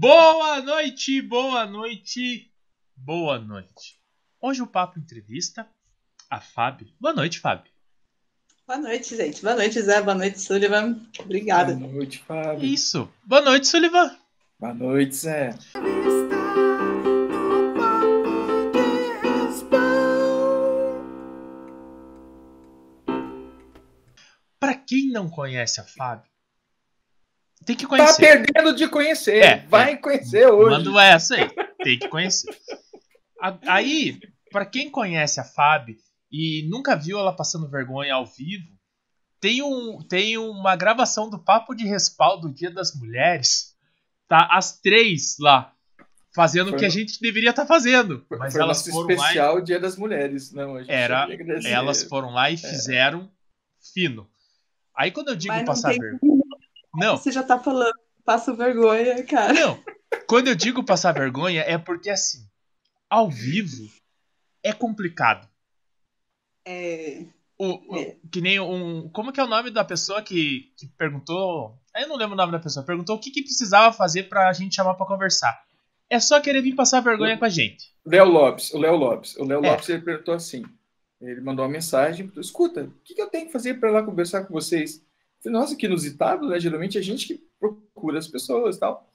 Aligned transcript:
Boa 0.00 0.60
noite, 0.62 1.20
boa 1.20 1.66
noite, 1.66 2.48
boa 2.94 3.36
noite. 3.36 4.00
Hoje 4.40 4.62
o 4.62 4.66
Papo 4.68 4.96
entrevista 4.96 5.68
a 6.30 6.40
Fábio. 6.40 6.86
Boa 7.00 7.12
noite, 7.12 7.40
Fábio. 7.40 7.72
Boa 8.64 8.78
noite, 8.78 9.16
gente. 9.16 9.42
Boa 9.42 9.56
noite, 9.56 9.82
Zé. 9.82 10.00
Boa 10.00 10.14
noite, 10.14 10.40
Sullivan. 10.40 11.04
Obrigada. 11.18 11.74
Boa 11.74 11.92
noite, 11.92 12.18
Fábio. 12.20 12.64
Isso. 12.64 13.12
Boa 13.24 13.40
noite, 13.40 13.66
Sullivan. 13.66 14.16
Boa 14.60 14.72
noite, 14.72 15.16
Zé. 15.16 15.50
Para 24.60 24.74
quem 24.76 25.10
não 25.10 25.28
conhece 25.28 25.80
a 25.80 25.84
Fábio, 25.84 26.30
tem 27.64 27.76
que 27.76 27.84
Tá 27.84 27.88
conhecer. 27.88 28.20
perdendo 28.44 28.74
de 28.74 28.88
conhecer. 28.88 29.44
É, 29.44 29.66
Vai 29.68 29.96
conhecer 29.98 30.46
hoje. 30.50 30.84
Manda 30.84 31.04
essa 31.04 31.34
aí. 31.36 31.48
Tem 31.82 31.98
que 31.98 32.08
conhecer. 32.08 32.50
Aí, 33.66 34.18
pra 34.50 34.64
quem 34.66 34.90
conhece 34.90 35.38
a 35.40 35.44
Fábio 35.44 35.96
e 36.30 36.66
nunca 36.68 36.96
viu 36.96 37.18
ela 37.18 37.32
passando 37.34 37.68
vergonha 37.68 38.14
ao 38.14 38.26
vivo, 38.26 38.66
tem, 39.40 39.62
um, 39.62 39.98
tem 40.08 40.36
uma 40.36 40.74
gravação 40.74 41.30
do 41.30 41.38
Papo 41.38 41.74
de 41.74 41.84
Respaldo 41.86 42.48
do 42.48 42.54
Dia 42.54 42.70
das 42.70 42.94
Mulheres. 42.94 43.76
Tá 44.26 44.48
as 44.50 44.78
três 44.80 45.36
lá, 45.38 45.72
fazendo 46.34 46.72
o 46.72 46.76
que 46.76 46.84
a 46.84 46.88
gente 46.88 47.20
deveria 47.20 47.50
estar 47.50 47.64
fazendo. 47.64 48.24
Foi, 48.28 48.36
Mas 48.38 48.52
foi 48.52 48.62
elas 48.62 48.86
foram 48.86 49.06
lá, 49.08 49.14
especial 49.14 49.60
Dia 49.60 49.78
das 49.80 49.96
Mulheres. 49.96 50.52
Não, 50.52 50.74
a 50.76 50.80
gente 50.80 50.90
Era- 50.90 51.28
e, 51.30 51.66
elas 51.68 52.02
foram 52.02 52.30
lá 52.30 52.50
e 52.50 52.56
fizeram 52.56 53.30
fino. 53.94 54.28
Aí 54.94 55.10
quando 55.12 55.28
eu 55.28 55.36
digo 55.36 55.54
passar 55.64 55.94
vergonha. 55.94 56.38
Não, 56.98 57.16
Você 57.16 57.30
já 57.32 57.42
tá 57.42 57.58
falando. 57.58 57.92
Passo 58.24 58.54
vergonha, 58.54 59.22
cara. 59.24 59.52
Não, 59.54 59.82
quando 60.26 60.48
eu 60.48 60.54
digo 60.54 60.84
passar 60.84 61.12
vergonha 61.12 61.62
é 61.62 61.78
porque 61.78 62.10
assim, 62.10 62.46
ao 63.08 63.30
vivo 63.30 63.88
é 64.62 64.72
complicado. 64.72 65.48
É, 66.66 67.24
O, 67.58 67.94
o- 67.94 67.96
É. 67.98 68.16
Que 68.30 68.40
nem 68.40 68.60
um. 68.60 69.08
Como 69.08 69.32
que 69.32 69.40
é 69.40 69.44
o 69.44 69.48
nome 69.48 69.70
da 69.70 69.84
pessoa 69.84 70.22
que, 70.22 70.70
que 70.76 70.86
perguntou? 70.96 71.76
Eu 71.96 72.06
não 72.06 72.16
lembro 72.16 72.34
o 72.34 72.36
nome 72.36 72.52
da 72.52 72.58
pessoa. 72.60 72.84
Perguntou 72.86 73.16
o 73.16 73.18
que, 73.18 73.30
que 73.30 73.42
precisava 73.42 73.92
fazer 73.92 74.24
pra 74.24 74.52
gente 74.52 74.76
chamar 74.76 74.94
pra 74.94 75.06
conversar. 75.06 75.58
É 76.10 76.20
só 76.20 76.40
querer 76.40 76.62
vir 76.62 76.74
passar 76.76 77.00
vergonha 77.00 77.36
com 77.36 77.44
a 77.44 77.48
gente. 77.48 77.92
Léo 78.06 78.26
Lopes, 78.26 78.72
o 78.72 78.78
Léo 78.78 78.94
Lopes. 78.96 79.36
O 79.36 79.44
Léo 79.44 79.64
É. 79.64 79.70
Lopes 79.70 79.88
ele 79.88 80.02
perguntou 80.02 80.34
assim. 80.34 80.64
Ele 81.20 81.40
mandou 81.40 81.64
uma 81.64 81.70
mensagem, 81.72 82.30
escuta, 82.36 82.84
o 82.84 82.92
que, 83.02 83.12
que 83.12 83.20
eu 83.20 83.26
tenho 83.28 83.46
que 83.46 83.52
fazer 83.52 83.74
para 83.80 83.90
lá 83.90 84.02
conversar 84.04 84.44
com 84.44 84.54
vocês? 84.54 85.04
Falei, 85.42 85.58
Nossa, 85.58 85.76
que 85.76 85.86
inusitado, 85.86 86.48
né? 86.48 86.58
Geralmente 86.58 86.96
é 86.96 87.00
a 87.00 87.04
gente 87.04 87.26
que 87.26 87.48
procura 87.58 88.18
as 88.18 88.28
pessoas 88.28 88.76
e 88.76 88.80
tal. 88.80 89.10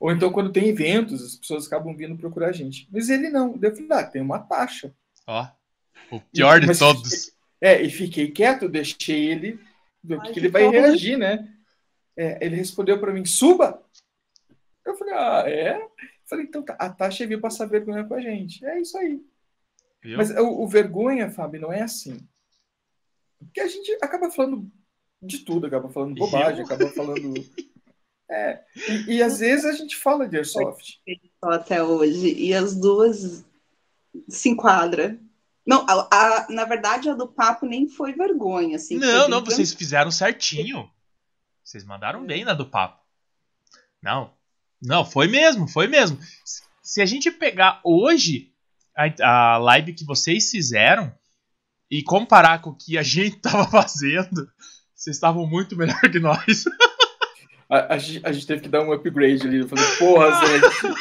Ou 0.00 0.12
então, 0.12 0.32
quando 0.32 0.52
tem 0.52 0.68
eventos, 0.68 1.24
as 1.24 1.36
pessoas 1.36 1.66
acabam 1.66 1.96
vindo 1.96 2.16
procurar 2.16 2.48
a 2.48 2.52
gente. 2.52 2.88
Mas 2.92 3.08
ele 3.08 3.30
não. 3.30 3.58
Eu 3.60 3.74
falei, 3.74 3.88
ah, 3.92 4.04
tem 4.04 4.20
uma 4.20 4.38
taxa. 4.38 4.94
Ó. 5.26 5.46
O 6.10 6.20
pior 6.20 6.60
de 6.60 6.66
Mas- 6.66 6.78
todos. 6.78 7.32
É, 7.60 7.80
e 7.80 7.88
fiquei 7.88 8.30
quieto, 8.30 8.68
deixei 8.68 9.30
ele 9.30 9.58
ver 10.02 10.18
o 10.18 10.20
que, 10.20 10.38
ele 10.38 10.50
vai 10.50 10.68
reagir, 10.68 11.16
né? 11.16 11.50
É, 12.14 12.44
ele 12.44 12.56
respondeu 12.56 13.00
para 13.00 13.12
mim, 13.12 13.24
suba! 13.24 13.82
Eu 14.84 14.94
falei, 14.96 15.14
ah, 15.14 15.44
é? 15.46 15.76
Eu 15.78 15.90
falei, 16.26 16.44
então 16.44 16.62
tá, 16.62 16.74
a 16.78 16.90
taxa 16.90 17.24
é 17.24 17.26
vir 17.26 17.40
passar 17.40 17.64
vergonha 17.64 18.04
com 18.04 18.12
a 18.12 18.20
gente. 18.20 18.62
É 18.66 18.78
isso 18.78 18.98
aí. 18.98 19.18
Viu? 20.02 20.18
Mas 20.18 20.30
o, 20.30 20.62
o 20.62 20.68
vergonha, 20.68 21.30
Fábio, 21.30 21.62
não 21.62 21.72
é 21.72 21.80
assim. 21.80 22.20
Porque 23.38 23.60
a 23.60 23.68
gente 23.68 23.90
acaba 24.02 24.30
falando 24.30 24.70
de 25.26 25.38
tudo, 25.40 25.66
acaba 25.66 25.88
falando 25.90 26.14
bobagem, 26.14 26.60
Eu? 26.60 26.64
acaba 26.66 26.88
falando. 26.90 27.34
É, 28.30 28.60
e, 29.06 29.16
e 29.16 29.22
às 29.22 29.38
vezes 29.38 29.64
a 29.64 29.72
gente 29.72 29.96
fala 29.96 30.28
de 30.28 30.36
airsoft. 30.36 30.98
até 31.42 31.82
hoje. 31.82 32.32
E 32.34 32.54
as 32.54 32.74
duas 32.74 33.44
se 34.28 34.48
enquadram. 34.48 35.18
Não, 35.66 35.86
a, 35.88 36.08
a- 36.10 36.46
na 36.50 36.64
verdade, 36.64 37.08
a 37.08 37.14
do 37.14 37.26
papo 37.28 37.66
nem 37.66 37.88
foi 37.88 38.12
vergonha, 38.12 38.76
assim. 38.76 38.96
Não, 38.96 39.06
não, 39.28 39.38
tranquilo. 39.38 39.46
vocês 39.56 39.72
fizeram 39.74 40.10
certinho. 40.10 40.90
Vocês 41.62 41.84
mandaram 41.84 42.24
bem 42.26 42.44
na 42.44 42.52
do 42.54 42.66
papo. 42.66 43.02
Não. 44.02 44.32
Não, 44.82 45.04
foi 45.04 45.26
mesmo, 45.28 45.66
foi 45.66 45.86
mesmo. 45.86 46.18
Se 46.82 47.00
a 47.00 47.06
gente 47.06 47.30
pegar 47.30 47.80
hoje 47.82 48.52
a, 48.94 49.54
a 49.54 49.58
live 49.58 49.94
que 49.94 50.04
vocês 50.04 50.50
fizeram 50.50 51.10
e 51.90 52.02
comparar 52.02 52.60
com 52.60 52.70
o 52.70 52.76
que 52.76 52.98
a 52.98 53.02
gente 53.02 53.36
tava 53.40 53.66
fazendo, 53.66 54.46
vocês 55.04 55.16
estavam 55.16 55.46
muito 55.46 55.76
melhor 55.76 56.00
que 56.10 56.18
nós. 56.18 56.64
A, 57.66 57.94
a 57.94 57.98
gente 57.98 58.20
a 58.26 58.30
gente 58.30 58.46
teve 58.46 58.60
que 58.60 58.68
dar 58.68 58.82
um 58.82 58.92
upgrade 58.92 59.46
ali. 59.46 59.60
Eu 59.60 59.68
falei, 59.68 59.84
porra, 59.98 60.30
Zé, 60.32 60.58
gente- 60.60 60.94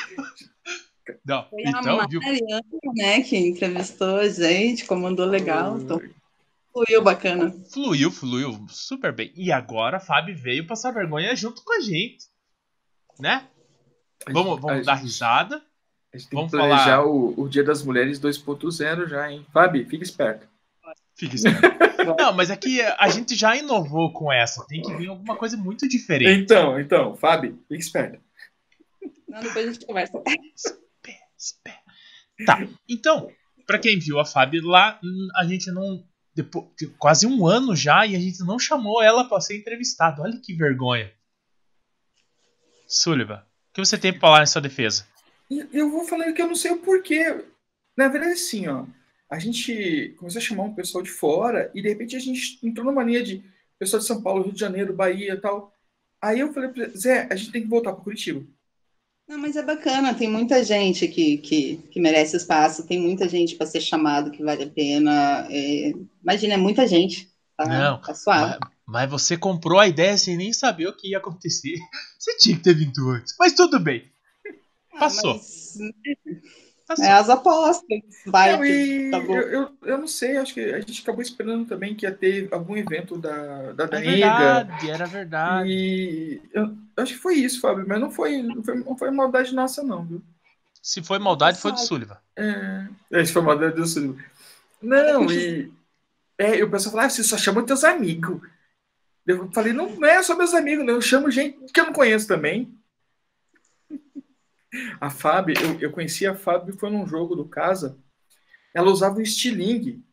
Não, 1.25 1.45
Foi 1.49 1.61
então, 1.61 1.99
a 1.99 2.07
viu? 2.07 2.21
Mariana, 2.21 2.63
né, 2.95 3.21
que 3.21 3.35
entrevistou 3.37 4.15
a 4.19 4.29
gente, 4.29 4.85
comandou 4.85 5.25
legal. 5.25 5.77
Então, 5.77 6.01
fluiu 6.71 7.01
bacana. 7.03 7.53
Fluiu, 7.71 8.09
fluiu 8.09 8.65
super 8.69 9.11
bem. 9.13 9.33
E 9.35 9.51
agora 9.51 9.97
a 9.97 9.99
Fábio 9.99 10.35
veio 10.37 10.65
passar 10.65 10.91
vergonha 10.91 11.35
junto 11.35 11.61
com 11.63 11.73
a 11.77 11.81
gente. 11.81 12.25
Né? 13.19 13.45
Vamos, 14.31 14.53
gente- 14.53 14.61
vamos 14.61 14.81
a 14.87 14.91
dar 14.91 14.95
gente- 14.95 15.03
risada. 15.03 15.61
A 16.13 16.17
gente 16.17 16.29
tem 16.29 16.37
Vamos 16.37 16.51
que 16.51 16.57
planejar 16.57 16.85
falar- 16.97 17.05
o, 17.07 17.33
o 17.41 17.49
Dia 17.49 17.63
das 17.65 17.83
Mulheres 17.83 18.19
2.0 18.21 19.07
já, 19.09 19.29
hein? 19.29 19.45
Fábio, 19.51 19.85
fica 19.89 20.03
esperto. 20.03 20.47
Fica 21.13 21.35
esperto. 21.35 21.92
Não, 22.05 22.33
mas 22.33 22.51
aqui 22.51 22.81
a 22.81 23.07
gente 23.09 23.35
já 23.35 23.55
inovou 23.55 24.11
com 24.13 24.31
essa. 24.31 24.65
Tem 24.67 24.81
que 24.81 24.93
vir 24.95 25.07
alguma 25.07 25.35
coisa 25.35 25.57
muito 25.57 25.87
diferente. 25.87 26.41
Então, 26.41 26.79
então, 26.79 27.15
Fábio, 27.15 27.59
fica 27.67 27.79
esperto. 27.79 28.19
Não, 29.27 29.41
depois 29.41 29.67
a 29.67 29.71
gente 29.71 29.85
conversa. 29.85 30.23
Espera, 30.55 31.17
espera. 31.37 31.79
Tá, 32.45 32.67
então, 32.89 33.29
pra 33.65 33.79
quem 33.79 33.99
viu 33.99 34.19
a 34.19 34.25
Fábio 34.25 34.65
lá, 34.65 34.99
a 35.35 35.45
gente 35.45 35.71
não. 35.71 36.03
Depois, 36.35 36.65
de 36.79 36.87
quase 36.87 37.27
um 37.27 37.45
ano 37.45 37.75
já 37.75 38.07
e 38.07 38.15
a 38.15 38.19
gente 38.19 38.39
não 38.39 38.57
chamou 38.57 39.03
ela 39.03 39.27
pra 39.27 39.39
ser 39.39 39.57
entrevistada. 39.57 40.21
Olha 40.21 40.39
que 40.41 40.53
vergonha. 40.53 41.11
Sullivan, 42.87 43.37
o 43.37 43.73
que 43.73 43.85
você 43.85 43.97
tem 43.97 44.11
pra 44.11 44.21
falar 44.21 44.43
em 44.43 44.47
sua 44.47 44.61
defesa? 44.61 45.07
Eu 45.71 45.91
vou 45.91 46.05
falar 46.05 46.31
que 46.33 46.41
eu 46.41 46.47
não 46.47 46.55
sei 46.55 46.71
o 46.71 46.79
porquê. 46.79 47.45
Na 47.95 48.07
verdade, 48.07 48.33
assim, 48.33 48.67
ó. 48.67 48.85
A 49.29 49.39
gente 49.39 50.13
começou 50.17 50.39
a 50.39 50.43
chamar 50.43 50.63
um 50.63 50.75
pessoal 50.75 51.03
de 51.03 51.09
fora 51.09 51.71
e 51.73 51.81
de 51.81 51.89
repente 51.89 52.15
a 52.15 52.19
gente 52.19 52.59
entrou 52.63 52.85
numa 52.85 53.03
linha 53.03 53.23
de 53.23 53.43
pessoal 53.79 53.99
de 53.99 54.05
São 54.05 54.21
Paulo, 54.21 54.43
Rio 54.43 54.53
de 54.53 54.59
Janeiro, 54.59 54.93
Bahia 54.93 55.33
e 55.33 55.41
tal. 55.41 55.73
Aí 56.21 56.39
eu 56.39 56.53
falei 56.53 56.69
pra 56.69 56.87
Zé, 56.89 57.27
a 57.29 57.35
gente 57.35 57.51
tem 57.51 57.61
que 57.61 57.67
voltar 57.67 57.93
para 57.93 58.03
Curitiba. 58.03 58.45
Não, 59.27 59.37
mas 59.37 59.55
é 59.55 59.63
bacana, 59.63 60.13
tem 60.13 60.29
muita 60.29 60.63
gente 60.63 61.07
que, 61.07 61.37
que, 61.37 61.77
que 61.89 61.99
merece 61.99 62.35
espaço, 62.35 62.85
tem 62.85 62.99
muita 62.99 63.27
gente 63.27 63.55
para 63.55 63.65
ser 63.65 63.81
chamado 63.81 64.31
que 64.31 64.43
vale 64.43 64.63
a 64.63 64.69
pena. 64.69 65.47
é, 65.49 65.93
imagina, 66.21 66.53
é 66.53 66.57
muita 66.57 66.85
gente. 66.87 67.31
Tá, 67.57 67.65
Não, 67.65 68.01
tá 68.01 68.13
suave. 68.13 68.57
Mas, 68.59 68.71
mas 68.85 69.09
você 69.09 69.37
comprou 69.37 69.79
a 69.79 69.87
ideia 69.87 70.17
sem 70.17 70.35
nem 70.35 70.51
saber 70.51 70.87
o 70.87 70.95
que 70.95 71.11
ia 71.11 71.17
acontecer. 71.17 71.77
Você 72.17 72.37
tinha 72.37 72.55
que 72.55 72.63
ter 72.63 72.73
vindo 72.73 73.09
antes. 73.09 73.35
Mas 73.37 73.53
tudo 73.53 73.79
bem. 73.79 74.09
Ah, 74.93 74.99
passou. 74.99 75.33
mas 75.33 75.77
Passou. 76.87 77.05
é 77.05 77.11
as 77.11 77.29
apostas. 77.29 77.99
Vai, 78.25 78.57
Não, 78.57 78.65
e 78.65 79.09
tá 79.11 79.19
bom. 79.19 79.35
eu, 79.35 79.47
eu, 79.47 79.77
eu 79.83 79.97
não 79.97 80.07
sei, 80.07 80.37
acho 80.37 80.53
que 80.53 80.59
a 80.61 80.79
gente 80.81 81.01
acabou 81.01 81.21
esperando 81.21 81.65
também 81.65 81.95
que 81.95 82.05
ia 82.05 82.11
ter 82.13 82.49
algum 82.51 82.75
evento 82.75 83.17
da, 83.17 83.71
da 83.73 83.83
É 83.85 83.87
Daniga. 83.87 84.11
verdade, 84.11 84.89
era 84.89 85.05
verdade. 85.05 85.69
E 85.69 86.41
eu, 86.53 86.75
eu 86.97 87.03
acho 87.03 87.13
que 87.13 87.19
foi 87.19 87.35
isso, 87.35 87.61
Fábio, 87.61 87.85
mas 87.87 87.99
não 87.99 88.11
foi, 88.11 88.41
não 88.41 88.63
foi, 88.63 88.75
não 88.75 88.97
foi 88.97 89.11
maldade 89.11 89.53
nossa, 89.55 89.81
não, 89.83 90.05
viu? 90.05 90.21
Se 90.81 91.01
foi 91.01 91.19
maldade, 91.19 91.57
foi 91.59 91.71
do. 91.71 91.79
Sullivan. 91.79 92.17
É, 92.35 92.87
esse 93.11 93.31
foi 93.31 93.41
maldade 93.41 93.75
do 93.75 93.87
Sul. 93.87 94.17
Não, 94.81 95.31
e. 95.31 95.71
É, 96.37 96.57
e 96.57 96.63
o 96.63 96.69
pessoal 96.69 96.91
fala, 96.93 97.05
ah, 97.05 97.09
você 97.09 97.23
só 97.23 97.37
chama 97.37 97.65
teus 97.65 97.83
amigos. 97.83 98.41
Eu 99.25 99.49
falei, 99.53 99.71
não, 99.71 99.89
não 99.95 100.07
é 100.07 100.21
só 100.21 100.35
meus 100.35 100.53
amigos, 100.53 100.85
não. 100.85 100.95
Eu 100.95 101.01
chamo 101.01 101.31
gente 101.31 101.57
que 101.71 101.79
eu 101.79 101.85
não 101.85 101.93
conheço 101.93 102.27
também. 102.27 102.77
A 104.99 105.09
Fábio, 105.09 105.55
eu, 105.61 105.79
eu 105.79 105.91
conheci 105.91 106.25
a 106.25 106.35
Fábio, 106.35 106.77
foi 106.77 106.89
num 106.89 107.07
jogo 107.07 107.35
do 107.35 107.47
casa. 107.47 107.97
Ela 108.73 108.91
usava 108.91 109.17
o 109.17 109.21
estilingue. 109.21 110.03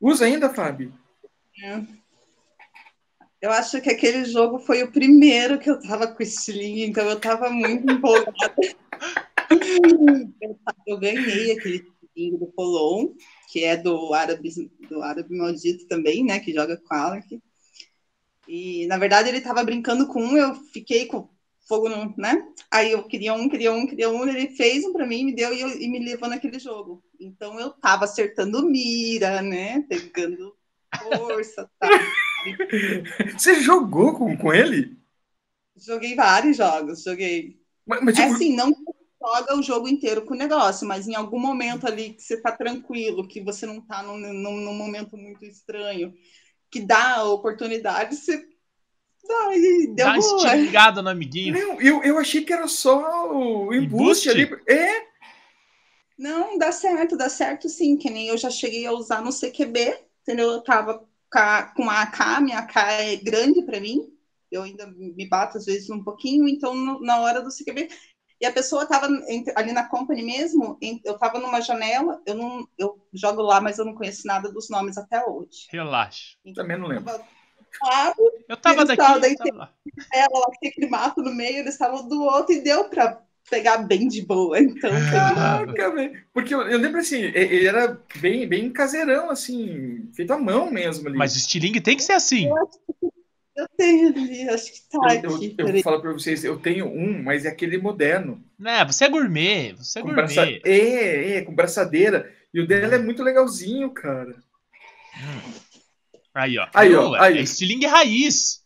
Usa 0.00 0.24
ainda, 0.24 0.52
Fábio? 0.52 0.92
Eu 3.40 3.50
acho 3.52 3.80
que 3.80 3.90
aquele 3.90 4.24
jogo 4.24 4.58
foi 4.58 4.82
o 4.82 4.90
primeiro 4.90 5.58
que 5.58 5.70
eu 5.70 5.80
tava 5.80 6.08
com 6.08 6.22
estilingue, 6.22 6.84
então 6.84 7.08
eu 7.08 7.20
tava 7.20 7.50
muito 7.50 7.90
empolgada. 7.90 8.34
Eu, 10.86 10.96
ganhei 10.98 11.52
aquele 11.52 11.76
estilingue 11.76 12.38
do 12.38 12.46
Polon, 12.46 13.14
que 13.50 13.64
é 13.64 13.76
do 13.76 14.14
árabe, 14.14 14.48
do 14.88 15.02
árabe 15.02 15.36
maldito 15.36 15.86
também, 15.88 16.24
né? 16.24 16.38
Que 16.38 16.52
joga 16.52 16.76
com 16.76 16.94
Alec. 16.94 17.40
E 18.46 18.86
na 18.86 18.96
verdade 18.96 19.28
ele 19.28 19.40
tava 19.40 19.64
brincando 19.64 20.06
com 20.06 20.22
um, 20.22 20.36
eu 20.36 20.54
fiquei 20.54 21.06
com 21.06 21.28
fogo 21.70 21.88
no, 21.88 22.12
né? 22.18 22.44
Aí 22.68 22.90
eu 22.90 23.04
queria 23.04 23.32
um, 23.32 23.48
queria 23.48 23.72
um, 23.72 23.86
queria 23.86 24.10
um, 24.10 24.28
ele 24.28 24.48
fez 24.56 24.84
um 24.84 24.92
para 24.92 25.06
mim, 25.06 25.24
me 25.26 25.34
deu 25.34 25.54
e, 25.54 25.60
eu, 25.60 25.68
e 25.68 25.88
me 25.88 26.04
levou 26.04 26.28
naquele 26.28 26.58
jogo. 26.58 27.00
Então 27.18 27.60
eu 27.60 27.70
tava 27.70 28.06
acertando 28.06 28.66
mira, 28.66 29.40
né? 29.40 29.80
Pegando 29.88 30.56
força, 30.98 31.70
tá? 31.78 31.88
Você 33.38 33.60
jogou 33.60 34.18
com, 34.18 34.36
com 34.36 34.52
ele? 34.52 34.98
Joguei 35.76 36.16
vários 36.16 36.56
jogos, 36.56 37.04
joguei. 37.04 37.60
Mas, 37.86 38.02
mas, 38.02 38.18
É 38.18 38.22
tipo, 38.22 38.34
assim, 38.34 38.54
não 38.56 38.74
joga 39.22 39.56
o 39.56 39.62
jogo 39.62 39.88
inteiro 39.88 40.24
com 40.24 40.34
o 40.34 40.36
negócio, 40.36 40.88
mas 40.88 41.06
em 41.06 41.14
algum 41.14 41.38
momento 41.38 41.86
ali 41.86 42.14
que 42.14 42.22
você 42.22 42.40
tá 42.40 42.50
tranquilo, 42.50 43.28
que 43.28 43.40
você 43.40 43.64
não 43.64 43.80
tá 43.80 44.02
num, 44.02 44.18
num, 44.18 44.56
num 44.56 44.74
momento 44.74 45.16
muito 45.16 45.44
estranho, 45.44 46.12
que 46.70 46.80
dá 46.80 47.16
a 47.18 47.24
oportunidade, 47.24 48.16
você 48.16 48.44
dá 49.26 49.56
e 49.56 49.86
deu 49.94 50.06
Dá 50.06 50.18
estilingada 50.18 51.02
no 51.02 51.08
amiguinho. 51.10 51.54
não, 51.54 51.80
eu, 51.80 52.02
eu 52.02 52.18
achei 52.18 52.44
que 52.44 52.52
era 52.52 52.66
só 52.68 53.32
o 53.32 53.72
embuste 53.74 54.28
Embuste? 54.28 54.30
ali. 54.30 54.62
É, 54.68 55.02
Não, 56.18 56.58
dá 56.58 56.70
certo, 56.70 57.16
dá 57.16 57.28
certo 57.28 57.68
sim, 57.68 57.96
que 57.96 58.10
nem 58.10 58.28
eu 58.28 58.36
já 58.36 58.50
cheguei 58.50 58.84
a 58.86 58.92
usar 58.92 59.22
no 59.22 59.32
CQB, 59.32 59.98
entendeu? 60.22 60.50
Eu 60.50 60.60
tava 60.62 60.98
com 61.32 61.38
a- 61.38 61.72
uma 61.78 62.02
AK, 62.02 62.40
minha 62.42 62.58
AK 62.58 62.76
é 62.92 63.16
grande 63.16 63.62
para 63.62 63.80
mim, 63.80 64.06
eu 64.50 64.62
ainda 64.62 64.86
me 64.86 65.26
bato 65.28 65.56
às 65.58 65.64
vezes 65.64 65.88
um 65.88 66.02
pouquinho, 66.02 66.46
então 66.48 66.74
no- 66.74 67.00
na 67.00 67.20
hora 67.20 67.40
do 67.40 67.50
CQB, 67.50 67.88
e 68.40 68.44
a 68.46 68.52
pessoa 68.52 68.84
tava 68.86 69.06
entre- 69.28 69.52
ali 69.56 69.72
na 69.72 69.88
company 69.88 70.22
mesmo, 70.22 70.76
em- 70.82 71.00
eu 71.04 71.16
tava 71.18 71.38
numa 71.38 71.60
janela, 71.60 72.20
eu 72.26 72.34
não, 72.34 72.66
eu 72.76 72.98
jogo 73.14 73.40
lá, 73.42 73.60
mas 73.60 73.78
eu 73.78 73.84
não 73.84 73.94
conheço 73.94 74.26
nada 74.26 74.50
dos 74.52 74.68
nomes 74.68 74.98
até 74.98 75.24
hoje. 75.26 75.68
Relaxa. 75.70 76.36
Então, 76.44 76.64
também 76.64 76.78
não 76.78 76.88
lembro. 76.88 77.04
tava 77.04 77.18
do 77.18 77.24
lado, 77.82 78.22
Eu 78.48 78.56
tava 78.56 78.84
daqui, 78.84 79.00
estavam 79.00 79.16
eu 79.16 79.20
daí- 79.20 79.36
tava 79.36 79.54
lá. 79.56 79.72
ela 80.12 80.38
lá 80.38 80.46
tinha 80.58 80.70
aquele 80.70 80.88
mato 80.88 81.22
no 81.22 81.34
meio, 81.34 81.58
eles 81.58 81.74
estavam 81.74 82.06
do 82.08 82.22
outro 82.22 82.54
e 82.54 82.60
deu 82.60 82.84
para 82.84 83.20
pegar 83.50 83.78
bem 83.78 84.06
de 84.08 84.22
boa, 84.22 84.58
então 84.60 84.90
boa. 84.90 85.10
Caraca, 85.10 85.90
velho. 85.94 86.22
Porque 86.32 86.54
eu, 86.54 86.62
eu 86.62 86.78
lembro 86.78 87.00
assim, 87.00 87.20
ele 87.22 87.66
era 87.66 87.98
bem, 88.16 88.46
bem 88.46 88.70
caseirão, 88.70 89.30
assim, 89.30 90.08
feito 90.14 90.32
à 90.32 90.38
mão 90.38 90.70
mesmo 90.70 91.08
ali. 91.08 91.16
Mas 91.16 91.34
o 91.34 91.38
estilingue 91.38 91.80
tem 91.80 91.96
que 91.96 92.02
ser 92.04 92.12
assim. 92.12 92.48
Eu 93.56 93.66
tenho 93.76 94.08
ali, 94.08 94.48
acho 94.48 94.72
que 94.72 94.80
tá 94.88 94.98
eu, 95.16 95.30
eu, 95.30 95.34
aqui. 95.36 95.54
eu 95.58 95.64
vou 95.64 95.66
peraí. 95.66 95.82
falar 95.82 96.00
pra 96.00 96.12
vocês, 96.12 96.44
eu 96.44 96.58
tenho 96.58 96.86
um, 96.86 97.22
mas 97.22 97.44
é 97.44 97.48
aquele 97.48 97.76
moderno. 97.76 98.42
Né, 98.58 98.84
você 98.84 99.04
é 99.04 99.08
gourmet, 99.08 99.74
você 99.74 99.98
é 99.98 100.02
Com 100.02 100.08
gourmet. 100.08 100.34
braça... 100.34 100.60
É, 100.64 101.32
é, 101.36 101.42
com 101.42 101.54
braçadeira. 101.54 102.32
E 102.54 102.60
o 102.60 102.66
dela 102.66 102.94
é 102.94 102.98
muito 102.98 103.22
legalzinho, 103.22 103.90
cara. 103.90 104.36
Aí, 106.34 106.58
ó. 106.58 106.68
Aí, 106.74 106.94
ó, 106.94 107.10
Viu? 107.10 107.14
aí. 107.16 107.38
É 107.38 107.42
estilingue 107.42 107.86
raiz. 107.86 108.64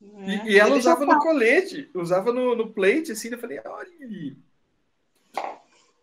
E, 0.00 0.06
É, 0.06 0.46
e 0.46 0.58
ela 0.58 0.74
ele 0.74 0.80
já 0.80 0.92
usava 0.92 1.06
no 1.06 1.18
colete, 1.20 1.90
usava 1.94 2.32
no, 2.32 2.54
no 2.54 2.72
plate, 2.72 3.12
assim, 3.12 3.28
eu 3.28 3.38
falei, 3.38 3.60
olha 3.64 3.90
ali. 4.00 4.36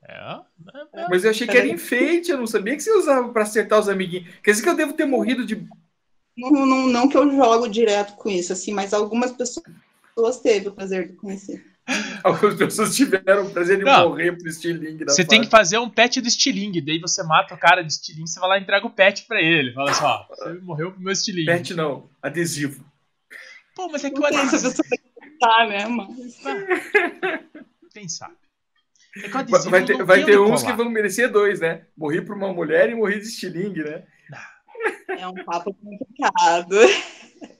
É, 0.07 0.42
é, 0.94 1.10
Mas 1.10 1.24
eu 1.24 1.31
achei 1.31 1.48
que 1.48 1.57
era 1.57 1.68
enfeite, 1.68 2.30
eu 2.30 2.38
não 2.38 2.46
sabia 2.46 2.75
que 2.75 2.84
você 2.84 2.92
usava 2.92 3.31
pra 3.31 3.44
acertar 3.44 3.80
os 3.80 3.90
amiguinhos. 3.90 4.36
Quer 4.44 4.52
dizer 4.52 4.63
que 4.63 4.69
eu 4.69 4.75
devo 4.75 4.94
ter 4.94 5.06
morrido 5.06 5.46
de. 5.46 5.68
Não, 6.38 6.52
não, 6.52 6.88
não 6.88 7.10
que 7.10 7.18
eu 7.18 7.31
jogo 7.31 7.68
direto 7.68 8.16
com 8.16 8.30
isso, 8.30 8.54
assim, 8.54 8.72
mas 8.74 8.94
algumas 8.94 9.31
pessoas 9.31 10.40
teve 10.44 10.68
o 10.68 10.74
prazer 10.74 11.07
de 11.07 11.13
conhecer. 11.13 11.75
Algumas 12.24 12.56
pessoas 12.56 12.96
tiveram 12.96 13.46
o 13.46 13.50
prazer 13.52 13.78
de 13.78 13.84
Não. 13.84 14.10
morrer 14.10 14.32
pro 14.32 14.48
estilingue 14.48 15.06
da 15.06 15.14
Você 15.14 15.24
tem 15.24 15.42
que 15.42 15.50
fazer 15.50 15.78
um 15.78 15.90
pet 15.90 16.20
do 16.20 16.28
estilingue, 16.28 16.82
daí 16.82 17.00
você 17.00 17.24
mata 17.24 17.54
o 17.54 17.58
cara 17.58 17.84
de 17.84 17.92
estilingue, 17.92 18.28
você 18.28 18.40
vai 18.40 18.50
lá 18.50 18.58
e 18.58 18.62
entrega 18.62 18.86
o 18.88 18.90
pet 18.90 19.26
pra 19.28 19.42
ele. 19.42 19.74
Fala 19.74 19.92
assim, 19.92 20.04
ó, 20.04 20.26
você 20.28 20.54
morreu 20.62 20.92
pro 20.92 21.02
meu 21.02 21.14
estilingue. 21.14 21.46
Pet 21.46 21.74
não, 21.74 22.10
adesivo. 22.22 22.84
Pô, 23.76 23.88
mas 23.90 24.04
é 24.04 24.10
que 24.10 24.20
o 24.20 24.26
adesivo... 24.26 24.74
gostar, 25.46 25.68
né? 25.68 25.88
Mas... 25.88 26.42
Quem 27.94 28.10
sabe? 28.10 28.36
É 29.18 29.22
que 29.22 29.28
o 29.28 29.31
Vai, 29.31 29.42
adesivo 29.42 29.70
vai 29.70 29.86
ter, 29.86 30.04
vai 30.04 30.26
ter 30.26 30.40
uns 30.40 30.64
que 30.64 30.74
vão 30.74 30.90
merecer 30.90 31.31
dois, 31.31 31.60
né? 31.60 31.86
Morri 31.96 32.22
por 32.22 32.36
uma 32.36 32.52
mulher 32.52 32.90
e 32.90 32.96
morri 32.96 33.20
de 33.20 33.28
estilingue, 33.28 33.84
né? 33.84 34.04
É 35.08 35.28
um 35.28 35.36
papo 35.46 35.74
complicado. 35.74 36.76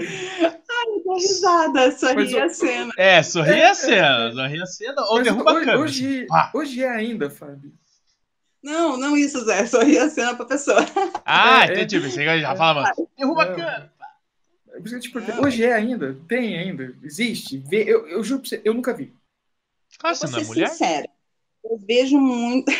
Ai, 0.00 0.86
eu 0.96 1.02
dou 1.04 1.14
risada, 1.16 1.92
só 1.92 2.14
Mas 2.14 2.30
ri 2.30 2.36
o- 2.36 2.44
a 2.44 2.48
cena. 2.48 2.92
É, 2.96 3.22
sorri 3.22 3.62
a 3.62 3.74
cena, 3.74 4.32
sorri 4.32 4.62
a 4.62 4.66
cena 4.66 5.02
ou 5.02 5.14
Mas 5.16 5.24
derruba 5.24 5.50
a 5.50 5.54
hoje, 5.54 5.64
câmera. 5.64 5.80
hoje, 5.80 6.26
hoje 6.54 6.82
é 6.84 6.88
ainda, 6.88 7.30
Fábio. 7.30 7.72
Não, 8.62 8.96
não 8.96 9.16
isso, 9.16 9.42
Zé, 9.44 9.64
só 9.66 9.80
ri 9.82 9.98
a 9.98 10.08
cena 10.10 10.34
pra 10.34 10.44
pessoa. 10.44 10.84
Ah, 11.24 11.64
É, 11.64 11.70
é. 11.70 11.72
entendi. 11.82 11.96
Eu 11.96 12.40
já 12.40 12.54
falava, 12.56 12.90
derruba 13.16 13.42
a 13.42 13.46
Não. 13.46 13.56
câmera. 13.56 13.92
É 14.72 14.76
eu 14.78 14.82
perguntei, 14.82 15.34
Não. 15.34 15.42
Hoje 15.44 15.64
é 15.64 15.72
ainda? 15.72 16.16
Tem 16.28 16.56
ainda? 16.58 16.94
Existe? 17.02 17.58
Vê- 17.58 17.82
Eu, 17.84 18.06
eu 18.06 18.22
juro 18.22 18.40
pra 18.40 18.48
você, 18.50 18.60
eu 18.64 18.72
nunca 18.74 18.94
vi. 18.94 19.12
Claro, 19.98 20.14
Eu 20.14 20.18
você 20.18 20.26
não 20.28 20.38
é 20.38 20.42
ser 20.42 20.48
mulher? 20.48 20.68
sincera. 20.68 21.08
Eu 21.64 21.78
vejo 21.86 22.18
muito 22.18 22.70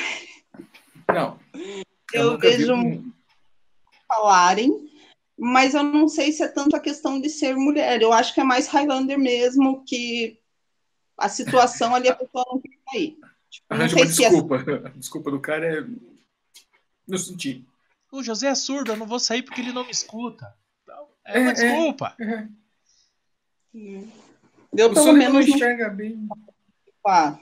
Não. 1.13 1.39
Eu 2.13 2.39
vi 2.39 2.41
vejo 2.49 2.75
um- 2.75 3.13
falarem, 4.07 4.90
mas 5.41 5.73
eu 5.75 5.83
não 5.83 6.07
sei 6.07 6.33
se 6.33 6.43
é 6.43 6.49
tanto 6.49 6.77
a 6.77 6.81
questão 6.81 7.19
de 7.21 7.31
ser 7.31 7.57
mulher. 7.57 8.03
Eu 8.03 8.13
acho 8.13 8.35
que 8.35 8.41
é 8.41 8.45
mais 8.45 8.67
Highlander 8.69 9.19
mesmo, 9.19 9.83
que 9.85 10.39
a 11.17 11.29
situação 11.29 11.95
ali 11.95 12.09
a 12.09 12.15
pessoa 12.15 12.45
não 12.53 12.61
quer 12.61 12.77
sair. 12.91 13.19
Tipo, 13.49 13.67
não 13.71 13.77
Arranja 13.79 13.95
sei 13.97 14.05
uma 14.05 14.13
se 14.13 14.25
é 14.25 14.29
desculpa. 14.31 14.57
A 14.87 14.89
desculpa 14.91 15.31
do 15.31 15.41
cara 15.41 15.79
é. 15.81 15.87
Não 17.09 17.19
senti. 17.19 17.67
O 18.13 18.23
José 18.23 18.49
é 18.49 18.55
surdo, 18.55 18.93
eu 18.93 18.97
não 18.97 19.07
vou 19.07 19.19
sair 19.19 19.43
porque 19.43 19.61
ele 19.61 19.73
não 19.73 19.85
me 19.85 19.91
escuta. 19.91 20.55
Então, 20.83 21.09
é 21.25 21.39
uma 21.41 21.49
É, 21.49 21.51
é. 21.51 21.55
desculpa. 21.55 22.17
Eu, 24.73 24.93
pelo 24.93 25.13
menos, 25.13 25.47
não 25.47 25.57
enxerga 25.57 25.89
bem. 25.89 26.29
ah, 27.07 27.39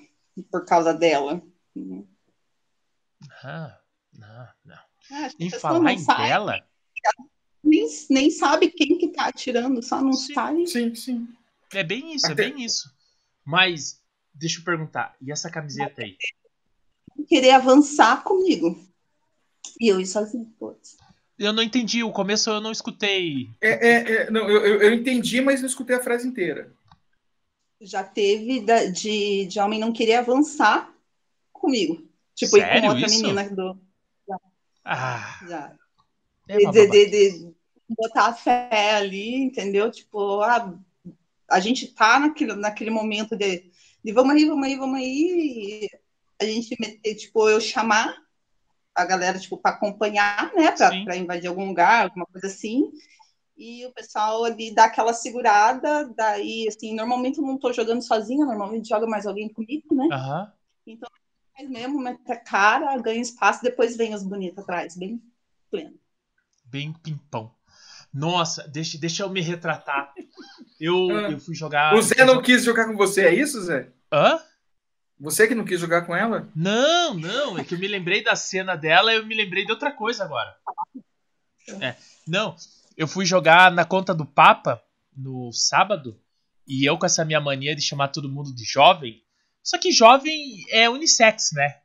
por 0.50 0.64
causa 0.64 0.94
dela. 0.94 1.42
Ah, 3.42 3.78
não, 4.12 4.48
não. 4.64 4.78
Ah, 5.12 5.28
Em 5.38 5.50
falar 5.50 5.92
em 5.92 6.04
dela, 6.04 6.64
nem, 7.69 7.87
nem 8.11 8.31
sabe 8.31 8.70
quem 8.70 8.97
que 8.99 9.09
tá 9.09 9.26
atirando, 9.26 9.82
só 9.82 10.00
não 10.00 10.12
Sim. 10.12 10.35
sai. 10.35 10.67
Sim, 10.67 10.94
sim. 10.94 11.29
é 11.73 11.85
bem 11.85 12.15
isso, 12.15 12.31
Até- 12.32 12.47
é 12.47 12.50
bem 12.50 12.65
isso. 12.65 12.91
Mas, 13.44 14.00
deixa 14.35 14.61
eu 14.61 14.65
perguntar, 14.65 15.17
e 15.20 15.31
essa 15.32 15.50
camiseta 15.50 16.03
aí? 16.03 16.17
Querer 17.29 17.50
avançar 17.50 18.23
comigo. 18.25 18.79
E 19.81 19.88
eu 19.88 20.00
ir 20.00 20.06
sozinho, 20.06 20.47
putz. 20.59 20.97
Eu 21.38 21.53
não 21.53 21.62
entendi, 21.62 22.03
o 22.03 22.11
começo 22.12 22.50
eu 22.50 22.61
não 22.61 22.73
escutei. 22.73 23.49
É, 23.61 23.88
é, 23.88 24.12
é, 24.23 24.31
não, 24.31 24.49
eu, 24.50 24.65
eu, 24.67 24.82
eu 24.82 24.94
entendi, 24.94 25.41
mas 25.41 25.61
não 25.61 25.69
escutei 25.69 25.94
a 25.97 26.03
frase 26.03 26.26
inteira. 26.26 26.73
já 27.81 28.03
teve 28.03 28.61
da- 28.61 28.87
de, 28.87 29.47
de 29.47 29.61
homem 29.61 29.79
não 29.79 29.93
querer 29.93 30.15
avançar 30.17 30.93
comigo. 31.53 32.05
Tipo, 32.35 32.56
ir 32.56 32.61
Sério 32.62 32.81
com 32.82 32.88
outra 32.88 33.06
isso? 33.06 33.23
menina 33.23 33.49
do. 33.50 33.81
Ah, 34.85 35.38
Já. 35.49 35.76
é 36.49 36.56
De, 36.56 36.87
de- 36.88 37.06
de 37.06 37.55
botar 37.88 38.26
a 38.29 38.35
fé 38.35 38.94
ali, 38.96 39.35
entendeu? 39.37 39.90
Tipo, 39.90 40.43
ah, 40.43 40.79
a 41.50 41.61
gente 41.61 41.88
tá 41.94 42.19
naquele, 42.20 42.55
naquele 42.55 42.90
momento 42.90 43.37
de, 43.37 43.70
de 44.05 44.12
vamos 44.12 44.34
aí, 44.34 44.44
vamos 44.46 44.67
aí, 44.67 44.77
vamos 44.77 44.98
aí. 44.98 45.89
E 46.41 46.44
a 46.44 46.46
gente 46.46 46.77
meter, 46.81 47.15
tipo, 47.17 47.48
eu 47.48 47.60
chamar 47.60 48.15
a 48.94 49.05
galera, 49.05 49.39
tipo, 49.39 49.56
para 49.58 49.77
acompanhar, 49.77 50.53
né? 50.55 50.72
Pra 51.05 51.17
invadir 51.17 51.48
algum 51.48 51.67
lugar, 51.69 52.05
alguma 52.05 52.27
coisa 52.27 52.48
assim. 52.48 52.91
E 53.56 53.84
o 53.86 53.93
pessoal 53.93 54.44
ali 54.44 54.74
dá 54.74 54.84
aquela 54.84 55.12
segurada, 55.12 56.08
daí, 56.17 56.67
assim, 56.69 56.94
normalmente 56.94 57.39
eu 57.39 57.44
não 57.44 57.58
tô 57.58 57.72
jogando 57.72 58.03
sozinha, 58.03 58.46
normalmente 58.46 58.89
joga 58.89 59.06
mais 59.06 59.27
alguém 59.27 59.48
comigo, 59.53 59.94
né? 59.94 60.08
Aham. 60.12 60.53
Mas 61.58 61.69
mesmo, 61.69 61.98
mete 62.01 62.32
a 62.32 62.36
cara, 62.41 62.96
ganha 62.98 63.20
espaço, 63.20 63.62
depois 63.62 63.96
vem 63.96 64.15
os 64.15 64.22
bonitos 64.22 64.58
atrás, 64.62 64.96
bem 64.96 65.20
pleno. 65.70 65.98
Bem 66.65 66.93
pimpão. 66.93 67.57
Nossa, 68.12 68.67
deixa, 68.69 68.98
deixa 68.98 69.22
eu 69.22 69.31
me 69.31 69.41
retratar. 69.41 70.12
Eu, 70.81 70.94
Ah. 71.10 71.32
eu 71.32 71.41
fui 71.41 71.56
jogar. 71.56 71.93
o 71.93 72.00
Zé 72.00 72.24
não 72.24 72.41
quis 72.41 72.62
jogar 72.62 72.86
com 72.86 72.96
você, 72.96 73.22
é 73.27 73.34
isso, 73.34 73.60
Zé? 73.62 73.88
Hã? 74.12 74.38
Você 75.19 75.48
que 75.48 75.55
não 75.55 75.65
quis 75.65 75.81
jogar 75.81 76.03
com 76.03 76.15
ela? 76.15 76.48
Não, 76.55 77.15
não, 77.15 77.58
é 77.58 77.65
que 77.65 77.74
eu 77.74 77.79
me 77.81 77.88
lembrei 77.88 78.22
da 78.22 78.36
cena 78.36 78.77
dela 78.77 79.12
e 79.12 79.17
eu 79.17 79.27
me 79.27 79.34
lembrei 79.34 79.65
de 79.67 79.72
outra 79.72 79.91
coisa 79.91 80.22
agora. 80.22 80.55
É, 81.81 81.96
não, 82.24 82.55
eu 82.96 83.08
fui 83.08 83.27
jogar 83.27 83.72
na 83.72 83.84
conta 83.84 84.15
do 84.15 84.24
Papa 84.24 84.81
no 85.17 85.53
sábado 85.53 86.17
e 86.65 86.88
eu 86.88 86.96
com 86.96 87.06
essa 87.06 87.24
minha 87.24 87.41
mania 87.41 87.74
de 87.74 87.82
chamar 87.82 88.08
todo 88.08 88.29
mundo 88.29 88.55
de 88.55 88.62
jovem. 88.65 89.20
Só 89.65 89.79
que 89.79 89.91
jovem 89.91 90.65
é 90.70 90.88
unissex, 90.88 91.50
né? 91.55 91.81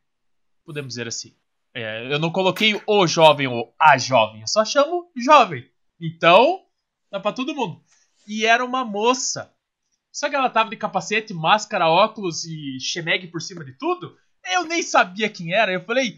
Podemos 0.64 0.90
dizer 0.90 1.08
assim. 1.08 1.34
É, 1.74 2.12
eu 2.12 2.20
não 2.20 2.30
coloquei 2.30 2.80
o 2.86 3.06
jovem 3.08 3.48
ou 3.48 3.74
a 3.80 3.98
jovem, 3.98 4.42
eu 4.42 4.46
só 4.46 4.64
chamo 4.64 5.10
jovem. 5.16 5.68
Então, 6.06 6.64
dá 7.10 7.18
pra 7.18 7.32
todo 7.32 7.54
mundo. 7.54 7.80
E 8.28 8.44
era 8.44 8.64
uma 8.64 8.84
moça. 8.84 9.50
Só 10.12 10.28
que 10.28 10.36
ela 10.36 10.50
tava 10.50 10.70
de 10.70 10.76
capacete, 10.76 11.32
máscara, 11.32 11.88
óculos 11.88 12.44
e 12.44 12.78
chemegue 12.80 13.26
por 13.28 13.40
cima 13.40 13.64
de 13.64 13.72
tudo. 13.72 14.16
Eu 14.52 14.64
nem 14.64 14.82
sabia 14.82 15.28
quem 15.30 15.52
era. 15.52 15.72
Eu 15.72 15.82
falei, 15.84 16.16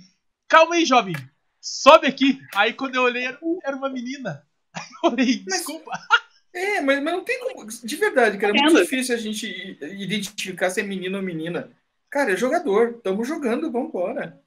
calma 0.48 0.74
aí, 0.74 0.84
jovem. 0.84 1.14
Sobe 1.60 2.06
aqui. 2.06 2.40
Aí 2.54 2.72
quando 2.72 2.96
eu 2.96 3.02
olhei, 3.02 3.24
era, 3.64 3.76
uma 3.76 3.88
menina. 3.88 4.44
Aí 4.74 4.82
eu 4.82 5.10
falei, 5.10 5.42
Mas- 5.46 5.56
desculpa. 5.58 5.90
É, 6.58 6.80
mas, 6.80 7.02
mas 7.02 7.12
não 7.12 7.22
tem 7.22 7.38
como. 7.38 7.66
De 7.66 7.96
verdade, 7.96 8.38
cara, 8.38 8.56
é 8.56 8.62
muito 8.62 8.80
difícil 8.80 9.14
a 9.14 9.18
gente 9.18 9.46
identificar 9.82 10.70
se 10.70 10.80
é 10.80 10.82
menino 10.82 11.18
ou 11.18 11.22
menina. 11.22 11.70
Cara, 12.08 12.32
é 12.32 12.36
jogador. 12.36 12.94
Tamo 13.02 13.22
jogando, 13.26 13.70
vambora. 13.70 14.42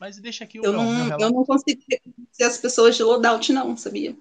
Mas 0.00 0.18
deixa 0.18 0.42
aqui 0.42 0.58
o 0.58 0.64
Eu 0.64 0.72
meu, 0.72 0.82
meu 0.82 0.90
não, 0.92 1.04
relato. 1.04 1.22
eu 1.22 1.30
não 1.30 1.44
consigo 1.44 1.80
ser 2.32 2.42
as 2.42 2.58
pessoas 2.58 2.96
de 2.96 3.04
loadout, 3.04 3.52
não, 3.52 3.76
sabia? 3.76 4.16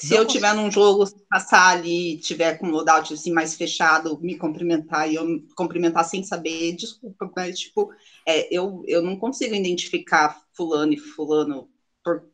Se 0.00 0.14
eu 0.14 0.26
tiver 0.26 0.54
num 0.54 0.70
jogo, 0.70 1.04
passar 1.28 1.76
ali, 1.76 2.18
tiver 2.18 2.56
com 2.58 2.66
o 2.66 2.70
loadout 2.70 3.12
assim, 3.12 3.32
mais 3.32 3.54
fechado, 3.54 4.18
me 4.20 4.36
cumprimentar 4.36 5.10
e 5.10 5.16
eu 5.16 5.26
cumprimentar 5.54 6.04
sem 6.04 6.24
saber, 6.24 6.74
desculpa, 6.74 7.30
mas 7.36 7.58
tipo, 7.58 7.92
é, 8.26 8.54
eu, 8.54 8.82
eu 8.86 9.02
não 9.02 9.16
consigo 9.16 9.54
identificar 9.54 10.42
fulano 10.54 10.94
e 10.94 10.96
fulano 10.96 11.70
por, 12.02 12.24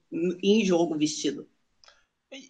em 0.42 0.64
jogo 0.64 0.96
vestido. 0.96 1.48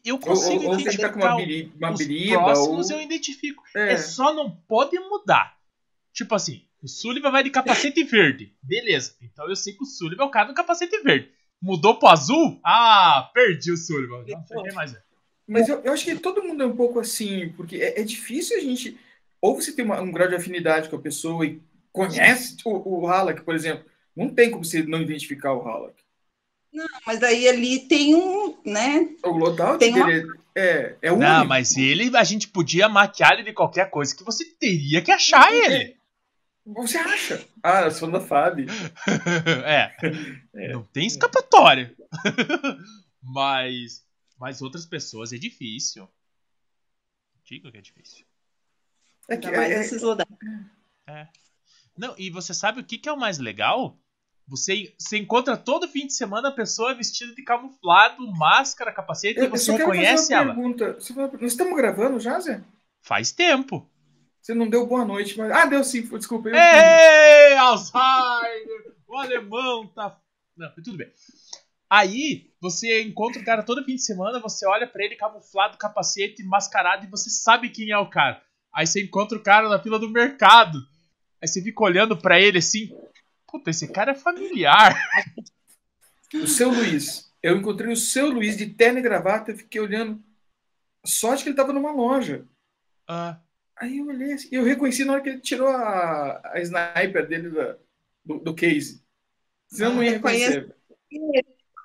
Eu 0.04 0.18
consigo 0.18 0.64
ou, 0.64 0.70
ou 0.70 0.74
identificar 0.74 1.12
com 1.12 1.20
uma, 1.20 1.36
biri, 1.36 1.72
uma 1.76 1.92
os 1.92 1.98
biriba, 1.98 2.44
próximos 2.44 2.90
ou... 2.90 2.96
eu 2.96 3.02
identifico. 3.02 3.62
É. 3.74 3.92
É. 3.92 3.96
só 3.96 4.34
não 4.34 4.50
pode 4.50 4.98
mudar. 4.98 5.56
Tipo 6.12 6.34
assim, 6.34 6.62
o 6.82 6.88
Sullivan 6.88 7.30
vai 7.30 7.42
de 7.42 7.50
capacete 7.50 8.04
verde. 8.04 8.54
Beleza. 8.62 9.16
Então 9.22 9.48
eu 9.48 9.56
sei 9.56 9.74
que 9.74 9.82
o 9.82 9.86
Sullivan 9.86 10.24
é 10.24 10.26
o 10.26 10.30
cara 10.30 10.48
do 10.48 10.54
capacete 10.54 10.98
verde. 11.02 11.30
Mudou 11.60 11.98
pro 11.98 12.08
azul? 12.08 12.60
Ah, 12.64 13.30
perdi 13.32 13.72
o 13.72 13.76
Sullivan. 13.76 14.24
Não 14.26 14.46
sei 14.46 14.72
mais. 14.72 14.94
é. 14.94 15.05
Mas 15.46 15.68
eu, 15.68 15.80
eu 15.82 15.92
acho 15.92 16.04
que 16.04 16.16
todo 16.16 16.42
mundo 16.42 16.62
é 16.62 16.66
um 16.66 16.76
pouco 16.76 16.98
assim, 16.98 17.50
porque 17.56 17.76
é, 17.76 18.00
é 18.00 18.04
difícil 18.04 18.56
a 18.56 18.60
gente. 18.60 18.98
Ou 19.40 19.54
você 19.54 19.72
tem 19.72 19.84
uma- 19.84 20.00
um 20.00 20.10
grau 20.10 20.28
de 20.28 20.34
afinidade 20.34 20.88
com 20.88 20.96
a 20.96 21.00
pessoa 21.00 21.46
e 21.46 21.60
conhece 21.92 22.56
o, 22.64 23.00
o 23.02 23.06
Halleck, 23.06 23.42
por 23.42 23.54
exemplo. 23.54 23.84
Não 24.14 24.28
tem 24.28 24.50
como 24.50 24.64
você 24.64 24.82
não 24.82 25.00
identificar 25.02 25.52
o 25.52 25.62
Halleck. 25.62 25.94
Mas 27.06 27.22
aí 27.22 27.48
ali 27.48 27.80
tem 27.80 28.14
um, 28.14 28.56
né? 28.64 29.08
O 29.24 29.30
loadout 29.30 29.78
Tem 29.78 29.94
uma- 29.94 30.10
é, 30.54 30.96
é 31.00 31.12
único. 31.12 31.24
Não, 31.26 31.44
mas 31.44 31.76
ele, 31.76 32.14
a 32.16 32.24
gente 32.24 32.48
podia 32.48 32.88
maquiar 32.88 33.32
ele 33.34 33.44
de 33.44 33.52
qualquer 33.52 33.88
coisa 33.90 34.14
que 34.16 34.24
você 34.24 34.44
teria 34.44 35.00
que 35.02 35.10
achar 35.10 35.52
ele. 35.52 35.96
Você 36.66 36.98
acha? 36.98 37.44
Ah, 37.62 37.82
eu 37.82 37.90
sou 37.92 38.10
da 38.10 38.20
Fábio. 38.20 38.66
é. 39.64 39.94
É. 40.58 40.72
Não 40.72 40.82
tem 40.84 41.06
escapatória. 41.06 41.94
mas, 43.22 44.02
mas 44.38 44.60
outras 44.62 44.84
pessoas 44.86 45.32
é 45.32 45.38
difícil. 45.38 46.08
Digo 47.44 47.70
que 47.70 47.78
é 47.78 47.80
difícil. 47.80 48.26
É 49.28 49.36
que 49.36 49.50
mais 49.50 49.70
é- 49.70 49.74
é- 49.74 49.80
esses 49.80 50.02
loadout. 50.02 50.30
Não, 51.96 52.14
e 52.18 52.28
você 52.30 52.52
sabe 52.52 52.80
o 52.80 52.84
que, 52.84 52.98
que 52.98 53.08
é 53.08 53.12
o 53.12 53.16
mais 53.18 53.38
legal? 53.38 53.98
Você, 54.48 54.94
você 54.98 55.16
encontra 55.18 55.56
todo 55.56 55.88
fim 55.88 56.06
de 56.06 56.12
semana 56.12 56.48
a 56.50 56.52
pessoa 56.52 56.94
vestida 56.94 57.34
de 57.34 57.42
camuflado, 57.42 58.30
máscara, 58.32 58.92
capacete, 58.92 59.40
e 59.40 59.44
eu 59.44 59.50
você 59.50 59.72
reconhece 59.72 60.24
fazer 60.24 60.34
uma 60.34 60.42
ela. 60.42 60.54
pergunta. 60.54 60.92
Você 60.94 61.14
fala- 61.14 61.32
Nós 61.32 61.52
estamos 61.52 61.76
gravando 61.76 62.20
já, 62.20 62.38
Zé? 62.38 62.62
Faz 63.00 63.32
tempo. 63.32 63.88
Você 64.40 64.54
não 64.54 64.68
deu 64.70 64.86
boa 64.86 65.04
noite, 65.04 65.36
mas. 65.36 65.50
Ah, 65.50 65.66
deu 65.66 65.82
sim, 65.82 66.02
desculpa. 66.06 66.48
Eu... 66.50 66.54
Ei, 66.54 67.56
Alzheimer! 67.56 68.94
O 69.08 69.16
alemão 69.16 69.88
tá. 69.88 70.20
Não, 70.56 70.70
tudo 70.74 70.96
bem. 70.96 71.12
Aí, 71.88 72.50
você 72.60 73.02
encontra 73.02 73.40
o 73.40 73.44
cara 73.44 73.62
todo 73.62 73.84
fim 73.84 73.94
de 73.94 74.02
semana, 74.02 74.40
você 74.40 74.66
olha 74.66 74.86
pra 74.86 75.04
ele 75.04 75.16
camuflado, 75.16 75.78
capacete, 75.78 76.42
mascarado, 76.44 77.06
e 77.06 77.10
você 77.10 77.30
sabe 77.30 77.70
quem 77.70 77.90
é 77.90 77.98
o 77.98 78.10
cara. 78.10 78.42
Aí 78.74 78.86
você 78.86 79.02
encontra 79.02 79.38
o 79.38 79.42
cara 79.42 79.68
na 79.68 79.78
fila 79.82 79.98
do 79.98 80.08
mercado. 80.10 80.78
Aí 81.40 81.48
você 81.48 81.62
fica 81.62 81.82
olhando 81.84 82.16
pra 82.16 82.40
ele 82.40 82.58
assim. 82.58 82.90
Puta, 83.46 83.70
esse 83.70 83.88
cara 83.88 84.12
é 84.12 84.14
familiar. 84.14 84.94
O 86.34 86.46
seu 86.46 86.70
Luiz. 86.70 87.32
Eu 87.42 87.56
encontrei 87.56 87.92
o 87.92 87.96
seu 87.96 88.28
Luiz 88.28 88.56
de 88.56 88.66
terno 88.66 88.98
e 88.98 89.02
gravata 89.02 89.52
e 89.52 89.56
fiquei 89.56 89.80
olhando. 89.80 90.20
Sorte 91.04 91.42
que 91.44 91.48
ele 91.50 91.54
estava 91.54 91.72
numa 91.72 91.92
loja. 91.92 92.44
Ah, 93.06 93.40
Aí 93.78 93.98
eu 93.98 94.06
olhei 94.06 94.32
assim, 94.32 94.48
eu 94.50 94.64
reconheci 94.64 95.04
na 95.04 95.12
hora 95.12 95.22
que 95.22 95.28
ele 95.28 95.40
tirou 95.40 95.68
a, 95.68 96.40
a 96.52 96.60
sniper 96.60 97.28
dele 97.28 97.50
da- 97.50 97.76
do, 98.24 98.38
do 98.40 98.54
case. 98.54 99.04
Senão 99.68 99.90
eu 99.90 99.96
não 99.96 100.02
ia 100.02 100.12
reconhecer. 100.12 100.74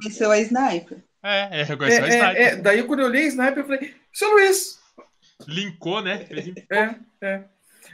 Conheceu 0.02 0.32
a 0.32 0.40
sniper. 0.40 1.04
é, 1.24 1.58
é, 1.58 1.62
É, 1.62 1.64
reconheceu 1.64 2.04
a 2.04 2.08
é, 2.08 2.10
sniper. 2.10 2.42
é, 2.42 2.56
daí 2.58 2.84
quando 2.84 3.00
eu 3.02 3.06
olhei 3.08 3.24
a 3.26 3.28
sniper, 3.28 3.60
eu 3.60 3.66
falei, 3.68 3.96
seu 4.14 4.30
Luiz! 4.32 4.80
Linkou, 5.48 6.02
né? 6.02 6.28
É, 6.72 6.96
é. 7.26 7.44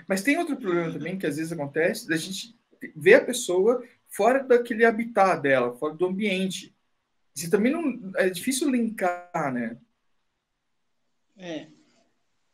Mas 0.08 0.22
tem 0.22 0.38
outro 0.38 0.56
problema 0.58 0.92
também 0.92 1.18
que 1.18 1.26
às 1.26 1.38
vezes 1.38 1.52
acontece, 1.52 2.08
da 2.08 2.18
gente 2.18 2.56
ver 2.96 3.16
a 3.16 3.26
pessoa 3.26 3.84
fora 4.10 4.44
daquele 4.44 4.86
habitat 4.86 5.42
dela, 5.42 5.76
fora 5.78 5.94
do 5.94 6.06
ambiente. 6.06 6.74
Você 7.34 7.50
também 7.50 7.72
não. 7.72 8.12
É 8.18 8.30
difícil 8.30 8.70
linkar, 8.70 9.54
né? 9.54 9.78
É. 11.38 11.68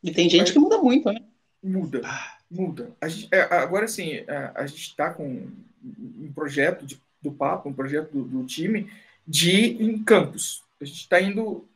E 0.02 0.12
tem 0.12 0.28
gente 0.28 0.52
que 0.52 0.58
muda 0.58 0.78
muito, 0.78 1.10
né? 1.10 1.20
Muda, 1.62 2.02
muda. 2.50 2.94
A 3.00 3.08
gente, 3.08 3.28
é, 3.34 3.40
agora 3.54 3.88
sim, 3.88 4.18
a, 4.28 4.60
a 4.62 4.66
gente 4.66 4.82
está 4.82 5.12
com 5.12 5.48
um 5.82 6.30
projeto 6.34 6.84
de- 6.84 7.00
do 7.22 7.32
Papo, 7.32 7.68
um 7.70 7.72
projeto 7.74 8.10
do, 8.12 8.24
do 8.24 8.44
time 8.46 8.90
de 9.26 9.50
ir 9.50 9.82
em 9.82 10.02
campos. 10.02 10.62
A 10.80 10.84
gente 10.84 11.00
está 11.00 11.20
indo, 11.20 11.66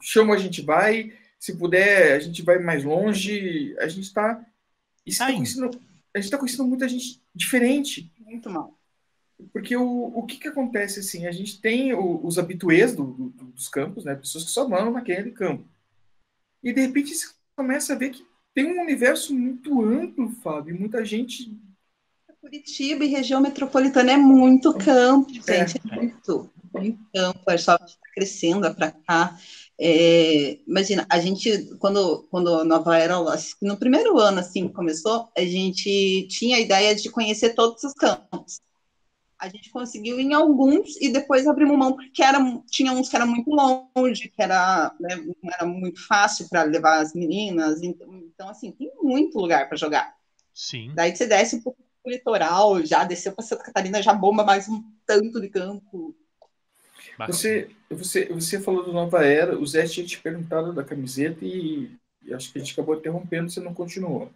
chama 0.00 0.34
a 0.34 0.38
gente 0.38 0.62
vai, 0.62 1.12
se 1.38 1.56
puder, 1.56 2.14
a 2.14 2.18
gente 2.20 2.42
vai 2.42 2.58
mais 2.58 2.84
longe. 2.84 3.74
A 3.78 3.88
gente 3.88 4.04
está. 4.04 4.34
Tá 5.16 5.26
conhecendo, 5.26 5.66
a 6.14 6.18
gente 6.18 6.24
está 6.26 6.38
conhecendo 6.38 6.64
muita 6.66 6.88
gente 6.88 7.20
diferente. 7.34 8.10
Muito 8.18 8.48
mal. 8.50 8.76
Porque 9.52 9.74
o, 9.76 10.12
o 10.14 10.22
que, 10.26 10.36
que 10.36 10.48
acontece 10.48 11.00
assim? 11.00 11.26
A 11.26 11.32
gente 11.32 11.60
tem 11.60 11.94
o- 11.94 12.24
os 12.24 12.38
habituês 12.38 12.94
do- 12.94 13.04
do- 13.14 13.44
dos 13.46 13.68
campos, 13.68 14.04
né? 14.04 14.14
Pessoas 14.14 14.44
que 14.44 14.50
só 14.50 14.68
moram 14.68 14.92
naquele 14.92 15.30
campo. 15.30 15.64
E 16.62 16.72
de 16.72 16.80
repente 16.82 17.14
você 17.14 17.28
começa 17.56 17.94
a 17.94 17.96
ver 17.96 18.10
que 18.10 18.24
tem 18.54 18.66
um 18.66 18.82
universo 18.82 19.32
muito 19.34 19.82
amplo, 19.82 20.28
Fábio, 20.42 20.74
e 20.76 20.78
muita 20.78 21.04
gente. 21.04 21.56
Curitiba 22.40 23.04
e 23.04 23.08
região 23.08 23.40
metropolitana 23.40 24.12
é 24.12 24.16
muito 24.16 24.72
campo, 24.74 25.30
É. 25.46 25.66
gente. 25.66 25.80
É 25.90 25.94
muito, 25.96 26.50
muito 26.56 26.59
campo. 27.12 27.40
A 27.46 27.52
Airsoft 27.52 27.84
está 27.84 28.08
crescendo 28.14 28.66
é 28.66 28.74
para 28.74 28.90
cá. 28.90 29.38
É, 29.78 30.58
imagina, 30.66 31.06
a 31.08 31.18
gente, 31.18 31.74
quando, 31.78 32.28
quando 32.30 32.54
a 32.54 32.64
Nova 32.64 32.98
Era, 32.98 33.16
no 33.62 33.78
primeiro 33.78 34.18
ano, 34.18 34.40
assim, 34.40 34.68
começou, 34.68 35.30
a 35.36 35.40
gente 35.40 36.28
tinha 36.28 36.56
a 36.56 36.60
ideia 36.60 36.94
de 36.94 37.10
conhecer 37.10 37.54
todos 37.54 37.82
os 37.82 37.94
campos. 37.94 38.60
A 39.38 39.48
gente 39.48 39.70
conseguiu 39.70 40.20
em 40.20 40.34
alguns 40.34 41.00
e 41.00 41.08
depois 41.08 41.46
abrimos 41.46 41.78
mão, 41.78 41.94
porque 41.96 42.22
era, 42.22 42.38
tinha 42.70 42.92
uns 42.92 43.08
que 43.08 43.16
era 43.16 43.24
muito 43.24 43.50
longe, 43.50 44.28
que 44.28 44.42
era, 44.42 44.94
né, 45.00 45.16
não 45.16 45.50
era 45.50 45.64
muito 45.64 46.06
fácil 46.06 46.46
para 46.50 46.62
levar 46.64 47.00
as 47.00 47.14
meninas. 47.14 47.82
Então, 47.82 48.20
então, 48.40 48.48
assim, 48.50 48.70
tem 48.72 48.92
muito 49.02 49.38
lugar 49.38 49.66
para 49.66 49.78
jogar. 49.78 50.14
Sim. 50.52 50.92
Daí 50.94 51.16
você 51.16 51.26
desce 51.26 51.56
um 51.56 51.62
pouco 51.62 51.82
pro 52.02 52.12
litoral, 52.12 52.84
já 52.84 53.04
desceu 53.04 53.32
para 53.32 53.44
Santa 53.44 53.64
Catarina, 53.64 54.02
já 54.02 54.12
bomba 54.12 54.44
mais 54.44 54.68
um 54.68 54.82
tanto 55.06 55.40
de 55.40 55.48
campo. 55.48 56.14
Bacana. 57.20 57.36
Você, 57.36 57.68
você, 57.90 58.24
você 58.26 58.60
falou 58.60 58.84
do 58.84 58.92
Nova 58.92 59.24
Era, 59.24 59.58
o 59.58 59.66
Zé 59.66 59.86
tinha 59.86 60.06
te 60.06 60.18
perguntado 60.18 60.72
da 60.72 60.82
camiseta 60.82 61.44
e, 61.44 61.90
e 62.22 62.32
acho 62.32 62.52
que 62.52 62.58
a 62.58 62.62
gente 62.62 62.72
acabou 62.72 62.96
interrompendo, 62.96 63.50
você 63.50 63.60
não 63.60 63.74
continuou. 63.74 64.30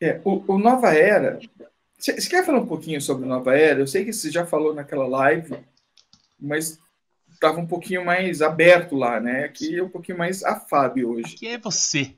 É, 0.00 0.20
o, 0.24 0.44
o 0.52 0.58
Nova 0.58 0.94
Era. 0.94 1.40
Você, 1.98 2.14
quer 2.28 2.46
falar 2.46 2.60
um 2.60 2.66
pouquinho 2.66 3.00
sobre 3.00 3.24
o 3.24 3.28
Nova 3.28 3.56
Era? 3.56 3.80
Eu 3.80 3.86
sei 3.86 4.04
que 4.04 4.12
você 4.12 4.30
já 4.30 4.46
falou 4.46 4.72
naquela 4.72 5.06
live, 5.08 5.58
mas 6.38 6.80
estava 7.28 7.58
um 7.58 7.66
pouquinho 7.66 8.04
mais 8.04 8.40
aberto 8.40 8.94
lá, 8.94 9.18
né? 9.18 9.44
Aqui 9.44 9.76
é 9.76 9.82
um 9.82 9.88
pouquinho 9.88 10.16
mais 10.16 10.44
a 10.44 10.54
Fábio 10.54 11.10
hoje. 11.10 11.34
Que 11.34 11.48
é 11.48 11.58
você. 11.58 12.14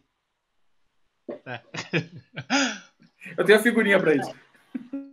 É. 1.46 1.60
Eu 3.38 3.44
tenho 3.44 3.58
a 3.58 3.62
figurinha 3.62 3.98
para 3.98 4.14
isso. 4.14 4.34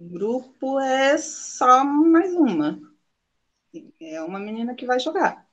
O 0.00 0.08
grupo 0.08 0.80
é 0.80 1.18
só 1.18 1.84
mais 1.84 2.32
uma. 2.34 2.80
É 4.00 4.22
uma 4.22 4.38
menina 4.38 4.74
que 4.74 4.86
vai 4.86 4.98
jogar. 4.98 5.46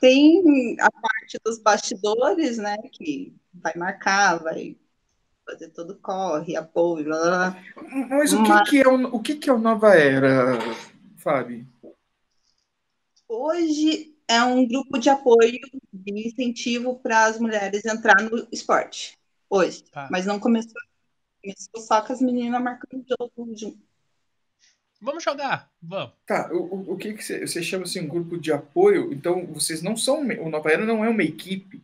Tem 0.00 0.76
a 0.80 0.90
parte 0.90 1.38
dos 1.44 1.58
bastidores, 1.58 2.58
né? 2.58 2.76
Que 2.92 3.34
vai 3.54 3.74
marcar, 3.76 4.42
vai 4.42 4.76
fazer 5.46 5.70
todo 5.70 5.92
o 5.92 5.98
corre, 5.98 6.56
apoio, 6.56 7.04
blá, 7.04 7.20
blá, 7.20 7.50
blá. 7.50 8.06
Mas 8.10 8.32
o 8.32 8.42
que, 8.42 8.48
Mas- 8.50 8.68
que 8.68 8.80
é 8.80 8.88
o, 8.88 9.14
o 9.14 9.22
que, 9.22 9.34
que 9.36 9.48
é 9.48 9.52
o 9.52 9.58
Nova 9.58 9.94
Era, 9.94 10.58
Fábio? 11.16 11.66
Hoje 13.26 14.14
é 14.26 14.42
um 14.42 14.66
grupo 14.66 14.98
de 14.98 15.08
apoio, 15.08 15.58
de 15.92 16.28
incentivo 16.28 16.98
para 16.98 17.24
as 17.24 17.38
mulheres 17.38 17.84
entrar 17.84 18.20
no 18.22 18.46
esporte. 18.52 19.18
Hoje. 19.48 19.84
Tá. 19.84 20.08
Mas 20.10 20.26
não 20.26 20.38
começou. 20.38 20.80
Começou 21.42 21.80
só 21.86 22.02
com 22.02 22.12
as 22.12 22.20
meninas 22.20 22.62
marcando 22.62 23.04
jogo 23.08 23.56
junto. 23.56 23.78
Vamos 25.00 25.22
jogar. 25.22 25.70
Vamos. 25.80 26.12
Tá, 26.26 26.50
o, 26.52 26.56
o- 26.56 26.92
o 26.94 26.96
que, 26.96 27.12
que 27.14 27.22
você, 27.22 27.46
você 27.46 27.62
chama 27.62 27.84
assim 27.84 28.00
um 28.00 28.08
grupo 28.08 28.36
de 28.38 28.52
apoio? 28.52 29.12
Então, 29.12 29.46
vocês 29.46 29.80
não 29.80 29.96
são. 29.96 30.20
O 30.22 30.50
Nova 30.50 30.70
Era 30.70 30.84
não 30.84 31.04
é 31.04 31.08
uma 31.08 31.22
equipe. 31.22 31.82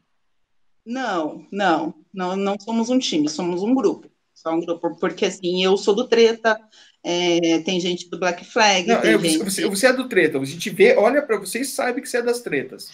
Não, 0.85 1.47
não, 1.51 1.95
não, 2.13 2.37
não 2.37 2.57
somos 2.61 2.91
um 2.91 2.99
time, 2.99 3.29
somos 3.29 3.63
um 3.63 3.75
grupo. 3.75 4.11
Só 4.35 4.51
um 4.53 4.61
grupo, 4.61 4.97
porque 4.99 5.25
assim, 5.27 5.65
eu 5.65 5.77
sou 5.79 5.95
do 5.95 6.07
Treta, 6.09 6.61
é, 7.03 7.61
tem 7.61 7.79
gente 7.81 8.11
do 8.11 8.19
Black 8.19 8.45
Flag, 8.45 8.87
Não, 8.89 9.01
tem 9.01 9.13
é, 9.13 9.17
você, 9.17 9.29
gente. 9.31 9.45
você- 9.45 9.67
você 9.69 9.87
é 9.87 9.93
do 9.93 10.09
treta. 10.09 10.39
A 10.39 10.45
gente 10.45 10.69
vê, 10.71 10.97
olha 10.97 11.23
pra 11.23 11.39
você 11.39 11.61
e 11.61 11.65
sabe 11.65 12.03
que 12.03 12.09
você 12.09 12.19
é 12.19 12.23
das 12.23 12.41
tretas. 12.43 12.91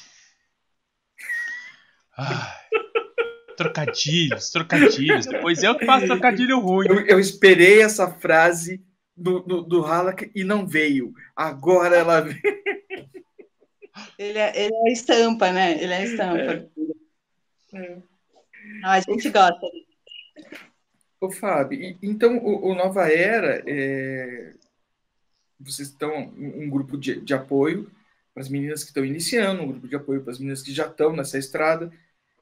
Ai, 2.16 2.56
trocadilhos, 3.60 4.50
trocadilhos. 4.50 5.26
Depois 5.26 5.62
eu 5.62 5.76
que 5.76 5.84
faço 5.84 6.06
trocadilho 6.06 6.60
ruim. 6.60 6.86
Eu, 6.88 7.06
eu 7.06 7.20
esperei 7.20 7.82
essa 7.82 8.10
frase 8.10 8.82
do, 9.14 9.40
do, 9.40 9.60
do 9.62 9.80
Halleck 9.82 10.30
e 10.34 10.42
não 10.42 10.66
veio. 10.66 11.12
Agora 11.36 11.94
ela 11.94 12.22
veio. 12.22 12.40
Ele 14.18 14.38
é, 14.38 14.64
ele 14.64 14.74
é 14.74 14.92
estampa, 14.92 15.52
né? 15.52 15.82
Ele 15.82 15.92
é 15.92 16.04
estampa. 16.04 16.70
É. 17.74 17.98
a 18.82 19.00
gente 19.00 19.28
gosta. 19.28 19.66
Ô, 21.20 21.30
Fábio, 21.30 21.98
então 22.02 22.38
o, 22.38 22.70
o 22.70 22.74
Nova 22.74 23.12
Era, 23.12 23.62
é... 23.66 24.54
vocês 25.58 25.88
estão 25.88 26.32
um, 26.34 26.64
um 26.64 26.70
grupo 26.70 26.96
de, 26.96 27.20
de 27.20 27.34
apoio 27.34 27.90
para 28.32 28.42
as 28.42 28.48
meninas 28.48 28.82
que 28.82 28.88
estão 28.88 29.04
iniciando, 29.04 29.62
um 29.62 29.68
grupo 29.68 29.86
de 29.86 29.96
apoio 29.96 30.22
para 30.22 30.32
as 30.32 30.38
meninas 30.38 30.62
que 30.62 30.72
já 30.72 30.86
estão 30.86 31.12
nessa 31.12 31.36
estrada. 31.36 31.92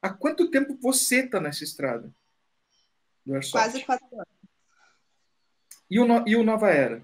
Há 0.01 0.11
quanto 0.11 0.51
tempo 0.51 0.77
você 0.81 1.21
está 1.21 1.41
nessa 1.41 1.65
estrada? 1.65 2.13
Quase 3.51 3.85
quatro 3.85 4.07
anos. 4.13 4.39
E 5.91 5.99
o, 5.99 6.07
e 6.27 6.37
o 6.37 6.43
Nova 6.43 6.71
Era? 6.71 7.03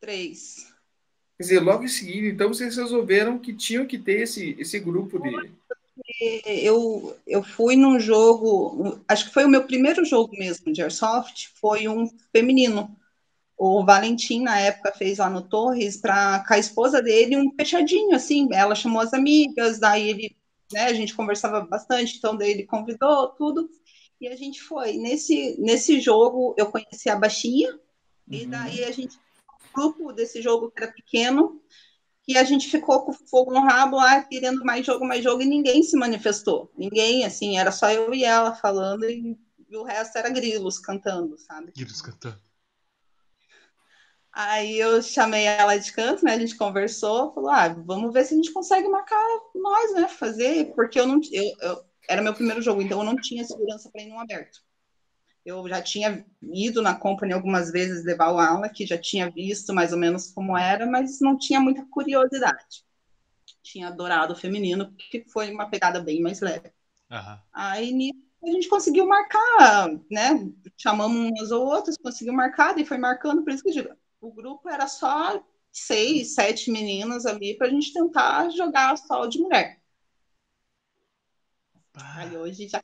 Três. 0.00 0.72
Quer 1.36 1.44
dizer, 1.44 1.60
logo 1.60 1.84
em 1.84 1.88
seguida, 1.88 2.26
então, 2.26 2.48
vocês 2.48 2.76
resolveram 2.76 3.38
que 3.38 3.52
tinham 3.52 3.86
que 3.86 3.96
ter 3.96 4.22
esse, 4.22 4.56
esse 4.58 4.78
grupo 4.80 5.20
de. 5.20 5.52
Eu, 6.46 7.16
eu 7.26 7.42
fui 7.42 7.76
num 7.76 7.98
jogo, 7.98 9.00
acho 9.06 9.26
que 9.26 9.34
foi 9.34 9.44
o 9.44 9.48
meu 9.48 9.64
primeiro 9.64 10.04
jogo 10.04 10.36
mesmo 10.36 10.72
de 10.72 10.82
Airsoft, 10.82 11.48
foi 11.60 11.86
um 11.88 12.08
feminino. 12.32 12.94
O 13.56 13.84
Valentim, 13.84 14.42
na 14.42 14.58
época, 14.60 14.92
fez 14.92 15.18
lá 15.18 15.28
no 15.28 15.42
Torres, 15.42 15.96
para 15.96 16.44
com 16.46 16.54
a 16.54 16.58
esposa 16.58 17.02
dele, 17.02 17.36
um 17.36 17.52
fechadinho, 17.54 18.14
assim. 18.14 18.48
Ela 18.52 18.74
chamou 18.74 19.00
as 19.00 19.12
amigas, 19.12 19.78
daí 19.78 20.08
ele, 20.08 20.36
né, 20.72 20.84
a 20.84 20.92
gente 20.92 21.14
conversava 21.14 21.60
bastante, 21.60 22.16
então 22.16 22.36
daí 22.36 22.50
ele 22.50 22.66
convidou 22.66 23.28
tudo, 23.28 23.68
e 24.20 24.28
a 24.28 24.36
gente 24.36 24.60
foi. 24.60 24.96
Nesse, 24.96 25.56
nesse 25.60 26.00
jogo, 26.00 26.54
eu 26.58 26.66
conheci 26.70 27.08
a 27.08 27.16
Baixinha, 27.16 27.72
uhum. 27.72 27.78
e 28.30 28.46
daí 28.46 28.84
a 28.84 28.90
gente 28.90 29.18
grupo 29.74 30.12
desse 30.12 30.42
jogo 30.42 30.70
que 30.70 30.82
era 30.82 30.92
pequeno, 30.92 31.60
e 32.26 32.36
a 32.36 32.44
gente 32.44 32.68
ficou 32.68 33.04
com 33.04 33.12
fogo 33.12 33.52
no 33.52 33.60
rabo 33.60 33.96
lá, 33.96 34.22
querendo 34.22 34.64
mais 34.64 34.84
jogo, 34.84 35.06
mais 35.06 35.22
jogo, 35.22 35.40
e 35.42 35.46
ninguém 35.46 35.82
se 35.82 35.96
manifestou. 35.96 36.70
Ninguém, 36.76 37.24
assim, 37.24 37.58
era 37.58 37.70
só 37.70 37.90
eu 37.90 38.12
e 38.12 38.24
ela 38.24 38.54
falando, 38.54 39.08
e, 39.08 39.38
e 39.70 39.76
o 39.76 39.84
resto 39.84 40.18
era 40.18 40.28
grilos 40.28 40.78
cantando, 40.78 41.38
sabe? 41.38 41.72
Grilos 41.74 42.02
cantando. 42.02 42.47
Aí 44.38 44.78
eu 44.78 45.02
chamei 45.02 45.46
ela 45.46 45.76
de 45.76 45.90
canto, 45.90 46.24
né? 46.24 46.34
A 46.34 46.38
gente 46.38 46.54
conversou, 46.54 47.34
falou: 47.34 47.50
ah, 47.50 47.70
vamos 47.70 48.12
ver 48.12 48.24
se 48.24 48.34
a 48.34 48.36
gente 48.36 48.52
consegue 48.52 48.86
marcar 48.86 49.20
nós, 49.52 49.94
né? 49.94 50.06
Fazer, 50.06 50.72
porque 50.76 51.00
eu 51.00 51.08
não. 51.08 51.20
Eu, 51.32 51.44
eu, 51.60 51.84
era 52.08 52.22
meu 52.22 52.32
primeiro 52.32 52.62
jogo, 52.62 52.80
então 52.80 53.00
eu 53.00 53.04
não 53.04 53.16
tinha 53.16 53.42
segurança 53.42 53.90
para 53.90 54.00
ir 54.00 54.06
num 54.06 54.20
aberto. 54.20 54.60
Eu 55.44 55.68
já 55.68 55.82
tinha 55.82 56.24
ido 56.40 56.80
na 56.80 56.94
company 56.94 57.32
algumas 57.32 57.72
vezes 57.72 58.04
levar 58.04 58.32
o 58.32 58.38
aula, 58.38 58.68
que 58.68 58.86
já 58.86 58.96
tinha 58.96 59.28
visto 59.28 59.74
mais 59.74 59.92
ou 59.92 59.98
menos 59.98 60.30
como 60.30 60.56
era, 60.56 60.86
mas 60.86 61.18
não 61.20 61.36
tinha 61.36 61.58
muita 61.60 61.84
curiosidade. 61.86 62.84
Tinha 63.60 63.88
adorado 63.88 64.34
o 64.34 64.36
feminino, 64.36 64.92
porque 64.92 65.24
foi 65.32 65.50
uma 65.50 65.68
pegada 65.68 65.98
bem 65.98 66.22
mais 66.22 66.40
leve. 66.40 66.70
Uhum. 67.10 67.38
Aí 67.52 68.12
a 68.44 68.50
gente 68.52 68.68
conseguiu 68.68 69.04
marcar, 69.04 69.88
né? 70.08 70.48
Chamamos 70.76 71.28
umas 71.28 71.50
ou 71.50 71.66
outras, 71.66 71.96
conseguiu 71.96 72.32
marcar, 72.32 72.78
e 72.78 72.84
foi 72.84 72.98
marcando, 72.98 73.42
por 73.42 73.52
isso 73.52 73.64
que 73.64 73.70
eu 73.70 73.74
digo, 73.74 73.98
o 74.20 74.32
grupo 74.32 74.68
era 74.68 74.86
só 74.86 75.42
seis, 75.72 76.34
sete 76.34 76.70
meninas 76.70 77.26
ali 77.26 77.56
para 77.56 77.66
a 77.66 77.70
gente 77.70 77.92
tentar 77.92 78.50
jogar 78.50 78.96
só 78.96 79.26
de 79.26 79.38
mulher. 79.38 79.80
Aí 81.94 82.36
hoje 82.36 82.68
já 82.68 82.82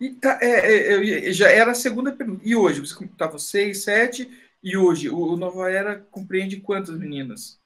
e 0.00 0.10
tá, 0.14 0.38
é, 0.42 1.28
é, 1.28 1.32
já 1.32 1.48
era 1.48 1.70
a 1.70 1.74
segunda 1.74 2.12
pergunta. 2.12 2.42
E 2.44 2.56
hoje? 2.56 2.80
Você 2.80 3.04
estava 3.04 3.38
seis, 3.38 3.84
sete, 3.84 4.28
e 4.62 4.76
hoje 4.76 5.08
o 5.08 5.36
Nova 5.36 5.70
Era 5.70 6.00
compreende 6.10 6.60
quantas 6.60 6.98
meninas? 6.98 7.60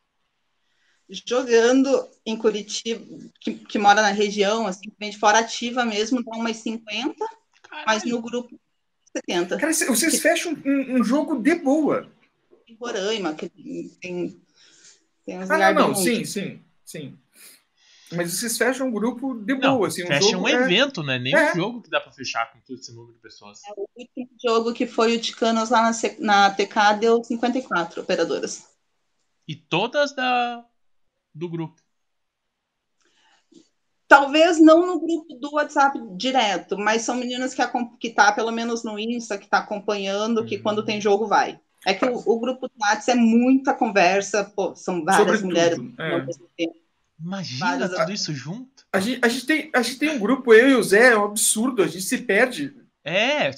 Jogando 1.08 2.08
em 2.24 2.36
Curitiba, 2.36 3.04
que, 3.40 3.54
que 3.54 3.78
mora 3.78 4.00
na 4.00 4.12
região, 4.12 4.66
assim, 4.66 4.92
de 5.00 5.18
fora 5.18 5.40
ativa 5.40 5.84
mesmo, 5.84 6.22
dá 6.22 6.36
umas 6.36 6.58
50, 6.58 7.14
Caralho. 7.62 7.84
mas 7.86 8.04
no 8.04 8.22
grupo 8.22 8.60
70. 9.16 9.58
Cara, 9.58 9.72
vocês 9.72 10.12
que... 10.12 10.20
fecham 10.20 10.52
um, 10.64 11.00
um, 11.00 11.04
jogo 11.04 11.40
de 11.42 11.56
boa. 11.56 12.08
Em 12.70 12.76
Roraima, 12.76 13.34
que 13.34 13.48
tem, 13.48 14.40
tem 15.26 15.36
ah, 15.42 15.72
não, 15.72 15.88
não, 15.88 15.94
sim, 15.94 16.24
sim, 16.24 16.62
sim. 16.84 17.18
Mas 18.12 18.32
vocês 18.32 18.56
fecham 18.56 18.88
um 18.88 18.92
grupo 18.92 19.34
de 19.34 19.54
boa, 19.54 19.74
não, 19.74 19.84
assim. 19.84 20.04
Um 20.04 20.06
fecha 20.06 20.38
um 20.38 20.46
é... 20.46 20.52
evento, 20.52 21.02
né? 21.02 21.18
Nem 21.18 21.34
é. 21.34 21.52
um 21.52 21.56
jogo 21.56 21.82
que 21.82 21.90
dá 21.90 22.00
pra 22.00 22.12
fechar 22.12 22.52
com 22.52 22.60
todo 22.60 22.78
esse 22.78 22.92
número 22.92 23.12
de 23.14 23.20
pessoas. 23.20 23.60
É, 23.64 23.72
o 23.76 23.88
último 23.96 24.28
jogo 24.40 24.72
que 24.72 24.86
foi 24.86 25.16
o 25.16 25.20
Ticanos 25.20 25.70
lá 25.70 25.82
na, 25.82 25.90
na 26.18 26.50
TK 26.50 27.00
deu 27.00 27.24
54 27.24 28.02
operadoras. 28.02 28.68
E 29.48 29.56
todas 29.56 30.14
da 30.14 30.64
do 31.34 31.48
grupo. 31.48 31.80
Talvez 34.06 34.60
não 34.60 34.86
no 34.86 35.00
grupo 35.00 35.34
do 35.34 35.54
WhatsApp 35.54 35.98
direto, 36.16 36.76
mas 36.76 37.02
são 37.02 37.14
meninas 37.16 37.54
que, 37.54 37.62
que 38.00 38.10
tá 38.10 38.32
pelo 38.32 38.50
menos 38.50 38.82
no 38.82 38.98
Insta, 38.98 39.38
que 39.38 39.48
tá 39.48 39.58
acompanhando, 39.58 40.44
que 40.44 40.58
quando 40.58 40.84
tem 40.84 41.00
jogo 41.00 41.26
vai. 41.26 41.60
É 41.86 41.94
que 41.94 42.04
o, 42.04 42.22
o 42.26 42.38
grupo 42.38 42.68
do 42.68 42.74
WhatsApp 42.78 43.18
é 43.18 43.20
muita 43.20 43.74
conversa, 43.74 44.44
pô, 44.44 44.74
são 44.74 45.04
várias 45.04 45.26
Sobre 45.26 45.46
mulheres 45.46 45.78
é. 45.98 46.12
ao 46.12 46.26
mesmo 46.26 46.46
tempo. 46.56 46.74
Imagina 47.18 47.88
tudo 47.88 48.12
isso 48.12 48.34
junto. 48.34 48.86
A 48.92 49.00
gente, 49.00 49.20
a, 49.24 49.28
gente 49.28 49.46
tem, 49.46 49.70
a 49.74 49.82
gente 49.82 49.98
tem 49.98 50.10
um 50.10 50.18
grupo, 50.18 50.52
eu 50.54 50.70
e 50.70 50.74
o 50.74 50.82
Zé, 50.82 51.12
é 51.12 51.18
um 51.18 51.26
absurdo, 51.26 51.82
a 51.82 51.86
gente 51.86 52.02
se 52.02 52.18
perde. 52.18 52.74
É. 53.04 53.48
é. 53.48 53.52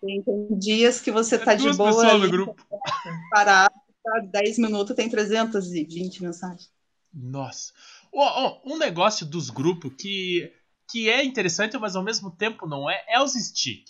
Tem, 0.00 0.22
tem, 0.22 0.58
dias 0.58 1.00
que 1.00 1.10
você 1.10 1.36
é 1.36 1.38
tá 1.38 1.54
de 1.54 1.72
boa. 1.76 2.10
Ali, 2.10 2.22
no 2.22 2.30
grupo. 2.30 2.66
Parado, 3.30 3.74
tá 4.02 4.20
10 4.32 4.58
minutos, 4.58 4.96
tem 4.96 5.08
320 5.08 6.22
mensagens. 6.22 6.70
Nossa. 7.12 7.72
Oh, 8.12 8.60
oh, 8.64 8.74
um 8.74 8.78
negócio 8.78 9.26
dos 9.26 9.50
grupos 9.50 9.92
que, 9.98 10.52
que 10.90 11.08
é 11.08 11.24
interessante, 11.24 11.78
mas 11.78 11.94
ao 11.94 12.02
mesmo 12.02 12.30
tempo 12.30 12.66
não 12.66 12.90
é, 12.90 13.04
é 13.08 13.20
os 13.20 13.34
stick. 13.34 13.84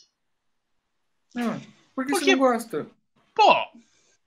Ah, 1.36 1.58
por 2.00 2.06
que 2.06 2.12
Porque, 2.12 2.24
você 2.24 2.36
não 2.36 2.38
gosta? 2.38 2.86
Pô, 3.34 3.54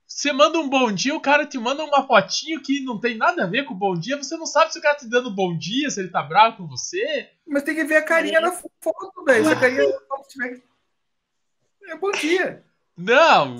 você 0.08 0.32
manda 0.32 0.60
um 0.60 0.70
bom 0.70 0.92
dia, 0.92 1.16
o 1.16 1.20
cara 1.20 1.46
te 1.46 1.58
manda 1.58 1.84
uma 1.84 2.06
fotinho 2.06 2.62
que 2.62 2.82
não 2.82 3.00
tem 3.00 3.18
nada 3.18 3.44
a 3.44 3.48
ver 3.48 3.66
com 3.66 3.74
o 3.74 3.78
bom 3.78 3.96
dia. 3.98 4.16
Você 4.16 4.38
não 4.38 4.46
sabe 4.46 4.72
se 4.72 4.78
o 4.78 4.82
cara 4.82 4.96
tá 4.96 5.02
te 5.02 5.10
dando 5.10 5.34
bom 5.34 5.58
dia, 5.58 5.90
se 5.90 6.00
ele 6.00 6.10
tá 6.10 6.22
bravo 6.22 6.58
com 6.58 6.68
você. 6.68 7.30
Mas 7.48 7.64
tem 7.64 7.74
que 7.74 7.84
ver 7.84 7.98
a 7.98 8.06
carinha 8.06 8.40
na 8.40 8.52
foto, 8.52 9.26
velho. 9.26 9.46
Se 9.46 9.52
a 9.52 9.60
carinha 9.60 9.84
na 9.84 10.00
foto 10.02 10.28
tiver. 10.30 10.62
É 11.88 11.98
bom 11.98 12.12
dia. 12.12 12.64
Não. 12.96 13.60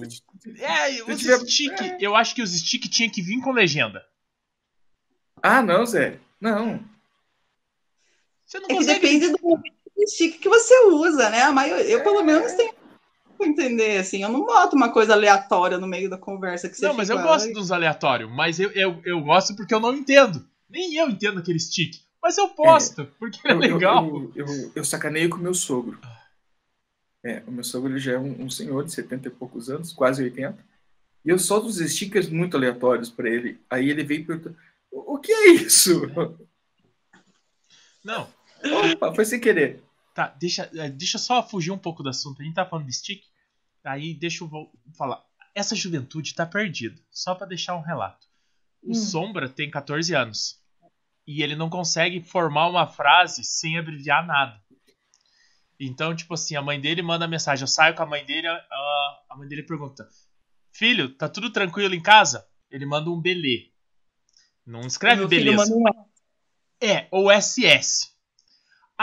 É, 0.60 1.04
os 1.04 1.20
tiver... 1.20 1.40
stick. 1.40 1.82
É. 1.82 1.98
Eu 2.00 2.16
acho 2.16 2.36
que 2.36 2.42
os 2.42 2.52
stick 2.52 2.88
tinha 2.88 3.10
que 3.10 3.22
vir 3.22 3.42
com 3.42 3.52
legenda. 3.52 4.06
Ah, 5.42 5.62
não, 5.62 5.86
Zé. 5.86 6.20
Não. 6.40 6.84
Você 8.46 8.60
não 8.60 8.70
é 8.70 8.74
consegue... 8.76 9.00
depende 9.00 9.30
do 9.30 10.08
stick 10.08 10.40
que 10.40 10.50
você 10.50 10.86
usa, 10.86 11.30
né? 11.32 11.42
A 11.42 11.52
maioria, 11.52 11.90
eu, 11.90 12.04
pelo 12.04 12.24
menos, 12.24 12.54
tenho 12.54 12.74
entender, 13.42 13.98
assim. 13.98 14.22
Eu 14.22 14.30
não 14.30 14.46
boto 14.46 14.76
uma 14.76 14.92
coisa 14.92 15.14
aleatória 15.14 15.78
no 15.78 15.88
meio 15.88 16.10
da 16.10 16.18
conversa 16.18 16.70
que 16.70 16.76
você 16.76 16.88
Não, 16.88 16.94
mas 16.94 17.10
eu 17.10 17.22
gosto 17.22 17.52
dos 17.54 17.72
aleatórios, 17.72 18.30
mas 18.32 18.60
eu, 18.60 18.72
eu, 18.72 19.02
eu 19.04 19.22
gosto 19.22 19.56
porque 19.56 19.74
eu 19.74 19.80
não 19.80 19.96
entendo. 19.96 20.46
Nem 20.70 20.96
eu 20.96 21.10
entendo 21.10 21.40
aquele 21.40 21.60
stick. 21.60 22.02
Mas 22.22 22.38
eu 22.38 22.50
posto, 22.50 23.02
é, 23.02 23.08
porque 23.20 23.40
é 23.48 23.54
legal. 23.54 24.08
Eu, 24.08 24.32
eu, 24.36 24.48
eu, 24.48 24.72
eu, 24.76 24.86
sacaneio 24.86 25.30
com 25.30 25.38
o 25.38 25.42
meu 25.42 25.54
sogro. 25.54 26.00
É, 27.24 27.44
o 27.46 27.52
meu 27.52 27.64
sogro 27.64 27.92
ele 27.92 28.00
já 28.00 28.14
é 28.14 28.20
um, 28.20 28.44
um, 28.44 28.50
senhor 28.50 28.84
de 28.86 28.94
70 28.94 29.28
e 29.28 29.32
poucos 29.32 29.70
anos, 29.70 29.92
quase 29.92 30.24
80. 30.24 30.58
E 31.26 31.30
eu 31.30 31.38
solto 31.38 31.68
os 31.68 31.78
stickers 31.78 32.30
muito 32.30 32.56
aleatórios 32.56 33.10
para 33.10 33.30
ele. 33.30 33.60
Aí 33.70 33.90
ele 33.90 34.04
vem 34.04 34.24
perguntando: 34.24 34.56
o, 34.92 35.16
o 35.16 35.20
que 35.20 35.32
é 35.32 35.52
isso? 35.52 36.02
Não. 38.04 38.28
Opa, 38.94 39.14
foi 39.14 39.26
sem 39.26 39.40
querer. 39.40 39.84
Tá, 40.14 40.28
deixa, 40.28 40.70
é, 40.76 40.90
deixa 40.90 41.18
só 41.18 41.42
fugir 41.42 41.72
um 41.72 41.78
pouco 41.78 42.04
do 42.04 42.10
assunto. 42.10 42.42
A 42.42 42.46
gente 42.46 42.56
tá 42.56 42.66
falando 42.66 42.86
de 42.86 42.94
stick. 42.94 43.24
Aí 43.84 44.14
deixa 44.14 44.44
eu 44.44 44.72
falar. 44.96 45.24
Essa 45.56 45.76
juventude 45.76 46.36
tá 46.36 46.46
perdida. 46.46 47.00
Só 47.12 47.34
para 47.36 47.48
deixar 47.48 47.76
um 47.76 47.82
relato. 47.82 48.28
O 48.82 48.92
hum. 48.92 48.96
Sombra 48.96 49.50
tem 49.50 49.70
14 49.70 50.14
anos. 50.16 50.62
E 51.26 51.42
ele 51.42 51.56
não 51.56 51.70
consegue 51.70 52.22
formar 52.22 52.68
uma 52.68 52.86
frase 52.86 53.44
sem 53.44 53.78
abreviar 53.78 54.26
nada. 54.26 54.62
Então, 55.80 56.16
tipo 56.16 56.34
assim, 56.34 56.56
a 56.56 56.62
mãe 56.62 56.80
dele 56.80 57.02
manda 57.02 57.28
mensagem. 57.28 57.64
Eu 57.64 57.68
saio 57.68 57.96
com 57.96 58.04
a 58.04 58.06
mãe 58.06 58.26
dele. 58.26 58.48
A, 58.48 59.24
a 59.30 59.36
mãe 59.38 59.48
dele 59.48 59.64
pergunta: 59.64 60.08
Filho, 60.72 61.10
tá 61.16 61.28
tudo 61.28 61.50
tranquilo 61.50 61.96
em 61.96 62.02
casa? 62.02 62.48
Ele 62.70 62.86
manda 62.86 63.10
um 63.10 63.20
belê. 63.20 63.72
Não 64.66 64.82
escreve 64.82 65.28
beleza. 65.28 65.74
É, 66.82 67.08
ou 67.12 67.32
SS. 67.32 68.13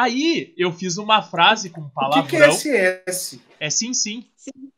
Aí 0.00 0.54
eu 0.56 0.72
fiz 0.72 0.96
uma 0.96 1.20
frase 1.20 1.68
com 1.68 1.86
palavrão. 1.90 2.22
O 2.22 2.26
que, 2.26 2.70
que 2.70 2.74
é 2.74 3.04
SS? 3.04 3.38
É 3.60 3.68
sim, 3.68 3.92
sim. 3.92 4.26
sim. 4.34 4.72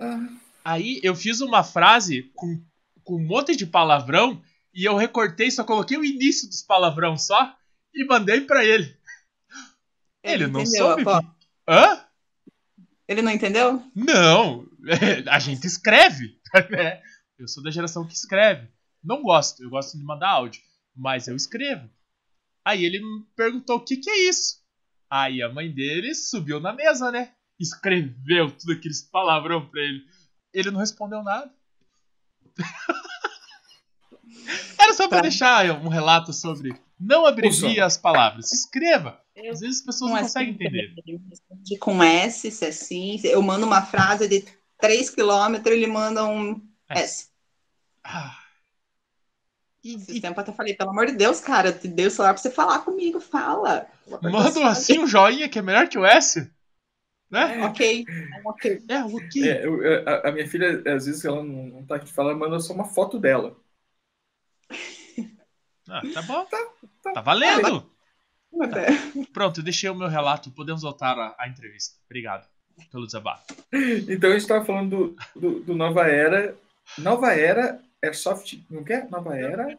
Ah. 0.00 0.28
Aí 0.64 1.00
eu 1.02 1.16
fiz 1.16 1.40
uma 1.40 1.64
frase 1.64 2.30
com, 2.36 2.62
com 3.02 3.16
um 3.16 3.26
monte 3.26 3.56
de 3.56 3.66
palavrão 3.66 4.40
e 4.72 4.84
eu 4.84 4.96
recortei, 4.96 5.50
só 5.50 5.64
coloquei 5.64 5.98
o 5.98 6.04
início 6.04 6.48
dos 6.48 6.62
palavrão 6.62 7.18
só 7.18 7.52
e 7.92 8.04
mandei 8.06 8.42
para 8.42 8.64
ele. 8.64 8.96
Ele, 10.22 10.44
ele 10.44 10.46
não 10.46 10.60
entendeu, 10.60 10.86
soube. 10.86 11.02
Pô. 11.02 11.20
Hã? 11.68 12.04
Ele 13.08 13.22
não 13.22 13.32
entendeu? 13.32 13.82
Não, 13.92 14.68
a 15.28 15.40
gente 15.40 15.66
escreve. 15.66 16.38
Né? 16.70 17.02
Eu 17.36 17.48
sou 17.48 17.60
da 17.60 17.72
geração 17.72 18.06
que 18.06 18.14
escreve. 18.14 18.68
Não 19.02 19.20
gosto, 19.20 19.64
eu 19.64 19.68
gosto 19.68 19.98
de 19.98 20.04
mandar 20.04 20.28
áudio, 20.28 20.62
mas 20.94 21.26
eu 21.26 21.34
escrevo. 21.34 21.90
Aí 22.64 22.84
ele 22.84 23.00
me 23.00 23.24
perguntou 23.36 23.76
o 23.76 23.84
que 23.84 23.96
que 23.96 24.08
é 24.10 24.28
isso. 24.28 24.60
Aí 25.10 25.42
a 25.42 25.48
mãe 25.48 25.70
dele 25.72 26.14
subiu 26.14 26.60
na 26.60 26.72
mesa, 26.72 27.10
né? 27.10 27.32
Escreveu 27.60 28.50
tudo 28.50 28.72
aqueles 28.72 29.02
palavrão 29.02 29.68
pra 29.68 29.80
ele. 29.80 30.04
Ele 30.54 30.70
não 30.70 30.80
respondeu 30.80 31.22
nada. 31.22 31.52
Era 34.78 34.94
só 34.94 35.08
pra 35.08 35.18
Tá. 35.18 35.22
deixar 35.22 35.70
um 35.82 35.88
relato 35.88 36.32
sobre. 36.32 36.74
Não 36.98 37.26
abrevie 37.26 37.66
Usa. 37.72 37.84
as 37.84 37.96
palavras. 37.96 38.52
Escreva. 38.52 39.20
Eu- 39.34 39.52
Às 39.52 39.60
vezes 39.60 39.78
as 39.80 39.84
pessoas 39.84 40.10
Não 40.10 40.16
não 40.16 40.22
conseguem 40.24 40.54
entender. 40.54 40.94
Ele 41.06 41.18
me 41.18 41.28
responde 41.30 41.78
com 41.78 42.02
S, 42.02 42.50
se 42.50 42.64
é 42.64 42.68
assim. 42.68 43.20
Eu 43.24 43.42
mando 43.42 43.66
uma 43.66 43.82
frase 43.82 44.28
de 44.28 44.44
3 44.78 45.10
km, 45.10 45.54
ele 45.66 45.86
manda 45.86 46.24
um 46.26 46.60
É. 46.88 47.00
S. 47.00 47.28
Ah. 48.04 48.38
E- 49.84 49.94
Esse 49.94 50.16
e 50.16 50.20
tempo 50.20 50.38
eu 50.38 50.42
até 50.42 50.52
falei, 50.52 50.74
pelo 50.74 50.90
amor 50.90 51.06
de 51.06 51.12
Deus, 51.12 51.40
cara, 51.40 51.72
te 51.72 51.88
dei 51.88 52.06
o 52.06 52.10
celular 52.10 52.34
pra 52.34 52.42
você 52.42 52.50
falar 52.50 52.80
comigo, 52.80 53.20
fala. 53.20 53.86
Mandam 54.22 54.64
assim 54.66 54.98
um 54.98 55.06
joinha 55.06 55.48
que 55.48 55.58
é 55.58 55.62
melhor 55.62 55.88
que 55.88 55.98
o 55.98 56.04
S. 56.06 56.50
Né? 57.30 57.64
Ok, 57.64 58.04
ok. 58.44 58.84
É, 58.88 59.04
o 59.04 59.28
que? 59.28 59.48
É, 59.48 59.64
eu- 59.64 60.06
a, 60.06 60.28
a 60.28 60.32
minha 60.32 60.46
filha, 60.46 60.82
às 60.94 61.06
vezes, 61.06 61.24
ela 61.24 61.42
não, 61.42 61.66
não 61.66 61.86
tá 61.86 61.96
aqui 61.96 62.12
falando, 62.12 62.38
manda 62.38 62.60
só 62.60 62.74
uma 62.74 62.84
foto 62.84 63.18
dela. 63.18 63.56
Ah, 65.88 66.02
tá 66.14 66.22
bom. 66.22 66.44
Tá, 66.46 67.12
Tá 67.14 67.20
valendo. 67.20 67.90
É. 68.54 69.24
Pronto, 69.32 69.60
eu 69.60 69.64
deixei 69.64 69.88
o 69.90 69.94
meu 69.94 70.08
relato. 70.08 70.50
Podemos 70.50 70.82
voltar 70.82 71.18
à, 71.18 71.34
à 71.38 71.48
entrevista. 71.48 71.98
Obrigado 72.06 72.46
pelo 72.90 73.06
desabafo. 73.06 73.44
Então 74.08 74.30
a 74.30 74.38
gente 74.38 74.46
tava 74.48 74.64
falando 74.64 75.14
do, 75.34 75.40
do, 75.40 75.60
do 75.60 75.74
Nova 75.74 76.06
Era. 76.06 76.56
Nova 76.98 77.32
Era 77.32 77.82
é 78.02 78.12
soft. 78.12 78.58
Não 78.70 78.82
quer? 78.84 79.08
Nova 79.08 79.36
Era. 79.36 79.78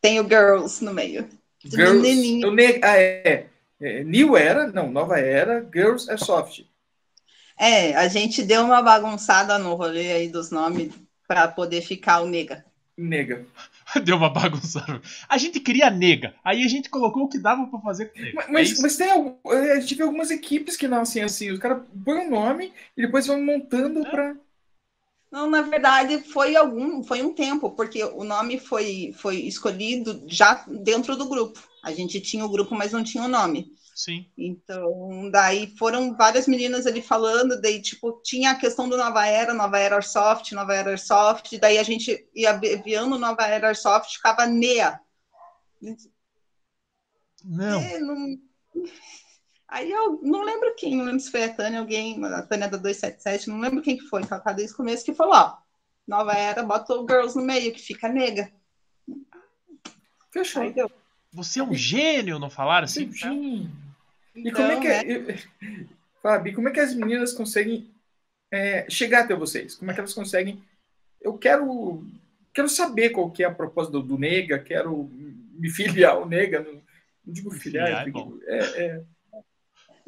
Tem 0.00 0.20
o 0.20 0.24
Girls 0.28 0.82
no 0.84 0.94
meio. 0.94 1.28
Girls. 1.64 2.40
Eu 2.40 2.52
ne- 2.52 2.80
ah, 2.82 2.96
é. 2.98 3.46
É, 3.80 4.02
New 4.04 4.36
Era, 4.36 4.66
não, 4.68 4.90
Nova 4.90 5.18
Era, 5.20 5.64
Girls 5.72 6.10
é 6.10 6.16
soft. 6.16 6.62
É, 7.58 7.94
a 7.94 8.08
gente 8.08 8.42
deu 8.42 8.64
uma 8.64 8.82
bagunçada 8.82 9.58
no 9.58 9.74
rolê 9.74 10.12
aí 10.12 10.28
dos 10.28 10.50
nomes 10.50 10.92
pra 11.26 11.46
poder 11.48 11.82
ficar 11.82 12.20
o 12.20 12.26
nega. 12.26 12.64
Nega. 12.96 13.44
Deu 14.04 14.16
uma 14.16 14.28
bagunçada. 14.30 15.00
A 15.28 15.38
gente 15.38 15.60
queria 15.60 15.88
nega. 15.90 16.34
Aí 16.44 16.64
a 16.64 16.68
gente 16.68 16.90
colocou 16.90 17.24
o 17.24 17.28
que 17.28 17.38
dava 17.38 17.66
pra 17.68 17.78
fazer 17.80 18.06
com 18.06 18.20
nega. 18.20 18.44
Mas, 18.48 18.78
É 18.78 18.82
mas, 18.82 18.96
tem 18.96 19.10
algum, 19.10 19.36
é, 19.52 19.72
a 19.72 19.80
gente 19.80 19.94
vê 19.94 20.02
algumas 20.02 20.30
equipes 20.32 20.76
que 20.76 20.88
nascem 20.88 21.22
assim, 21.22 21.50
os 21.50 21.58
caras 21.60 21.82
põem 22.04 22.26
um 22.26 22.30
nome 22.30 22.72
e 22.96 23.02
depois 23.02 23.26
vão 23.26 23.40
montando 23.42 24.04
É. 24.06 24.10
pra. 24.10 24.36
Não, 25.30 25.48
na 25.48 25.60
verdade, 25.60 26.20
foi 26.20 26.56
algum, 26.56 27.02
foi 27.02 27.22
um 27.22 27.34
tempo, 27.34 27.70
porque 27.72 28.02
o 28.02 28.24
nome 28.24 28.58
foi, 28.58 29.12
foi 29.18 29.36
escolhido 29.36 30.24
já 30.26 30.64
dentro 30.66 31.16
do 31.16 31.28
grupo. 31.28 31.62
A 31.84 31.92
gente 31.92 32.20
tinha 32.20 32.44
o 32.44 32.48
grupo, 32.48 32.74
mas 32.74 32.92
não 32.92 33.04
tinha 33.04 33.24
o 33.24 33.28
nome. 33.28 33.70
Sim. 33.94 34.26
Então, 34.38 35.28
daí 35.30 35.74
foram 35.76 36.16
várias 36.16 36.46
meninas 36.46 36.86
ali 36.86 37.02
falando, 37.02 37.60
daí, 37.60 37.82
tipo, 37.82 38.20
tinha 38.22 38.52
a 38.52 38.54
questão 38.54 38.88
do 38.88 38.96
Nova 38.96 39.26
Era, 39.26 39.52
Nova 39.52 39.78
Era 39.78 39.96
Airsoft, 39.96 40.52
Nova 40.52 40.74
Era 40.74 40.90
Airsoft, 40.90 41.58
daí 41.58 41.78
a 41.78 41.82
gente 41.82 42.26
ia 42.34 42.50
abreviando 42.50 43.18
Nova 43.18 43.42
Era 43.42 43.68
Airsoft, 43.68 44.14
ficava 44.16 44.46
NEA. 44.46 45.00
Não. 47.44 47.80
É, 47.80 47.98
não- 47.98 48.38
Aí 49.68 49.90
eu 49.90 50.18
não 50.22 50.42
lembro 50.44 50.74
quem, 50.76 50.96
não 50.96 51.04
lembro 51.04 51.20
se 51.20 51.30
foi 51.30 51.44
a 51.44 51.52
Tânia, 51.52 51.78
alguém, 51.78 52.24
a 52.24 52.42
Tânia 52.42 52.68
da 52.68 52.78
277, 52.78 53.50
não 53.50 53.60
lembro 53.60 53.82
quem 53.82 53.98
que 53.98 54.06
foi, 54.06 54.24
que 54.24 54.32
ela 54.32 54.42
tá 54.42 54.52
desde 54.52 54.72
o 54.72 54.76
começo, 54.76 55.04
que 55.04 55.14
falou, 55.14 55.34
ó, 55.34 55.58
Nova 56.06 56.32
Era, 56.32 56.62
bota 56.62 56.94
o 56.94 57.06
Girls 57.06 57.36
no 57.36 57.44
meio, 57.44 57.72
que 57.72 57.80
fica 57.80 58.08
nega. 58.08 58.50
Fechou. 60.32 60.62
Aí 60.62 60.72
deu. 60.72 60.90
Você 61.32 61.60
é 61.60 61.62
um 61.62 61.74
gênio, 61.74 62.38
não 62.38 62.48
falaram 62.48 62.86
assim? 62.86 63.12
Sim. 63.12 63.70
E 64.34 64.48
Então, 64.48 64.62
como 64.62 64.72
é 64.72 64.80
que 64.80 64.88
né? 64.88 65.34
é, 65.34 65.38
Fabi, 66.22 66.54
como 66.54 66.68
é 66.68 66.72
que 66.72 66.80
as 66.80 66.94
meninas 66.94 67.34
conseguem 67.34 67.90
é, 68.50 68.88
chegar 68.88 69.24
até 69.24 69.34
vocês? 69.34 69.74
Como 69.74 69.90
é 69.90 69.94
que 69.94 70.00
elas 70.00 70.14
conseguem? 70.14 70.62
Eu 71.20 71.36
quero 71.36 72.02
quero 72.54 72.68
saber 72.68 73.10
qual 73.10 73.30
que 73.30 73.44
é 73.44 73.46
a 73.46 73.54
proposta 73.54 73.92
do, 73.92 74.02
do 74.02 74.18
Nega, 74.18 74.58
quero 74.58 75.08
me 75.52 75.70
filiar 75.70 76.12
ao 76.12 76.26
Nega, 76.26 76.60
não, 76.60 76.72
não 76.72 77.32
digo 77.32 77.50
filiar, 77.50 78.04
Filiar 78.04 78.08
é 78.08 78.10
eu 78.10 78.40
é, 78.46 78.84
é, 78.84 79.04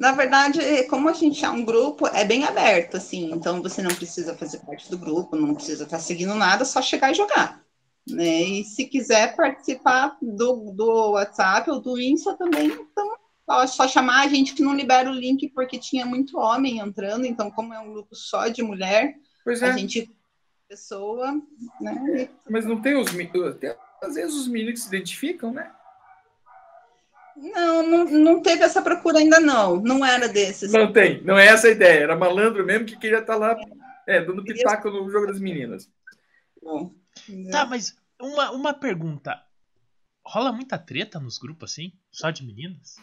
Na 0.00 0.12
verdade, 0.12 0.60
como 0.84 1.10
a 1.10 1.12
gente 1.12 1.44
é 1.44 1.50
um 1.50 1.62
grupo, 1.62 2.06
é 2.06 2.24
bem 2.24 2.44
aberto, 2.44 2.96
assim, 2.96 3.30
então 3.34 3.60
você 3.60 3.82
não 3.82 3.94
precisa 3.94 4.34
fazer 4.34 4.60
parte 4.60 4.90
do 4.90 4.96
grupo, 4.96 5.36
não 5.36 5.54
precisa 5.54 5.84
estar 5.84 5.98
seguindo 5.98 6.34
nada, 6.34 6.64
só 6.64 6.80
chegar 6.80 7.10
e 7.10 7.14
jogar. 7.14 7.62
Né? 8.08 8.40
E 8.40 8.64
se 8.64 8.86
quiser 8.86 9.36
participar 9.36 10.16
do, 10.22 10.72
do 10.72 11.10
WhatsApp 11.10 11.70
ou 11.70 11.82
do 11.82 12.00
Insta 12.00 12.34
também, 12.34 12.68
então 12.68 13.14
só, 13.44 13.66
só 13.66 13.86
chamar, 13.86 14.22
a 14.22 14.28
gente 14.28 14.62
não 14.62 14.74
libera 14.74 15.10
o 15.10 15.14
link 15.14 15.50
porque 15.50 15.78
tinha 15.78 16.06
muito 16.06 16.38
homem 16.38 16.78
entrando, 16.78 17.26
então 17.26 17.50
como 17.50 17.74
é 17.74 17.78
um 17.78 17.92
grupo 17.92 18.16
só 18.16 18.48
de 18.48 18.62
mulher, 18.62 19.14
pois 19.44 19.62
a 19.62 19.66
é, 19.66 19.76
gente 19.76 20.10
pessoa, 20.66 21.34
né? 21.78 22.30
mas 22.48 22.64
não 22.64 22.80
tem 22.80 22.96
os 22.96 23.12
às 24.02 24.14
vezes 24.14 24.34
os 24.34 24.48
meninos 24.48 24.80
se 24.80 24.88
identificam, 24.88 25.52
né? 25.52 25.70
Não, 27.40 27.82
não, 27.86 28.04
não 28.04 28.42
teve 28.42 28.62
essa 28.62 28.82
procura 28.82 29.18
ainda 29.18 29.40
não, 29.40 29.76
não 29.76 30.04
era 30.04 30.28
desses. 30.28 30.70
Não 30.72 30.92
tem, 30.92 31.22
não 31.22 31.38
é 31.38 31.46
essa 31.46 31.68
a 31.68 31.70
ideia. 31.70 32.00
Era 32.04 32.16
malandro 32.16 32.64
mesmo 32.64 32.84
que 32.86 32.96
queria 32.98 33.18
estar 33.20 33.36
lá, 33.36 33.56
é, 34.06 34.20
dando 34.20 34.44
pitaco 34.44 34.90
no 34.90 35.10
jogo 35.10 35.26
das 35.26 35.40
meninas. 35.40 35.90
Bom, 36.62 36.92
Tá, 37.50 37.64
mas 37.66 37.96
uma, 38.20 38.50
uma 38.52 38.74
pergunta. 38.74 39.42
Rola 40.24 40.52
muita 40.52 40.78
treta 40.78 41.18
nos 41.18 41.38
grupos 41.38 41.72
assim? 41.72 41.92
Só 42.10 42.30
de 42.30 42.44
meninas? 42.44 42.96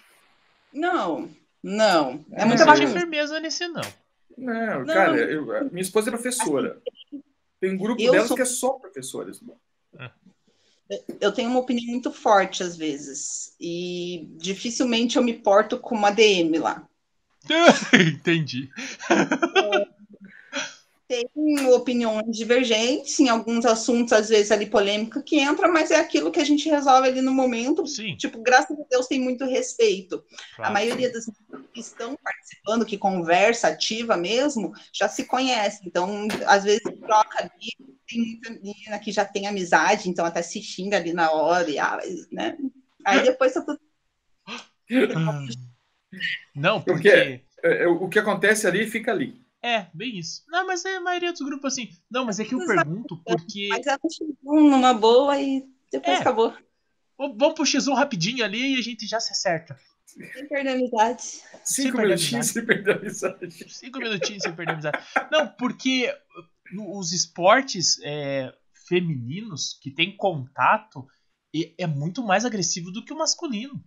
Não, 0.71 1.29
não, 1.63 2.23
é 2.31 2.45
muita 2.45 2.63
não 2.65 2.73
bagunça. 2.73 2.99
firmeza 2.99 3.39
nesse, 3.39 3.67
não. 3.67 3.81
Não, 4.37 4.79
Não. 4.85 4.93
cara, 4.93 5.17
eu- 5.17 5.45
minha 5.71 5.81
esposa 5.81 6.09
é 6.09 6.11
professora. 6.11 6.79
Tem 7.59 7.73
um 7.73 7.77
grupo 7.77 7.99
Eu 8.01 8.11
delas 8.11 8.27
sou- 8.27 8.35
que 8.37 8.43
é 8.43 8.45
só 8.45 8.73
professores. 8.73 9.41
Eu 11.19 11.31
tenho 11.31 11.49
uma 11.49 11.59
opinião 11.59 11.87
muito 11.87 12.11
forte 12.11 12.63
às 12.63 12.75
vezes 12.77 13.53
e 13.59 14.27
dificilmente 14.37 15.17
eu 15.17 15.23
me 15.23 15.33
porto 15.33 15.77
com 15.77 15.95
uma 15.95 16.11
DM 16.11 16.57
lá. 16.59 16.87
Entendi. 17.93 18.69
Tem 21.07 21.25
opiniões 21.69 22.35
divergentes 22.35 23.17
em 23.19 23.29
alguns 23.29 23.65
assuntos, 23.65 24.11
às 24.11 24.27
vezes 24.27 24.51
ali 24.51 24.65
polêmica 24.65 25.23
que 25.23 25.39
entra, 25.39 25.69
mas 25.69 25.89
é 25.89 25.95
aquilo 25.95 26.31
que 26.31 26.39
a 26.39 26.43
gente 26.43 26.69
resolve 26.69 27.07
ali 27.07 27.21
no 27.21 27.33
momento. 27.33 27.87
Sim. 27.87 28.17
Tipo, 28.17 28.41
graças 28.41 28.77
a 28.77 28.83
Deus 28.89 29.07
tem 29.07 29.19
muito 29.19 29.45
respeito. 29.45 30.21
claro. 30.55 30.69
A 30.69 30.73
maioria 30.73 31.11
das 31.11 31.25
pessoas 31.25 31.63
que 31.73 31.79
estão 31.79 32.17
participando, 32.21 32.85
que 32.85 32.97
conversa 32.97 33.69
ativa 33.69 34.17
mesmo, 34.17 34.73
já 34.91 35.07
se 35.07 35.23
conhece. 35.23 35.81
Então, 35.85 36.27
às 36.45 36.65
vezes 36.65 36.83
troca 36.83 37.39
ali. 37.39 37.95
Tem 38.07 38.21
muita 38.21 38.49
menina 38.51 38.99
que 38.99 39.11
já 39.11 39.23
tem 39.25 39.47
amizade, 39.47 40.09
então 40.09 40.25
até 40.25 40.41
se 40.41 40.61
xinga 40.61 40.97
ali 40.97 41.13
na 41.13 41.31
hora, 41.31 41.69
e, 41.69 41.77
ah, 41.77 41.99
né? 42.31 42.57
Aí 43.05 43.23
depois 43.23 43.53
tá 43.53 43.61
tudo 43.61 43.79
Ah. 44.45 44.65
Não, 46.55 46.81
Por 46.81 46.93
porque. 46.93 47.09
É, 47.09 47.83
é, 47.83 47.87
o 47.87 48.07
que 48.07 48.19
acontece 48.19 48.67
ali 48.67 48.87
fica 48.87 49.11
ali. 49.11 49.39
É, 49.61 49.87
bem 49.93 50.17
isso. 50.17 50.43
Não, 50.47 50.65
mas 50.67 50.85
é 50.85 50.97
a 50.97 51.01
maioria 51.01 51.31
dos 51.31 51.41
grupos 51.41 51.73
assim. 51.73 51.89
Não, 52.09 52.25
mas 52.25 52.39
é 52.39 52.45
que 52.45 52.53
eu 52.53 52.61
Exato. 52.61 52.75
pergunto 52.85 53.21
porque. 53.25 53.67
Mas 53.69 53.87
ela 53.87 53.99
chegou 54.11 54.61
numa 54.61 54.93
boa 54.93 55.39
e 55.41 55.63
depois 55.91 56.17
É. 56.17 56.21
acabou. 56.21 56.53
Vamos 57.17 57.53
pro 57.55 57.63
X1 57.65 57.93
rapidinho 57.95 58.45
ali 58.45 58.75
e 58.75 58.79
a 58.79 58.83
gente 58.83 59.07
já 59.07 59.19
se 59.19 59.31
acerta. 59.31 59.77
Sem 60.05 60.47
perder 60.47 60.69
amizade. 60.69 61.23
Cinco 61.63 61.97
minutinhos 61.97 62.55
e 62.55 62.61
perder 62.61 62.97
a 62.97 62.99
mensagem. 63.01 63.49
Cinco 63.51 63.99
minutinhos 63.99 64.43
sem 64.43 64.55
perder 64.55 64.73
amizade. 64.73 65.03
Não, 65.31 65.47
porque 65.47 66.15
os 66.89 67.11
esportes 67.11 67.97
é, 68.03 68.53
femininos 68.87 69.77
que 69.81 69.89
tem 69.91 70.15
contato 70.15 71.07
é 71.79 71.87
muito 71.87 72.23
mais 72.23 72.45
agressivo 72.45 72.91
do 72.91 73.03
que 73.03 73.11
o 73.11 73.17
masculino. 73.17 73.83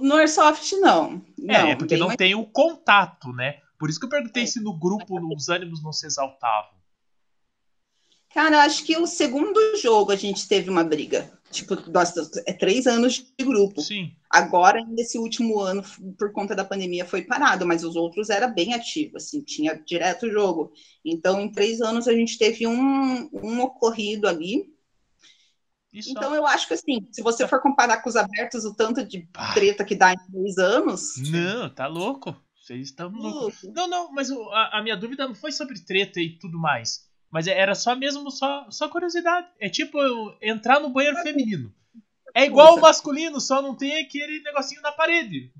No 0.00 0.16
Airsoft, 0.16 0.72
não. 0.72 1.24
é, 1.38 1.42
não 1.62 1.68
é 1.68 1.76
porque 1.76 1.96
não 1.96 2.06
mais- 2.08 2.16
tem 2.18 2.34
o 2.34 2.44
contato, 2.46 3.32
né? 3.32 3.60
Por 3.82 3.90
isso 3.90 3.98
que 3.98 4.06
eu 4.06 4.10
perguntei 4.10 4.44
É. 4.44 4.46
se 4.46 4.60
no 4.60 4.78
grupo 4.78 5.18
os 5.34 5.48
ânimos 5.48 5.82
não 5.82 5.92
se 5.92 6.06
exaltavam. 6.06 6.70
Cara, 8.32 8.62
acho 8.62 8.84
que 8.84 8.96
o 8.96 9.08
segundo 9.08 9.58
jogo 9.76 10.12
a 10.12 10.14
gente 10.14 10.46
teve 10.46 10.70
uma 10.70 10.84
briga. 10.84 11.36
Tipo, 11.50 11.74
nossa, 11.90 12.30
é 12.46 12.52
três 12.52 12.86
anos 12.86 13.14
de 13.36 13.44
grupo. 13.44 13.80
Sim. 13.80 14.14
Agora, 14.30 14.84
nesse 14.86 15.18
último 15.18 15.58
ano, 15.58 15.82
por 16.16 16.30
conta 16.30 16.54
da 16.54 16.64
pandemia, 16.64 17.04
foi 17.04 17.22
parado, 17.22 17.66
mas 17.66 17.82
os 17.82 17.96
outros 17.96 18.30
era 18.30 18.46
bem 18.46 18.72
ativo, 18.72 19.16
assim, 19.16 19.42
tinha 19.42 19.74
direto 19.74 20.30
jogo. 20.30 20.72
Então, 21.04 21.40
em 21.40 21.50
três 21.50 21.80
anos, 21.80 22.06
a 22.06 22.12
gente 22.12 22.38
teve 22.38 22.64
um, 22.68 23.28
um 23.32 23.62
ocorrido 23.62 24.28
ali. 24.28 24.72
Isso 25.92 26.10
Então, 26.12 26.32
eu 26.36 26.46
acho 26.46 26.68
que, 26.68 26.74
assim, 26.74 27.04
se 27.10 27.20
você 27.20 27.48
for 27.48 27.60
comparar 27.60 28.00
com 28.00 28.08
os 28.08 28.14
abertos, 28.14 28.64
o 28.64 28.72
tanto 28.72 29.04
de 29.04 29.26
Pá. 29.32 29.52
treta 29.54 29.84
que 29.84 29.96
dá 29.96 30.12
em 30.12 30.30
três 30.30 30.56
anos. 30.56 31.16
Não, 31.16 31.68
tá 31.68 31.88
louco. 31.88 32.40
Vocês 32.62 32.88
estão 32.88 33.08
loucos. 33.08 33.62
louco. 33.64 33.76
Não, 33.76 33.88
não, 33.88 34.12
mas 34.12 34.30
a, 34.30 34.78
a 34.78 34.82
minha 34.82 34.96
dúvida 34.96 35.26
não 35.26 35.34
foi 35.34 35.50
sobre 35.50 35.82
treta 35.84 36.20
e 36.20 36.38
tudo 36.38 36.58
mais. 36.58 37.10
Mas 37.28 37.48
é, 37.48 37.58
era 37.58 37.74
só 37.74 37.96
mesmo, 37.96 38.30
só, 38.30 38.70
só 38.70 38.88
curiosidade. 38.88 39.48
É 39.58 39.68
tipo 39.68 39.98
eu 39.98 40.36
entrar 40.40 40.78
no 40.78 40.88
banheiro 40.88 41.16
feminino. 41.22 41.74
É 42.34 42.44
igual 42.44 42.76
o 42.76 42.80
masculino, 42.80 43.40
só 43.40 43.60
não 43.60 43.74
tem 43.74 44.00
aquele 44.00 44.40
negocinho 44.42 44.80
na 44.80 44.92
parede. 44.92 45.52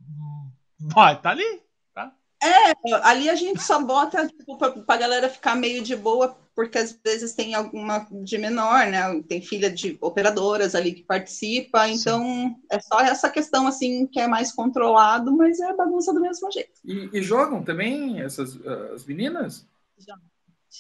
Vai, 0.79 1.21
tá 1.21 1.31
ali. 1.31 1.63
Tá? 1.93 2.15
É, 2.41 2.73
ali 3.03 3.29
a 3.29 3.35
gente 3.35 3.61
só 3.61 3.83
bota 3.83 4.29
tipo, 4.29 4.57
pra, 4.57 4.71
pra 4.71 4.97
galera 4.97 5.29
ficar 5.29 5.57
meio 5.57 5.83
de 5.83 5.97
boa, 5.97 6.39
porque 6.55 6.79
às 6.79 6.93
vezes 7.05 7.35
tem 7.35 7.55
alguma 7.55 8.07
de 8.11 8.37
menor, 8.39 8.87
né? 8.87 9.23
Tem 9.29 9.41
filha 9.41 9.71
de 9.71 9.97
operadoras 10.01 10.75
ali 10.75 10.93
que 10.93 11.03
participa, 11.03 11.89
então 11.89 12.23
Sim. 12.23 12.57
é 12.71 12.81
só 12.81 13.01
essa 13.01 13.31
questão 13.31 13.67
assim 13.67 14.07
que 14.07 14.21
é 14.21 14.27
mais 14.27 14.53
controlado, 14.53 15.35
mas 15.37 15.61
é 15.61 15.75
bagunça 15.75 16.13
do 16.13 16.21
mesmo 16.21 16.51
jeito. 16.53 16.81
E, 16.85 17.11
e 17.13 17.23
jogam 17.23 17.63
também 17.63 18.21
essas 18.21 18.59
as 18.95 19.05
meninas? 19.05 19.67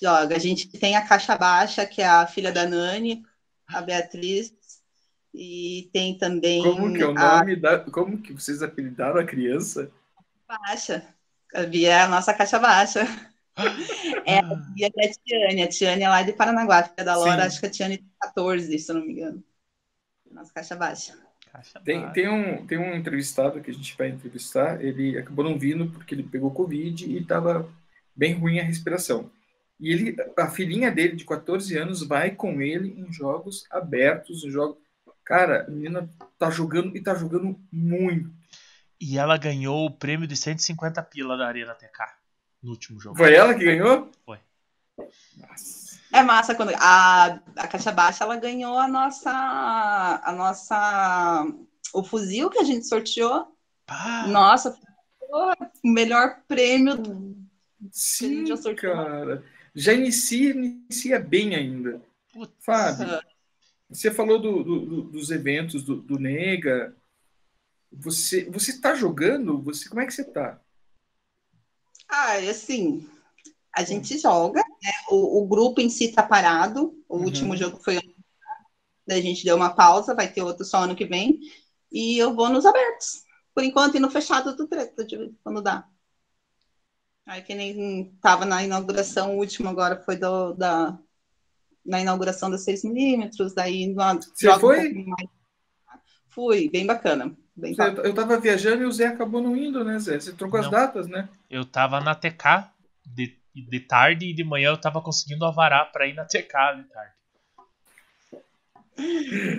Joga. 0.01 0.35
A 0.35 0.39
gente 0.39 0.69
tem 0.69 0.97
a 0.97 1.07
caixa 1.07 1.37
baixa, 1.37 1.85
que 1.85 2.01
é 2.01 2.07
a 2.07 2.27
filha 2.27 2.51
da 2.51 2.67
Nani, 2.67 3.23
a 3.67 3.81
Beatriz, 3.83 4.55
e 5.35 5.91
tem 5.93 6.17
também. 6.17 6.63
Como 6.63 6.93
que 6.93 7.03
é 7.03 7.07
o 7.07 7.15
nome 7.15 7.53
a... 7.53 7.57
da. 7.57 7.79
Como 7.79 8.19
que 8.19 8.33
vocês 8.33 8.63
apelidaram 8.63 9.21
a 9.21 9.25
criança? 9.25 9.91
Baixa. 10.47 11.05
A 11.55 11.65
Bia 11.65 11.91
é 11.91 12.01
a 12.03 12.09
nossa 12.09 12.33
caixa 12.33 12.59
baixa. 12.59 13.07
É 14.25 14.39
a 14.39 14.43
Bia 14.43 14.91
e 14.95 15.07
a 15.07 15.13
Tiane. 15.13 15.63
A 15.63 15.69
Tiane 15.69 16.03
é 16.03 16.09
lá 16.09 16.23
de 16.23 16.33
Paranaguá, 16.33 16.83
filha 16.83 17.05
da 17.05 17.17
Laura, 17.17 17.43
Sim. 17.43 17.47
acho 17.47 17.61
que 17.61 17.67
a 17.67 17.71
Tiane 17.71 17.99
tem 17.99 18.11
14, 18.21 18.79
se 18.79 18.91
eu 18.91 18.97
não 18.97 19.07
me 19.07 19.13
engano. 19.13 19.45
Nossa 20.31 20.53
caixa 20.53 20.75
baixa. 20.75 21.19
Caixa 21.53 21.81
tem, 21.81 22.11
tem, 22.13 22.29
um, 22.29 22.67
tem 22.67 22.79
um 22.79 22.95
entrevistado 22.95 23.61
que 23.61 23.71
a 23.71 23.75
gente 23.75 23.97
vai 23.97 24.09
entrevistar, 24.09 24.83
ele 24.83 25.19
acabou 25.19 25.45
não 25.45 25.59
vindo 25.59 25.91
porque 25.91 26.15
ele 26.15 26.23
pegou 26.23 26.51
Covid 26.51 27.05
e 27.05 27.19
estava 27.19 27.69
bem 28.17 28.35
ruim 28.35 28.59
a 28.59 28.65
respiração. 28.65 29.31
E 29.79 29.91
ele, 29.91 30.17
a 30.39 30.49
filhinha 30.49 30.91
dele, 30.91 31.17
de 31.17 31.25
14 31.25 31.77
anos, 31.77 32.03
vai 32.07 32.31
com 32.31 32.63
ele 32.63 32.95
em 32.99 33.13
jogos 33.13 33.67
abertos, 33.71 34.45
em 34.45 34.51
jogos 34.51 34.81
Cara, 35.25 35.67
a 35.67 35.71
menina 35.71 36.11
tá 36.39 36.51
jogando 36.51 36.97
e 36.97 37.01
tá 37.01 37.15
jogando 37.15 37.59
muito. 37.71 38.31
E 39.01 39.19
ela 39.19 39.37
ganhou 39.37 39.87
o 39.87 39.91
prêmio 39.91 40.27
de 40.27 40.37
150 40.37 41.01
pila 41.05 41.37
da 41.37 41.47
Arena 41.47 41.75
TK 41.75 42.22
no 42.63 42.71
último 42.71 43.01
jogo. 43.01 43.17
Foi 43.17 43.35
ela 43.35 43.55
que 43.55 43.65
ganhou? 43.65 44.11
Foi. 44.25 44.39
Nossa. 45.37 46.01
É 46.13 46.23
massa 46.23 46.55
quando 46.55 46.73
a, 46.77 47.41
a 47.57 47.67
caixa 47.67 47.91
baixa 47.91 48.25
ela 48.25 48.37
ganhou 48.37 48.79
a 48.79 48.87
nossa 48.87 49.31
a 50.23 50.33
nossa 50.33 51.47
o 51.95 52.05
fuzil 52.05 52.51
que 52.51 52.59
a 52.59 52.65
gente 52.65 52.87
sorteou. 52.87 53.57
Pá. 53.87 54.27
Nossa, 54.29 54.79
o 55.23 55.55
melhor 55.83 56.43
prêmio 56.47 57.35
Sim, 57.91 58.47
já 58.47 58.75
cara. 58.75 59.45
Já 59.75 59.93
inicia, 59.93 60.51
inicia 60.51 61.19
bem 61.19 61.55
ainda. 61.55 62.01
Putz. 62.33 62.53
Fábio, 62.61 63.21
você 63.89 64.11
falou 64.11 64.39
do, 64.39 64.63
do, 64.63 65.03
dos 65.03 65.31
eventos 65.31 65.83
do, 65.83 65.97
do, 65.97 66.19
Nega. 66.19 66.95
Você 67.91 68.45
você 68.51 68.71
está 68.71 68.95
jogando? 68.95 69.61
Você 69.63 69.89
como 69.89 70.01
é 70.01 70.07
que 70.07 70.13
você 70.13 70.23
está? 70.23 70.61
Ah, 72.13 72.35
assim, 72.51 73.09
a 73.75 73.83
gente 73.83 74.19
joga. 74.19 74.61
Né? 74.61 74.91
O, 75.09 75.43
o, 75.43 75.49
grupo 75.49 75.81
em 75.81 75.89
si 75.89 76.05
está 76.05 76.23
parado. 76.23 76.95
O 77.09 77.17
uhum. 77.17 77.25
último 77.25 77.57
jogo 77.57 77.81
foi 77.83 77.99
a 79.09 79.21
gente 79.21 79.45
deu 79.45 79.57
uma 79.57 79.75
pausa, 79.75 80.15
vai 80.15 80.31
ter 80.31 80.43
outro 80.43 80.65
só 80.65 80.79
ano 80.79 80.95
que 80.95 81.07
vem. 81.07 81.41
E 81.91 82.19
eu 82.19 82.35
vou 82.35 82.49
nos 82.51 82.67
abertos. 82.67 83.25
Por 83.55 83.65
enquanto, 83.65 83.97
e 83.97 84.01
no 84.01 84.11
fechado 84.11 84.55
do 84.55 84.69
treta, 84.69 85.07
quando 85.43 85.63
dá. 85.63 85.89
Aí 87.27 87.43
que 87.43 87.55
nem 87.55 88.15
tava 88.21 88.45
na 88.45 88.63
inauguração, 88.63 89.35
o 89.35 89.39
último 89.39 89.69
agora 89.69 90.03
foi 90.03 90.17
do, 90.17 90.53
da, 90.55 90.99
na 91.85 92.01
inauguração 92.01 92.51
da 92.51 92.57
6mm, 92.57 93.55
daí 93.55 93.95
Você 93.95 94.59
foi? 94.59 94.93
Um 94.93 95.15
Fui, 96.29 96.71
bem 96.71 96.87
bacana. 96.87 97.37
Bem 97.55 97.75
Você, 97.75 97.83
eu 97.83 98.15
tava 98.15 98.41
viajando 98.41 98.83
e 98.83 98.87
o 98.87 98.93
Zé 98.93 99.07
acabou 99.07 99.43
não 99.43 99.57
indo, 99.57 99.85
né, 99.85 99.99
Zé? 99.99 100.19
Você 100.19 100.33
trocou 100.33 100.59
não. 100.59 100.67
as 100.67 100.71
datas, 100.71 101.07
né? 101.07 101.29
Eu 101.51 101.65
tava 101.65 102.01
na 102.01 102.15
TK 102.15 102.71
de, 103.05 103.37
de 103.55 103.81
tarde 103.81 104.27
e 104.27 104.35
de 104.35 104.43
manhã 104.43 104.71
eu 104.71 104.81
tava 104.81 105.03
conseguindo 105.03 105.45
avarar 105.45 105.93
para 105.93 106.07
ir 106.07 106.15
na 106.15 106.25
TK 106.25 106.77
de 106.77 106.85
tarde. 106.85 107.13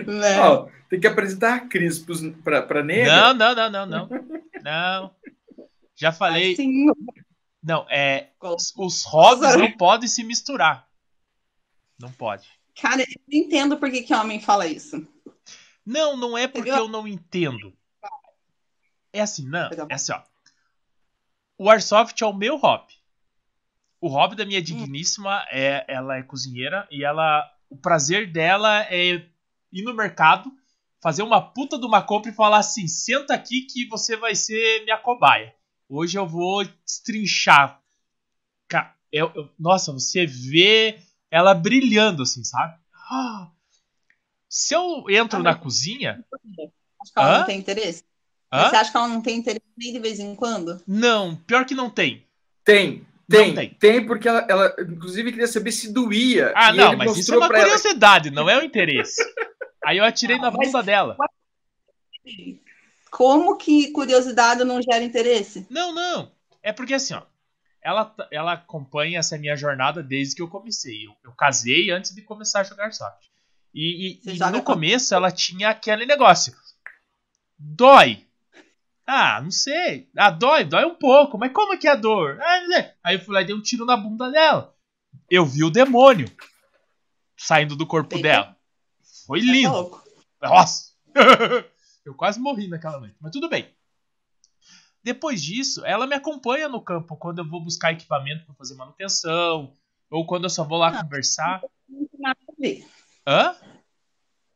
Né? 0.08 0.40
Ó, 0.42 0.68
tem 0.90 1.00
que 1.00 1.08
apresentar 1.08 1.56
a 1.56 1.60
Cris 1.60 2.04
pra, 2.44 2.62
pra 2.62 2.84
nega. 2.84 3.34
Não, 3.34 3.34
não, 3.34 3.56
não, 3.56 3.70
não, 3.70 3.86
não. 3.86 4.10
Não. 4.64 5.12
Já 5.96 6.12
falei. 6.12 6.54
Assim, 6.54 6.86
não, 7.62 7.86
é. 7.90 8.30
Os 8.78 9.04
hobbies 9.06 9.56
não 9.56 9.72
podem 9.72 10.08
se 10.08 10.24
misturar. 10.24 10.88
Não 12.00 12.12
pode. 12.12 12.48
Cara, 12.80 13.02
eu 13.02 13.08
não 13.28 13.40
entendo 13.40 13.78
por 13.78 13.90
que, 13.90 14.02
que 14.02 14.14
homem 14.14 14.40
fala 14.40 14.68
isso. 14.68 15.08
Não, 15.86 16.18
não 16.18 16.38
é 16.38 16.48
porque 16.48 16.70
eu 16.70 16.88
não 16.88 17.08
entendo. 17.08 17.74
É 19.14 19.22
assim, 19.22 19.48
não. 19.48 19.70
É 19.88 19.94
assim, 19.94 20.12
ó. 20.12 20.22
O 21.58 21.70
Airsoft 21.70 22.20
é 22.22 22.26
o 22.26 22.34
meu 22.34 22.58
hobby. 22.58 22.94
O 24.02 24.10
hobby 24.10 24.36
da 24.36 24.46
minha 24.46 24.60
hum. 24.60 24.64
digníssima 24.64 25.46
é 25.50 25.86
ela 25.88 26.18
é 26.18 26.24
cozinheira 26.24 26.88
e 26.92 27.06
ela 27.06 27.50
o 27.70 27.78
prazer 27.78 28.32
dela 28.32 28.84
é 28.90 29.26
ir 29.72 29.84
no 29.84 29.94
mercado, 29.94 30.52
fazer 31.02 31.24
uma 31.24 31.42
puta 31.42 31.78
de 31.80 31.86
uma 31.86 32.02
compra 32.02 32.32
e 32.32 32.36
falar 32.36 32.58
assim: 32.58 32.88
"Senta 32.88 33.34
aqui 33.34 33.62
que 33.62 33.88
você 33.88 34.18
vai 34.18 34.36
ser 34.36 34.84
minha 34.84 34.98
cobaia. 34.98 35.56
Hoje 35.88 36.18
eu 36.18 36.28
vou 36.28 36.66
destrinchar". 36.86 37.82
Eu, 39.14 39.32
eu, 39.36 39.54
nossa, 39.60 39.94
você 39.94 40.26
vê 40.26 41.00
ela 41.30 41.54
brilhando, 41.54 42.24
assim, 42.24 42.44
sabe? 42.44 42.76
Se 44.50 44.76
eu 44.76 45.06
entro 45.08 45.40
ah, 45.40 45.44
na 45.44 45.56
cozinha. 45.56 46.26
Acho 47.00 47.14
que 47.14 47.20
ela 47.20 47.40
não 47.40 47.46
tem 47.46 47.60
interesse. 47.60 48.04
Hã? 48.54 48.70
Você 48.70 48.76
acha 48.76 48.92
que 48.92 48.98
ela 48.98 49.08
não 49.08 49.22
tem 49.22 49.38
interesse 49.38 49.66
nem 49.78 49.94
de 49.94 50.00
vez 50.00 50.20
em 50.20 50.36
quando? 50.36 50.82
Não, 50.88 51.36
pior 51.36 51.66
que 51.66 51.74
não 51.74 51.90
tem. 51.90 52.26
Tem. 52.64 53.06
Tem, 53.30 53.56
tem, 53.56 53.70
tem. 53.70 54.06
porque 54.06 54.28
ela, 54.28 54.46
ela, 54.50 54.76
inclusive, 54.80 55.32
queria 55.32 55.48
saber 55.48 55.72
se 55.72 55.92
doía. 55.92 56.54
Ah, 56.56 56.72
não, 56.74 56.96
mas 56.96 57.18
isso 57.18 57.34
é 57.34 57.38
uma 57.38 57.48
curiosidade, 57.48 58.28
ela... 58.28 58.36
não 58.36 58.50
é 58.50 58.60
o 58.60 58.64
interesse. 58.64 59.24
Aí 59.84 59.98
eu 59.98 60.04
atirei 60.04 60.36
não, 60.36 60.44
na 60.44 60.52
bunda 60.52 60.84
dela. 60.84 61.18
Como 63.10 63.58
que 63.58 63.92
curiosidade 63.92 64.64
não 64.64 64.82
gera 64.82 65.04
interesse? 65.04 65.66
Não, 65.70 65.94
não. 65.94 66.32
É 66.62 66.72
porque 66.72 66.94
assim, 66.94 67.14
ó 67.14 67.24
ela, 67.84 68.16
ela 68.32 68.54
acompanha 68.54 69.20
essa 69.20 69.38
minha 69.38 69.56
jornada 69.56 70.02
desde 70.02 70.36
que 70.36 70.42
eu 70.42 70.48
comecei. 70.48 71.06
Eu, 71.06 71.16
eu 71.24 71.32
casei 71.34 71.92
antes 71.92 72.16
de 72.16 72.22
começar 72.22 72.62
a 72.62 72.64
jogar 72.64 72.94
Soft. 72.94 73.28
E, 73.74 74.20
e, 74.26 74.36
e 74.36 74.40
no 74.40 74.64
com... 74.64 74.74
começo 74.74 75.14
ela 75.14 75.30
tinha 75.30 75.70
aquele 75.70 76.06
negócio. 76.06 76.56
Dói. 77.58 78.26
Ah, 79.06 79.42
não 79.42 79.52
sei. 79.52 80.10
Ah, 80.18 80.30
dói, 80.30 80.64
dói 80.64 80.86
um 80.86 80.96
pouco. 80.96 81.38
Mas 81.38 81.52
como 81.52 81.74
é 81.74 81.78
que 81.78 81.88
é 81.88 81.92
a 81.92 81.96
dor? 81.96 82.40
Ah, 82.42 82.94
Aí 83.04 83.16
eu 83.16 83.20
fui 83.20 83.34
lá 83.34 83.42
e 83.42 83.46
dei 83.46 83.56
um 83.56 83.62
tiro 83.62 83.86
na 83.86 83.98
bunda 83.98 84.32
dela. 84.32 84.74
Eu 85.30 85.46
vi 85.46 85.64
o 85.64 85.70
demônio 85.70 86.28
saindo 87.38 87.76
do 87.76 87.86
corpo 87.86 88.18
dela. 88.20 88.56
Foi 89.28 89.40
é 89.40 89.44
lindo. 89.44 90.02
Nossa! 90.42 90.94
eu 92.06 92.14
quase 92.16 92.40
morri 92.40 92.68
naquela 92.68 93.00
noite. 93.00 93.16
Mas 93.20 93.32
tudo 93.32 93.50
bem. 93.50 93.74
Depois 95.04 95.44
disso, 95.44 95.86
ela 95.86 96.08
me 96.08 96.16
acompanha 96.16 96.70
no 96.70 96.82
campo 96.82 97.18
quando 97.18 97.40
eu 97.40 97.50
vou 97.50 97.62
buscar 97.62 97.92
equipamento 97.92 98.46
para 98.46 98.56
fazer 98.56 98.76
manutenção, 98.76 99.74
ou 100.10 100.26
quando 100.26 100.46
eu 100.46 100.50
só 100.50 100.64
vou 100.64 100.78
lá 100.78 100.92
não, 100.92 101.02
conversar. 101.02 101.62
Não 101.90 102.08
tem 102.08 102.20
nada 102.20 102.40
a 102.48 102.54
ver. 102.58 102.88
Hã? 103.28 103.56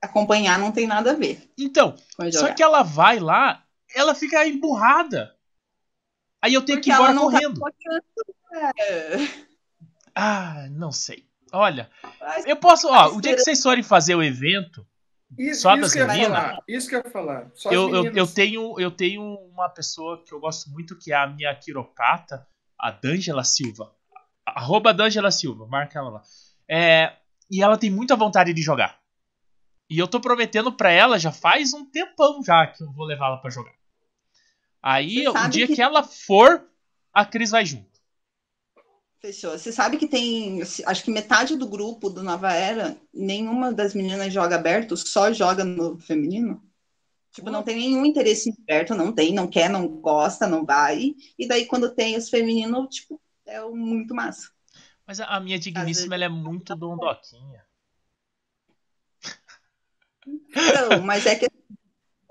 Acompanhar 0.02 0.58
não 0.58 0.72
tem 0.72 0.88
nada 0.88 1.12
a 1.12 1.16
ver. 1.16 1.52
Então, 1.58 1.96
só 2.32 2.54
que 2.54 2.64
ela 2.64 2.82
vai 2.82 3.20
lá, 3.20 3.67
ela 3.98 4.16
fica 4.16 4.48
emburrada. 4.48 5.36
Aí 6.42 6.54
eu 6.54 6.62
tenho 6.62 6.78
Porque 6.78 6.92
que 6.92 6.96
ir 6.96 7.00
embora 7.00 7.14
tá 7.14 7.20
correndo. 7.20 7.60
Tá 7.60 8.74
ah, 10.16 10.68
não 10.72 10.92
sei. 10.92 11.28
Olha, 11.52 11.90
eu 12.46 12.58
posso, 12.58 12.88
ó, 12.90 13.10
o 13.14 13.22
dia 13.22 13.34
que 13.36 13.42
vocês 13.42 13.62
forem 13.62 13.84
fazer 13.84 14.16
o 14.16 14.24
evento, 14.24 14.86
isso, 15.38 15.62
só 15.62 15.76
das 15.76 15.94
meninas. 15.96 16.58
Isso 16.68 16.90
que 16.90 16.96
eu 16.96 17.02
ia 17.04 17.10
falar. 17.10 17.50
Só 17.54 17.72
eu, 17.72 17.94
eu, 17.94 18.14
eu, 18.14 18.28
tenho, 18.28 18.80
eu 18.80 18.92
tenho 18.92 19.22
uma 19.24 19.70
pessoa 19.70 20.24
que 20.24 20.34
eu 20.34 20.40
gosto 20.40 20.70
muito, 20.70 20.98
que 20.98 21.12
é 21.12 21.16
a 21.16 21.28
minha 21.28 21.54
quiropata, 21.56 22.48
a 22.78 22.92
D'Angela 22.92 23.44
Silva. 23.44 23.94
Arroba 24.46 24.94
D'Angela 24.94 25.32
Silva, 25.32 25.66
marca 25.68 26.00
ela 26.00 26.10
lá. 26.10 26.22
É, 26.70 27.14
e 27.50 27.62
ela 27.62 27.78
tem 27.78 27.90
muita 27.90 28.16
vontade 28.16 28.54
de 28.54 28.62
jogar. 28.62 29.00
E 29.90 29.98
eu 29.98 30.08
tô 30.08 30.20
prometendo 30.20 30.72
pra 30.72 30.92
ela 30.92 31.18
já 31.18 31.32
faz 31.32 31.74
um 31.74 31.86
tempão 31.86 32.44
já 32.44 32.68
que 32.68 32.84
eu 32.84 32.92
vou 32.92 33.06
levá-la 33.06 33.38
para 33.38 33.50
jogar. 33.50 33.74
Aí, 34.90 35.28
o 35.28 35.50
dia 35.50 35.68
que... 35.68 35.76
que 35.76 35.82
ela 35.82 36.02
for, 36.02 36.66
a 37.12 37.26
Cris 37.26 37.52
vai 37.52 37.66
junto. 37.66 38.00
Fechou. 39.20 39.52
Você 39.52 39.70
sabe 39.70 39.98
que 39.98 40.08
tem, 40.08 40.62
acho 40.62 41.04
que 41.04 41.12
metade 41.12 41.58
do 41.58 41.68
grupo 41.68 42.10
do 42.10 42.24
Nova 42.24 42.54
Era, 42.54 42.98
nenhuma 43.14 43.74
das 43.74 43.94
meninas 43.94 44.32
joga 44.32 44.56
aberto, 44.56 44.96
só 44.96 45.34
joga 45.34 45.66
no 45.66 46.00
feminino? 46.00 46.64
Tipo, 47.34 47.50
não 47.50 47.64
tem 47.64 47.76
nenhum 47.76 48.06
interesse 48.06 48.50
em 48.50 48.54
aberto, 48.64 48.96
não 48.96 49.12
tem, 49.12 49.34
não 49.34 49.46
quer, 49.46 49.70
não 49.70 49.86
gosta, 49.90 50.48
não 50.48 50.66
vai. 50.66 51.14
E 51.38 51.46
daí, 51.46 51.66
quando 51.66 51.94
tem 51.94 52.16
os 52.16 52.30
femininos, 52.30 52.88
tipo, 52.96 53.22
é 53.46 53.60
muito 53.66 54.16
massa. 54.16 54.50
Mas 55.06 55.20
a, 55.20 55.38
minha 55.42 55.60
digníssima, 55.60 56.16
ela 56.16 56.24
é 56.24 56.30
muito 56.30 56.74
dondoquinha. 56.78 57.66
Não, 60.26 61.02
mas 61.04 61.26
é 61.26 61.36
que 61.36 61.57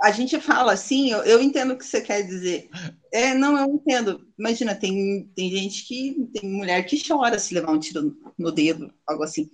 a 0.03 0.11
gente 0.11 0.39
fala 0.41 0.73
assim, 0.73 1.11
eu, 1.11 1.23
eu, 1.23 1.41
entendo 1.41 1.73
o 1.73 1.79
que 1.79 1.85
você 1.85 2.01
quer 2.01 2.23
dizer. 2.23 2.69
É, 3.13 3.35
não, 3.35 3.59
eu 3.59 3.67
entendo. 3.75 4.27
Imagina, 4.39 4.75
tem, 4.75 5.31
tem 5.35 5.51
gente 5.51 5.87
que. 5.87 6.29
Tem 6.35 6.51
mulher 6.51 6.83
que 6.85 7.03
chora 7.07 7.39
se 7.39 7.55
levar 7.55 7.73
um 7.73 7.81
tiro 7.81 8.15
no 8.39 8.53
dedo, 8.53 8.93
algo 9.07 9.23
assim. 9.23 9.51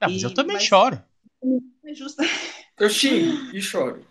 Ah, 0.00 0.08
mas 0.08 0.22
e, 0.22 0.24
eu 0.24 0.32
também 0.34 0.54
mas, 0.54 0.64
choro. 0.64 1.02
É 1.84 1.94
justo. 1.94 2.22
Eu 2.78 2.88
xingo 2.88 3.54
e 3.54 3.60
choro. 3.60 4.04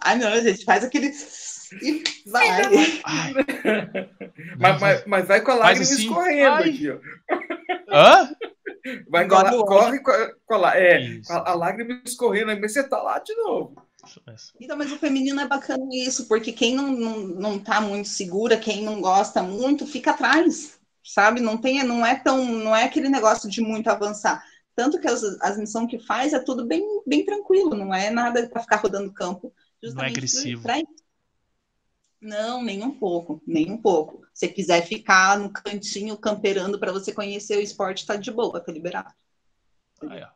Ah, 0.00 0.14
não, 0.14 0.28
a 0.28 0.40
gente 0.40 0.64
faz 0.64 0.84
aquele. 0.84 1.12
E 1.82 2.02
vai. 2.26 2.48
mas, 4.56 4.80
mas, 4.80 5.06
mas, 5.06 5.26
vai 5.26 5.40
com 5.40 5.50
a 5.50 5.54
lágrima 5.56 5.82
assim. 5.82 6.02
escorrendo 6.02 6.54
Ai. 6.54 6.70
aqui, 6.70 6.90
ó. 6.90 6.98
Hã? 7.90 8.36
Vai 9.08 9.28
com 9.28 9.36
a, 9.36 9.50
corre 9.50 10.02
com 10.02 10.10
a, 10.10 10.34
com 10.46 10.54
a, 10.54 10.76
é, 10.76 11.20
a, 11.28 11.50
a 11.50 11.54
lágrima 11.54 12.00
escorrendo, 12.04 12.46
mas 12.60 12.72
você 12.72 12.88
tá 12.88 13.02
lá 13.02 13.18
de 13.18 13.34
novo. 13.34 13.88
Então, 14.60 14.76
mas 14.76 14.90
o 14.92 14.98
feminino 14.98 15.40
é 15.40 15.46
bacana 15.46 15.84
isso, 15.92 16.26
porque 16.26 16.52
quem 16.52 16.74
não, 16.74 16.90
não, 16.90 17.18
não 17.18 17.58
tá 17.58 17.80
muito 17.80 18.08
segura, 18.08 18.56
quem 18.56 18.82
não 18.82 19.00
gosta 19.00 19.42
muito, 19.42 19.86
fica 19.86 20.12
atrás, 20.12 20.78
sabe? 21.04 21.40
Não 21.40 21.56
tem, 21.56 21.82
não 21.82 22.04
é 22.04 22.14
tão, 22.14 22.44
não 22.44 22.74
é 22.74 22.84
aquele 22.84 23.08
negócio 23.08 23.48
de 23.48 23.60
muito 23.60 23.88
avançar. 23.88 24.42
Tanto 24.74 25.00
que 25.00 25.08
as, 25.08 25.22
as 25.42 25.58
missões 25.58 25.90
que 25.90 25.98
faz 25.98 26.32
é 26.32 26.38
tudo 26.38 26.64
bem, 26.64 26.82
bem 27.06 27.24
tranquilo, 27.24 27.74
não 27.74 27.92
é 27.92 28.10
nada 28.10 28.48
para 28.48 28.62
ficar 28.62 28.76
rodando 28.76 29.12
campo. 29.12 29.52
Não 29.82 30.02
é 30.02 30.06
agressivo. 30.06 30.62
Pra... 30.62 30.76
Não, 32.20 32.62
nem 32.62 32.82
um 32.82 32.90
pouco, 32.90 33.40
nem 33.46 33.70
um 33.70 33.80
pouco. 33.80 34.26
Se 34.34 34.48
quiser 34.48 34.82
ficar 34.86 35.38
no 35.38 35.52
cantinho 35.52 36.16
camperando 36.16 36.78
para 36.78 36.92
você 36.92 37.12
conhecer 37.12 37.56
o 37.56 37.60
esporte, 37.60 38.04
tá 38.04 38.16
de 38.16 38.30
boa, 38.30 38.60
tá 38.60 38.72
liberado. 38.72 39.12
Ah, 40.02 40.34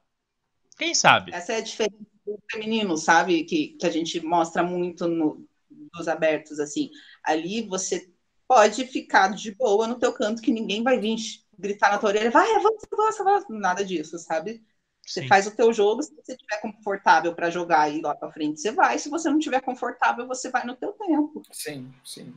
Quem 0.78 0.94
sabe? 0.94 1.32
Essa 1.34 1.54
é 1.54 1.56
a 1.56 1.60
diferença 1.60 1.96
do 2.24 2.38
feminino, 2.50 2.96
sabe? 2.96 3.44
Que, 3.44 3.76
que 3.78 3.86
a 3.86 3.90
gente 3.90 4.20
mostra 4.20 4.62
muito 4.62 5.08
no, 5.08 5.44
nos 5.92 6.06
abertos, 6.08 6.60
assim. 6.60 6.90
Ali 7.24 7.62
você 7.62 8.08
pode 8.46 8.86
ficar 8.86 9.34
de 9.34 9.54
boa 9.54 9.86
no 9.86 9.98
teu 9.98 10.12
canto, 10.12 10.42
que 10.42 10.52
ninguém 10.52 10.82
vai 10.82 10.98
vir 10.98 11.16
gritar 11.58 11.90
na 11.90 11.98
tua 11.98 12.10
orelha, 12.10 12.30
vai, 12.30 12.48
avança, 12.54 12.86
avança, 12.92 13.22
avança. 13.22 13.46
Nada 13.50 13.84
disso, 13.84 14.18
sabe? 14.18 14.62
Você 15.04 15.22
Sim. 15.22 15.28
faz 15.28 15.46
o 15.46 15.50
teu 15.50 15.72
jogo, 15.72 16.02
se 16.02 16.14
você 16.14 16.32
estiver 16.32 16.60
confortável 16.60 17.34
para 17.34 17.50
jogar 17.50 17.90
e 17.90 17.98
ir 17.98 18.02
lá 18.02 18.14
para 18.14 18.30
frente, 18.32 18.60
você 18.60 18.70
vai. 18.70 18.98
Se 18.98 19.08
você 19.08 19.28
não 19.28 19.38
estiver 19.38 19.60
confortável, 19.60 20.26
você 20.26 20.48
vai 20.48 20.64
no 20.64 20.76
teu 20.76 20.92
tempo. 20.92 21.42
Sim, 21.50 21.92
sim. 22.04 22.32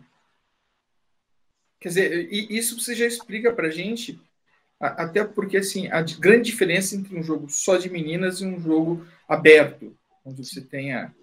Quer 1.80 1.90
dizer, 1.90 2.34
isso 2.34 2.80
você 2.80 2.96
já 2.96 3.06
explica 3.06 3.54
pra 3.54 3.70
gente, 3.70 4.20
até 4.80 5.24
porque, 5.24 5.58
assim, 5.58 5.88
a 5.90 6.02
grande 6.02 6.50
diferença 6.50 6.96
entre 6.96 7.18
um 7.18 7.22
jogo 7.22 7.48
só 7.50 7.78
de 7.78 7.90
meninas 7.90 8.42
e 8.42 8.46
um 8.46 8.60
jogo 8.60 9.08
aberto, 9.28 9.96
onde 10.26 10.44
você 10.44 10.62
tenha... 10.62 11.16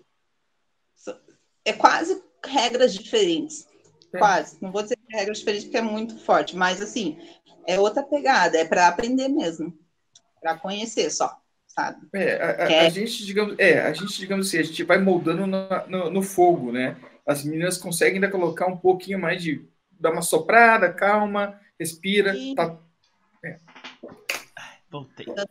É 1.65 1.73
quase 1.73 2.23
regras 2.45 2.95
diferentes. 2.95 3.67
É. 4.13 4.19
Quase. 4.19 4.59
Não 4.61 4.71
vou 4.71 4.83
dizer 4.83 4.99
regras 5.11 5.39
diferentes 5.39 5.65
porque 5.65 5.79
é 5.79 5.83
muito 5.83 6.19
forte, 6.21 6.57
mas, 6.57 6.81
assim, 6.81 7.19
é 7.67 7.79
outra 7.81 8.03
pegada. 8.03 8.57
É 8.57 8.65
para 8.65 8.87
aprender 8.87 9.29
mesmo 9.29 9.82
para 10.43 10.59
conhecer 10.59 11.09
só, 11.11 11.41
sabe? 11.69 12.07
É, 12.13 12.35
a, 12.43 12.51
a, 12.51 12.87
a, 12.87 12.89
gente, 12.89 13.25
digamos, 13.25 13.55
é, 13.59 13.81
a 13.81 13.93
gente, 13.93 14.19
digamos 14.19 14.49
assim, 14.49 14.59
a 14.59 14.63
gente 14.65 14.83
vai 14.83 14.99
moldando 14.99 15.47
no, 15.47 15.69
no, 15.87 16.11
no, 16.11 16.23
fogo, 16.23 16.73
né? 16.73 16.97
As 17.25 17.45
meninas 17.45 17.79
conseguem 17.79 18.15
ainda 18.15 18.31
colocar 18.31 18.67
um 18.67 18.77
pouquinho 18.77 19.21
mais 19.21 19.41
de 19.41 19.65
dar 19.93 20.11
uma 20.11 20.23
soprada, 20.23 20.93
calma, 20.93 21.59
respira, 21.79 22.35
e... 22.37 22.55
tá. 22.57 22.77
É. 23.45 23.57
Voltei. 24.91 25.25
Então, 25.29 25.47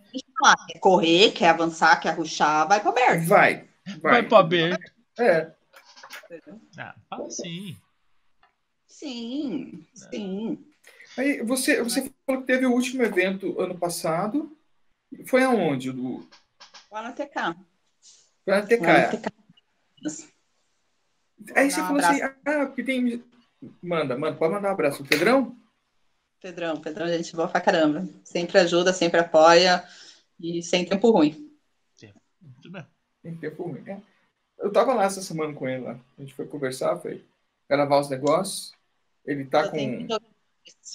quer 0.68 0.80
correr, 0.80 1.32
quer 1.32 1.50
avançar, 1.50 2.00
quer 2.00 2.12
ruxar, 2.12 2.68
vai 2.68 2.80
para 2.80 2.90
aberto. 2.90 3.28
Vai. 3.28 3.68
Vai, 4.02 4.12
vai 4.12 4.24
para 4.24 4.40
aberto. 4.40 4.92
É. 5.18 5.52
Ah, 6.78 6.96
fala 7.10 7.30
sim. 7.30 7.76
Sim, 8.88 9.86
sim. 9.94 10.64
Aí 11.18 11.42
você, 11.42 11.82
você 11.82 12.12
falou 12.26 12.42
que 12.42 12.48
teve 12.48 12.66
o 12.66 12.72
último 12.72 13.04
evento 13.04 13.60
ano 13.60 13.78
passado. 13.78 14.56
Foi 15.26 15.44
aonde? 15.44 15.92
Do... 15.92 16.28
Lá 16.92 17.04
na 17.04 17.12
TK. 17.12 17.56
Foi 18.46 18.56
na 18.56 18.62
TK. 18.62 18.82
Lá 18.82 18.94
na 18.94 19.08
TK. 19.08 20.32
Aí 21.56 21.72
você 21.72 21.82
falou 21.82 22.00
assim, 22.00 22.22
ah, 22.22 22.66
porque 22.66 22.84
tem. 22.84 23.24
Manda, 23.82 24.18
manda, 24.18 24.38
pode 24.38 24.54
mandar 24.54 24.70
um 24.70 24.74
abraço. 24.74 25.04
O 25.04 25.08
Pedrão? 25.08 25.56
Pedrão, 26.40 26.82
Pedrão, 26.82 27.08
gente 27.08 27.36
boa 27.36 27.48
pra 27.48 27.62
caramba. 27.62 28.08
Sempre 28.24 28.58
ajuda, 28.60 28.94
sempre 28.94 29.20
apoia 29.20 29.84
e 30.40 30.64
sem 30.64 30.86
tempo 30.86 31.12
ruim. 31.12 31.52
Sim. 31.96 32.12
Muito 32.42 32.72
bem. 32.72 32.86
Sem 33.22 33.38
tempo 33.38 33.64
ruim. 33.64 33.84
É. 33.88 34.02
Eu 34.58 34.72
tava 34.72 34.94
lá 34.94 35.04
essa 35.04 35.22
semana 35.22 35.54
com 35.54 35.68
ele 35.68 35.84
lá. 35.84 36.00
A 36.18 36.22
gente 36.22 36.34
foi 36.34 36.48
conversar, 36.48 36.98
foi 36.98 37.24
gravar 37.70 38.00
os 38.00 38.10
negócios. 38.10 38.74
Ele 39.26 39.46
tá 39.46 39.66
eu 39.66 39.72
com. 39.72 40.08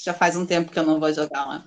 Já 0.05 0.15
faz 0.15 0.37
um 0.37 0.47
tempo 0.47 0.71
que 0.71 0.79
eu 0.79 0.85
não 0.85 0.99
vou 0.99 1.13
jogar 1.13 1.45
lá. 1.45 1.65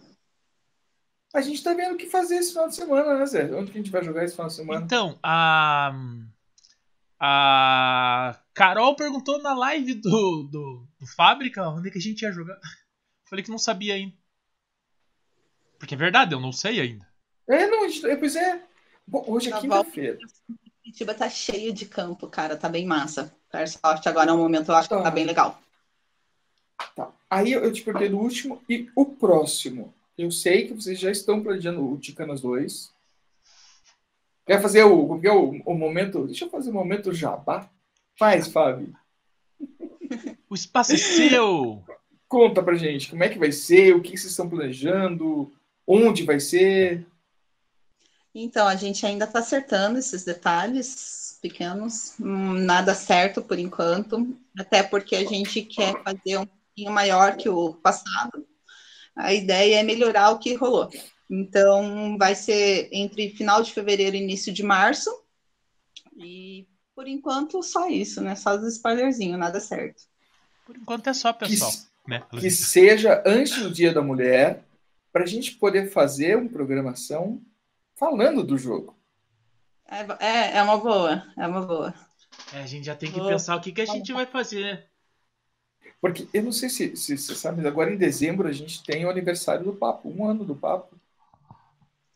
A 1.34 1.42
gente 1.42 1.64
tá 1.64 1.74
vendo 1.74 1.94
o 1.94 1.98
que 1.98 2.08
fazer 2.08 2.38
esse 2.38 2.52
final 2.52 2.68
de 2.68 2.76
semana, 2.76 3.18
né, 3.18 3.26
Zé? 3.26 3.54
Onde 3.54 3.72
que 3.72 3.78
a 3.78 3.82
gente 3.82 3.92
vai 3.92 4.04
jogar 4.04 4.24
esse 4.24 4.34
final 4.34 4.48
de 4.48 4.56
semana? 4.56 4.86
Então, 4.86 5.18
a. 5.22 5.94
A 7.22 8.40
Carol 8.54 8.96
perguntou 8.96 9.42
na 9.42 9.54
live 9.54 9.94
do, 9.96 10.44
do, 10.44 10.88
do 10.98 11.06
Fábrica 11.06 11.68
onde 11.68 11.90
é 11.90 11.92
que 11.92 11.98
a 11.98 12.02
gente 12.02 12.22
ia 12.22 12.32
jogar. 12.32 12.58
Falei 13.26 13.44
que 13.44 13.52
não 13.52 13.58
sabia 13.58 13.96
ainda. 13.96 14.16
Porque 15.78 15.96
é 15.96 15.98
verdade, 15.98 16.34
eu 16.34 16.40
não 16.40 16.54
sei 16.54 16.80
ainda. 16.80 17.06
É, 17.46 17.68
não, 17.68 17.86
é, 17.86 18.16
pois 18.16 18.36
é. 18.38 18.64
Bom, 19.06 19.26
hoje 19.28 19.52
é 19.52 19.60
quinta-feira. 19.60 20.18
Curitiba 20.82 21.14
tá 21.14 21.30
cheio 21.30 21.74
de 21.74 21.86
campo, 21.86 22.28
cara. 22.28 22.56
Tá 22.56 22.70
bem 22.70 22.86
massa. 22.86 23.34
Airsoft 23.52 24.08
agora 24.08 24.32
é 24.32 24.34
um 24.34 24.38
momento, 24.38 24.72
eu 24.72 24.76
acho 24.76 24.88
que 24.88 24.96
tá 24.96 25.12
bem 25.12 25.26
legal. 25.26 25.60
Tá. 26.96 27.12
Aí 27.30 27.52
eu 27.52 27.72
te 27.74 27.82
perguntei 27.82 28.10
do 28.10 28.20
último 28.20 28.62
e 28.70 28.90
o 28.96 29.06
próximo. 29.06 29.94
Eu 30.20 30.32
sei 30.32 30.68
que 30.68 30.74
vocês 30.74 31.00
já 31.00 31.10
estão 31.10 31.42
planejando 31.42 31.94
o 31.94 31.98
Ticanas 31.98 32.42
2. 32.42 32.92
Quer 34.46 34.62
fazer 34.62 34.84
o, 34.84 35.18
é 35.24 35.32
o, 35.32 35.62
o 35.66 35.74
momento? 35.74 36.26
Deixa 36.26 36.44
eu 36.44 36.50
fazer 36.50 36.72
o 36.72 36.74
momento 36.74 37.14
jabá. 37.14 37.70
Faz, 38.18 38.50
Fábio. 38.50 38.94
O 40.50 40.56
espaço 40.56 40.92
é 40.92 40.98
seu! 40.98 41.82
Conta 42.28 42.62
pra 42.62 42.76
gente 42.76 43.10
como 43.10 43.24
é 43.24 43.30
que 43.30 43.40
vai 43.40 43.54
ser, 43.54 43.96
o 43.96 44.02
que 44.02 44.10
vocês 44.10 44.32
estão 44.32 44.50
planejando, 44.50 45.54
onde 45.88 46.24
vai 46.24 46.42
ser. 46.42 47.08
Então, 48.36 48.68
a 48.68 48.76
gente 48.76 49.06
ainda 49.06 49.24
está 49.24 49.40
acertando 49.40 50.00
esses 50.00 50.26
detalhes 50.26 51.40
pequenos, 51.42 52.16
hum, 52.20 52.56
nada 52.56 52.94
certo 52.94 53.42
por 53.42 53.58
enquanto, 53.58 54.36
até 54.58 54.84
porque 54.84 55.16
a 55.16 55.24
gente 55.24 55.62
quer 55.62 55.94
fazer 56.04 56.40
um 56.40 56.46
pouquinho 56.46 56.92
maior 56.92 57.38
que 57.38 57.48
o 57.48 57.74
passado, 57.76 58.46
a 59.20 59.34
ideia 59.34 59.80
é 59.80 59.84
melhorar 59.84 60.32
o 60.32 60.40
que 60.40 60.54
rolou. 60.54 60.90
Então, 61.30 62.18
vai 62.18 62.34
ser 62.34 62.90
entre 62.92 63.30
final 63.32 63.62
de 63.62 63.74
fevereiro 63.74 64.16
e 64.16 64.22
início 64.22 64.52
de 64.52 64.64
março. 64.64 65.12
E, 66.18 66.66
por 66.96 67.08
enquanto, 67.08 67.62
só 67.62 67.88
isso, 67.90 68.22
né? 68.22 68.36
Só 68.36 68.56
os 68.56 68.66
spoilerzinhos, 68.74 69.38
nada 69.38 69.60
certo. 69.60 70.04
Por 70.66 70.78
enquanto 70.78 71.08
é 71.08 71.14
só, 71.14 71.34
pessoal. 71.34 71.72
Que, 71.72 72.10
né? 72.10 72.24
que 72.32 72.50
seja 72.50 73.22
antes 73.26 73.62
do 73.62 73.70
Dia 73.70 73.94
da 73.94 74.02
Mulher, 74.02 74.64
para 75.12 75.24
a 75.24 75.28
gente 75.28 75.52
poder 75.52 75.92
fazer 75.92 76.38
uma 76.38 76.50
programação 76.50 77.42
falando 77.96 78.42
do 78.42 78.58
jogo. 78.58 78.98
É, 79.86 80.26
é, 80.26 80.58
é 80.58 80.64
uma 80.64 80.78
boa, 80.78 81.24
é 81.38 81.46
uma 81.46 81.62
boa. 81.62 81.94
É, 82.54 82.62
a 82.62 82.66
gente 82.66 82.86
já 82.86 82.96
tem 82.96 83.12
que 83.12 83.20
boa. 83.20 83.32
pensar 83.32 83.56
o 83.56 83.62
que, 83.62 83.72
que 83.72 83.82
a 83.82 83.86
gente 83.86 84.14
vai 84.14 84.26
fazer. 84.26 84.89
Porque 86.02 86.28
eu 86.34 86.44
não 86.44 86.52
sei 86.52 86.70
se, 86.70 86.96
se 86.96 87.18
você 87.18 87.36
sabe, 87.36 87.58
mas 87.58 87.66
agora 87.66 87.94
em 87.94 87.98
dezembro 87.98 88.48
a 88.48 88.52
gente 88.52 88.84
tem 88.84 89.06
o 89.06 89.10
aniversário 89.10 89.66
do 89.66 89.74
Papo, 89.74 90.10
um 90.10 90.26
ano 90.26 90.46
do 90.46 90.56
Papo. 90.56 90.96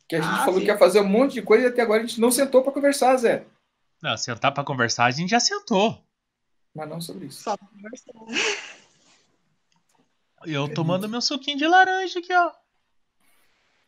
Que 0.08 0.16
a 0.16 0.22
gente 0.22 0.34
ah, 0.34 0.46
falou 0.46 0.60
sim. 0.60 0.66
que 0.66 0.72
ia 0.72 0.78
fazer 0.78 1.02
um 1.02 1.08
monte 1.08 1.34
de 1.34 1.42
coisa 1.42 1.66
e 1.66 1.68
até 1.68 1.82
agora 1.82 2.02
a 2.02 2.06
gente 2.06 2.22
não 2.22 2.32
sentou 2.32 2.62
para 2.64 2.72
conversar, 2.72 3.18
Zé. 3.18 3.46
Não, 4.02 4.18
sentar 4.18 4.54
para 4.54 4.64
conversar 4.64 5.06
a 5.06 5.12
gente 5.12 5.30
já 5.30 5.40
sentou. 5.40 6.02
Mas 6.74 6.90
não 6.90 7.02
sobre 7.02 7.28
isso. 7.28 7.44
Só 7.44 7.58
conversar. 7.58 8.14
Eu 10.46 10.66
é 10.66 10.74
tomando 10.74 11.02
muito... 11.02 11.12
meu 11.12 11.22
suquinho 11.22 11.58
de 11.58 11.68
laranja 11.68 12.20
aqui, 12.20 12.34
ó. 12.34 12.52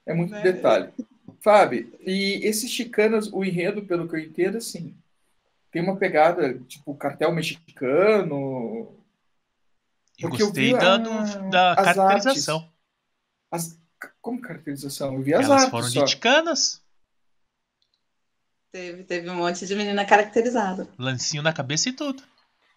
É 0.05 0.13
muito 0.13 0.35
é. 0.35 0.41
detalhe. 0.41 0.93
Fábio, 1.41 1.91
e 1.99 2.39
esses 2.43 2.71
chicanas, 2.71 3.31
o 3.31 3.43
enredo, 3.43 3.83
pelo 3.83 4.07
que 4.07 4.15
eu 4.15 4.19
entendo, 4.19 4.57
assim, 4.57 4.95
tem 5.71 5.81
uma 5.81 5.95
pegada 5.95 6.57
tipo 6.67 6.95
cartel 6.95 7.31
mexicano, 7.31 8.95
eu 10.19 10.29
gostei 10.29 10.73
eu 10.73 10.77
da, 10.77 10.97
do, 10.97 11.49
da 11.49 11.75
caracterização. 11.75 12.69
As, 13.51 13.77
como 14.21 14.41
caracterização? 14.41 15.13
Eu 15.13 15.21
vi 15.21 15.33
as 15.33 15.45
Elas 15.45 15.63
artes, 15.63 15.71
foram 15.71 15.89
de 15.89 16.05
ticanas. 16.05 16.81
Teve, 18.71 19.03
teve 19.03 19.29
um 19.29 19.35
monte 19.35 19.65
de 19.65 19.75
menina 19.75 20.05
caracterizada. 20.05 20.87
Lancinho 20.97 21.41
na 21.41 21.53
cabeça 21.53 21.89
e 21.89 21.93
tudo. 21.93 22.23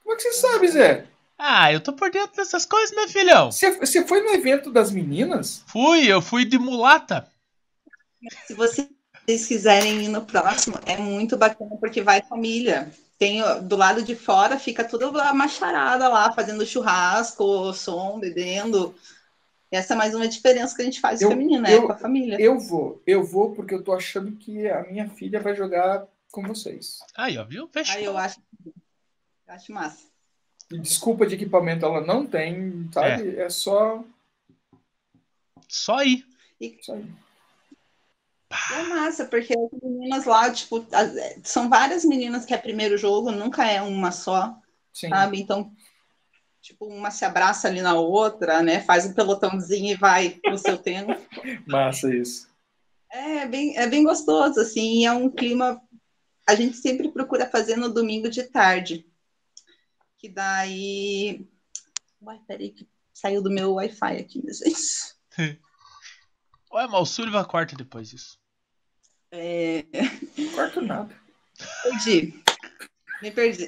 Como 0.03 0.15
é 0.15 0.17
que 0.17 0.23
você 0.23 0.33
sabe, 0.33 0.69
Zé? 0.69 1.07
Ah, 1.37 1.73
eu 1.73 1.81
tô 1.81 1.93
por 1.93 2.11
dentro 2.11 2.37
dessas 2.37 2.65
coisas, 2.65 2.95
né, 2.97 3.07
filhão? 3.07 3.53
Você 3.53 4.07
foi 4.07 4.23
no 4.23 4.31
evento 4.31 4.73
das 4.73 4.91
meninas? 4.91 5.63
Fui, 5.67 6.07
eu 6.07 6.21
fui 6.21 6.45
de 6.45 6.59
mulata. 6.59 7.31
Se 8.47 8.55
vocês 8.55 9.47
quiserem 9.47 10.05
ir 10.05 10.09
no 10.09 10.25
próximo, 10.25 10.79
é 10.85 10.97
muito 10.97 11.37
bacana 11.37 11.77
porque 11.79 12.03
vai 12.03 12.23
família. 12.23 12.91
Tem 13.19 13.43
do 13.65 13.77
lado 13.77 14.03
de 14.03 14.15
fora, 14.15 14.59
fica 14.59 14.85
toda 14.85 15.23
a 15.23 15.35
macharada 15.35 16.09
lá, 16.09 16.33
fazendo 16.33 16.65
churrasco, 16.65 17.73
som, 17.75 18.21
bebendo. 18.21 18.95
Essa 19.71 19.95
é 19.95 19.97
mais 19.97 20.15
uma 20.15 20.29
diferença 20.29 20.75
que 20.75 20.83
a 20.83 20.85
gente 20.85 21.01
faz 21.01 21.21
Eu- 21.21 21.29
com 21.29 21.35
a 21.35 21.37
menina, 21.37 21.69
eu- 21.71 21.83
é 21.83 21.87
com 21.87 21.93
a 21.93 21.99
família. 21.99 22.41
Eu 22.41 22.59
vou, 22.61 23.03
eu 23.07 23.25
vou 23.25 23.55
porque 23.55 23.75
eu 23.75 23.83
tô 23.83 23.93
achando 23.93 24.33
que 24.37 24.69
a 24.69 24.83
minha 24.85 25.09
filha 25.11 25.41
vai 25.41 25.55
jogar 25.55 26.07
com 26.31 26.43
vocês. 26.43 27.01
Aí, 27.17 27.37
ó, 27.37 27.45
viu? 27.45 27.69
Fechou. 27.69 27.97
Aí 27.97 28.05
eu 28.05 28.17
acho, 28.17 28.41
eu 28.65 28.73
acho 29.49 29.73
massa. 29.73 30.07
E 30.71 30.79
desculpa 30.79 31.27
de 31.27 31.35
equipamento 31.35 31.85
ela 31.85 32.01
não 32.01 32.25
tem, 32.25 32.89
sabe? 32.93 33.37
É, 33.37 33.51
só 33.51 34.05
Só 35.67 35.97
aí. 35.97 36.25
isso 36.61 36.93
aí. 36.93 37.05
É 38.51 38.83
massa, 38.85 39.27
porque 39.27 39.53
as 39.53 39.81
meninas 39.83 40.25
lá, 40.25 40.51
tipo, 40.51 40.87
são 41.45 41.69
várias 41.69 42.05
meninas 42.05 42.47
que 42.47 42.55
é 42.55 42.59
primeiro 42.59 42.97
jogo, 42.97 43.31
nunca 43.31 43.67
é 43.67 43.83
uma 43.83 44.11
só, 44.11 44.57
Sim. 44.93 45.11
sabe? 45.11 45.39
Então, 45.39 45.71
tipo, 46.63 46.87
uma 46.87 47.11
se 47.11 47.27
abraça 47.27 47.69
ali 47.69 47.83
na 47.83 47.95
outra, 47.95 48.63
né? 48.63 48.81
Faz 48.81 49.05
um 49.05 49.13
pelotãozinho 49.13 49.93
e 49.93 49.97
vai 49.97 50.41
no 50.47 50.57
seu 50.57 50.77
tempo. 50.79 51.15
Massa 51.67 52.15
isso. 52.15 52.49
É 53.11 53.47
bem, 53.47 53.77
é 53.77 53.87
bem 53.87 54.03
gostoso, 54.03 54.61
assim, 54.61 55.05
é 55.05 55.13
um 55.13 55.31
clima. 55.31 55.81
A 56.47 56.55
gente 56.55 56.77
sempre 56.79 57.11
procura 57.11 57.49
fazer 57.49 57.77
no 57.77 57.93
domingo 57.93 58.31
de 58.31 58.45
tarde. 58.45 59.07
Que 60.17 60.29
daí. 60.29 61.47
Uai, 62.21 62.41
peraí, 62.47 62.71
que 62.71 62.89
saiu 63.13 63.43
do 63.43 63.51
meu 63.51 63.75
Wi-Fi 63.75 64.17
aqui, 64.17 64.43
meu 64.43 64.55
gente. 64.55 65.17
Ué, 66.73 66.87
mas 66.87 67.01
o 67.01 67.07
Sullivan 67.07 67.45
corta 67.45 67.75
depois 67.77 68.11
disso. 68.11 68.39
É, 69.31 69.85
Não 70.37 70.51
corto 70.53 70.81
nada. 70.81 71.15
perdi. 71.83 72.35
Me 73.23 73.31
perdi. 73.31 73.67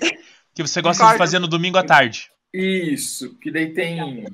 Que 0.55 0.63
você 0.63 0.81
gosta 0.83 1.11
de 1.13 1.19
fazer 1.19 1.39
no 1.39 1.49
domingo 1.49 1.79
à 1.79 1.85
tarde. 1.85 2.31
Isso, 2.53 3.37
que 3.39 3.51
daí 3.51 3.73
tem. 3.73 4.27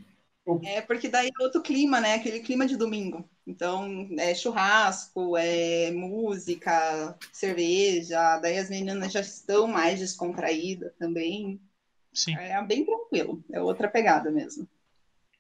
É 0.65 0.81
porque 0.81 1.09
daí 1.09 1.29
é 1.29 1.43
outro 1.43 1.61
clima, 1.61 2.01
né? 2.01 2.15
Aquele 2.15 2.41
clima 2.41 2.67
de 2.67 2.77
domingo. 2.77 3.29
Então, 3.47 4.09
é 4.19 4.35
churrasco, 4.35 5.37
é 5.37 5.91
música, 5.91 7.17
cerveja. 7.33 8.39
Daí 8.39 8.59
as 8.59 8.71
meninas 8.71 9.13
já 9.13 9.21
estão 9.21 9.67
mais 9.67 9.99
descontraídas 10.01 10.93
também. 10.99 11.61
Sim, 12.13 12.35
É 12.37 12.61
bem 12.63 12.85
tranquilo. 12.85 13.45
É 13.53 13.61
outra 13.61 13.89
pegada 13.89 14.31
mesmo. 14.31 14.67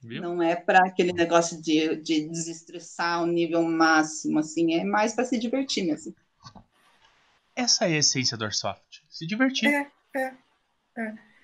Viu? 0.06 0.22
Não 0.22 0.42
é 0.42 0.56
para 0.56 0.86
aquele 0.86 1.12
negócio 1.12 1.60
de, 1.60 1.96
de 1.96 2.28
desestressar 2.28 3.22
o 3.22 3.26
nível 3.26 3.62
máximo, 3.62 4.38
assim. 4.38 4.74
É 4.74 4.84
mais 4.84 5.14
para 5.14 5.24
se 5.24 5.38
divertir 5.38 5.84
mesmo. 5.84 6.14
Essa 7.54 7.86
é 7.86 7.94
a 7.94 7.98
essência 7.98 8.36
do 8.36 8.44
Airsoft. 8.44 9.02
Se 9.08 9.26
divertir. 9.26 9.68
É. 9.68 10.32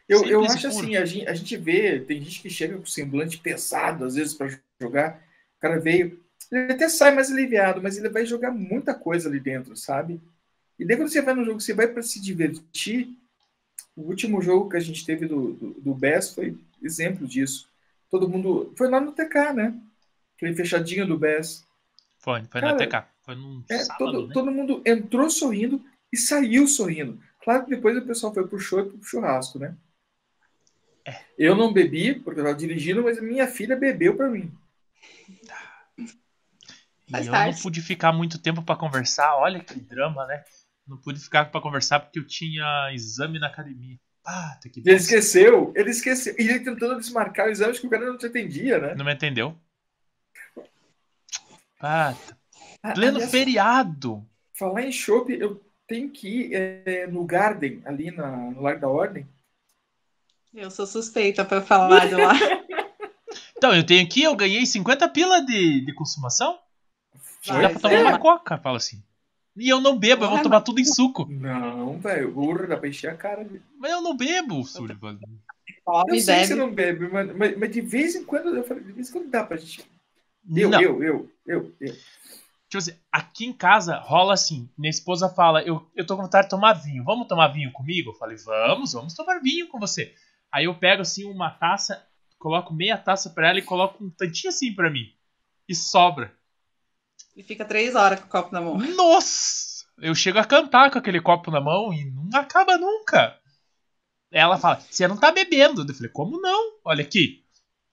Eu, 0.09 0.25
eu 0.25 0.41
Simples 0.43 0.53
e 0.53 0.67
acho 0.67 0.69
puro. 0.69 0.87
assim, 0.87 0.97
a 0.97 1.05
gente, 1.05 1.29
a 1.29 1.35
gente 1.35 1.57
vê, 1.57 2.01
tem 2.01 2.21
gente 2.21 2.43
que 2.43 2.51
chega 2.51 2.77
com 2.77 2.85
semblante 2.85 3.39
pesado, 3.39 4.05
às 4.05 4.15
vezes, 4.15 4.35
para 4.35 4.49
jogar. 4.81 5.23
O 5.57 5.61
cara 5.61 5.81
veio, 5.81 6.23
ele 6.51 6.73
até 6.73 6.89
sai 6.89 7.15
mais 7.15 7.31
aliviado, 7.31 7.83
mas 7.83 7.97
ele 7.97 8.09
vai 8.09 8.27
jogar 8.27 8.51
muita 8.51 8.95
coisa 8.95 9.29
ali 9.29 9.41
dentro, 9.41 9.77
sabe? 9.77 10.21
E 10.79 10.85
daí 10.85 10.97
quando 10.97 11.11
você 11.11 11.23
vai 11.23 11.35
no 11.35 11.45
jogo, 11.45 11.61
você 11.61 11.73
vai 11.73 11.89
para 11.89 12.03
se 12.03 12.21
divertir. 12.21 13.09
O 13.97 14.03
último 14.03 14.43
jogo 14.43 14.69
que 14.69 14.77
a 14.77 14.81
gente 14.81 15.05
teve 15.05 15.27
do, 15.27 15.53
do, 15.53 15.71
do 15.81 15.95
BES 15.95 16.35
foi 16.35 16.59
exemplo 16.83 17.27
disso. 17.27 17.71
Todo 18.13 18.29
mundo. 18.29 18.75
Foi 18.77 18.91
lá 18.91 19.01
no 19.01 19.13
TK, 19.13 19.55
né? 19.55 19.75
Aquele 20.37 20.55
fechadinho 20.55 21.07
do 21.07 21.19
BES. 21.19 21.67
Foi, 22.19 22.45
foi 22.45 22.61
Cara, 22.61 22.75
na 22.75 22.77
TK. 22.77 23.09
Foi 23.23 23.35
num 23.35 23.65
É, 23.71 23.79
sábado, 23.79 23.99
todo, 24.13 24.27
né? 24.29 24.35
todo 24.35 24.51
mundo 24.53 24.83
entrou 24.85 25.31
sorrindo 25.31 25.83
e 26.13 26.17
saiu 26.19 26.69
sorrindo. 26.69 27.19
Claro 27.43 27.65
que 27.65 27.71
depois 27.71 27.97
o 27.97 28.07
pessoal 28.07 28.35
foi 28.35 28.47
pro 28.47 28.59
show 28.59 28.81
e 28.81 28.91
pro 28.91 29.03
churrasco, 29.03 29.59
né? 29.59 29.75
É. 31.07 31.25
Eu 31.39 31.57
não 31.57 31.73
bebi, 31.73 32.15
porque 32.15 32.41
eu 32.41 32.45
estava 32.45 32.59
dirigindo, 32.59 33.03
mas 33.03 33.21
minha 33.21 33.49
filha 33.49 33.75
bebeu 33.75 34.15
para 34.15 34.29
mim. 34.29 34.53
E 35.99 37.11
Faz 37.11 37.27
eu 37.27 37.33
não 37.33 37.55
pude 37.63 37.81
ficar 37.81 38.13
muito 38.13 38.39
tempo 38.39 38.63
pra 38.63 38.77
conversar. 38.77 39.37
Olha 39.37 39.59
que 39.61 39.81
drama, 39.81 40.27
né? 40.27 40.45
Não 40.87 40.99
pude 40.99 41.19
ficar 41.19 41.51
pra 41.51 41.63
conversar 41.63 42.01
porque 42.01 42.19
eu 42.19 42.27
tinha 42.27 42.91
exame 42.93 43.39
na 43.39 43.47
academia. 43.47 43.99
Ah, 44.25 44.57
que 44.63 44.81
ele 44.81 44.95
esqueceu, 44.95 45.73
ele 45.75 45.91
esqueceu. 45.91 46.35
E 46.39 46.43
ele 46.43 46.61
tentando 46.61 46.99
desmarcar 46.99 47.49
o 47.49 47.51
exame, 47.51 47.73
acho 47.73 47.81
que 47.81 47.87
o 47.87 47.91
cara 47.91 48.07
não 48.07 48.17
te 48.17 48.27
atendia, 48.27 48.79
né? 48.79 48.95
Não 48.95 49.05
me 49.05 49.13
entendeu? 49.13 49.57
Ah, 51.81 52.15
pleno 52.95 53.17
aliás, 53.17 53.31
feriado. 53.31 54.25
Falar 54.55 54.83
em 54.83 54.93
chopp, 54.93 55.33
eu 55.33 55.61
tenho 55.89 56.09
que 56.11 56.29
ir 56.29 56.55
é, 56.55 57.07
no 57.09 57.25
Garden, 57.25 57.83
ali 57.85 58.13
na, 58.13 58.37
no 58.37 58.63
Lar 58.63 58.79
da 58.79 58.89
Ordem. 58.89 59.27
Eu 60.55 60.71
sou 60.71 60.87
suspeita 60.87 61.45
para 61.45 61.61
falar 61.63 62.07
de 62.09 62.15
lá. 62.15 62.33
Então, 63.57 63.73
eu 63.73 63.87
tenho 63.87 64.05
aqui, 64.05 64.25
eu 64.25 64.35
ganhei 64.35 64.67
50 64.67 65.09
pila 65.11 65.41
de, 65.47 65.85
de 65.85 65.95
consumação. 65.95 66.59
Vai, 67.47 67.63
Dá 67.63 67.71
pra 67.71 67.79
tomar 67.79 67.95
é. 67.95 68.03
uma 68.03 68.19
coca, 68.19 68.59
fala 68.59 68.77
assim. 68.77 69.01
E 69.57 69.69
eu 69.69 69.81
não 69.81 69.99
bebo, 69.99 70.25
eu 70.25 70.31
vou 70.31 70.43
tomar 70.43 70.63
tudo 70.63 70.81
em 70.81 70.85
suco. 70.85 71.27
Não, 71.31 71.99
velho, 71.99 72.33
burro, 72.33 72.67
dá 72.67 72.77
pra 72.77 72.89
encher 72.89 73.11
a 73.11 73.17
cara. 73.17 73.45
velho. 73.45 73.63
Mas 73.79 73.91
eu 73.91 74.01
não 74.01 74.17
bebo, 74.17 74.65
Sullivan. 74.65 75.19
Eu 76.09 76.15
e 76.15 76.21
sei 76.21 76.41
que 76.41 76.47
você 76.47 76.55
não 76.55 76.73
bebe, 76.73 77.09
mas, 77.09 77.37
mas, 77.37 77.59
mas 77.59 77.71
de 77.71 77.81
vez 77.81 78.15
em 78.15 78.25
quando, 78.25 78.57
eu 78.57 78.65
falei, 78.65 78.83
de 78.83 78.93
vez 78.93 79.09
em 79.09 79.13
quando 79.13 79.31
dá 79.31 79.45
pra 79.45 79.57
gente. 79.57 79.85
Eu, 80.55 80.71
não. 80.71 80.81
eu, 80.81 81.03
eu, 81.03 81.31
eu, 81.47 81.75
eu. 81.81 81.95
Tipo 82.73 82.79
assim, 82.79 82.95
aqui 83.11 83.45
em 83.45 83.53
casa 83.53 83.99
rola 83.99 84.33
assim. 84.33 84.69
Minha 84.79 84.91
esposa 84.91 85.29
fala, 85.29 85.63
eu, 85.63 85.87
eu 85.95 86.07
tô 86.07 86.17
com 86.17 86.23
vontade 86.23 86.47
de 86.47 86.51
tomar 86.51 86.73
vinho. 86.73 87.05
Vamos 87.05 87.29
tomar 87.29 87.49
vinho 87.49 87.71
comigo? 87.71 88.11
Eu 88.11 88.15
falei, 88.15 88.37
vamos, 88.39 88.95
vamos 88.95 89.15
tomar 89.15 89.41
vinho 89.41 89.69
com 89.69 89.79
você. 89.79 90.15
Aí 90.51 90.65
eu 90.65 90.75
pego 90.75 91.03
assim 91.03 91.25
uma 91.25 91.51
taça, 91.51 92.03
coloco 92.39 92.73
meia 92.73 92.97
taça 92.97 93.29
pra 93.29 93.51
ela 93.51 93.59
e 93.59 93.63
coloco 93.63 94.03
um 94.03 94.11
tantinho 94.11 94.49
assim 94.49 94.73
pra 94.73 94.91
mim. 94.91 95.13
E 95.69 95.75
sobra. 95.75 96.33
E 97.37 97.43
fica 97.43 97.65
três 97.65 97.95
horas 97.95 98.21
com 98.21 98.27
o 98.27 98.31
copo 98.31 98.53
na 98.53 98.61
mão. 98.61 98.77
Nossa! 98.79 99.85
Eu 99.99 100.15
chego 100.15 100.39
a 100.39 100.45
cantar 100.45 100.91
com 100.91 100.99
aquele 100.99 101.21
copo 101.21 101.51
na 101.51 101.61
mão 101.61 101.93
e 101.93 102.11
não 102.11 102.29
acaba 102.39 102.77
nunca. 102.77 103.39
Ela 104.31 104.59
fala, 104.59 104.81
você 104.91 105.07
não 105.07 105.17
tá 105.17 105.31
bebendo. 105.31 105.83
Eu 105.87 105.95
falei, 105.95 106.11
como 106.11 106.41
não? 106.41 106.73
Olha 106.85 107.03
aqui. 107.03 107.43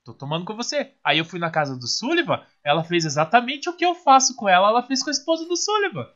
Tô 0.04 0.14
tomando 0.14 0.46
com 0.46 0.56
você. 0.56 0.94
Aí 1.04 1.18
eu 1.18 1.26
fui 1.26 1.40
na 1.40 1.52
casa 1.52 1.78
do 1.78 1.88
Sullivan, 1.88 2.42
ela 2.64 2.84
fez 2.84 3.06
exatamente 3.06 3.70
o 3.70 3.74
que 3.76 3.86
eu 3.86 3.94
faço 3.94 4.36
com 4.36 4.48
ela, 4.48 4.70
ela 4.70 4.82
fez 4.82 5.04
com 5.04 5.10
a 5.10 5.14
esposa 5.14 5.46
do 5.46 5.56
Sullivan. 5.56 6.08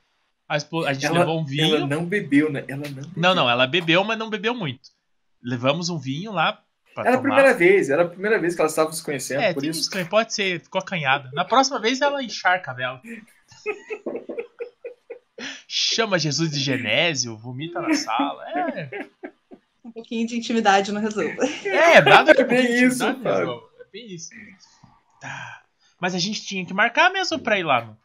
A, 0.47 0.57
esposa, 0.57 0.89
a 0.89 0.93
gente 0.93 1.05
Ela- 1.05 1.19
levou 1.19 1.39
um 1.39 1.45
vinho. 1.45 1.75
Ela 1.75 1.87
não 1.87 2.05
bebeu, 2.05 2.51
né? 2.51 2.63
Ela 2.67 2.81
não 2.83 2.91
bebeu. 2.93 3.11
Não, 3.15 3.35
não, 3.35 3.49
ela 3.49 3.67
bebeu, 3.67 4.03
mas 4.03 4.17
não 4.17 4.29
bebeu 4.29 4.55
muito. 4.55 4.89
Levamos 5.41 5.89
um 5.89 5.97
vinho 5.97 6.31
lá 6.31 6.62
pra 6.93 7.03
Era 7.03 7.15
a 7.15 7.17
tomar. 7.17 7.21
primeira 7.35 7.53
vez, 7.57 7.89
era 7.89 8.03
a 8.03 8.07
primeira 8.07 8.39
vez 8.39 8.55
que 8.55 8.61
elas 8.61 8.71
estavam 8.71 8.91
se 8.93 9.03
conhecendo, 9.03 9.41
É, 9.41 9.53
por 9.53 9.61
tem 9.61 9.69
isso. 9.69 9.89
que 9.89 10.05
pode 10.05 10.33
ser, 10.33 10.59
ficou 10.61 10.79
acanhada. 10.79 11.29
Na 11.33 11.43
próxima 11.45 11.79
vez 11.79 12.01
ela 12.01 12.23
encharca 12.23 12.71
a 12.71 12.73
vela. 12.73 13.01
Chama 15.67 16.19
Jesus 16.19 16.51
de 16.51 16.59
Genésio, 16.59 17.37
vomita 17.37 17.81
na 17.81 17.93
sala. 17.95 18.43
É, 18.49 19.05
Um 19.83 19.91
pouquinho 19.91 20.27
de 20.27 20.37
intimidade 20.37 20.91
não 20.91 21.01
resolve. 21.01 21.35
é 21.67 22.01
nada 22.01 22.33
que 22.33 22.41
É 22.41 22.45
bem 22.45 22.61
intimidade 22.65 22.85
isso. 22.93 23.03
É 23.03 23.85
bem 23.91 24.13
isso. 24.13 24.29
Tá. 25.19 25.61
Mas 25.99 26.13
a 26.15 26.19
gente 26.19 26.45
tinha 26.45 26.65
que 26.65 26.73
marcar 26.73 27.11
mesmo 27.11 27.39
pra 27.39 27.57
ir 27.59 27.63
lá. 27.63 27.85
Não? 27.85 27.97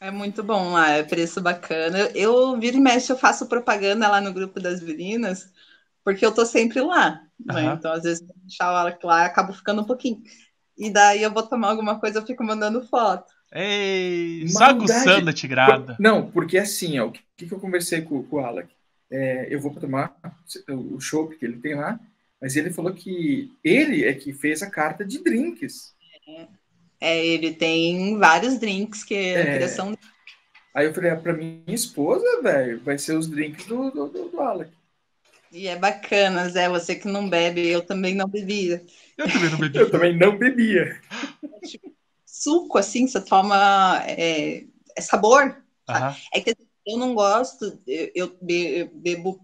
É 0.00 0.10
muito 0.12 0.42
bom 0.44 0.72
lá, 0.72 0.90
é 0.90 1.02
preço 1.02 1.40
bacana. 1.40 1.98
Eu, 1.98 2.06
eu 2.52 2.60
vira 2.60 2.76
e 2.76 2.80
mexe, 2.80 3.10
eu 3.10 3.18
faço 3.18 3.46
propaganda 3.48 4.08
lá 4.08 4.20
no 4.20 4.32
grupo 4.32 4.60
das 4.60 4.80
meninas, 4.80 5.52
porque 6.04 6.24
eu 6.24 6.32
tô 6.32 6.46
sempre 6.46 6.80
lá. 6.80 7.20
Né? 7.44 7.62
Aham. 7.62 7.74
Então, 7.74 7.92
às 7.92 8.02
vezes, 8.02 8.22
eu 8.22 8.34
deixar 8.42 8.66
ela 8.66 8.98
lá, 9.02 9.24
acabo 9.24 9.52
ficando 9.52 9.82
um 9.82 9.86
pouquinho. 9.86 10.22
E 10.76 10.90
daí 10.90 11.22
eu 11.22 11.32
vou 11.32 11.42
tomar 11.42 11.68
alguma 11.70 11.98
coisa, 11.98 12.18
eu 12.18 12.26
fico 12.26 12.44
mandando 12.44 12.86
foto. 12.86 13.32
Ei, 13.52 14.46
só 14.48 14.60
Maldade. 14.60 14.92
aguçando 14.92 15.30
a 15.30 15.32
tigrada. 15.32 15.96
Não, 15.98 16.30
porque 16.30 16.58
assim, 16.58 16.98
ó, 16.98 17.06
o 17.06 17.12
que, 17.12 17.46
que 17.46 17.52
eu 17.52 17.58
conversei 17.58 18.02
com, 18.02 18.22
com 18.22 18.36
o 18.36 18.44
Alec? 18.44 18.68
É, 19.10 19.48
eu 19.50 19.60
vou 19.60 19.74
tomar 19.74 20.14
o 20.68 21.00
chopp 21.00 21.36
que 21.36 21.44
ele 21.44 21.56
tem 21.56 21.74
lá, 21.74 21.98
mas 22.40 22.56
ele 22.56 22.70
falou 22.70 22.92
que 22.92 23.50
ele 23.64 24.04
é 24.04 24.12
que 24.12 24.32
fez 24.32 24.62
a 24.62 24.70
carta 24.70 25.04
de 25.04 25.22
drinks. 25.22 25.94
É, 27.00 27.26
ele 27.26 27.54
tem 27.54 28.18
vários 28.18 28.58
drinks 28.58 29.02
que 29.02 29.14
É. 29.14 29.40
a 29.40 29.54
criação 29.56 29.96
Aí 30.74 30.86
eu 30.86 30.94
falei, 30.94 31.10
ah, 31.10 31.16
pra 31.16 31.32
minha 31.32 31.62
esposa, 31.66 32.40
velho, 32.42 32.80
vai 32.84 32.98
ser 32.98 33.16
os 33.16 33.26
drinks 33.26 33.66
do, 33.66 33.90
do, 33.90 34.08
do, 34.08 34.28
do 34.28 34.40
Alec. 34.40 34.70
E 35.50 35.66
é 35.66 35.76
bacana, 35.76 36.48
Zé, 36.48 36.68
você 36.68 36.94
que 36.94 37.08
não 37.08 37.28
bebe, 37.28 37.66
eu 37.68 37.84
também 37.84 38.14
não 38.14 38.28
bebia. 38.28 38.84
Eu 39.16 39.30
também 39.30 39.50
não 39.50 39.58
bebi. 39.58 39.78
Eu 39.78 39.90
também 39.90 40.16
não 40.16 40.36
bebia. 40.36 41.00
Suco, 42.24 42.78
assim, 42.78 43.06
você 43.06 43.20
toma 43.24 44.02
é, 44.06 44.64
é 44.96 45.00
sabor. 45.00 45.62
É 46.32 46.40
que 46.40 46.54
eu 46.86 46.98
não 46.98 47.14
gosto, 47.14 47.80
eu, 47.86 48.10
eu 48.14 48.38
be- 48.42 48.80
eu 48.80 48.90
bebo 48.94 49.40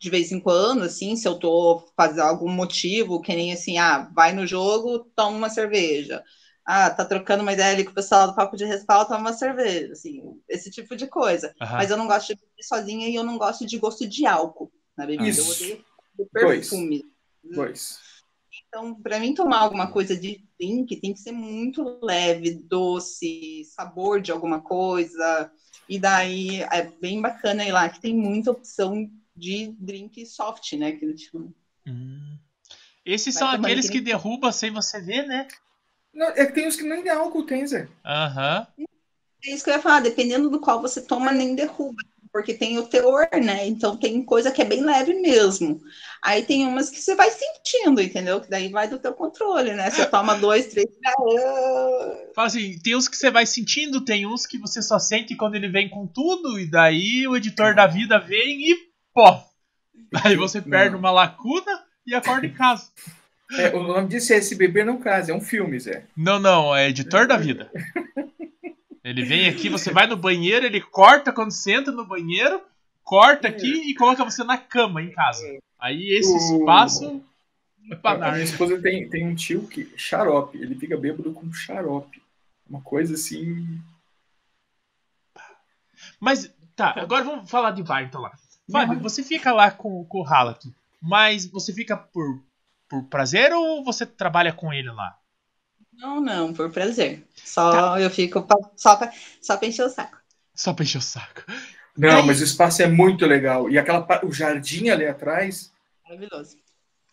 de 0.00 0.10
vez 0.10 0.32
em 0.32 0.40
quando, 0.40 0.84
assim, 0.84 1.16
se 1.16 1.26
eu 1.28 1.38
tô 1.38 1.84
fazendo 1.96 2.22
algum 2.22 2.48
motivo, 2.50 3.20
que 3.20 3.34
nem 3.34 3.52
assim, 3.52 3.78
ah, 3.78 4.10
vai 4.14 4.32
no 4.32 4.46
jogo, 4.46 5.00
toma 5.16 5.36
uma 5.36 5.50
cerveja. 5.50 6.24
Ah, 6.64 6.90
tá 6.90 7.04
trocando 7.04 7.42
uma 7.42 7.52
ideia 7.52 7.72
ali 7.72 7.84
com 7.84 7.90
o 7.92 7.94
pessoal 7.94 8.28
do 8.28 8.34
papo 8.36 8.56
de 8.56 8.64
respaldo, 8.64 9.08
toma 9.08 9.20
uma 9.20 9.32
cerveja, 9.32 9.92
assim, 9.92 10.22
esse 10.48 10.70
tipo 10.70 10.94
de 10.96 11.06
coisa. 11.08 11.54
Mas 11.76 11.90
eu 11.90 11.96
não 11.96 12.06
gosto 12.06 12.28
de 12.28 12.36
beber 12.36 12.62
sozinha 12.64 13.08
e 13.08 13.14
eu 13.16 13.24
não 13.24 13.38
gosto 13.38 13.66
de 13.66 13.78
gosto 13.78 14.06
de 14.08 14.26
álcool 14.26 14.72
na 14.98 15.06
bebida. 15.06 15.30
Isso. 15.30 15.64
Eu 15.64 16.26
odeio 16.26 16.48
perfume. 16.48 17.04
Dois. 17.42 18.00
Então, 18.66 18.94
para 19.00 19.18
mim 19.18 19.32
tomar 19.32 19.60
alguma 19.60 19.90
coisa 19.90 20.14
de 20.14 20.44
drink, 20.58 20.96
tem 20.96 21.14
que 21.14 21.20
ser 21.20 21.32
muito 21.32 21.98
leve, 22.02 22.50
doce, 22.50 23.64
sabor 23.64 24.20
de 24.20 24.32
alguma 24.32 24.60
coisa. 24.60 25.50
E 25.88 25.98
daí 25.98 26.60
é 26.62 26.82
bem 27.00 27.22
bacana 27.22 27.64
ir 27.64 27.72
lá, 27.72 27.88
que 27.88 28.00
tem 28.00 28.14
muita 28.14 28.50
opção 28.50 29.08
de 29.34 29.74
drink 29.78 30.26
soft, 30.26 30.72
né? 30.74 30.92
Que 30.92 31.16
chamam. 31.16 31.54
Hum. 31.86 32.36
Esses 33.06 33.34
Vai 33.36 33.40
são 33.40 33.48
aqueles 33.48 33.88
que 33.88 34.00
derruba 34.00 34.52
sem 34.52 34.70
você 34.70 35.00
ver, 35.00 35.26
né? 35.26 35.48
Não, 36.12 36.26
é 36.26 36.44
que 36.44 36.52
tem 36.52 36.66
uns 36.66 36.76
que 36.76 36.82
nem 36.82 37.08
álcool 37.08 37.44
tem, 37.44 37.66
Zé. 37.66 37.88
Aham. 38.04 38.66
É 39.44 39.54
isso 39.54 39.64
que 39.64 39.70
eu 39.70 39.74
ia 39.74 39.80
falar, 39.80 40.00
dependendo 40.00 40.50
do 40.50 40.60
qual 40.60 40.82
você 40.82 41.00
toma, 41.00 41.32
nem 41.32 41.54
derruba. 41.54 42.02
Porque 42.32 42.54
tem 42.54 42.78
o 42.78 42.86
teor, 42.86 43.28
né? 43.42 43.66
Então 43.66 43.96
tem 43.96 44.22
coisa 44.24 44.50
que 44.50 44.60
é 44.62 44.64
bem 44.64 44.84
leve 44.84 45.14
mesmo. 45.14 45.80
Aí 46.22 46.42
tem 46.42 46.66
umas 46.66 46.90
que 46.90 47.00
você 47.00 47.14
vai 47.14 47.30
sentindo, 47.30 48.00
entendeu? 48.00 48.40
Que 48.40 48.50
daí 48.50 48.68
vai 48.68 48.88
do 48.88 48.98
teu 48.98 49.12
controle, 49.12 49.72
né? 49.72 49.90
Você 49.90 50.06
toma 50.06 50.34
dois, 50.36 50.66
três. 50.66 50.86
ah, 51.06 51.14
Fala 52.34 52.48
assim, 52.48 52.78
tem 52.82 52.96
uns 52.96 53.08
que 53.08 53.16
você 53.16 53.30
vai 53.30 53.46
sentindo, 53.46 54.04
tem 54.04 54.26
uns 54.26 54.46
que 54.46 54.58
você 54.58 54.82
só 54.82 54.98
sente 54.98 55.36
quando 55.36 55.54
ele 55.54 55.68
vem 55.68 55.88
com 55.88 56.06
tudo, 56.06 56.58
e 56.58 56.66
daí 56.66 57.26
o 57.26 57.36
editor 57.36 57.74
da 57.74 57.86
vida 57.86 58.18
vem 58.18 58.70
e 58.70 58.76
pó. 59.14 59.44
Aí 60.24 60.36
você 60.36 60.60
perde 60.60 60.96
uma 60.96 61.10
lacuna 61.10 61.84
e 62.06 62.14
acorda 62.14 62.46
em 62.46 62.52
casa. 62.52 62.90
É, 63.52 63.74
o 63.74 63.82
nome 63.82 64.08
disso 64.08 64.32
é 64.32 64.36
SBB 64.36 64.84
não 64.84 64.98
casa, 64.98 65.32
é 65.32 65.34
um 65.34 65.40
filme, 65.40 65.78
Zé. 65.80 66.04
Não, 66.16 66.38
não, 66.38 66.74
é 66.74 66.88
editor 66.88 67.26
da 67.26 67.36
vida. 67.36 67.70
Ele 69.08 69.24
vem 69.24 69.48
aqui, 69.48 69.70
você 69.70 69.90
vai 69.90 70.06
no 70.06 70.16
banheiro, 70.16 70.66
ele 70.66 70.82
corta 70.82 71.32
quando 71.32 71.50
você 71.50 71.72
entra 71.72 71.90
no 71.90 72.04
banheiro, 72.04 72.60
corta 73.02 73.48
aqui 73.48 73.90
e 73.90 73.94
coloca 73.94 74.22
você 74.22 74.44
na 74.44 74.58
cama 74.58 75.02
em 75.02 75.10
casa. 75.10 75.58
Aí 75.78 76.10
esse 76.10 76.36
espaço 76.36 77.22
é 77.90 77.94
pra 77.94 78.10
A 78.10 78.14
minha 78.16 78.30
dar. 78.32 78.40
esposa 78.40 78.78
tem, 78.82 79.08
tem 79.08 79.26
um 79.26 79.34
tio 79.34 79.66
que 79.66 79.90
xarope, 79.96 80.58
ele 80.58 80.74
fica 80.74 80.94
bêbado 80.94 81.32
com 81.32 81.50
xarope. 81.50 82.22
Uma 82.68 82.82
coisa 82.82 83.14
assim. 83.14 83.80
Mas, 86.20 86.52
tá, 86.76 86.92
agora 87.00 87.24
vamos 87.24 87.50
falar 87.50 87.70
de 87.70 87.82
bar 87.82 88.02
então 88.02 88.20
lá. 88.20 88.32
Fábio, 88.70 89.00
você 89.00 89.22
fica 89.22 89.52
lá 89.54 89.70
com, 89.70 90.04
com 90.04 90.20
o 90.20 90.26
Halak, 90.26 90.70
mas 91.00 91.46
você 91.46 91.72
fica 91.72 91.96
por, 91.96 92.42
por 92.86 93.02
prazer 93.04 93.54
ou 93.54 93.82
você 93.82 94.04
trabalha 94.04 94.52
com 94.52 94.70
ele 94.70 94.90
lá? 94.90 95.16
Não, 95.98 96.20
não, 96.20 96.52
por 96.54 96.70
prazer. 96.70 97.26
Só 97.44 97.98
eu 97.98 98.08
fico 98.10 98.42
pra- 98.42 98.56
só 98.76 98.96
pra, 98.96 99.12
só 99.42 99.56
pra 99.56 99.68
encher 99.68 99.84
o 99.84 99.90
saco. 99.90 100.16
Só 100.54 100.72
pra 100.72 100.84
encher 100.84 100.98
o 100.98 101.02
saco. 101.02 101.42
Não, 101.96 102.18
Aí- 102.20 102.26
mas 102.26 102.40
o 102.40 102.44
espaço 102.44 102.80
é 102.82 102.86
muito 102.86 103.26
legal. 103.26 103.68
E 103.68 103.76
aquela 103.78 104.06
o 104.24 104.32
jardim 104.32 104.88
ali 104.88 105.06
atrás, 105.06 105.72
Maravilhoso. 106.04 106.56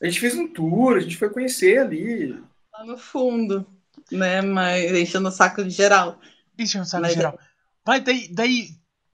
a 0.01 0.05
gente 0.05 0.19
fez 0.19 0.35
um 0.35 0.47
tour, 0.47 0.97
a 0.97 0.99
gente 0.99 1.17
foi 1.17 1.29
conhecer 1.29 1.79
ali. 1.79 2.31
Lá 2.71 2.85
no 2.85 2.97
fundo, 2.97 3.65
né? 4.11 4.41
Mas 4.41 4.91
enchendo 4.91 5.27
o 5.29 5.31
saco 5.31 5.63
de 5.63 5.71
geral. 5.71 6.19
Enchendo 6.57 6.83
o 6.83 6.87
saco 6.87 7.01
Mas 7.01 7.13
é- 7.13 7.15
geral. 7.15 7.39
Mas 7.87 8.03
daí, 8.03 8.27
daí 8.31 8.69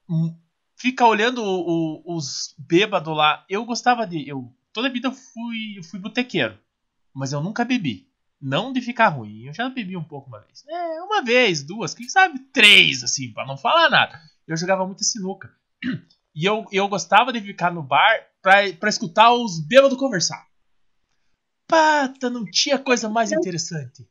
hum, 0.10 0.36
fica 0.76 1.06
olhando 1.06 1.42
o- 1.44 2.02
o- 2.06 2.16
os 2.18 2.54
bêbados 2.58 3.16
lá. 3.16 3.46
Eu 3.50 3.64
gostava 3.64 4.06
de. 4.06 4.28
Eu, 4.28 4.52
toda 4.74 4.88
a 4.90 4.92
vida 4.92 5.08
eu 5.08 5.14
fui, 5.14 5.78
eu 5.78 5.84
fui 5.84 6.00
botequeiro. 6.00 6.58
Mas 7.14 7.32
eu 7.32 7.42
nunca 7.42 7.64
bebi. 7.64 8.08
Não 8.42 8.74
de 8.74 8.82
ficar 8.82 9.10
ruim. 9.10 9.46
Eu 9.46 9.54
já 9.54 9.70
bebi 9.70 9.96
um 9.96 10.04
pouco 10.04 10.28
uma 10.28 10.40
vez. 10.40 10.64
É, 10.68 11.02
uma 11.02 11.24
vez, 11.24 11.64
duas, 11.64 11.94
quem 11.94 12.10
sabe 12.10 12.40
três, 12.52 13.04
assim, 13.04 13.32
pra 13.32 13.46
não 13.46 13.58
falar 13.58 13.90
nada. 13.90 14.20
Eu 14.48 14.58
jogava 14.58 14.86
muita 14.86 15.04
sinuca. 15.04 15.54
E 16.34 16.46
eu, 16.46 16.66
eu 16.72 16.88
gostava 16.88 17.34
de 17.34 17.42
ficar 17.42 17.74
no 17.74 17.84
bar 17.84 18.26
pra, 18.42 18.72
pra 18.80 18.88
escutar 18.88 19.34
os 19.34 19.60
bêbados 19.60 19.98
conversar. 19.98 20.48
Pata, 21.68 22.30
não 22.30 22.46
tinha 22.46 22.80
coisa 22.80 23.10
mais 23.10 23.34
interessante. 23.34 24.08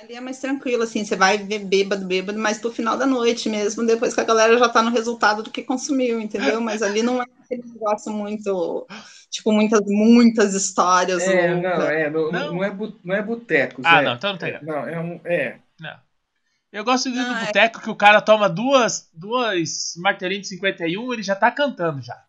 Ali 0.00 0.14
é 0.14 0.20
mais 0.20 0.38
tranquilo, 0.38 0.82
assim, 0.82 1.04
você 1.04 1.14
vai 1.14 1.36
ver 1.36 1.58
bêbado, 1.58 2.06
bêbado, 2.06 2.38
mas 2.38 2.58
pro 2.58 2.72
final 2.72 2.96
da 2.96 3.06
noite 3.06 3.50
mesmo, 3.50 3.84
depois 3.84 4.14
que 4.14 4.20
a 4.20 4.24
galera 4.24 4.58
já 4.58 4.66
tá 4.68 4.82
no 4.82 4.90
resultado 4.90 5.42
do 5.42 5.50
que 5.50 5.62
consumiu, 5.62 6.18
entendeu? 6.18 6.58
Mas 6.58 6.80
ali 6.80 7.02
não 7.02 7.20
é 7.20 7.26
aquele 7.44 7.64
negócio 7.66 8.10
muito, 8.10 8.86
tipo, 9.28 9.52
muitas, 9.52 9.82
muitas 9.84 10.54
histórias. 10.54 11.22
É, 11.22 11.52
loucas. 11.52 11.78
não, 11.78 11.86
é, 11.86 12.10
não, 12.10 12.32
Não. 12.32 12.52
não 12.54 12.64
é, 12.64 12.76
não 13.04 13.14
é 13.14 13.22
boteco, 13.22 13.82
Ah, 13.84 13.98
Zé. 13.98 14.02
não, 14.02 14.14
então 14.14 14.30
não 14.32 14.38
tem. 14.38 14.62
Não, 14.62 14.88
é 14.88 14.98
um. 14.98 15.20
É. 15.24 15.58
Eu 16.72 16.84
gosto 16.84 17.10
de 17.10 17.18
ir 17.18 17.22
no 17.22 17.36
é. 17.36 17.46
boteco 17.46 17.80
que 17.80 17.90
o 17.90 17.96
cara 17.96 18.20
toma 18.22 18.48
duas, 18.48 19.10
duas 19.12 19.94
martelinhos 19.96 20.44
de 20.44 20.54
51 20.54 21.12
ele 21.12 21.22
já 21.22 21.34
tá 21.34 21.50
cantando 21.50 22.00
já. 22.00 22.24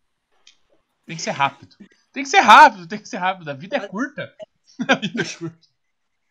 Tem 1.06 1.16
que 1.16 1.22
ser 1.22 1.32
rápido. 1.32 1.76
Tem 2.12 2.24
que 2.24 2.30
ser 2.30 2.40
rápido, 2.40 2.88
tem 2.88 3.00
que 3.00 3.08
ser 3.08 3.18
rápido. 3.18 3.50
A 3.50 3.54
vida 3.54 3.78
é 3.78 3.80
curta. 3.82 4.34
A 4.88 4.96
vida 4.96 5.22
é 5.22 5.26
curta. 5.26 5.71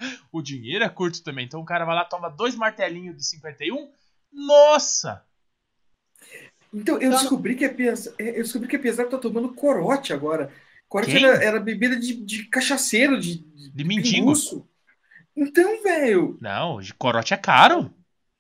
O 0.33 0.41
dinheiro 0.43 0.85
é 0.85 0.89
curto 0.89 1.23
também. 1.23 1.45
Então 1.45 1.61
o 1.61 1.65
cara 1.65 1.85
vai 1.85 1.95
lá, 1.95 2.05
toma 2.05 2.29
dois 2.31 2.55
martelinhos 2.55 3.17
de 3.17 3.25
51. 3.27 3.91
Nossa! 4.33 5.23
Então, 6.73 6.99
eu 7.01 7.11
descobri 7.11 7.57
que 7.57 7.65
apesar, 7.65 8.13
é, 8.19 8.31
eu 8.39 8.43
descobri 8.43 8.69
que 8.69 8.77
apesar 8.77 9.03
de 9.05 9.13
eu 9.13 9.19
tô 9.21 9.29
tomando 9.29 9.53
corote 9.55 10.13
agora. 10.13 10.53
Corote 10.89 11.17
era, 11.17 11.43
era 11.45 11.61
bebida 11.61 11.97
de, 11.97 12.15
de 12.15 12.45
cachaceiro, 12.45 13.21
de, 13.21 13.39
De 13.75 13.85
mendigo. 13.85 14.17
pinguço. 14.19 14.67
Então, 15.37 15.83
velho, 15.83 16.39
Não, 16.41 16.81
de 16.81 16.93
corote 16.95 17.35
é 17.35 17.37
caro. 17.37 17.93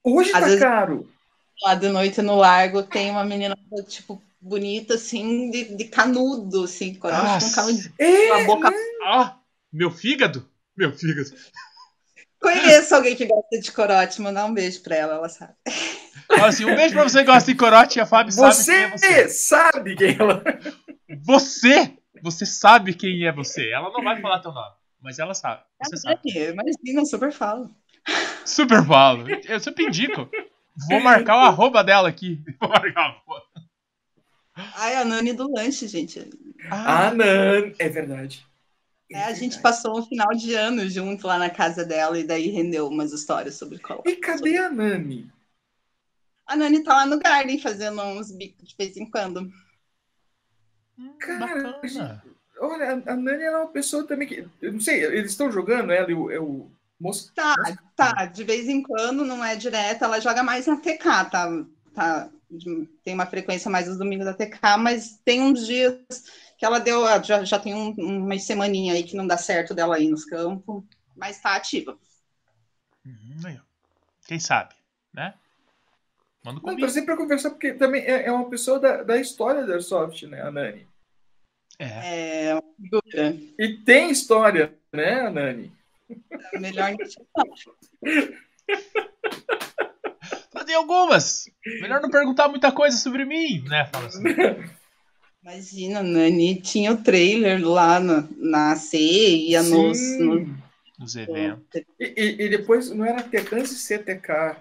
hoje 0.04 0.30
Às 0.32 0.40
tá 0.40 0.46
vezes- 0.46 0.60
caro. 0.60 1.08
Lá 1.62 1.74
de 1.74 1.88
noite 1.88 2.22
no 2.22 2.36
largo 2.36 2.82
tem 2.82 3.10
uma 3.10 3.22
menina, 3.24 3.54
tipo, 3.86 4.22
bonita, 4.40 4.94
assim, 4.94 5.50
de, 5.50 5.76
de 5.76 5.84
canudo, 5.86 6.64
assim, 6.64 6.94
com 6.94 7.08
Nossa. 7.08 7.48
com 7.50 7.54
canudinho, 7.54 7.92
É, 7.98 8.28
com 8.28 8.34
a 8.34 8.44
boca. 8.44 8.72
Ah, 9.04 9.38
meu 9.72 9.90
fígado. 9.90 10.48
Meu 10.80 10.92
fígado. 10.96 11.28
Conheço 12.40 12.94
alguém 12.94 13.14
que 13.14 13.26
gosta 13.26 13.60
de 13.60 13.70
corote, 13.70 14.22
mandar 14.22 14.46
um 14.46 14.54
beijo 14.54 14.82
pra 14.82 14.96
ela, 14.96 15.16
ela 15.16 15.28
sabe. 15.28 15.52
Assim, 16.42 16.64
um 16.64 16.74
beijo 16.74 16.94
pra 16.94 17.04
você 17.04 17.18
que 17.18 17.26
gosta 17.26 17.52
de 17.52 17.58
corote 17.58 17.98
e 17.98 18.00
a 18.00 18.06
Fábio 18.06 18.32
sabe 18.32 18.64
quem 18.64 18.74
é 18.74 18.88
você 18.88 18.98
você. 19.24 19.28
sabe 19.28 19.94
quem 19.94 20.16
ela 20.18 20.42
Você! 21.22 21.98
Você 22.22 22.46
sabe 22.46 22.94
quem 22.94 23.26
é 23.26 23.32
você. 23.32 23.68
Ela 23.68 23.90
não 23.90 24.02
vai 24.02 24.18
falar 24.22 24.40
teu 24.40 24.52
nome, 24.52 24.74
mas 25.02 25.18
ela 25.18 25.34
sabe. 25.34 25.62
Você 25.84 25.98
sabe. 25.98 26.20
Imagina, 26.24 27.00
eu 27.00 27.04
super 27.06 27.30
falo. 27.30 27.70
Super 28.46 28.82
falo. 28.86 29.26
Eu 29.46 29.60
sempre 29.60 29.84
indico. 29.84 30.30
Vou 30.88 31.00
marcar 31.00 31.36
o 31.36 31.40
arroba 31.40 31.84
dela 31.84 32.08
aqui. 32.08 32.42
Vou 32.58 32.70
marcar 32.70 33.00
o 33.00 33.32
arroba. 33.32 33.44
Ai, 34.76 34.96
a 34.96 35.04
Nani 35.04 35.34
do 35.34 35.50
lanche, 35.52 35.86
gente. 35.86 36.30
Ah, 36.70 37.12
não. 37.14 37.72
É 37.78 37.88
verdade. 37.88 38.46
É, 39.12 39.24
a 39.24 39.32
gente 39.34 39.60
passou 39.60 39.98
um 39.98 40.06
final 40.06 40.28
de 40.34 40.54
ano 40.54 40.88
junto 40.88 41.26
lá 41.26 41.38
na 41.38 41.50
casa 41.50 41.84
dela 41.84 42.18
e 42.18 42.24
daí 42.24 42.48
rendeu 42.50 42.86
umas 42.88 43.12
histórias 43.12 43.56
sobre 43.56 43.78
cola. 43.78 44.02
E 44.06 44.16
cadê 44.16 44.56
a 44.58 44.70
Nani? 44.70 45.30
A 46.46 46.56
Nani 46.56 46.82
tá 46.82 46.94
lá 46.94 47.06
no 47.06 47.18
Garden 47.18 47.58
fazendo 47.58 48.00
uns 48.02 48.30
bicos 48.30 48.68
de 48.68 48.76
vez 48.76 48.96
em 48.96 49.08
quando. 49.10 49.50
Hum, 50.98 51.12
Cara. 51.18 51.80
Olha, 52.60 53.02
a 53.06 53.16
Nani 53.16 53.42
era 53.42 53.58
uma 53.58 53.68
pessoa 53.68 54.06
também 54.06 54.28
que. 54.28 54.46
Eu 54.60 54.72
não 54.72 54.80
sei, 54.80 55.04
eles 55.04 55.30
estão 55.32 55.50
jogando 55.50 55.92
ela 55.92 56.10
e 56.10 56.14
o, 56.14 56.30
é 56.30 56.38
o 56.38 56.70
moço. 57.00 57.32
Tá, 57.34 57.54
tá, 57.96 58.26
de 58.26 58.44
vez 58.44 58.68
em 58.68 58.82
quando, 58.82 59.24
não 59.24 59.44
é 59.44 59.56
direto, 59.56 60.04
ela 60.04 60.20
joga 60.20 60.42
mais 60.42 60.66
na 60.66 60.76
TK, 60.76 61.24
tá? 61.24 61.64
tá 61.94 62.28
de- 62.50 62.86
tem 63.04 63.14
uma 63.14 63.26
frequência 63.26 63.70
mais 63.70 63.88
nos 63.88 63.96
domingos 63.98 64.26
da 64.26 64.34
TK, 64.34 64.76
mas 64.76 65.18
tem 65.24 65.40
uns 65.40 65.66
dias 65.66 65.96
que 66.60 66.66
ela 66.66 66.78
deu, 66.78 67.06
ah, 67.06 67.22
já, 67.22 67.42
já 67.42 67.58
tem 67.58 67.74
um, 67.74 67.94
umas 67.96 68.44
semaninha 68.44 68.92
aí 68.92 69.02
que 69.02 69.16
não 69.16 69.26
dá 69.26 69.38
certo 69.38 69.72
dela 69.72 69.98
ir 69.98 70.10
nos 70.10 70.26
campos, 70.26 70.84
mas 71.16 71.40
tá 71.40 71.56
ativa. 71.56 71.98
Uhum, 73.02 73.40
aí. 73.46 73.58
Quem 74.26 74.38
sabe, 74.38 74.74
né? 75.10 75.32
Manda 76.44 76.60
um 76.62 76.76
Não, 76.76 77.04
pra 77.06 77.16
conversar, 77.16 77.50
porque 77.50 77.72
também 77.72 78.02
é, 78.02 78.26
é 78.26 78.32
uma 78.32 78.50
pessoa 78.50 78.78
da, 78.78 79.02
da 79.02 79.16
história 79.16 79.64
da 79.64 79.72
Airsoft, 79.72 80.26
né, 80.26 80.42
a 80.42 80.50
Nani? 80.50 80.86
É. 81.78 82.52
É. 82.52 83.34
E 83.58 83.78
tem 83.78 84.10
história, 84.10 84.78
né, 84.92 85.22
a 85.22 85.30
Nani? 85.30 85.72
É 86.52 86.58
melhor 86.58 86.94
não 90.54 90.64
tem 90.66 90.74
algumas. 90.74 91.50
Melhor 91.80 92.02
não 92.02 92.10
perguntar 92.10 92.48
muita 92.48 92.70
coisa 92.70 92.98
sobre 92.98 93.24
mim, 93.24 93.64
né? 93.66 93.86
Fala 93.86 94.08
assim. 94.08 94.24
Imagina, 95.42 96.02
Nani 96.02 96.60
tinha 96.60 96.92
o 96.92 97.02
trailer 97.02 97.66
lá 97.66 97.98
na, 97.98 98.28
na 98.36 98.76
C, 98.76 98.98
ia 98.98 99.62
nos, 99.62 99.96
Sim. 99.98 100.18
nos 100.24 100.48
Nos 100.98 101.16
eventos. 101.16 101.64
E, 101.98 102.04
e- 102.16 102.42
e 102.44 102.48
depois 102.50 102.90
não 102.90 103.04
era 103.06 103.22
Tecans 103.22 103.70
e 103.72 103.76
CTK. 103.78 104.56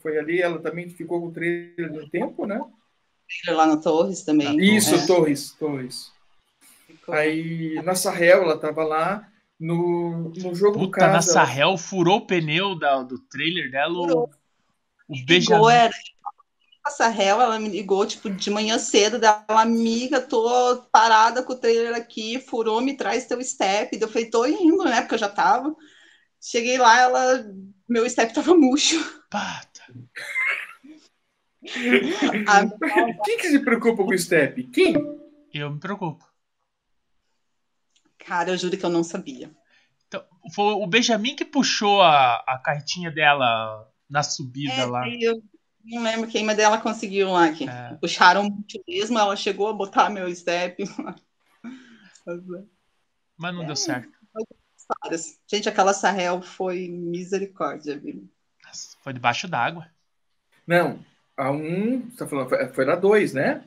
Foi 0.00 0.18
ali, 0.18 0.40
ela 0.42 0.58
também 0.58 0.88
ficou 0.90 1.20
com 1.20 1.28
o 1.28 1.32
trailer 1.32 1.90
de 1.92 1.98
um 2.00 2.08
tempo, 2.08 2.46
né? 2.46 2.60
lá 3.48 3.66
no 3.66 3.80
Torres 3.80 4.22
também. 4.22 4.56
Na 4.56 4.62
Isso, 4.64 4.94
É. 4.94 5.06
Torres, 5.06 5.52
Torres. 5.52 6.10
Aí 7.08 7.74
na 7.84 7.94
Sarrel 7.94 8.42
ela 8.42 8.58
tava 8.58 8.82
lá. 8.84 9.28
No, 9.60 10.28
no 10.36 10.54
jogo 10.54 10.78
do 10.78 10.84
Puta, 10.86 11.00
na 11.00 11.12
casa. 11.14 11.32
Sarrel 11.32 11.76
furou 11.76 12.18
o 12.18 12.26
pneu 12.26 12.78
da, 12.78 13.02
do 13.02 13.18
trailer 13.18 13.70
dela. 13.70 13.92
O, 13.98 14.06
Furou. 14.06 14.30
o 15.08 15.24
Benjamin. 15.26 15.72
era 15.72 15.92
a 16.88 16.90
Sarrel, 16.90 17.40
ela 17.40 17.58
me 17.58 17.68
ligou, 17.68 18.06
tipo, 18.06 18.30
de 18.30 18.50
manhã 18.50 18.78
cedo, 18.78 19.18
dela, 19.18 19.44
amiga, 19.48 20.20
tô 20.20 20.82
parada 20.92 21.42
com 21.42 21.52
o 21.52 21.56
trailer 21.58 21.94
aqui, 21.94 22.40
furou, 22.40 22.80
me 22.80 22.96
traz 22.96 23.26
teu 23.26 23.42
step. 23.42 23.98
Eu 24.00 24.08
falei, 24.08 24.30
tô 24.30 24.46
indo, 24.46 24.84
né, 24.84 25.00
porque 25.02 25.14
eu 25.14 25.18
já 25.18 25.28
tava. 25.28 25.74
Cheguei 26.40 26.78
lá, 26.78 27.00
ela, 27.00 27.44
meu 27.88 28.08
step 28.08 28.34
tava 28.34 28.54
murcho. 28.54 28.96
Pá, 29.30 29.62
A- 32.46 32.64
Quem 33.24 33.38
que 33.38 33.48
se 33.48 33.58
preocupa 33.60 34.04
com 34.04 34.10
o 34.14 34.18
step? 34.18 34.62
Quem? 34.70 34.94
eu 35.52 35.70
me 35.70 35.80
preocupo. 35.80 36.24
Cara, 38.18 38.50
eu 38.50 38.56
juro 38.58 38.76
que 38.76 38.84
eu 38.84 38.90
não 38.90 39.02
sabia. 39.02 39.50
Então, 40.06 40.24
foi 40.54 40.72
o 40.74 40.86
Benjamin 40.86 41.36
que 41.36 41.44
puxou 41.44 42.00
a, 42.00 42.36
a 42.46 42.58
carretinha 42.58 43.10
dela 43.10 43.86
na 44.08 44.22
subida 44.22 44.72
É, 44.72 44.86
lá. 44.86 45.04
eu 45.22 45.42
não 45.84 46.02
lembro 46.02 46.28
quem, 46.28 46.44
mas 46.44 46.58
ela 46.58 46.78
conseguiu 46.80 47.30
lá. 47.30 47.50
Que 47.52 47.68
É. 47.68 47.94
Puxaram 48.00 48.44
muito 48.44 48.82
mesmo, 48.86 49.18
ela 49.18 49.36
chegou 49.36 49.68
a 49.68 49.72
botar 49.72 50.10
meu 50.10 50.34
step. 50.34 50.84
Mas 53.36 53.54
não 53.54 53.62
É. 53.62 53.66
deu 53.66 53.76
certo. 53.76 54.10
Gente, 55.46 55.68
aquela 55.68 55.92
Sarrel 55.92 56.40
foi 56.42 56.88
misericórdia, 56.88 57.98
viu? 57.98 58.28
Foi 59.02 59.12
debaixo 59.12 59.46
d'água. 59.48 59.86
Não, 60.66 61.04
a 61.36 61.50
um, 61.50 62.08
você 62.10 62.16
tá 62.18 62.26
falando, 62.26 62.48
foi, 62.48 62.68
foi 62.68 62.84
na 62.84 62.96
dois, 62.96 63.32
né? 63.32 63.64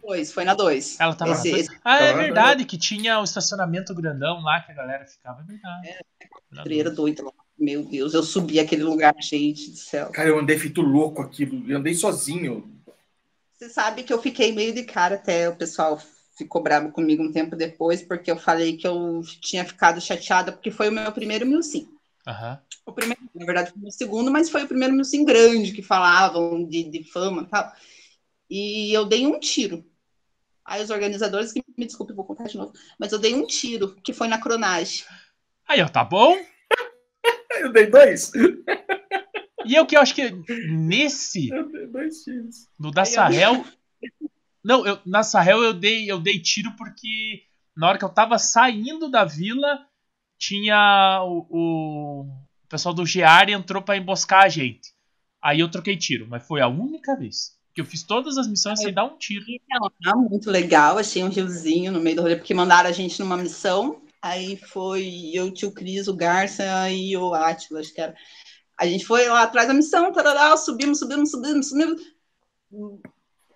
Pois, 0.00 0.32
foi 0.32 0.44
na 0.44 0.54
2. 0.54 1.00
Ela 1.00 1.14
tava. 1.16 1.32
Esse- 1.32 1.50
esse 1.50 1.80
Ah, 1.84 1.96
é 1.98 2.12
verdade, 2.14 2.64
que 2.64 2.78
tinha 2.78 3.18
o 3.18 3.24
estacionamento 3.24 3.92
grandão 3.92 4.40
lá 4.40 4.60
que 4.60 4.70
a 4.70 4.74
galera 4.74 5.04
ficava. 5.04 5.40
É 5.40 5.44
verdade. 5.44 5.98
Dúvida. 6.52 6.90
doida 6.92 7.24
lá. 7.24 7.32
Meu 7.58 7.84
Deus, 7.84 8.14
eu 8.14 8.22
subi 8.22 8.58
aquele 8.58 8.82
lugar, 8.82 9.14
gente 9.20 9.70
do 9.70 9.76
céu. 9.76 10.10
Cara, 10.10 10.28
eu 10.28 10.38
andei 10.38 10.58
feito 10.58 10.80
louco 10.80 11.22
aquilo, 11.22 11.70
eu 11.70 11.78
andei 11.78 11.94
sozinho. 11.94 12.70
Você 13.52 13.68
sabe 13.68 14.02
que 14.02 14.12
eu 14.12 14.20
fiquei 14.20 14.52
meio 14.52 14.74
de 14.74 14.82
cara 14.82 15.14
até 15.14 15.48
o 15.48 15.56
pessoal 15.56 16.00
ficou 16.36 16.62
bravo 16.62 16.90
comigo 16.90 17.22
um 17.22 17.32
tempo 17.32 17.56
depois, 17.56 18.02
porque 18.02 18.30
eu 18.30 18.36
falei 18.36 18.76
que 18.76 18.86
eu 18.86 19.22
tinha 19.40 19.64
ficado 19.64 20.00
chateada, 20.00 20.52
porque 20.52 20.70
foi 20.70 20.88
o 20.88 20.92
meu 20.92 21.12
primeiro 21.12 21.46
Milsim. 21.46 21.88
Aham. 22.26 22.60
O 22.84 22.92
primeiro, 22.92 23.22
na 23.34 23.46
verdade, 23.46 23.70
foi 23.70 23.78
o 23.78 23.82
meu 23.82 23.90
segundo, 23.90 24.30
mas 24.30 24.50
foi 24.50 24.64
o 24.64 24.68
primeiro 24.68 24.94
Milsim 24.94 25.24
grande 25.24 25.72
que 25.72 25.82
falavam 25.82 26.64
de, 26.66 26.84
de 26.84 27.04
fama 27.04 27.42
e 27.42 27.46
tal. 27.46 27.72
E 28.50 28.92
eu 28.92 29.04
dei 29.04 29.26
um 29.26 29.38
tiro. 29.38 29.84
Aí 30.64 30.82
os 30.82 30.90
organizadores, 30.90 31.52
que 31.52 31.62
me 31.76 31.86
desculpe, 31.86 32.12
vou 32.12 32.24
contar 32.24 32.44
de 32.44 32.56
novo, 32.56 32.72
mas 32.98 33.12
eu 33.12 33.18
dei 33.18 33.34
um 33.34 33.46
tiro, 33.46 33.94
que 34.02 34.12
foi 34.12 34.28
na 34.28 34.40
cronagem. 34.40 35.04
Aí, 35.68 35.80
ó, 35.80 35.88
tá 35.88 36.02
bom? 36.02 36.36
Eu 37.64 37.72
dei 37.72 37.86
dois. 37.86 38.30
E 39.66 39.74
eu 39.74 39.86
que 39.86 39.96
eu 39.96 40.00
acho 40.00 40.14
que 40.14 40.30
nesse, 40.70 41.48
Eu 41.50 41.70
dei 41.70 41.86
dois 41.86 42.22
tiros. 42.22 42.68
no 42.78 42.90
da 42.90 43.04
Sarrel. 43.04 43.64
Não, 44.62 44.86
eu, 44.86 44.98
na 45.06 45.22
Sarrel 45.22 45.62
eu 45.62 45.72
dei, 45.72 46.10
eu 46.10 46.20
dei 46.20 46.38
tiro 46.38 46.72
porque 46.76 47.42
na 47.76 47.88
hora 47.88 47.98
que 47.98 48.04
eu 48.04 48.10
tava 48.10 48.38
saindo 48.38 49.10
da 49.10 49.24
vila, 49.24 49.86
tinha 50.38 51.22
o, 51.24 51.46
o, 51.48 52.22
o 52.22 52.68
pessoal 52.68 52.94
do 52.94 53.06
Gear 53.06 53.48
entrou 53.48 53.82
pra 53.82 53.96
emboscar 53.96 54.44
a 54.44 54.48
gente. 54.48 54.92
Aí 55.42 55.60
eu 55.60 55.70
troquei 55.70 55.96
tiro, 55.96 56.26
mas 56.28 56.46
foi 56.46 56.60
a 56.60 56.68
única 56.68 57.16
vez 57.16 57.54
que 57.74 57.80
eu 57.80 57.84
fiz 57.84 58.04
todas 58.04 58.38
as 58.38 58.46
missões 58.46 58.78
sem 58.80 58.92
dar 58.92 59.04
um 59.04 59.18
tiro. 59.18 59.44
Então, 59.48 59.90
ah, 60.06 60.16
muito 60.16 60.48
legal, 60.50 60.96
achei 60.96 61.24
um 61.24 61.28
riozinho 61.28 61.90
no 61.90 62.00
meio 62.00 62.16
do 62.16 62.22
rolê, 62.22 62.36
porque 62.36 62.54
mandaram 62.54 62.88
a 62.88 62.92
gente 62.92 63.18
numa 63.18 63.36
missão, 63.36 64.00
aí 64.24 64.56
foi 64.56 65.32
eu, 65.34 65.46
o 65.46 65.50
tio 65.52 65.70
Cris, 65.70 66.08
o 66.08 66.16
Garça 66.16 66.64
e 66.88 67.14
o 67.14 67.34
Átila, 67.34 67.80
acho 67.80 67.92
que 67.92 68.00
era. 68.00 68.16
A 68.80 68.86
gente 68.86 69.04
foi 69.04 69.28
lá 69.28 69.42
atrás 69.42 69.68
da 69.68 69.74
missão, 69.74 70.10
tarará, 70.12 70.56
subimos, 70.56 70.98
subimos, 70.98 71.30
subimos, 71.30 71.68
subimos, 71.68 72.02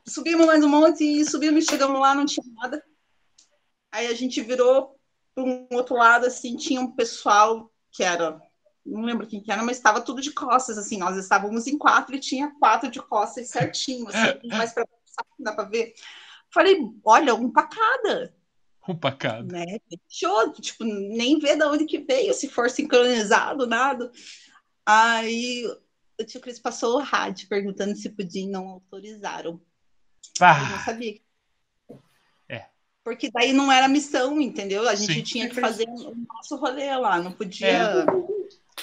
subimos 0.07 0.47
mais 0.47 0.63
um 0.63 0.69
monte 0.69 1.03
e 1.03 1.25
subimos, 1.25 1.65
chegamos 1.65 1.99
lá, 1.99 2.15
não 2.15 2.27
tinha 2.27 2.45
nada. 2.55 2.85
Aí 3.91 4.09
a 4.09 4.15
gente 4.15 4.43
virou 4.43 4.95
para 5.35 5.43
um 5.43 5.67
outro 5.73 5.97
lado, 5.97 6.27
assim, 6.27 6.55
tinha 6.55 6.83
um 6.83 6.93
pessoal 6.93 7.73
que 7.91 8.05
era, 8.05 8.39
não 8.85 9.01
lembro 9.01 9.27
quem 9.27 9.43
que 9.43 9.51
era, 9.51 9.63
mas 9.63 9.79
estava 9.79 10.03
tudo 10.03 10.21
de 10.21 10.33
costas, 10.33 10.77
assim, 10.77 10.99
nós 10.99 11.17
estávamos 11.17 11.67
em 11.67 11.79
quatro 11.79 12.15
e 12.15 12.21
tinha 12.21 12.53
quatro 12.61 12.91
de 12.91 13.01
costas 13.01 13.49
certinho, 13.49 14.07
assim, 14.07 14.39
mais 14.53 14.75
para 14.75 14.87
dá 15.41 15.55
para 15.55 15.65
ver. 15.65 15.95
Falei, 16.53 16.79
olha, 17.03 17.35
um 17.35 17.51
pra 17.51 17.67
cada, 17.67 18.35
Pra 18.97 19.13
cada. 19.13 19.43
né? 19.43 19.79
Show, 20.09 20.53
tipo, 20.53 20.85
nem 20.85 21.39
ver 21.39 21.57
de 21.57 21.65
onde 21.65 21.85
que 21.85 21.99
veio, 21.99 22.33
se 22.33 22.49
for 22.49 22.71
sincronizado, 22.71 23.67
nada. 23.67 24.11
Aí 24.87 25.65
o 26.19 26.25
tio 26.25 26.41
Cris 26.41 26.59
passou 26.59 26.97
o 26.97 27.03
rádio 27.03 27.49
perguntando 27.49 27.95
se 27.95 28.09
podia 28.09 28.43
e 28.43 28.49
não 28.49 28.67
autorizaram. 28.69 29.61
Eu 30.41 30.71
não 30.71 30.79
sabia. 30.85 31.21
É. 32.49 32.67
Porque 33.05 33.31
daí 33.31 33.53
não 33.53 33.71
era 33.71 33.89
missão, 33.89 34.41
entendeu? 34.41 34.89
A 34.89 34.95
gente 34.95 35.15
Sim. 35.15 35.23
tinha 35.23 35.49
que 35.49 35.61
fazer 35.61 35.87
o 35.89 36.15
nosso 36.15 36.57
rolê 36.57 36.95
lá, 36.97 37.21
não 37.21 37.33
podia. 37.33 37.67
É. 37.69 38.07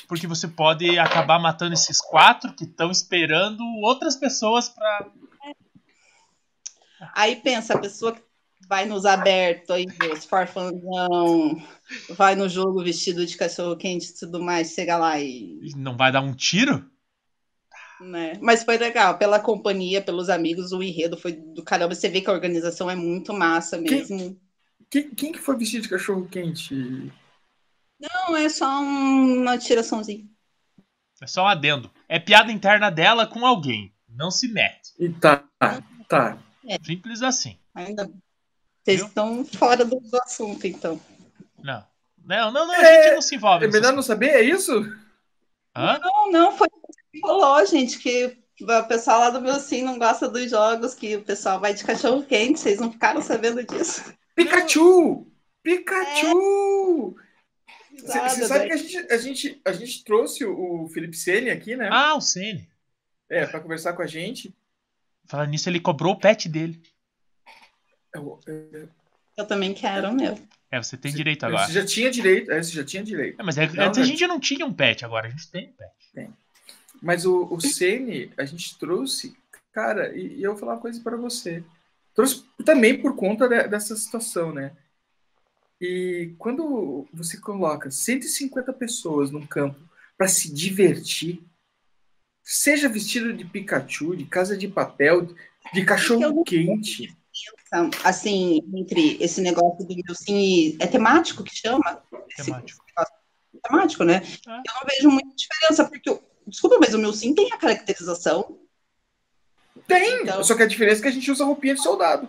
porque 0.08 0.28
você 0.28 0.48
pode 0.48 0.98
acabar 1.00 1.40
matando 1.40 1.74
esses 1.74 2.00
quatro 2.00 2.54
que 2.54 2.66
estão 2.66 2.92
esperando 2.92 3.64
outras 3.82 4.16
pessoas 4.16 4.70
pra. 4.70 5.12
Aí 7.14 7.36
pensa, 7.38 7.74
a 7.74 7.80
pessoa 7.80 8.14
que 8.14 8.22
vai 8.68 8.86
nos 8.86 9.06
abertos 9.06 9.70
aí, 9.70 9.86
os 10.14 10.26
farfanzão, 10.26 11.62
vai 12.16 12.36
no 12.36 12.48
jogo 12.50 12.84
vestido 12.84 13.26
de 13.26 13.38
cachorro 13.38 13.78
quente 13.78 14.10
e 14.10 14.20
tudo 14.20 14.42
mais, 14.42 14.74
chega 14.74 14.98
lá 14.98 15.20
e 15.20 15.60
Não 15.76 15.96
vai 15.96 16.12
dar 16.12 16.22
um 16.22 16.34
tiro? 16.34 16.90
né? 18.02 18.34
Mas 18.42 18.64
foi 18.64 18.78
legal, 18.78 19.18
pela 19.18 19.40
companhia, 19.40 20.02
pelos 20.02 20.30
amigos, 20.30 20.72
o 20.72 20.84
enredo 20.84 21.18
foi 21.18 21.34
do 21.34 21.64
caramba. 21.64 21.96
Você 21.96 22.10
vê 22.10 22.22
que 22.22 22.30
a 22.30 22.34
organização 22.34 22.90
é 22.90 22.96
muito 22.96 23.34
massa 23.34 23.78
mesmo. 23.78 24.40
Quem, 24.90 25.10
quem 25.12 25.32
que 25.32 25.40
foi 25.40 25.58
vestido 25.58 25.84
de 25.84 25.90
cachorro 25.90 26.28
quente? 26.28 26.76
Não, 28.00 28.36
é 28.36 28.50
só 28.50 28.68
um- 28.82 29.42
uma 29.42 29.58
tiraçãozinha. 29.58 30.26
É 31.22 31.28
só 31.28 31.44
um 31.44 31.48
adendo. 31.48 31.90
É 32.10 32.20
piada 32.20 32.52
interna 32.52 32.90
dela 32.92 33.26
com 33.26 33.46
alguém. 33.46 33.94
Não 34.08 34.30
se 34.30 34.48
mete. 34.48 34.94
E 35.00 35.10
tá, 35.10 35.44
tá. 36.08 36.38
Simples 36.86 37.22
assim. 37.22 37.58
Ainda 37.74 38.06
bem. 38.06 38.22
Vocês 38.86 39.00
Viu? 39.00 39.08
estão 39.08 39.44
fora 39.46 39.84
do, 39.84 40.00
do 40.00 40.18
assunto, 40.22 40.66
então. 40.68 41.02
Não. 41.62 41.84
Não, 42.24 42.52
não, 42.52 42.68
não, 42.68 42.74
a 42.74 42.84
É, 42.84 43.04
gente 43.04 43.16
não 43.16 43.22
se 43.22 43.36
envolve. 43.36 43.66
É 43.66 43.68
melhor 43.68 43.94
não 43.94 44.02
saber, 44.04 44.30
é 44.30 44.42
isso? 44.42 44.72
Hã? 45.76 46.00
Não, 46.00 46.32
não, 46.32 46.52
foi 46.58 46.68
o 46.68 46.88
que 47.12 47.20
rolou, 47.22 47.66
gente, 47.66 48.00
que 48.00 48.38
o 48.62 48.84
pessoal 48.88 49.20
lá 49.20 49.30
do 49.32 49.42
meu 49.42 49.56
sim 49.60 49.84
não 49.84 49.98
gosta 50.00 50.30
dos 50.30 50.50
jogos, 50.50 50.96
que 50.96 51.16
o 51.18 51.22
pessoal 51.24 51.60
vai 51.60 51.74
de 51.74 51.84
cachorro 51.84 52.24
quente, 52.24 52.60
vocês 52.60 52.80
não 52.80 52.92
ficaram 52.92 53.22
sabendo 53.22 53.64
disso. 53.64 54.04
Pikachu! 54.36 55.28
Pikachu! 55.64 57.16
Você 57.98 58.18
Nada, 58.18 58.48
sabe 58.48 58.60
daí. 58.60 58.68
que 58.68 58.74
a 58.74 58.78
gente, 58.78 59.14
a, 59.14 59.18
gente, 59.18 59.62
a 59.66 59.72
gente 59.72 60.04
trouxe 60.04 60.46
o, 60.46 60.84
o 60.84 60.88
Felipe 60.90 61.16
Sene 61.18 61.50
aqui, 61.50 61.76
né? 61.76 61.90
Ah, 61.92 62.16
o 62.16 62.22
Sene. 62.22 62.70
É, 63.30 63.46
pra 63.46 63.60
conversar 63.60 63.94
com 63.94 64.02
a 64.02 64.08
gente. 64.08 64.54
Falando 65.26 65.50
nisso, 65.50 65.70
ele 65.70 65.80
cobrou 65.80 66.14
o 66.14 66.20
pet 66.20 66.48
dele. 66.50 66.82
Eu- 68.16 68.40
eu- 68.48 68.90
Eu 69.38 69.46
também 69.46 69.74
quero 69.74 70.10
o 70.10 70.14
meu. 70.14 70.40
É, 70.72 70.82
você 70.82 70.96
tem 70.98 71.12
Você- 71.12 71.18
direito 71.18 71.46
agora. 71.46 71.68
Você 71.68 71.74
já 71.74 71.86
tinha 71.86 72.10
direito, 72.10 72.52
é, 72.52 72.64
você 72.64 72.72
já 72.72 72.84
tinha 72.86 73.04
direito. 73.04 73.40
É, 73.40 73.44
mas 73.44 73.58
é, 73.58 73.68
Não, 73.68 73.86
antes 73.86 74.00
a 74.00 74.06
gente 74.06 74.26
não 74.28 74.40
tinha 74.40 74.66
um 74.66 74.74
pet, 74.74 75.04
agora 75.04 75.28
a 75.28 75.30
gente 75.30 75.50
tem 75.52 75.70
um 75.70 75.74
pet. 75.74 76.32
Mas 77.02 77.26
o, 77.26 77.46
o 77.54 77.60
Sene, 77.62 78.32
a 78.38 78.46
gente 78.46 78.80
trouxe, 78.80 79.36
cara, 79.74 80.16
e, 80.18 80.38
e 80.40 80.44
eu 80.44 80.52
vou 80.52 80.60
falar 80.60 80.74
uma 80.76 80.82
coisa 80.82 81.00
para 81.02 81.18
você. 81.18 81.64
Trouxe 82.16 82.46
também 82.66 82.98
por 83.00 83.16
conta 83.16 83.48
de- 83.50 83.68
dessa 83.68 83.96
situação, 83.96 84.54
né? 84.54 84.72
E 85.80 86.34
quando 86.38 87.06
você 87.14 87.38
coloca 87.38 87.92
150 87.92 88.72
pessoas 88.72 89.30
num 89.32 89.46
campo 89.46 89.78
para 90.18 90.30
se 90.30 90.52
divertir, 90.52 91.44
seja 92.42 92.88
vestido 92.88 93.34
de 93.34 93.44
Pikachu, 93.44 94.16
de 94.16 94.26
casa 94.26 94.58
de 94.58 94.68
papel, 94.70 95.28
de 95.74 95.84
cachorro 95.84 96.44
quente. 96.46 97.14
Então, 97.68 97.90
assim, 98.04 98.62
entre 98.76 99.18
esse 99.22 99.42
negócio 99.42 99.86
do 99.86 99.96
meu 99.96 100.16
sim, 100.16 100.78
é 100.80 100.88
temático 100.88 101.44
que 101.44 101.56
chama? 101.56 102.02
Esse- 102.30 102.46
Temático. 102.46 102.86
temático, 103.64 104.04
né? 104.04 104.22
É. 104.48 104.52
Eu 104.52 104.74
não 104.76 104.88
vejo 104.90 105.10
muita 105.10 105.36
diferença, 105.36 105.86
porque, 105.90 106.20
desculpa, 106.48 106.78
mas 106.80 106.94
o 106.94 106.98
meu 107.00 107.12
sim 107.14 107.34
tem 107.34 107.52
a 107.52 107.58
caracterização, 107.58 108.60
Tem, 109.88 110.22
Então- 110.24 110.42
só 110.44 110.56
que 110.56 110.64
a 110.64 110.68
diferença 110.68 111.00
é 111.00 111.04
que 111.04 111.08
a 111.10 111.12
gente 111.12 111.30
usa 111.30 111.44
roupinha 111.46 111.76
de 111.76 111.82
soldado. 111.84 112.28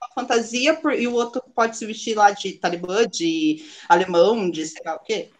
a 0.00 0.12
fantasia, 0.14 0.72
por- 0.74 0.92
e 0.94 1.06
o 1.08 1.12
outro 1.14 1.42
pode 1.54 1.76
se 1.76 1.84
vestir 1.84 2.14
lá 2.16 2.30
de 2.30 2.52
talibã, 2.54 3.06
de 3.08 3.64
alemão, 3.88 4.48
de 4.50 4.64
sei 4.66 4.82
lá 4.84 4.94
o 4.94 5.00
quê. 5.00 5.30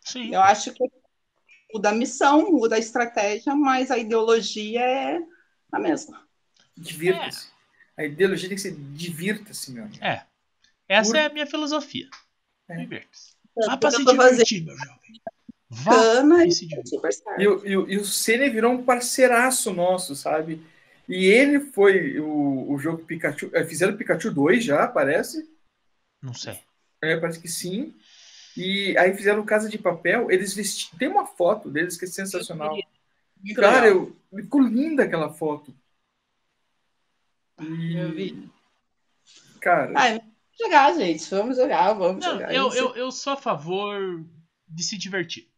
Sim. 0.00 0.34
Eu 0.34 0.40
acho 0.40 0.72
que 0.72 0.82
muda 1.72 1.90
a 1.90 1.94
missão, 1.94 2.50
muda 2.50 2.76
a 2.76 2.78
estratégia, 2.78 3.54
mas 3.54 3.90
a 3.90 3.98
ideologia 3.98 4.80
é 4.80 5.20
a 5.72 5.78
mesma. 5.78 6.26
Divirta-se. 6.76 7.48
A 7.96 8.04
ideologia 8.04 8.48
tem 8.48 8.56
que 8.56 8.62
ser 8.62 8.74
divirta-se, 8.74 9.72
meu 9.72 9.84
amigo. 9.84 10.04
É. 10.04 10.24
Essa 10.88 11.12
Por- 11.12 11.18
é 11.18 11.26
a 11.26 11.28
minha 11.30 11.46
filosofia. 11.46 12.08
É. 12.68 12.76
Divirta-se. 12.76 13.34
Vá 13.66 13.76
pra 13.76 13.90
se 13.90 14.04
divertir, 14.04 14.64
meu 14.64 14.76
jovem. 14.76 15.22
Vá 15.70 15.92
cana 15.94 16.44
e 16.44 16.52
se 16.52 16.68
certo. 16.68 17.40
E, 17.40 17.46
o- 17.48 17.66
e, 17.66 17.94
e 17.94 17.96
o 17.98 18.04
Senna 18.04 18.48
virou 18.50 18.72
um 18.72 18.84
parceiraço 18.84 19.72
nosso, 19.72 20.14
sabe? 20.14 20.60
E 21.08 21.26
ele 21.26 21.60
foi 21.60 22.18
o, 22.18 22.72
o 22.72 22.78
jogo 22.78 23.04
Pikachu. 23.04 23.50
é, 23.52 23.64
Fizeram 23.64 23.96
Pikachu 23.96 24.30
2 24.30 24.64
já, 24.64 24.86
parece. 24.86 25.48
Não 26.22 26.32
sei. 26.34 26.58
É, 27.02 27.16
parece 27.18 27.40
que 27.40 27.48
sim. 27.48 27.94
E 28.56 28.96
aí 28.96 29.14
fizeram 29.14 29.44
Casa 29.44 29.68
de 29.68 29.78
Papel. 29.78 30.30
Eles 30.30 30.54
vestiram. 30.54 30.98
Tem 30.98 31.08
uma 31.08 31.26
foto 31.26 31.70
deles 31.70 31.96
que 31.96 32.04
é 32.04 32.08
sensacional. 32.08 32.76
Cara, 33.54 33.88
eu, 33.88 34.16
ficou 34.34 34.62
linda 34.62 35.04
aquela 35.04 35.28
foto. 35.32 35.74
E, 37.60 37.96
Eu 37.96 38.12
vi. 38.12 38.50
Cara, 39.60 39.92
Ai, 39.96 40.18
vamos 40.18 40.34
jogar, 40.60 40.94
gente. 40.94 41.30
Vamos 41.30 41.56
jogar, 41.56 41.92
vamos 41.94 42.24
Não, 42.24 42.32
jogar. 42.32 42.54
eu, 42.54 42.68
Isso. 42.68 42.76
eu, 42.78 42.96
eu 42.96 43.12
sou 43.12 43.32
a 43.32 43.36
favor 43.36 44.24
de 44.68 44.82
se 44.82 44.98
divertir. 44.98 45.48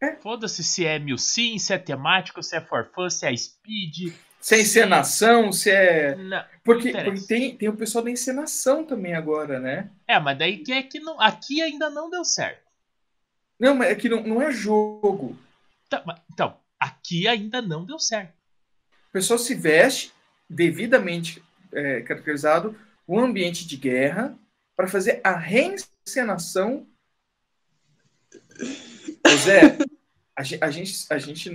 É. 0.00 0.16
Foda-se 0.16 0.64
se 0.64 0.84
é 0.84 0.98
mil 0.98 1.16
sim, 1.18 1.58
se 1.58 1.72
é 1.72 1.78
temático, 1.78 2.42
se 2.42 2.56
é 2.56 2.60
for 2.60 2.90
fun, 2.94 3.08
se 3.08 3.26
é 3.26 3.36
speed. 3.36 4.12
se 4.40 4.54
é 4.56 4.60
encenação, 4.60 5.52
se 5.52 5.70
é. 5.70 6.16
Não. 6.16 6.44
Porque, 6.64 6.88
interessa. 6.88 7.10
porque 7.12 7.26
tem, 7.26 7.56
tem 7.56 7.68
o 7.68 7.76
pessoal 7.76 8.02
da 8.02 8.10
encenação 8.10 8.84
também 8.84 9.14
agora, 9.14 9.60
né? 9.60 9.90
É, 10.08 10.18
mas 10.18 10.38
daí 10.38 10.58
que 10.58 10.72
é 10.72 10.82
que 10.82 10.98
não, 10.98 11.20
aqui 11.20 11.60
ainda 11.62 11.88
não 11.90 12.10
deu 12.10 12.24
certo. 12.24 12.62
Não, 13.60 13.74
mas 13.76 13.90
é 13.90 13.94
que 13.94 14.08
não, 14.08 14.22
não 14.24 14.42
é 14.42 14.50
jogo. 14.50 15.38
Tá, 15.88 16.02
Então, 16.32 16.56
aqui 16.80 17.28
ainda 17.28 17.62
não 17.62 17.84
deu 17.84 17.98
certo. 17.98 18.32
O 19.08 19.12
pessoal 19.12 19.38
se 19.38 19.54
veste 19.54 20.12
devidamente 20.52 21.42
é, 21.72 22.02
caracterizado 22.02 22.76
um 23.08 23.18
ambiente 23.18 23.66
de 23.66 23.76
guerra 23.76 24.36
para 24.76 24.86
fazer 24.86 25.20
a 25.24 25.32
reencenação. 25.36 26.86
Zé, 29.28 29.78
a 30.36 30.42
a 30.66 30.70
gente, 30.70 31.06
a 31.10 31.18
gente 31.18 31.50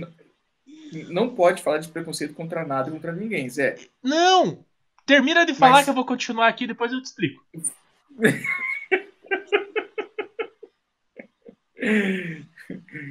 não 1.08 1.34
pode 1.34 1.62
falar 1.62 1.78
de 1.78 1.88
preconceito 1.88 2.34
contra 2.34 2.64
nada 2.66 2.88
e 2.88 2.92
contra 2.92 3.12
ninguém, 3.12 3.48
Zé. 3.48 3.76
Não! 4.02 4.64
Termina 5.06 5.46
de 5.46 5.54
falar 5.54 5.72
Mas- 5.72 5.84
que 5.84 5.90
eu 5.90 5.94
vou 5.94 6.04
continuar 6.04 6.48
aqui, 6.48 6.66
depois 6.66 6.92
eu 6.92 7.00
te 7.00 7.06
explico. 7.06 7.42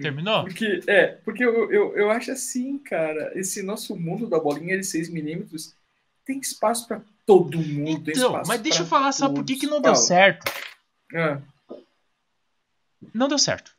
Terminou? 0.01 0.43
Porque, 0.43 0.81
é, 0.85 1.07
porque 1.23 1.43
eu, 1.43 1.71
eu, 1.71 1.97
eu 1.97 2.11
acho 2.11 2.31
assim, 2.31 2.77
cara, 2.77 3.31
esse 3.35 3.63
nosso 3.63 3.95
mundo 3.95 4.27
da 4.27 4.39
bolinha 4.39 4.77
de 4.77 4.83
6mm 4.83 5.73
tem 6.27 6.39
espaço 6.39 6.87
para 6.87 7.01
todo 7.25 7.57
mundo. 7.57 8.11
Então, 8.11 8.41
mas 8.45 8.61
deixa 8.61 8.81
eu 8.83 8.85
falar 8.85 9.11
só 9.13 9.27
por 9.29 9.43
que, 9.43 9.65
não 9.65 9.81
deu 9.81 9.95
certo. 9.95 10.51
Ah, 11.15 11.41
Não 13.13 13.27
deu 13.27 13.37
certo. 13.39 13.75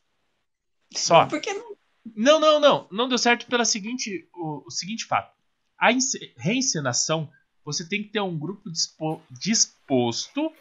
Só. 0.94 1.26
Porque 1.26 1.52
não 1.52 1.76
Não, 2.16 2.40
não, 2.40 2.58
não. 2.60 2.88
Não 2.90 3.08
deu 3.08 3.18
certo 3.18 3.46
pelo 3.46 3.64
seguinte, 3.64 4.28
o, 4.34 4.64
o 4.66 4.70
seguinte 4.70 5.04
fato. 5.04 5.36
A 5.78 5.92
ence- 5.92 6.32
reencenação, 6.36 7.30
você 7.64 7.86
tem 7.88 8.02
que 8.02 8.08
ter 8.08 8.20
um 8.20 8.36
grupo 8.38 8.70
dispo- 8.70 9.22
disposto 9.30 10.52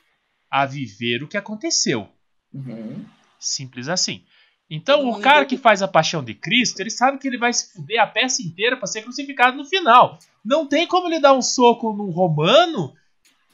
a 0.51 0.65
viver 0.65 1.23
o 1.23 1.27
que 1.27 1.37
aconteceu. 1.37 2.09
uhum. 2.53 3.05
Simples 3.39 3.87
assim. 3.87 4.25
Então, 4.69 5.09
o 5.09 5.19
cara 5.21 5.45
que 5.45 5.57
faz 5.57 5.81
a 5.81 5.87
paixão 5.87 6.21
de 6.23 6.33
Cristo, 6.33 6.79
ele 6.81 6.89
sabe 6.89 7.17
que 7.17 7.27
ele 7.27 7.37
vai 7.37 7.53
se 7.53 7.71
fuder 7.73 8.01
a 8.01 8.07
peça 8.07 8.41
inteira 8.41 8.75
para 8.75 8.85
ser 8.87 9.01
crucificado 9.01 9.55
no 9.55 9.63
final. 9.65 10.19
Não 10.43 10.65
tem 10.67 10.85
como 10.85 11.07
ele 11.07 11.19
dar 11.21 11.33
um 11.33 11.41
soco 11.41 11.93
num 11.93 12.09
romano 12.11 12.93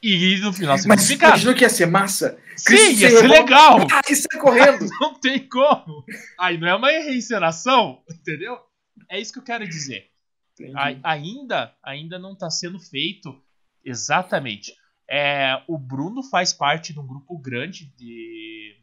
e 0.02 0.38
no 0.40 0.52
final 0.52 0.78
ser 0.78 0.88
Mas 0.88 1.02
crucificado. 1.02 1.32
imaginou 1.34 1.54
que 1.56 1.62
ia 1.64 1.70
ser 1.70 1.86
massa? 1.86 2.38
Sim, 2.58 2.66
Cristo 2.66 3.02
ia 3.02 3.10
ser 3.12 3.28
legal. 3.28 3.78
Ah, 3.92 4.02
e 4.10 4.16
sai 4.16 4.40
correndo! 4.40 4.86
Não 5.00 5.14
tem 5.14 5.48
como. 5.48 6.04
Aí 6.40 6.58
não 6.58 6.68
é 6.68 6.76
uma 6.76 6.90
reencenação, 6.90 8.02
entendeu? 8.10 8.58
É 9.10 9.20
isso 9.20 9.32
que 9.34 9.40
eu 9.40 9.44
quero 9.44 9.68
dizer. 9.68 10.08
Ai- 10.76 11.00
ainda, 11.04 11.74
ainda 11.84 12.20
não 12.20 12.34
está 12.34 12.50
sendo 12.50 12.80
feito 12.80 13.36
exatamente. 13.84 14.74
É, 15.10 15.62
o 15.68 15.78
Bruno 15.78 16.22
faz 16.24 16.54
parte 16.54 16.94
de 16.94 17.00
um 17.00 17.06
grupo 17.08 17.38
grande 17.38 17.86
de, 17.98 18.76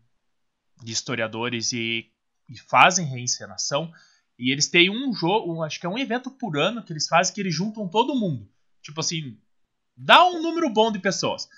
de 0.83 0.93
historiadores 0.93 1.73
e, 1.73 2.07
e 2.51 2.59
fazem 2.59 3.07
reencenação. 3.07 3.91
E 4.39 4.51
eles 4.53 4.69
têm 4.69 4.91
um 4.91 5.13
jogo, 5.15 5.53
um- 5.55 5.63
acho 5.63 5.79
que 5.79 5.87
é 5.87 5.89
um 5.89 5.99
evento 5.99 6.31
por 6.31 6.59
ano 6.59 6.83
que 6.83 6.93
eles 6.93 7.07
fazem 7.07 7.35
que 7.35 7.41
eles 7.41 7.55
juntam 7.55 7.89
todo 7.89 8.15
mundo. 8.19 8.51
Tipo 8.83 9.01
assim, 9.01 9.39
dá 9.97 10.25
um 10.27 10.43
número 10.43 10.69
bom 10.69 10.91
de 10.91 10.99
pessoas. 10.99 11.49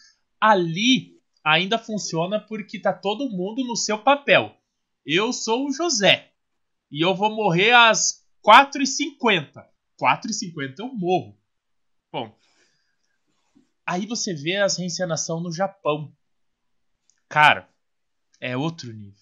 Ali 0.40 1.18
ainda 1.42 1.78
funciona 1.78 2.38
porque 2.40 2.78
tá 2.78 2.92
todo 2.92 3.30
mundo 3.30 3.64
no 3.64 3.76
seu 3.76 3.98
papel. 3.98 4.54
Eu 5.06 5.32
sou 5.32 5.66
o 5.68 5.72
José. 5.72 6.32
E 6.90 7.00
eu 7.04 7.14
vou 7.14 7.34
morrer 7.34 7.72
às 7.72 8.24
4h50. 8.42 9.64
4h50 9.96 10.80
eu 10.80 10.92
morro. 10.92 11.38
Bom. 12.12 12.36
Aí 13.86 14.06
você 14.06 14.34
vê 14.34 14.56
as 14.56 14.76
reencenação 14.76 15.40
no 15.40 15.52
Japão. 15.52 16.12
Cara, 17.28 17.68
é 18.40 18.56
outro 18.56 18.92
nível. 18.92 19.21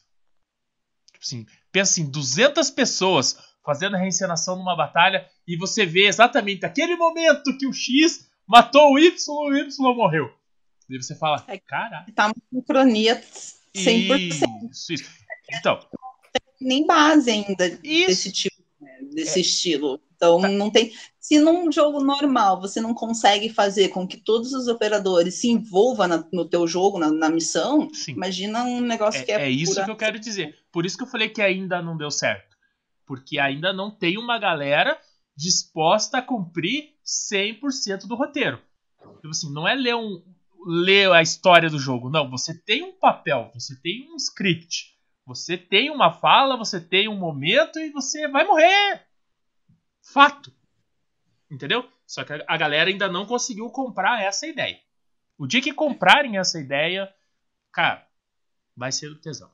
Tipo 1.21 1.25
assim, 1.25 1.47
pensa 1.71 1.93
assim, 1.93 2.11
200 2.11 2.71
pessoas 2.71 3.37
fazendo 3.65 3.97
reencenação 3.97 4.57
numa 4.57 4.75
batalha 4.75 5.27
e 5.47 5.57
você 5.57 5.85
vê 5.85 6.07
exatamente 6.07 6.65
aquele 6.65 6.97
momento 6.97 7.57
que 7.59 7.67
o 7.67 7.73
X 7.73 8.27
matou 8.47 8.95
o 8.95 8.99
Y 8.99 9.11
e 9.13 9.53
o 9.53 9.57
Y 9.59 9.95
morreu. 9.95 10.31
E 10.89 10.97
você 11.01 11.15
fala, 11.15 11.45
É- 11.47 11.59
caralho. 11.59 12.11
tá 12.15 12.27
uma 12.27 12.35
sincronia 12.53 13.23
100%. 13.75 14.71
Isso, 14.73 14.93
isso. 14.95 15.11
Então, 15.59 15.79
Nem 16.61 16.87
base 16.87 17.31
ainda 17.31 17.67
Isso. 17.67 17.81
É. 17.85 18.07
desse 18.09 18.33
tipo, 18.33 18.57
né, 18.81 18.99
desse 19.13 19.41
estilo. 19.41 20.01
Então, 20.17 20.39
não 20.41 20.71
tem. 20.71 20.93
Se 21.19 21.39
num 21.39 21.73
jogo 21.73 22.03
normal 22.05 22.61
você 22.61 22.81
não 22.83 22.93
consegue 22.93 23.49
fazer 23.49 23.89
com 23.89 24.07
que 24.07 24.19
todos 24.19 24.53
os 24.53 24.69
operadores 24.69 25.37
se 25.37 25.49
envolvam 25.49 26.07
na- 26.07 26.25
no 26.31 26.45
teu 26.45 26.67
jogo, 26.67 26.99
na, 26.99 27.11
na 27.11 27.31
missão, 27.31 27.89
sim. 27.95 28.13
imagina 28.13 28.63
um 28.65 28.81
negócio 28.83 29.25
que 29.25 29.33
É, 29.33 29.37
é, 29.37 29.43
é 29.47 29.51
isso 29.51 29.73
pura- 29.73 29.85
que 29.87 29.91
eu 29.91 29.97
quero 29.97 30.19
dizer. 30.19 30.55
Por 30.73 30.87
isso 30.87 30.97
que 30.97 31.03
eu 31.03 31.09
falei 31.09 31.29
que 31.29 31.43
ainda 31.43 31.83
não 31.83 31.97
deu 31.97 32.11
certo. 32.11 32.57
Porque 33.07 33.39
ainda 33.39 33.73
não 33.73 33.91
tem 33.91 34.19
uma 34.19 34.39
galera 34.39 35.01
disposta 35.37 36.19
a 36.19 36.23
cumprir 36.23 36.95
100% 37.05 38.07
do 38.07 38.15
roteiro. 38.15 38.61
Tipo 39.17 39.29
assim, 39.31 39.53
não 39.53 39.67
é 39.67 39.75
ler, 39.75 39.97
um, 39.97 40.23
ler 40.67 41.11
a 41.13 41.23
história 41.23 41.69
do 41.69 41.79
jogo. 41.79 42.11
Não, 42.11 42.31
você 42.31 42.55
tem 42.55 42.83
um 42.83 42.93
papel, 42.93 43.51
você 43.55 43.75
tem 43.81 44.11
um 44.13 44.17
script. 44.17 44.97
Você 45.27 45.57
tem 45.57 45.91
uma 45.91 46.13
fala, 46.13 46.57
você 46.57 46.81
tem 46.81 47.09
um 47.09 47.17
momento 47.17 47.79
e 47.79 47.91
você 47.91 48.29
vai 48.29 48.45
morrer. 48.45 49.07
Fato. 50.03 50.53
Entendeu? 51.51 51.89
Só 52.07 52.25
que 52.25 52.33
a 52.33 52.57
galera 52.57 52.91
ainda 52.91 53.09
não 53.09 53.27
conseguiu 53.27 53.71
comprar 53.71 54.23
essa 54.23 54.47
ideia. 54.47 54.79
O 55.39 55.47
dia 55.47 55.63
que 55.63 55.73
comprarem 55.73 56.39
essa 56.39 56.61
ideia, 56.61 57.13
cara, 57.73 58.07
vai 58.77 58.93
ser 58.93 59.09
o 59.09 59.19
tesão. 59.19 59.51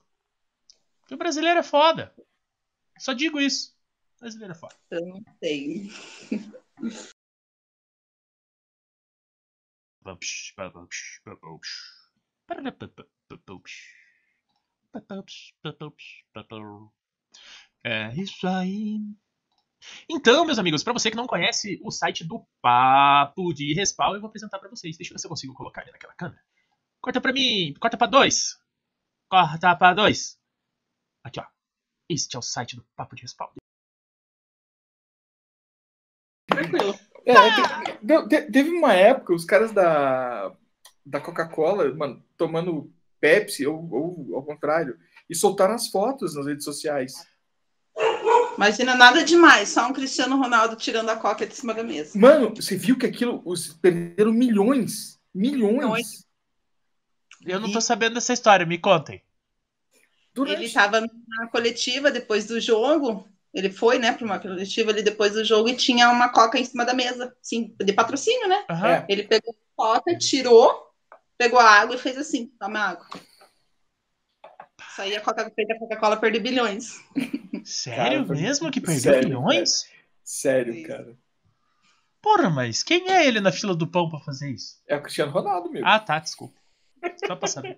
Porque 1.07 1.15
o 1.15 1.19
brasileiro 1.19 1.61
é 1.61 1.63
foda. 1.63 2.13
Só 2.99 3.13
digo 3.13 3.41
isso. 3.41 3.73
O 4.17 4.21
brasileiro 4.21 4.53
é 4.53 4.57
foda. 4.57 4.75
Eu 4.91 5.07
não 5.07 5.23
sei. 5.39 5.89
É 17.85 18.13
isso 18.17 18.49
aí. 18.49 18.99
Então, 20.11 20.45
meus 20.45 20.59
amigos, 20.59 20.83
pra 20.83 20.93
você 20.93 21.09
que 21.09 21.17
não 21.17 21.29
conhece 21.29 21.81
o 21.85 21.93
site 21.93 22.25
do 22.25 22.45
Papo 22.61 23.55
de 23.55 23.73
Respawn, 23.75 24.15
eu 24.15 24.21
vou 24.21 24.27
apresentar 24.27 24.59
pra 24.59 24.69
vocês. 24.69 24.97
Deixa 24.97 25.13
eu 25.13 25.15
ver 25.15 25.21
se 25.21 25.27
eu 25.27 25.31
consigo 25.31 25.55
colocar 25.55 25.83
ele 25.83 25.93
naquela 25.93 26.15
câmera. 26.15 26.43
Corta 27.01 27.21
pra 27.21 27.33
mim, 27.33 27.75
corta 27.79 27.97
pra 27.97 28.09
dois. 28.09 28.59
Corta 29.29 29.77
pra 29.77 29.95
dois. 29.95 30.37
Aqui, 31.27 31.41
ó. 31.41 31.45
Este 32.09 32.37
é 32.37 32.39
o 32.39 32.43
site 32.43 32.77
do 32.77 32.87
Papo 32.95 33.17
de 33.17 33.23
Respawn. 33.23 33.49
Tranquilo. 36.49 36.97
É, 37.25 37.35
te- 37.35 37.99
deu- 38.01 38.29
te- 38.29 38.43
teve 38.53 38.71
uma 38.71 38.93
época, 38.95 39.35
os 39.35 39.45
caras 39.45 39.73
da, 39.73 40.55
da 41.05 41.21
Coca-Cola, 41.21 41.93
mano, 41.93 42.25
tomando 42.37 42.95
Pepsi, 43.19 43.67
ou, 43.67 43.93
ou 43.93 44.37
ao 44.37 44.45
contrário, 44.45 44.97
e 45.29 45.35
soltaram 45.35 45.75
as 45.75 45.89
fotos 45.89 46.37
nas 46.37 46.47
redes 46.47 46.65
sociais. 46.65 47.27
Imagina 48.57 48.95
nada 48.95 49.25
demais, 49.25 49.71
só 49.71 49.89
um 49.89 49.93
Cristiano 49.93 50.37
Ronaldo 50.37 50.77
tirando 50.77 51.11
a 51.11 51.17
coca 51.17 51.45
de 51.45 51.57
cima 51.57 51.75
da 51.75 51.83
mesa. 51.83 52.17
Mano, 52.17 52.55
você 52.55 52.77
viu 52.77 52.97
que 52.97 53.07
aquilo, 53.07 53.43
os 53.45 53.73
perderam 53.73 54.33
milhões. 54.33 55.21
Milhões. 55.35 55.75
Milhões. 55.75 56.27
Eu 57.45 57.59
não 57.59 57.73
tô 57.73 57.81
sabendo 57.81 58.15
dessa 58.15 58.33
história, 58.33 58.65
me 58.65 58.79
contem. 58.79 59.26
Durante... 60.37 60.59
Ele 60.59 60.67
estava 60.67 61.01
na 61.01 61.49
coletiva 61.51 62.11
depois 62.11 62.47
do 62.47 62.61
jogo. 62.61 63.27
Ele 63.53 63.71
foi, 63.71 63.99
né, 63.99 64.13
para 64.13 64.25
uma 64.25 64.39
coletiva 64.39 64.91
ali 64.91 65.03
depois 65.03 65.33
do 65.33 65.43
jogo 65.43 65.69
e 65.69 65.77
tinha 65.77 66.11
uma 66.11 66.29
coca 66.29 66.59
em 66.59 66.65
cima 66.65 66.85
da 66.85 66.93
mesa, 66.93 67.35
sim, 67.43 67.75
de 67.83 67.93
patrocínio, 67.93 68.47
né? 68.47 68.65
É. 68.69 69.05
Ele 69.09 69.25
pegou 69.25 69.53
a 69.53 69.77
coca, 69.77 70.17
tirou 70.19 70.87
pegou 71.39 71.59
a 71.59 71.65
água 71.65 71.97
e 71.97 71.99
fez 71.99 72.17
assim, 72.17 72.47
toma 72.59 72.79
água. 72.79 73.07
Isso 74.91 75.03
aí 75.03 75.15
a 75.15 75.21
Coca- 75.21 75.51
Coca-Cola 75.79 76.17
perder 76.17 76.41
bilhões. 76.41 77.03
Sério 77.65 78.27
Cara, 78.27 78.41
mesmo 78.41 78.71
que 78.71 78.81
perdeu 78.81 79.13
sério, 79.13 79.29
bilhões? 79.29 79.91
Sério, 80.25 80.75
Isso. 80.75 80.89
cara. 80.89 81.19
Porra, 82.23 82.51
mas 82.51 82.83
quem 82.83 83.11
é 83.11 83.27
ele 83.27 83.41
na 83.41 83.53
fila 83.53 83.75
do 83.75 83.87
pão 83.87 84.09
pra 84.09 84.19
fazer 84.21 84.51
isso? 84.51 84.81
É 84.89 84.97
o 84.97 85.03
Cristiano 85.03 85.31
Ronaldo, 85.31 85.71
meu. 85.71 85.87
Ah, 85.87 86.01
tá, 86.01 86.19
desculpa. 86.19 86.59
Só 87.27 87.37
pra 87.37 87.49
saber. 87.49 87.77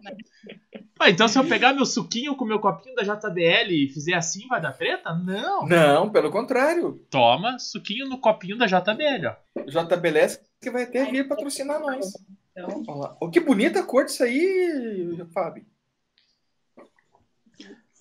Ah, 1.00 1.10
então 1.10 1.28
se 1.28 1.38
eu 1.38 1.44
pegar 1.44 1.72
meu 1.72 1.86
suquinho 1.86 2.34
com 2.34 2.44
meu 2.44 2.58
copinho 2.58 2.94
da 2.94 3.02
JBL 3.02 3.70
e 3.72 3.88
fizer 3.92 4.14
assim, 4.14 4.46
vai 4.48 4.60
dar 4.60 4.72
treta? 4.72 5.14
Não. 5.14 5.66
Não, 5.66 6.10
pelo 6.10 6.30
contrário. 6.30 7.04
Toma 7.10 7.58
suquinho 7.58 8.08
no 8.08 8.18
copinho 8.18 8.56
da 8.58 8.66
JBL, 8.66 9.26
ó. 9.28 9.60
O 9.60 9.70
JBLS 9.70 10.40
que 10.60 10.70
vai 10.70 10.82
até 10.84 11.04
vir 11.04 11.28
patrocinar 11.28 11.78
nós. 11.80 12.12
Então. 12.52 13.16
Oh, 13.20 13.30
que 13.30 13.38
bonita 13.38 13.82
cor 13.84 14.04
disso 14.04 14.24
aí, 14.24 15.16
Fábio. 15.32 15.64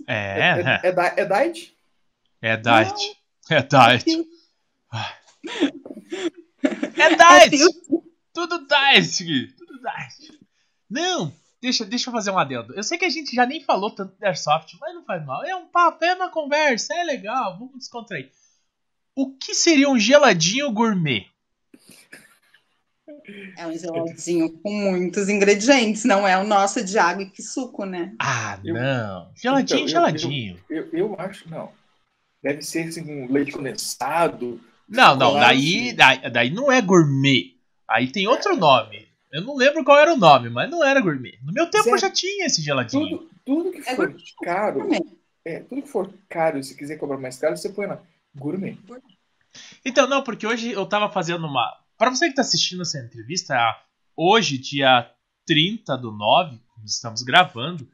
É, 0.07 0.79
É, 0.83 0.87
é, 0.87 0.91
da- 0.91 1.13
é 1.17 1.25
diet? 1.25 1.77
é 2.41 2.57
diet. 2.57 3.17
É 3.49 3.61
diet. 3.61 4.27
É 6.97 7.01
é 7.01 7.15
diet. 7.15 7.57
fio- 7.57 8.03
Tudo 8.33 8.65
diet, 8.67 9.23
Gui. 9.23 9.47
Tudo 9.53 9.79
diet. 9.79 10.39
Não, 10.89 11.33
deixa, 11.61 11.83
deixa 11.85 12.09
eu 12.09 12.13
fazer 12.13 12.31
um 12.31 12.37
adendo. 12.39 12.73
Eu 12.75 12.83
sei 12.83 12.97
que 12.97 13.05
a 13.05 13.09
gente 13.09 13.35
já 13.35 13.45
nem 13.45 13.61
falou 13.63 13.91
tanto 13.91 14.17
de 14.17 14.25
Airsoft, 14.25 14.73
mas 14.79 14.93
não 14.95 15.03
faz 15.03 15.25
mal. 15.25 15.43
É 15.45 15.55
um 15.55 15.67
papo, 15.67 16.03
é 16.05 16.13
uma 16.15 16.29
conversa, 16.29 16.93
é 16.93 17.03
legal, 17.03 17.57
vamos 17.57 17.77
descontrair. 17.77 18.31
O 19.15 19.35
que 19.35 19.53
seria 19.53 19.89
um 19.89 19.97
geladinho 19.99 20.71
gourmet? 20.71 21.27
é 23.57 23.65
um 23.65 23.77
geladinho 23.77 24.49
com 24.59 24.71
muitos 24.71 25.29
ingredientes, 25.29 26.03
não 26.03 26.27
é 26.27 26.37
o 26.37 26.45
nosso 26.45 26.83
de 26.83 26.97
água 26.97 27.23
e 27.23 27.29
que 27.29 27.41
suco, 27.41 27.85
né? 27.85 28.13
Ah, 28.19 28.59
Eu- 28.63 28.73
não. 28.75 29.31
Geladinho, 29.35 29.79
Então, 29.79 29.79
eu- 29.79 29.87
geladinho. 29.87 30.59
Eu, 30.69 30.89
eu 30.93 31.15
acho, 31.17 31.49
não. 31.49 31.71
Deve 32.43 32.61
ser 32.61 32.87
assim, 32.87 33.01
um 33.09 33.31
leite 33.31 33.51
condensado. 33.51 34.61
Não, 34.87 35.15
não, 35.15 35.33
daí, 35.33 35.91
daí, 35.93 36.29
daí 36.31 36.49
não 36.49 36.71
é 36.71 36.81
gourmet. 36.81 37.55
Aí 37.89 38.09
tem 38.11 38.27
outro 38.27 38.55
nome. 38.55 39.06
Eu 39.37 39.43
não 39.43 39.55
lembro 39.55 39.83
qual 39.83 39.97
era 39.99 40.13
o 40.13 40.17
nome, 40.17 40.49
mas 40.49 40.69
não 40.69 40.83
era 40.83 40.99
gourmet. 40.99 41.37
No 41.43 41.53
meu 41.53 41.69
tempo 41.69 41.91
Zé, 41.91 41.97
já 41.99 42.09
tinha 42.09 42.45
esse 42.45 42.61
geladinho. 42.61 43.19
Tudo, 43.19 43.29
tudo 43.45 43.71
que 43.71 43.79
É 43.89 43.95
for 43.95 44.07
gourmet. 44.07 44.23
caro, 44.43 44.79
Gourmet. 44.79 45.05
é, 45.45 45.59
tudo 45.59 45.81
que 45.83 45.87
for 45.89 46.11
caro, 46.27 46.63
se 46.63 46.75
quiser 46.75 46.97
cobrar 46.97 47.17
mais 47.17 47.37
caro, 47.37 47.55
você 47.55 47.69
põe 47.69 47.85
lá. 47.85 48.01
Gourmet. 48.35 48.77
Então, 49.85 50.07
não, 50.07 50.23
porque 50.23 50.45
hoje 50.47 50.71
eu 50.71 50.85
tava 50.85 51.09
fazendo 51.09 51.45
uma. 51.45 51.71
Pra 51.97 52.09
você 52.09 52.29
que 52.29 52.35
tá 52.35 52.41
assistindo 52.41 52.81
essa 52.81 52.99
entrevista, 52.99 53.55
hoje, 54.15 54.57
dia 54.57 55.09
30 55.45 55.97
do 55.97 56.11
9, 56.11 56.59
nós 56.81 56.91
estamos 56.91 57.21
gravando. 57.23 57.87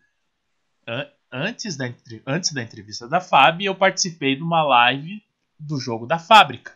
an- 0.87 1.07
Antes 1.35 1.75
da, 1.75 1.91
antes 2.27 2.53
da 2.53 2.61
entrevista 2.61 3.07
da 3.07 3.19
Fábio, 3.19 3.65
eu 3.65 3.73
participei 3.73 4.35
de 4.35 4.43
uma 4.43 4.61
live 4.61 5.19
do 5.59 5.79
jogo 5.79 6.05
da 6.05 6.19
fábrica. 6.19 6.71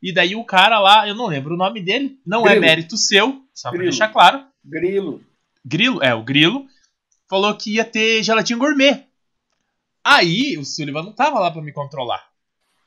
E 0.00 0.12
daí 0.12 0.36
o 0.36 0.44
cara 0.44 0.78
lá, 0.78 1.08
eu 1.08 1.14
não 1.14 1.26
lembro 1.26 1.54
o 1.54 1.56
nome 1.56 1.82
dele, 1.82 2.20
não 2.24 2.42
é 2.46 2.50
Grilo. 2.50 2.60
mérito 2.60 2.96
seu, 2.96 3.42
só 3.56 3.70
pra 3.70 3.80
deixar 3.80 4.08
claro. 4.08 4.46
Grilo. 4.62 5.24
Grilo, 5.64 6.02
é, 6.04 6.14
o 6.14 6.22
Grilo, 6.22 6.66
falou 7.28 7.56
que 7.56 7.74
ia 7.74 7.84
ter 7.84 8.22
gelatinho 8.22 8.58
gourmet. 8.58 9.06
Aí 10.04 10.56
o 10.58 10.64
Sullivan 10.64 11.02
não 11.02 11.12
tava 11.12 11.40
lá 11.40 11.50
pra 11.50 11.62
me 11.62 11.72
controlar. 11.72 12.28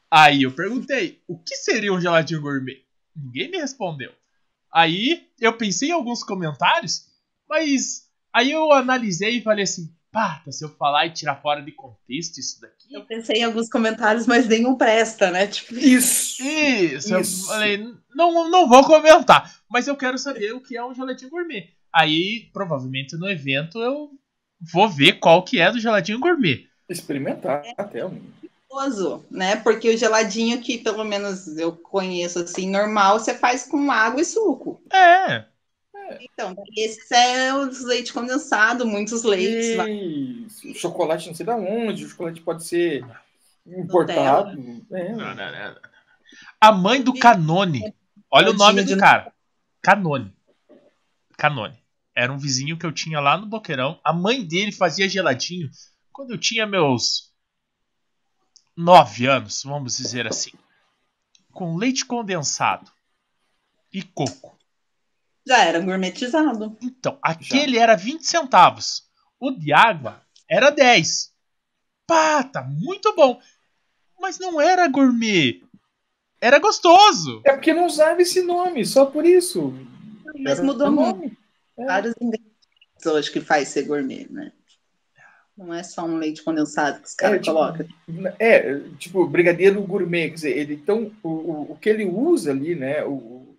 Aí 0.10 0.44
eu 0.44 0.52
perguntei, 0.52 1.22
o 1.28 1.38
que 1.38 1.56
seria 1.56 1.92
um 1.92 2.00
gelatinho 2.00 2.42
gourmet? 2.42 2.84
Ninguém 3.16 3.50
me 3.50 3.58
respondeu. 3.58 4.12
Aí 4.72 5.28
eu 5.42 5.58
pensei 5.58 5.90
em 5.90 5.94
alguns 5.94 6.24
comentários, 6.24 7.08
mas 7.50 8.08
aí 8.32 8.52
eu 8.52 8.72
analisei 8.72 9.38
e 9.38 9.42
falei 9.42 9.64
assim, 9.64 9.92
pá, 10.12 10.44
se 10.50 10.64
eu 10.64 10.70
falar 10.70 11.08
e 11.08 11.14
tirar 11.14 11.42
fora 11.42 11.62
de 11.62 11.72
contexto 11.72 12.38
isso 12.38 12.62
daqui. 12.62 12.94
Eu 12.94 13.06
pensei 13.06 13.38
em 13.38 13.44
alguns 13.44 13.70
comentários, 13.70 14.28
mas 14.28 14.48
nenhum 14.48 14.76
presta, 14.76 15.32
né? 15.32 15.48
Tipo, 15.48 15.76
Isso! 15.76 16.42
Isso, 16.44 17.14
eu 17.14 17.22
Isso. 17.22 17.48
falei, 17.48 17.78
não, 18.16 18.50
não 18.50 18.70
vou 18.70 18.84
comentar, 18.86 19.59
mas 19.70 19.88
eu 19.88 19.96
quero 19.96 20.18
saber 20.18 20.54
o 20.54 20.62
que 20.62 20.76
é 20.78 20.84
um 20.84 20.94
gelatinho 20.94 21.30
gourmet. 21.32 21.70
Aí, 21.94 22.50
provavelmente 22.54 23.16
no 23.18 23.30
evento, 23.30 23.80
eu 23.80 24.12
vou 24.72 24.88
ver 24.90 25.14
qual 25.20 25.44
que 25.44 25.60
é 25.60 25.72
do 25.72 25.80
gelatinho 25.80 26.20
gourmet. 26.20 26.68
Experimentar 26.88 27.64
até. 27.78 28.06
um- 28.06 28.22
gostoso, 28.72 29.26
né? 29.32 29.56
Porque 29.56 29.90
o 29.90 29.98
geladinho 29.98 30.62
que 30.62 30.78
pelo 30.78 31.04
menos 31.04 31.58
eu 31.58 31.72
conheço 31.72 32.38
assim, 32.40 32.70
normal, 32.70 33.18
você 33.20 33.34
faz 33.34 33.66
com 33.66 33.90
água 33.92 34.22
e 34.22 34.26
suco. 34.26 34.80
É, 34.94 35.46
Então, 36.22 36.56
esses 36.78 37.10
é 37.12 37.52
os 37.54 37.84
leite 37.84 38.14
condensado, 38.14 38.86
muitos 38.86 39.24
leites. 39.24 39.76
lá. 39.76 39.90
E 39.90 40.48
chocolate 40.76 41.28
não 41.28 41.34
sei 41.36 41.46
da 41.46 41.56
onde, 41.56 42.06
o 42.06 42.10
chocolate 42.10 42.42
pode 42.42 42.64
ser 42.64 43.04
importado. 43.66 44.52
É. 44.92 45.10
Não, 45.14 45.36
não, 45.36 45.52
não. 45.52 45.76
A 46.62 46.72
mãe 46.72 47.02
do 47.02 47.14
Canone. 47.14 47.94
Olha 48.32 48.52
o 48.52 48.54
nome 48.54 48.84
do 48.84 48.94
de- 48.94 49.00
cara. 49.00 49.32
Canone. 49.82 50.34
Canone. 51.38 51.78
Era 52.16 52.34
um 52.34 52.38
vizinho 52.38 52.78
que 52.78 52.86
eu 52.86 52.92
tinha 52.92 53.20
lá 53.20 53.38
no 53.38 53.46
Boqueirão. 53.46 54.00
A 54.04 54.12
mãe 54.12 54.46
dele 54.46 54.72
fazia 54.72 55.08
geladinho 55.08 55.70
quando 56.12 56.32
eu 56.32 56.38
tinha 56.38 56.68
meus 56.68 57.34
nove 58.76 59.26
anos, 59.26 59.64
vamos 59.64 59.96
dizer 59.96 60.28
assim. 60.28 60.52
Com 61.54 61.78
leite 61.78 62.06
condensado 62.06 62.92
e 63.94 64.04
coco. 64.04 64.60
Já 65.48 65.60
era 65.64 65.80
gourmetizado. 65.80 66.78
Então, 66.82 67.18
aquele 67.22 67.78
era 67.78 67.96
20 67.96 68.26
centavos. 68.26 69.10
O 69.40 69.52
de 69.52 69.72
água 69.72 70.22
era 70.50 70.70
10. 70.70 71.34
Pá, 72.06 72.44
tá 72.44 72.64
muito 72.64 73.16
bom. 73.16 73.42
Mas 74.20 74.38
não 74.38 74.60
era 74.60 74.90
gourmet. 74.90 75.64
Era 76.42 76.60
gostoso. 76.60 77.42
É 77.44 77.54
porque 77.54 77.74
não 77.74 77.86
usava 77.86 78.22
esse 78.22 78.42
nome, 78.42 78.86
só 78.86 79.06
por 79.06 79.26
isso. 79.26 79.74
Mas 80.40 80.60
Era 80.60 80.64
mudou 80.64 80.92
muito. 80.92 81.18
nome. 81.18 81.38
Vários 81.78 82.14
ingredientes 82.20 83.06
hoje 83.06 83.32
que 83.32 83.42
faz 83.42 83.70
ser 83.70 83.84
gourmet, 83.84 84.28
né? 84.30 84.52
Não 85.58 85.74
é 85.74 85.84
só 85.84 86.06
um 86.06 86.18
leite 86.18 86.42
condensado 86.42 87.02
que 87.02 87.08
os 87.08 87.16
caras 87.16 87.36
É, 87.36 87.40
tipo, 87.40 87.54
colocam. 87.54 87.86
É, 88.40 88.80
tipo, 88.98 89.28
brigadeiro 89.28 89.82
gourmet, 89.82 90.30
quer 90.30 90.36
dizer, 90.36 90.58
ele, 90.58 90.76
então, 90.76 91.12
o, 91.22 91.28
o, 91.28 91.72
o 91.74 91.76
que 91.76 91.90
ele 91.90 92.06
usa 92.06 92.52
ali, 92.52 92.76
né, 92.76 93.04
o, 93.04 93.58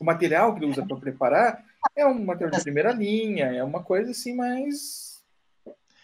o 0.00 0.04
material 0.04 0.54
que 0.54 0.64
ele 0.64 0.70
usa 0.70 0.84
para 0.84 0.96
preparar 0.96 1.62
é 1.94 2.06
um 2.06 2.24
material 2.24 2.56
de 2.56 2.62
primeira 2.62 2.92
linha, 2.92 3.46
é 3.46 3.62
uma 3.62 3.82
coisa 3.82 4.12
assim 4.12 4.34
mais, 4.34 5.11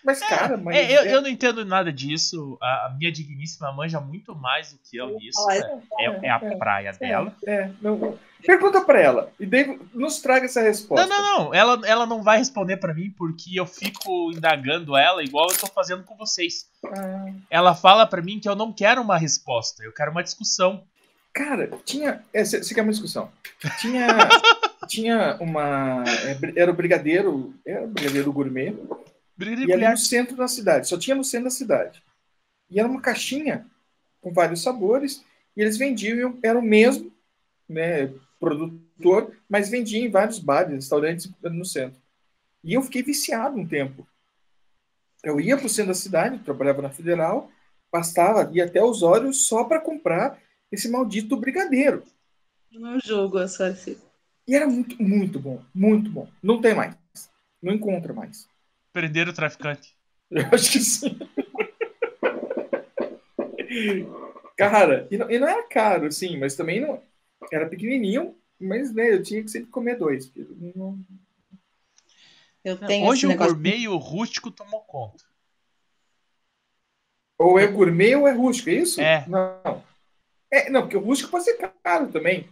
mais 0.05 0.21
cara, 0.21 0.57
mas... 0.57 0.77
É, 0.77 0.97
eu, 0.97 1.03
é- 1.03 1.15
eu 1.15 1.21
não 1.23 1.29
entendo 1.29 1.65
nada 1.65 1.93
disso. 1.93 2.57
A, 2.63 2.87
a 2.87 2.95
minha 2.99 3.11
digníssima 3.13 3.73
manja 3.73 4.01
muito 4.01 4.35
mais 4.35 4.73
do 4.73 4.79
que 4.79 4.97
eu 4.97 5.19
nisso. 5.19 5.41
falar 5.43 5.57
É, 6.01 6.27
é 6.27 6.31
a 6.31 6.39
praia 6.57 6.93
dela. 6.93 7.35
É, 7.47 7.71
não, 7.83 8.19
pergunta 8.45 8.81
para 8.81 9.01
ela, 9.01 9.33
e 9.39 9.45
daí 9.45 9.79
nos 9.93 10.21
traga 10.21 10.47
essa 10.47 10.61
resposta. 10.63 11.07
Não, 11.07 11.23
não, 11.23 11.39
não. 11.47 11.55
Ela, 11.55 11.81
ela 11.87 12.07
não 12.07 12.23
vai 12.23 12.39
responder 12.39 12.77
pra 12.77 12.95
mim 12.95 13.11
porque 13.11 13.59
eu 13.59 13.67
fico 13.67 14.31
indagando 14.33 14.97
ela 14.97 15.23
igual 15.25 15.49
eu 15.51 15.59
tô 15.59 15.67
fazendo 15.67 16.05
com 16.05 16.17
vocês. 16.17 16.67
Ah, 16.87 17.27
Ela 17.51 17.75
fala 17.75 18.07
pra 18.07 18.23
mim 18.23 18.39
que 18.39 18.49
eu 18.49 18.55
não 18.55 18.73
quero 18.73 19.03
uma 19.03 19.19
resposta, 19.19 19.83
eu 19.83 19.93
quero 19.93 20.11
uma 20.13 20.23
discussão. 20.23 20.83
Cara, 21.35 21.71
tinha. 21.85 22.23
é, 22.33 22.45
Você 22.45 22.75
quer 22.75 22.83
uma 22.83 22.91
discussão? 22.91 23.31
Tinha, 23.81 24.07
tinha 24.89 25.37
uma. 25.41 26.03
é, 26.25 26.61
Era 26.61 26.71
o 26.71 26.75
brigadeiro. 26.75 27.55
Era 27.67 27.85
o 27.85 27.89
brigadeiro 27.89 28.33
gourmet. 28.33 28.75
E 29.39 29.73
era 29.73 29.91
no 29.93 29.97
centro 29.97 30.37
da 30.37 30.49
cidade. 30.49 30.89
Só 30.89 30.99
tinha 30.99 31.17
no 31.17 31.25
centro 31.25 31.45
da 31.45 31.51
cidade. 31.51 32.03
E 32.71 32.79
era 32.79 32.89
uma 32.89 33.01
caixinha 33.01 33.67
com 34.21 34.33
vários 34.33 34.63
sabores. 34.63 35.25
E 35.57 35.63
eles 35.63 35.77
vendiam, 35.77 36.39
era 36.43 36.59
o 36.59 36.63
mesmo 36.63 37.13
né, 37.69 38.13
produtor, 38.41 39.37
mas 39.49 39.69
vendia 39.69 40.05
em 40.05 40.11
vários 40.11 40.39
bares, 40.39 40.75
restaurantes 40.75 41.31
no 41.43 41.65
centro. 41.65 42.01
E 42.63 42.75
eu 42.75 42.83
fiquei 42.83 43.03
viciado 43.03 43.57
um 43.57 43.67
tempo. 43.67 44.07
Eu 45.23 45.41
ia 45.41 45.57
para 45.57 45.67
o 45.67 45.69
centro 45.69 45.93
da 45.93 45.99
cidade, 45.99 46.39
trabalhava 46.39 46.83
na 46.83 46.91
Federal, 46.91 47.51
bastava 47.93 48.51
ir 48.53 48.61
até 48.61 48.83
Osório 48.83 49.33
só 49.33 49.65
para 49.65 49.81
comprar 49.81 50.39
esse 50.71 50.89
maldito 50.89 51.37
brigadeiro. 51.37 52.03
Não 52.71 52.99
julgo 53.01 53.39
a 53.39 53.49
sua 53.49 53.75
E 54.47 54.55
era 54.55 54.67
muito, 54.67 55.03
muito 55.03 55.41
bom, 55.41 55.63
muito 55.75 56.11
bom. 56.11 56.29
Não 56.43 56.61
tem 56.61 56.75
mais. 56.75 56.95
Não 57.63 57.73
encontra 57.73 58.13
mais. 58.13 58.49
Prenderam 58.93 59.31
o 59.33 59.35
traficante. 59.35 59.97
Eu 60.31 60.47
acho 60.53 60.73
que 60.73 60.81
sim. 60.81 61.19
Cara, 64.57 65.07
e 65.11 65.17
não, 65.17 65.31
e 65.31 65.39
não 65.39 65.47
era 65.49 65.63
caro, 65.65 66.11
sim, 66.11 66.37
mas 66.39 66.57
também 66.57 66.81
não. 66.81 67.03
Era 67.53 67.69
pequenininho, 67.69 68.37
mas 68.59 68.93
né, 68.93 69.13
eu 69.13 69.23
tinha 69.23 69.43
que 69.43 69.49
sempre 69.51 69.71
comer 69.71 69.97
dois. 69.97 70.33
não- 70.75 70.99
Eu 72.65 72.77
tenho 72.79 73.07
Hoje 73.07 73.27
o 73.27 73.29
negócio. 73.31 73.53
gourmet 73.55 73.77
e 73.79 73.89
o 73.89 73.97
rústico 73.97 74.51
tomou 74.51 74.81
conta. 74.81 75.25
Ou 77.39 77.59
é 77.59 77.67
gourmet 77.69 78.17
ou 78.17 78.27
é 78.27 78.33
rústico, 78.33 78.69
é 78.69 78.73
isso? 78.75 79.01
É. 79.01 79.25
Não. 79.29 79.85
É, 80.51 80.69
não, 80.71 80.83
porque 80.83 80.97
o 80.97 81.01
rústico 81.01 81.31
pode 81.31 81.45
ser 81.45 81.57
caro 81.83 82.09
também. 82.11 82.49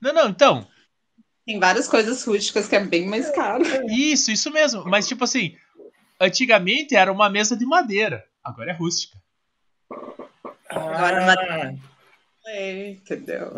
Não, 0.00 0.12
não, 0.12 0.28
então. 0.28 0.66
Tem 1.48 1.58
várias 1.58 1.88
coisas 1.88 2.22
rústicas 2.24 2.68
que 2.68 2.76
é 2.76 2.84
bem 2.84 3.08
mais 3.08 3.30
caro. 3.30 3.64
Isso, 3.88 4.30
isso 4.30 4.50
mesmo. 4.50 4.84
Mas, 4.84 5.08
tipo 5.08 5.24
assim, 5.24 5.56
antigamente 6.20 6.94
era 6.94 7.10
uma 7.10 7.30
mesa 7.30 7.56
de 7.56 7.64
madeira. 7.64 8.26
Agora 8.44 8.70
é 8.70 8.74
rústica. 8.74 9.16
Agora 10.68 11.32
Ah, 11.32 11.74
É, 12.48 12.90
entendeu? 12.90 13.50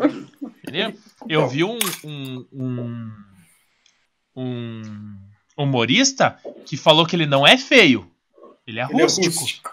Entendeu? 0.63 0.93
Eu 1.27 1.49
vi 1.49 1.65
um, 1.65 1.77
um, 2.05 2.47
um, 2.53 3.11
um 4.37 5.17
humorista 5.57 6.39
que 6.65 6.77
falou 6.77 7.05
que 7.05 7.13
ele 7.13 7.25
não 7.25 7.45
é 7.45 7.57
feio. 7.57 8.09
Ele 8.65 8.79
é 8.79 8.85
ele 8.89 9.01
é 9.01 9.03
rústico, 9.03 9.37
rústico. 9.37 9.71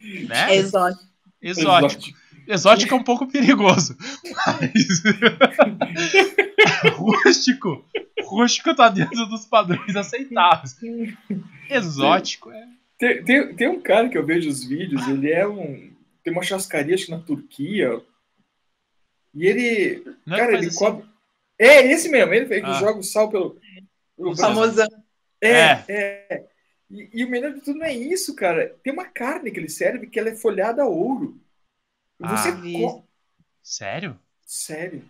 né? 0.00 0.54
É 0.54 0.56
exótico. 0.56 1.04
Exótico. 1.42 2.17
Exótico 2.48 2.94
é 2.94 2.96
um 2.96 3.04
pouco 3.04 3.26
perigoso. 3.26 3.96
Mas... 4.46 5.02
rústico. 6.96 7.84
Rústico 8.24 8.74
tá 8.74 8.88
dentro 8.88 9.26
dos 9.26 9.44
padrões 9.44 9.94
aceitáveis. 9.94 10.76
Exótico 11.68 12.50
é. 12.50 12.68
Tem, 12.98 13.22
tem, 13.22 13.54
tem 13.54 13.68
um 13.68 13.80
cara 13.80 14.08
que 14.08 14.18
eu 14.18 14.26
vejo 14.26 14.48
os 14.48 14.64
vídeos, 14.64 15.06
ele 15.06 15.30
é 15.30 15.46
um. 15.46 15.92
Tem 16.24 16.32
uma 16.32 16.42
chascaria, 16.42 16.94
acho 16.94 17.04
que 17.06 17.10
na 17.12 17.20
Turquia. 17.20 18.00
E 19.34 19.46
ele. 19.46 20.04
Não 20.26 20.36
é 20.36 20.40
cara, 20.40 20.54
ele 20.54 20.66
assim? 20.66 20.78
cobra. 20.78 21.06
É, 21.58 21.86
esse 21.92 22.08
mesmo, 22.08 22.34
ele, 22.34 22.52
ele 22.52 22.66
Ah. 22.66 22.72
joga 22.74 22.98
o 22.98 23.04
sal 23.04 23.28
pelo. 23.30 23.56
pelo. 24.16 24.36
Famosão. 24.36 24.88
É, 25.40 25.50
É. 25.50 25.84
é. 25.88 26.48
E, 26.90 27.10
e 27.20 27.24
o 27.24 27.30
melhor 27.30 27.52
de 27.52 27.60
tudo 27.60 27.78
não 27.78 27.86
é 27.86 27.94
isso, 27.94 28.34
cara. 28.34 28.74
Tem 28.82 28.92
uma 28.92 29.04
carne 29.04 29.50
que 29.50 29.60
ele 29.60 29.68
serve 29.68 30.06
que 30.06 30.18
ela 30.18 30.30
é 30.30 30.34
folhada 30.34 30.82
a 30.82 30.86
ouro. 30.86 31.38
Você 32.20 32.48
Ah. 32.48 32.62
co- 32.80 33.04
Sério? 33.62 34.18
Sério. 34.44 35.04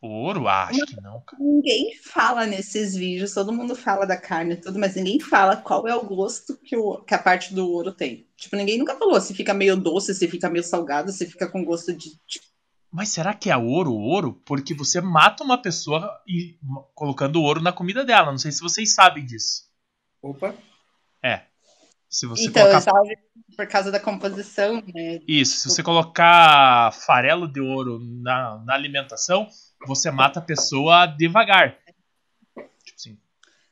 Ouro? 0.00 0.46
Ah, 0.48 0.64
acho 0.64 0.84
que 0.84 1.00
não, 1.00 1.20
cara. 1.22 1.42
Ninguém 1.42 1.96
fala 1.96 2.44
nesses 2.44 2.94
vídeos, 2.94 3.32
todo 3.32 3.52
mundo 3.52 3.74
fala 3.74 4.04
da 4.04 4.16
carne 4.18 4.52
e 4.54 4.56
tudo, 4.58 4.78
mas 4.78 4.94
ninguém 4.96 5.18
fala 5.18 5.56
qual 5.56 5.88
é 5.88 5.94
o 5.96 6.04
gosto 6.04 6.58
que, 6.58 6.76
o, 6.76 6.98
que 6.98 7.14
a 7.14 7.18
parte 7.18 7.54
do 7.54 7.66
ouro 7.70 7.90
tem. 7.92 8.26
Tipo, 8.36 8.56
ninguém 8.56 8.76
nunca 8.78 8.96
falou 8.98 9.18
se 9.20 9.32
fica 9.32 9.54
meio 9.54 9.76
doce, 9.76 10.14
se 10.14 10.28
fica 10.28 10.50
meio 10.50 10.62
salgado, 10.64 11.10
se 11.10 11.24
fica 11.26 11.48
com 11.48 11.64
gosto 11.64 11.94
de. 11.94 12.18
tipo, 12.26 12.44
Mas 12.90 13.08
será 13.08 13.32
que 13.32 13.48
é 13.50 13.56
ouro, 13.56 13.94
ouro? 13.94 14.34
Porque 14.44 14.74
você 14.74 15.00
mata 15.00 15.42
uma 15.42 15.56
pessoa 15.56 16.20
e 16.28 16.58
colocando 16.94 17.40
ouro 17.40 17.62
na 17.62 17.72
comida 17.72 18.04
dela. 18.04 18.30
Não 18.30 18.38
sei 18.38 18.52
se 18.52 18.60
vocês 18.60 18.92
sabem 18.94 19.24
disso. 19.24 19.70
Opa. 20.20 20.54
É. 21.22 21.46
Se 22.14 22.26
você 22.26 22.44
então, 22.44 22.62
colocar 22.70 22.92
por 23.56 23.66
causa 23.66 23.90
da 23.90 23.98
composição, 23.98 24.82
né? 24.94 25.20
Isso, 25.26 25.56
se 25.56 25.68
você 25.70 25.82
colocar 25.82 26.92
farelo 26.92 27.48
de 27.48 27.60
ouro 27.60 27.98
na, 28.00 28.62
na 28.64 28.74
alimentação, 28.74 29.48
você 29.86 30.10
mata 30.12 30.38
a 30.38 30.42
pessoa 30.42 31.06
devagar. 31.06 31.76
Tipo 32.84 32.96
assim. 32.96 33.18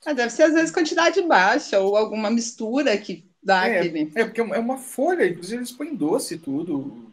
Ah, 0.04 0.12
deve 0.12 0.30
ser 0.30 0.42
às 0.44 0.52
vezes 0.54 0.72
quantidade 0.72 1.22
baixa 1.22 1.78
ou 1.78 1.96
alguma 1.96 2.30
mistura 2.30 2.96
que 2.98 3.30
dá 3.42 3.68
É, 3.68 3.78
aquele. 3.78 4.10
É, 4.14 4.24
porque 4.24 4.40
é 4.40 4.44
uma- 4.44 4.56
é 4.56 4.58
uma 4.58 4.78
folha, 4.78 5.26
inclusive 5.28 5.58
eles 5.58 5.70
põem 5.72 5.94
doce 5.94 6.34
e 6.34 6.38
tudo. 6.38 7.10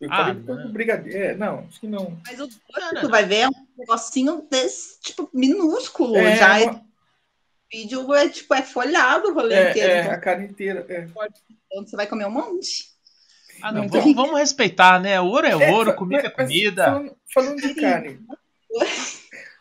Eu 0.00 0.10
Ah, 0.10 0.32
não. 0.32 0.66
o 0.66 0.72
brigadeiro. 0.72 1.18
É, 1.18 1.36
não, 1.36 1.58
acho 1.68 1.78
que 1.78 1.86
não. 1.86 2.18
Mas 2.26 2.40
o 2.40 2.46
doce, 2.46 2.58
Não, 2.74 2.92
não, 2.94 3.00
tu 3.02 3.10
vai 3.10 3.26
ver, 3.26 3.40
é 3.40 3.48
um 3.48 3.52
negocinho 3.76 4.46
desse, 4.50 4.98
tipo, 5.02 5.28
minúsculo. 5.34 6.16
É, 6.16 6.36
Já 6.36 6.58
uma- 6.62 6.72
o 6.72 6.84
vídeo 7.70 8.12
é 8.14 8.28
tipo, 8.28 8.52
é 8.54 8.62
folhado 8.62 9.28
o 9.28 9.34
rolê 9.34 9.54
é, 9.54 9.70
inteiro. 9.70 9.92
é, 9.92 10.00
então, 10.00 10.12
a 10.12 10.18
carne 10.18 10.46
inteira. 10.46 10.86
É. 10.88 11.06
então 11.66 11.86
você 11.86 11.96
vai 11.96 12.06
comer 12.06 12.26
um 12.26 12.30
monte. 12.30 12.90
Ah, 13.62 13.72
não, 13.72 13.82
Muito 13.82 13.92
vamos, 13.92 14.14
vamos 14.14 14.38
respeitar, 14.38 14.98
né? 15.00 15.20
Ouro 15.20 15.46
é 15.46 15.50
É, 15.50 15.72
ouro, 15.72 15.94
comida 15.94 16.26
é 16.26 16.30
comida. 16.30 16.84
Falando, 16.84 17.16
falando 17.32 17.60
de 17.60 17.74
carne, 17.74 18.20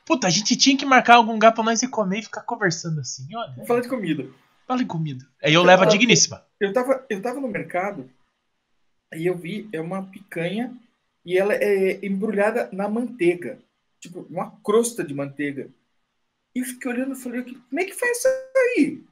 Puta, 0.05 0.25
a 0.25 0.29
gente 0.29 0.55
tinha 0.55 0.75
que 0.75 0.85
marcar 0.85 1.15
algum 1.15 1.33
lugar 1.33 1.53
pra 1.53 1.63
nós 1.63 1.83
ir 1.83 1.87
comer 1.87 2.19
e 2.19 2.23
ficar 2.23 2.41
conversando 2.41 2.99
assim, 2.99 3.27
olha. 3.35 3.51
vamos 3.51 3.67
falar 3.67 3.81
de 3.81 3.89
comida. 3.89 4.27
Fala 4.65 4.81
em 4.81 4.87
comida. 4.87 5.25
Aí 5.43 5.53
eu 5.53 5.63
levo 5.63 5.83
a 5.83 5.85
digníssima. 5.85 6.43
Eu 6.59 6.73
tava, 6.73 7.05
eu 7.09 7.21
tava 7.21 7.39
no 7.39 7.47
mercado 7.47 8.09
e 9.13 9.25
eu 9.25 9.35
vi 9.35 9.67
é 9.73 9.81
uma 9.81 10.03
picanha 10.03 10.75
e 11.25 11.37
ela 11.37 11.53
é 11.53 12.03
embrulhada 12.05 12.69
na 12.71 12.87
manteiga. 12.87 13.59
Tipo, 13.99 14.25
uma 14.29 14.51
crosta 14.63 15.03
de 15.03 15.13
manteiga. 15.13 15.69
E 16.59 16.63
fiquei 16.65 16.91
olhando 16.91 17.13
e 17.13 17.15
falei, 17.15 17.43
como 17.43 17.79
é 17.79 17.85
que 17.85 17.93
faz 17.93 18.17
isso 18.17 18.27
aí? 18.77 19.03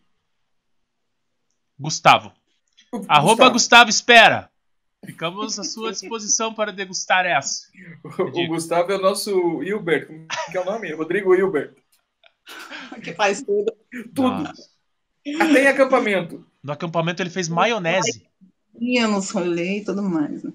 Gustavo. 1.80 2.34
O 2.92 3.06
Arroba 3.08 3.50
Gustavo, 3.50 3.54
Gustavo 3.54 3.90
Espera. 3.90 4.52
Ficamos 5.06 5.58
à 5.58 5.64
sua 5.64 5.92
disposição 5.94 6.54
para 6.54 6.74
degustar 6.74 7.26
essa. 7.26 7.68
o 8.04 8.48
Gustavo 8.48 8.92
é 8.92 8.96
o 8.96 9.02
nosso 9.02 9.64
Hilbert. 9.64 10.08
Como 10.08 10.28
que 10.52 10.58
é 10.58 10.62
o 10.62 10.66
nome? 10.66 10.92
Rodrigo 10.94 11.34
Hilbert. 11.34 11.74
Que 13.04 13.14
faz 13.14 13.44
tudo. 13.44 13.72
Tudo. 14.16 14.44
Nossa. 14.44 14.70
Até 15.42 15.64
em 15.64 15.68
acampamento. 15.68 16.46
No 16.64 16.72
acampamento 16.72 17.22
ele 17.22 17.30
fez 17.30 17.48
maionese. 17.50 18.26
Ia 18.80 19.08
nos 19.08 19.30
rolês 19.30 19.82
e 19.82 19.86
tudo 19.86 20.02
mais. 20.02 20.44
né? 20.44 20.54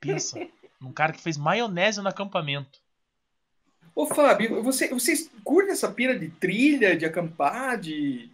Pensa. 0.00 0.48
Um 0.82 0.92
cara 0.92 1.12
que 1.12 1.20
fez 1.20 1.36
maionese 1.36 2.00
no 2.00 2.08
acampamento. 2.08 2.80
Ô, 3.94 4.06
Fábio, 4.06 4.62
você, 4.62 4.88
vocês 4.88 5.30
curtem 5.44 5.72
essa 5.72 5.90
pira 5.90 6.18
de 6.18 6.28
trilha, 6.28 6.96
de 6.96 7.04
acampar, 7.04 7.78
de... 7.78 8.30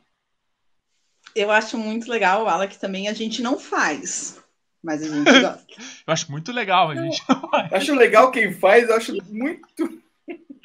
Eu 1.35 1.51
acho 1.51 1.77
muito 1.77 2.11
legal, 2.11 2.49
Ala, 2.49 2.67
que 2.67 2.79
também 2.79 3.09
a 3.09 3.13
gente 3.13 3.43
não 3.43 3.59
faz. 3.59 4.43
Mas 4.83 5.03
a 5.03 5.09
gente 5.09 5.25
gosta. 5.41 5.67
Eu 6.07 6.13
acho 6.13 6.31
muito 6.31 6.51
legal, 6.51 6.91
a 6.91 6.95
gente. 6.95 7.23
Acho 7.73 7.95
legal 7.95 8.31
quem 8.31 8.53
faz, 8.55 8.89
eu 8.89 8.97
acho 8.97 9.13
muito... 9.29 10.01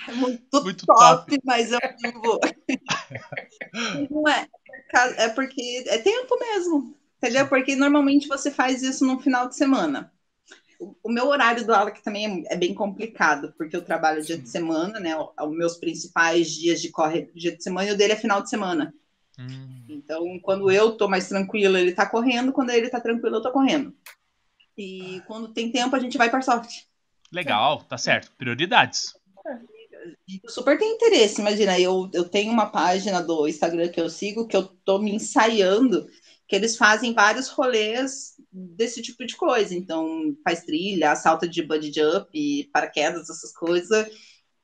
É 0.07 0.11
muito, 0.11 0.63
Muito 0.63 0.85
top, 0.85 1.39
mas 1.43 1.71
eu 1.71 1.79
não 2.03 2.21
vou. 2.21 2.39
não 4.11 4.29
é. 4.29 4.47
É 5.17 5.29
porque 5.29 5.83
é 5.87 5.97
tempo 5.97 6.37
mesmo. 6.39 6.95
Entendeu? 7.17 7.47
Porque 7.47 7.75
normalmente 7.75 8.27
você 8.27 8.51
faz 8.51 8.83
isso 8.83 9.05
no 9.05 9.19
final 9.19 9.47
de 9.47 9.55
semana. 9.55 10.13
O 11.03 11.09
meu 11.11 11.27
horário 11.27 11.65
do 11.65 11.73
aula 11.73 11.91
que 11.91 12.03
também 12.03 12.45
é 12.49 12.53
é 12.53 12.57
bem 12.57 12.73
complicado, 12.73 13.53
porque 13.57 13.75
eu 13.75 13.83
trabalho 13.83 14.23
dia 14.23 14.37
de 14.37 14.49
semana, 14.49 14.99
né? 14.99 15.15
Os 15.17 15.57
meus 15.57 15.77
principais 15.77 16.51
dias 16.51 16.81
de 16.81 16.89
corre 16.91 17.31
dia 17.35 17.55
de 17.55 17.63
semana 17.63 17.89
e 17.89 17.93
o 17.93 17.97
dele 17.97 18.13
é 18.13 18.17
final 18.17 18.41
de 18.41 18.49
semana. 18.49 18.93
Hum, 19.37 19.85
Então, 19.89 20.39
quando 20.41 20.71
eu 20.71 20.97
tô 20.97 21.07
mais 21.07 21.27
tranquila, 21.29 21.79
ele 21.79 21.93
tá 21.93 22.09
correndo, 22.09 22.53
quando 22.53 22.71
ele 22.71 22.89
tá 22.89 22.99
tranquilo, 22.99 23.37
eu 23.37 23.41
tô 23.41 23.51
correndo. 23.51 23.95
E 24.77 25.21
quando 25.27 25.53
tem 25.53 25.71
tempo, 25.71 25.95
a 25.95 25.99
gente 25.99 26.17
vai 26.17 26.29
para 26.29 26.41
sorte. 26.41 26.87
legal, 27.31 27.83
tá 27.83 27.97
certo. 27.97 28.31
Prioridades. 28.37 29.13
Eu 30.43 30.49
super 30.49 30.77
tem 30.77 30.93
interesse, 30.95 31.41
imagina, 31.41 31.79
eu, 31.79 32.09
eu 32.13 32.27
tenho 32.29 32.51
uma 32.51 32.67
página 32.69 33.21
do 33.21 33.47
Instagram 33.47 33.89
que 33.89 33.99
eu 33.99 34.09
sigo, 34.09 34.47
que 34.47 34.55
eu 34.55 34.63
tô 34.63 34.99
me 34.99 35.13
ensaiando, 35.13 36.07
que 36.47 36.55
eles 36.55 36.77
fazem 36.77 37.13
vários 37.13 37.49
rolês 37.49 38.35
desse 38.51 39.01
tipo 39.01 39.25
de 39.25 39.35
coisa. 39.35 39.73
Então, 39.75 40.35
faz 40.43 40.63
trilha, 40.63 41.15
salto 41.15 41.47
de 41.47 41.63
bungee 41.63 41.91
jump, 41.93 42.69
paraquedas, 42.71 43.29
essas 43.29 43.51
coisas. 43.53 44.07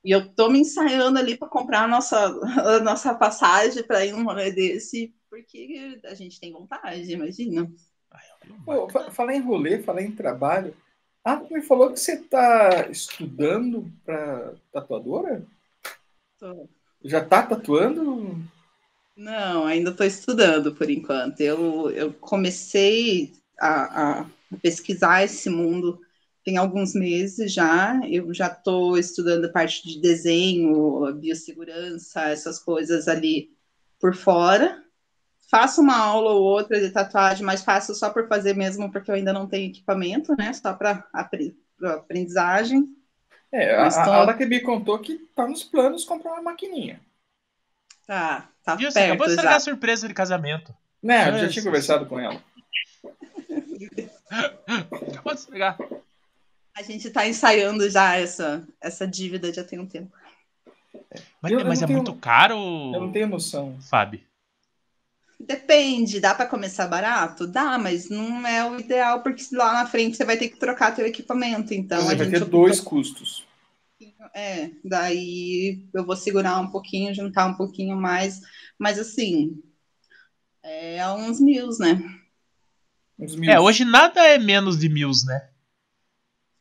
E 0.04 0.12
eu 0.12 0.34
tô 0.34 0.50
me 0.50 0.60
ensaiando 0.60 1.20
ali 1.20 1.38
para 1.38 1.48
comprar 1.48 1.84
a 1.84 1.88
nossa, 1.88 2.18
a 2.18 2.80
nossa 2.80 3.14
passagem 3.16 3.84
para 3.84 4.06
ir 4.06 4.12
num 4.14 4.24
rolê 4.24 4.52
desse, 4.52 5.14
porque 5.30 6.00
a 6.06 6.14
gente 6.16 6.40
tem 6.40 6.52
vontade, 6.52 7.12
imagina. 7.12 7.72
Pô, 8.66 8.90
fa- 8.90 9.12
falar 9.12 9.36
em 9.36 9.42
rolê, 9.42 9.80
falar 9.82 10.02
em 10.02 10.12
trabalho. 10.12 10.76
Ah, 11.24 11.38
tu 11.38 11.54
me 11.54 11.62
falou 11.62 11.92
que 11.92 12.00
você 12.00 12.18
tá 12.18 12.88
estudando 12.90 13.92
para 14.04 14.56
tatuadora? 14.72 15.46
Tô- 16.40 16.68
Já 17.04 17.24
tá 17.24 17.44
tatuando? 17.44 18.36
Não, 19.16 19.66
ainda 19.66 19.92
estou 19.92 20.06
estudando 20.06 20.74
por 20.74 20.90
enquanto. 20.90 21.42
Eu, 21.42 21.92
eu 21.92 22.14
comecei 22.14 23.34
a, 23.60 24.22
a 24.22 24.26
pesquisar 24.62 25.24
esse 25.24 25.50
mundo 25.50 26.00
tem 26.44 26.58
alguns 26.58 26.94
meses 26.96 27.54
já. 27.54 28.00
Eu 28.08 28.34
já 28.34 28.48
estou 28.48 28.98
estudando 28.98 29.46
a 29.46 29.52
parte 29.52 29.88
de 29.88 30.02
desenho, 30.02 31.14
biossegurança, 31.14 32.22
essas 32.30 32.58
coisas 32.58 33.08
ali 33.08 33.52
por 34.00 34.16
fora. 34.16 34.84
Faço 35.50 35.82
uma 35.82 35.98
aula 35.98 36.32
ou 36.32 36.44
outra 36.44 36.80
de 36.80 36.90
tatuagem, 36.90 37.46
mas 37.46 37.64
faço 37.64 37.94
só 37.94 38.10
por 38.10 38.28
fazer 38.28 38.56
mesmo, 38.56 38.92
porque 38.92 39.12
eu 39.12 39.16
ainda 39.16 39.34
não 39.34 39.48
tenho 39.48 39.70
equipamento, 39.70 40.34
né? 40.38 40.54
Só 40.54 40.74
para 40.74 41.06
aprendizagem. 41.84 42.88
É, 43.52 43.76
a, 43.76 43.86
a 43.88 44.06
tô- 44.06 44.12
Aula 44.12 44.34
que 44.34 44.46
me 44.46 44.62
contou 44.62 44.98
que 44.98 45.18
tá 45.36 45.46
nos 45.48 45.64
planos 45.64 46.06
comprar 46.06 46.34
uma 46.34 46.42
maquininha. 46.42 47.02
Tá, 48.08 48.51
tá 48.64 48.76
Viu? 48.76 48.92
Você 48.92 49.00
acabou 49.00 49.18
de 49.28 49.32
perto 49.32 49.32
estragar 49.40 49.58
a 49.58 49.60
surpresa 49.60 50.08
de 50.08 50.14
casamento. 50.14 50.74
Né, 51.02 51.30
eu 51.30 51.40
já 51.40 51.50
tinha 51.50 51.64
conversado 51.66 52.06
com 52.06 52.20
ela. 52.20 52.42
Acabou 55.10 55.34
de 55.34 55.40
estragar. 55.40 55.78
A 56.76 56.84
gente 56.84 57.08
está 57.08 57.28
ensaiando 57.28 57.90
já 57.90 58.16
essa, 58.16 58.66
essa 58.80 59.06
dívida 59.08 59.54
já 59.54 59.64
tem 59.64 59.80
um 59.80 59.86
tempo. 59.86 60.12
Mas, 61.42 61.52
Eu- 61.52 61.60
eu 61.60 61.66
mas 61.66 61.80
não 61.80 61.86
é 61.86 61.88
tenho- 61.88 61.98
muito 62.04 62.14
caro, 62.16 62.54
Eu 62.56 63.02
não 63.02 63.12
tenho 63.12 63.28
noção. 63.28 63.78
Fábio. 63.90 64.22
Depende, 65.40 66.20
dá 66.20 66.36
para 66.36 66.46
começar 66.46 66.88
barato? 66.88 67.48
Dá, 67.48 67.78
mas 67.80 68.10
não 68.10 68.46
é 68.46 68.64
o 68.70 68.80
ideal, 68.80 69.22
porque 69.22 69.44
lá 69.54 69.74
na 69.74 69.86
frente 69.88 70.16
você 70.16 70.24
vai 70.24 70.38
ter 70.38 70.50
que 70.50 70.58
trocar 70.58 70.94
teu 70.96 71.06
equipamento. 71.06 71.74
Então, 71.74 72.00
Você 72.00 72.14
a 72.14 72.18
vai 72.18 72.26
gente 72.26 72.40
ter 72.40 72.46
dois 72.46 72.80
custos. 72.80 73.44
É, 74.34 74.72
daí 74.84 75.86
eu 75.94 76.06
vou 76.06 76.16
segurar 76.16 76.60
um 76.60 76.72
pouquinho, 76.72 77.14
juntar 77.14 77.48
um 77.48 77.56
pouquinho 77.56 77.98
mais, 77.98 78.40
mas 78.78 78.98
assim, 78.98 79.62
é 80.64 81.06
uns 81.12 81.40
mil, 81.40 81.70
né? 81.80 82.02
Uns 83.20 83.36
mil. 83.36 83.52
É, 83.52 83.60
hoje 83.60 83.84
nada 83.84 84.26
é 84.26 84.38
menos 84.38 84.80
de 84.80 84.88
mil, 84.90 85.12
né? 85.26 85.50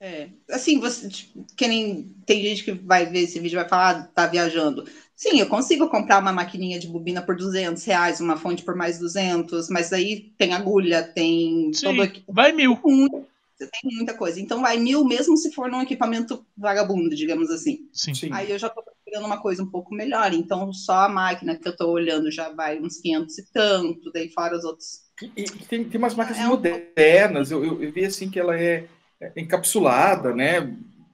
É, 0.02 0.30
assim, 0.50 0.80
você, 0.80 1.10
tipo, 1.10 1.44
que 1.54 1.68
nem 1.68 2.04
tem 2.24 2.42
gente 2.42 2.64
que 2.64 2.72
vai 2.72 3.04
ver 3.04 3.20
esse 3.20 3.38
vídeo 3.38 3.56
e 3.56 3.60
vai 3.60 3.68
falar, 3.68 3.90
ah, 3.90 4.02
tá 4.02 4.26
viajando. 4.26 4.88
Sim, 5.14 5.38
eu 5.38 5.46
consigo 5.46 5.90
comprar 5.90 6.20
uma 6.20 6.32
maquininha 6.32 6.80
de 6.80 6.88
bobina 6.88 7.20
por 7.20 7.36
200 7.36 7.84
reais, 7.84 8.18
uma 8.18 8.38
fonte 8.38 8.62
por 8.62 8.74
mais 8.74 8.98
200, 8.98 9.68
mas 9.68 9.92
aí 9.92 10.32
tem 10.38 10.54
agulha, 10.54 11.02
tem 11.02 11.70
Sim, 11.74 11.84
todo 11.84 12.00
aqui. 12.00 12.24
vai 12.26 12.50
mil. 12.52 12.76
Você 12.76 13.26
tem 13.68 13.96
muita 13.96 14.14
coisa. 14.16 14.40
Então 14.40 14.60
vai 14.60 14.76
mil, 14.78 15.04
mesmo 15.04 15.36
se 15.36 15.52
for 15.52 15.70
num 15.70 15.82
equipamento 15.82 16.44
vagabundo, 16.56 17.14
digamos 17.14 17.50
assim. 17.50 17.88
Sim. 17.92 18.14
Sim. 18.14 18.30
Aí 18.32 18.50
eu 18.50 18.58
já 18.58 18.68
tô 18.68 18.82
procurando 18.82 19.26
uma 19.26 19.40
coisa 19.40 19.62
um 19.62 19.70
pouco 19.70 19.94
melhor. 19.94 20.32
Então 20.32 20.72
só 20.72 21.04
a 21.04 21.08
máquina 21.08 21.56
que 21.56 21.66
eu 21.68 21.76
tô 21.76 21.90
olhando 21.90 22.30
já 22.30 22.50
vai 22.50 22.80
uns 22.80 22.98
500 22.98 23.38
e 23.38 23.52
tanto, 23.52 24.10
daí 24.12 24.30
fora 24.30 24.56
os 24.56 24.64
outros. 24.64 25.02
E, 25.22 25.42
e 25.42 25.44
tem, 25.44 25.88
tem 25.88 25.98
umas 25.98 26.14
máquinas 26.14 26.40
É 26.40 26.46
um- 26.46 26.50
modernas, 26.50 27.50
eu, 27.50 27.64
eu, 27.64 27.82
eu 27.82 27.92
vi 27.92 28.04
assim 28.04 28.30
que 28.30 28.38
ela 28.40 28.58
é 28.58 28.86
é 29.20 29.32
encapsulada, 29.36 30.34
né? 30.34 30.60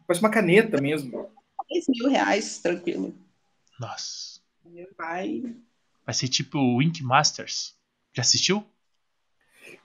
Parece 0.06 0.22
uma 0.22 0.30
caneta 0.30 0.80
mesmo. 0.80 1.28
10 1.68 1.84
mil 1.88 2.08
reais, 2.08 2.58
tranquilo. 2.60 3.12
Nossa. 3.80 4.40
Vai. 4.96 5.42
Vai 6.04 6.14
ser 6.14 6.28
tipo 6.28 6.56
o 6.58 6.80
Ink 6.80 7.02
Masters. 7.02 7.74
Já 8.14 8.22
assistiu? 8.22 8.64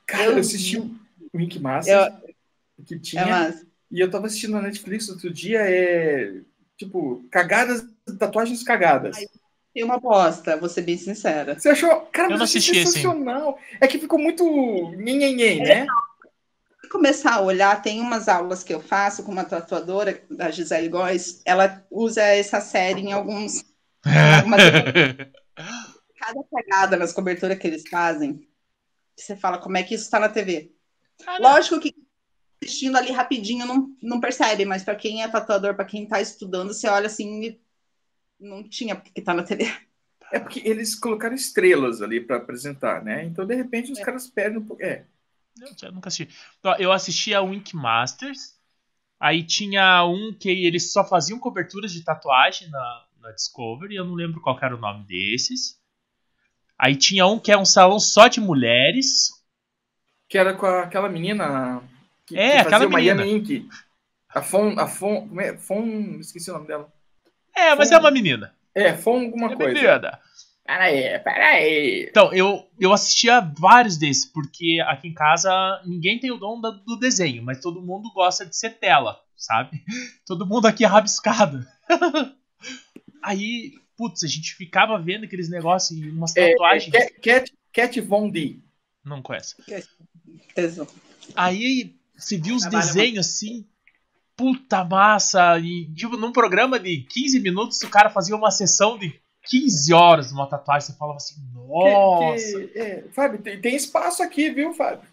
Cara, 0.05 0.25
Eu 0.25 0.31
eu 0.33 0.37
assisti 0.39 0.77
o 0.77 0.95
Wink 1.33 1.59
Master 1.59 2.11
que 2.81 2.99
tinha. 2.99 3.49
É. 3.49 3.61
E 3.91 3.99
eu 3.99 4.09
tava 4.09 4.27
assistindo 4.27 4.53
na 4.53 4.61
Netflix 4.61 5.09
outro 5.09 5.31
dia, 5.31 5.59
é. 5.61 6.41
Tipo, 6.77 7.23
cagadas, 7.29 7.85
tatuagens 8.17 8.63
cagadas. 8.63 9.17
Ai. 9.17 9.25
Tem 9.73 9.83
uma 9.85 9.95
aposta, 9.95 10.57
vou 10.57 10.67
ser 10.67 10.81
bem 10.81 10.97
sincera. 10.97 11.57
Você 11.57 11.69
achou? 11.69 12.01
Cara, 12.11 12.33
Eu 12.33 12.37
não 12.37 12.43
achei 12.43 12.59
assisti 12.59 12.71
esse 12.77 12.91
sensacional. 12.93 13.57
É 13.79 13.87
que 13.87 13.99
ficou 13.99 14.19
muito. 14.19 14.43
Nhenhenhen, 14.97 15.63
né? 15.63 15.85
Se 16.81 16.89
começar 16.89 17.35
a 17.35 17.41
olhar, 17.41 17.81
tem 17.81 18.01
umas 18.01 18.27
aulas 18.27 18.63
que 18.63 18.73
eu 18.73 18.81
faço 18.81 19.23
com 19.23 19.31
uma 19.31 19.45
tatuadora, 19.45 20.21
a 20.39 20.51
Gisele 20.51 20.89
Góes, 20.89 21.41
ela 21.45 21.85
usa 21.89 22.21
essa 22.21 22.59
série 22.59 23.01
em 23.01 23.13
alguns. 23.13 23.63
algumas 24.37 24.61
cada 26.21 26.43
cagada 26.43 26.97
nas 26.97 27.11
coberturas 27.11 27.57
que 27.57 27.67
eles 27.67 27.83
fazem, 27.89 28.47
você 29.15 29.35
fala 29.35 29.57
como 29.57 29.77
é 29.77 29.83
que 29.83 29.95
isso 29.95 30.05
está 30.05 30.19
na 30.19 30.29
TV. 30.29 30.71
Lógico 31.39 31.79
que 31.79 31.95
assistindo 32.63 32.97
ali 32.97 33.11
rapidinho 33.11 33.65
não, 33.65 33.95
não 34.01 34.19
percebe, 34.19 34.65
mas 34.65 34.83
para 34.83 34.95
quem 34.95 35.23
é 35.23 35.27
tatuador, 35.27 35.75
para 35.75 35.85
quem 35.85 36.03
está 36.03 36.21
estudando, 36.21 36.73
você 36.73 36.87
olha 36.87 37.07
assim 37.07 37.43
e 37.43 37.61
não 38.39 38.67
tinha 38.67 38.95
porque 38.95 39.19
está 39.19 39.33
na 39.33 39.43
TV. 39.43 39.65
É 40.31 40.39
porque 40.39 40.61
eles 40.63 40.95
colocaram 40.95 41.35
estrelas 41.35 42.01
ali 42.01 42.21
para 42.21 42.37
apresentar, 42.37 43.03
né? 43.03 43.25
Então, 43.25 43.45
de 43.45 43.53
repente, 43.55 43.91
os 43.91 43.99
É. 43.99 44.03
caras 44.03 44.27
perdem 44.27 44.59
um 44.59 44.65
pouco. 44.65 44.81
É. 44.81 45.05
Eu, 45.59 45.67
eu 45.83 45.91
nunca 45.91 46.07
assisti. 46.07 46.33
Eu 46.79 46.91
assisti 46.91 47.33
a 47.33 47.41
Wink 47.41 47.75
Masters. 47.75 48.55
Aí 49.19 49.43
tinha 49.43 50.05
um 50.05 50.33
que 50.33 50.49
eles 50.49 50.91
só 50.93 51.03
faziam 51.03 51.37
coberturas 51.37 51.91
de 51.91 52.03
tatuagem 52.03 52.69
na, 52.69 53.05
na 53.19 53.31
Discovery. 53.31 53.95
Eu 53.95 54.05
não 54.05 54.13
lembro 54.13 54.39
qual 54.41 54.57
era 54.61 54.75
o 54.75 54.79
nome 54.79 55.05
desses. 55.05 55.77
Aí 56.77 56.95
tinha 56.95 57.25
um 57.27 57.37
que 57.37 57.51
é 57.51 57.57
um 57.57 57.65
salão 57.65 57.99
só 57.99 58.27
de 58.27 58.39
mulheres. 58.39 59.31
Que 60.29 60.37
era 60.37 60.53
com 60.55 60.65
a- 60.65 60.83
aquela 60.83 61.09
menina. 61.09 61.83
Que, 62.33 62.39
É, 62.39 62.49
que 62.49 62.57
fazia 62.63 62.77
aquela 62.77 62.89
Miami 62.89 63.19
menina. 63.23 63.37
Ink. 63.37 63.69
A 64.29 64.41
Fon. 64.41 64.75
A 64.79 64.87
Fon. 64.87 65.27
Como 65.27 65.41
é? 65.41 65.57
Fon. 65.57 66.17
Esqueci 66.19 66.49
o 66.49 66.53
nome 66.53 66.67
dela. 66.67 66.91
É, 67.55 67.75
mas 67.75 67.89
Sim. 67.89 67.95
é 67.95 67.97
uma 67.99 68.11
menina. 68.11 68.55
É, 68.73 68.93
Fon 68.93 69.19
alguma 69.21 69.51
É 69.51 69.55
coisa. 69.55 69.73
menina. 69.73 70.19
Pera 70.63 70.83
aí, 70.85 71.19
pera 71.19 71.47
aí. 71.47 72.07
Então, 72.09 72.31
eu, 72.33 72.65
eu 72.79 72.93
assistia 72.93 73.41
vários 73.41 73.97
desses, 73.97 74.25
porque 74.25 74.79
aqui 74.87 75.09
em 75.09 75.13
casa 75.13 75.51
ninguém 75.85 76.17
tem 76.19 76.31
o 76.31 76.37
dom 76.37 76.61
do 76.61 76.95
desenho, 76.97 77.43
mas 77.43 77.59
todo 77.59 77.81
mundo 77.81 78.09
gosta 78.13 78.45
de 78.45 78.55
ser 78.55 78.69
tela, 78.77 79.19
sabe? 79.35 79.83
Todo 80.25 80.45
mundo 80.45 80.67
aqui 80.67 80.85
é 80.85 80.87
rabiscado. 80.87 81.65
Aí, 83.23 83.73
putz, 83.97 84.23
a 84.23 84.27
gente 84.27 84.55
ficava 84.55 84.97
vendo 84.99 85.25
aqueles 85.25 85.49
negócios 85.49 85.99
e 85.99 86.09
umas 86.09 86.35
É, 86.37 86.51
tatuagens. 86.51 86.91
Cat, 86.93 87.13
Cat, 87.21 87.53
Cat 87.73 88.01
Von 88.01 88.29
D. 88.29 88.59
Não 89.03 89.21
conhece. 89.21 89.55
Tesão. 90.55 90.87
Aí 91.35 91.95
você 92.23 92.37
viu 92.37 92.55
os 92.55 92.65
desenhos 92.65 93.27
assim, 93.27 93.65
puta 94.35 94.83
massa, 94.83 95.59
e 95.59 95.85
tipo, 95.93 96.17
num 96.17 96.31
programa 96.31 96.79
de 96.79 97.05
15 97.09 97.39
minutos 97.39 97.81
o 97.81 97.89
cara 97.89 98.09
fazia 98.09 98.35
uma 98.35 98.51
sessão 98.51 98.97
de 98.97 99.13
15 99.45 99.93
horas 99.93 100.27
de 100.29 100.33
uma 100.33 100.47
tatuagem, 100.47 100.87
você 100.87 100.97
falava 100.97 101.17
assim, 101.17 101.35
Que- 101.35 101.57
nossa. 101.57 102.67
que- 102.67 102.79
é, 102.79 103.03
Fábio, 103.13 103.41
tem, 103.41 103.59
tem 103.59 103.75
espaço 103.75 104.21
aqui, 104.23 104.49
viu, 104.49 104.73
Fábio? 104.73 105.07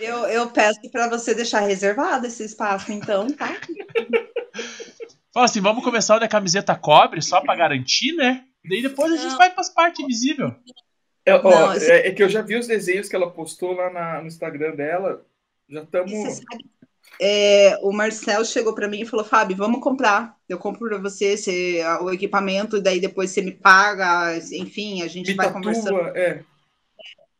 Eu, 0.00 0.26
eu 0.26 0.50
peço 0.50 0.80
para 0.90 1.08
você 1.08 1.34
deixar 1.34 1.60
reservado 1.60 2.26
esse 2.26 2.42
espaço, 2.44 2.90
então, 2.92 3.30
tá? 3.32 3.48
Fala 5.32 5.46
assim, 5.46 5.60
vamos 5.60 5.82
começar 5.84 6.16
onde 6.16 6.24
a 6.24 6.28
camiseta 6.28 6.74
cobre, 6.74 7.22
só 7.22 7.40
pra 7.40 7.56
garantir, 7.56 8.12
né? 8.14 8.44
Daí 8.68 8.82
depois 8.82 9.12
a 9.12 9.16
gente 9.16 9.36
vai 9.36 9.50
pras 9.50 9.70
partes 9.70 10.00
invisíveis. 10.04 10.52
É, 11.24 11.34
ó, 11.34 11.42
Não, 11.42 11.72
esse- 11.74 11.90
é, 11.90 12.08
é 12.08 12.10
que 12.12 12.22
eu 12.22 12.28
já 12.28 12.42
vi 12.42 12.56
os 12.56 12.66
desenhos 12.66 13.08
que 13.08 13.16
ela 13.16 13.30
postou 13.30 13.72
lá 13.72 13.90
na- 13.90 14.20
no 14.20 14.26
Instagram 14.26 14.74
dela. 14.74 15.24
Já 15.72 15.82
estamos. 15.82 16.40
é, 17.18 17.78
o 17.82 17.92
Marcel 17.92 18.44
chegou 18.44 18.74
para 18.74 18.86
mim 18.88 19.00
e 19.00 19.06
falou: 19.06 19.24
Fábio, 19.24 19.56
vamos 19.56 19.80
comprar. 19.80 20.36
Eu 20.46 20.58
compro 20.58 20.86
para 20.86 20.98
você 20.98 21.32
esse, 21.32 21.80
o 22.02 22.10
equipamento, 22.10 22.76
e 22.76 22.82
daí 22.82 23.00
depois 23.00 23.30
você 23.30 23.40
me 23.40 23.52
paga, 23.52 24.36
enfim, 24.52 25.00
a 25.02 25.08
gente 25.08 25.30
Me 25.30 25.34
vai 25.34 25.50
conversando. 25.50 25.98
é. 26.16 26.44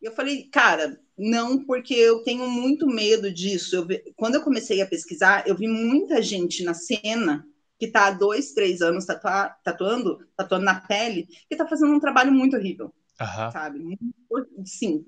Eu 0.00 0.12
falei, 0.12 0.48
cara, 0.48 0.98
não, 1.16 1.62
porque 1.64 1.94
eu 1.94 2.24
tenho 2.24 2.48
muito 2.48 2.86
medo 2.88 3.32
disso. 3.32 3.76
Eu 3.76 3.86
vi- 3.86 4.02
quando 4.16 4.34
eu 4.34 4.42
comecei 4.42 4.80
a 4.80 4.86
pesquisar, 4.86 5.46
eu 5.46 5.54
vi 5.56 5.68
muita 5.68 6.20
gente 6.20 6.64
na 6.64 6.74
cena 6.74 7.46
que 7.78 7.86
está 7.86 8.06
há 8.06 8.10
dois, 8.10 8.52
três 8.52 8.80
anos 8.80 9.04
tatua- 9.04 9.54
tatuando, 9.62 10.26
tatuando 10.36 10.64
na 10.64 10.80
pele, 10.80 11.26
que 11.26 11.54
está 11.54 11.68
fazendo 11.68 11.92
um 11.92 12.00
trabalho 12.00 12.32
muito 12.32 12.56
horrível, 12.56 12.92
sabe? 13.52 13.78
Muito, 13.78 14.08
sim. 14.64 15.04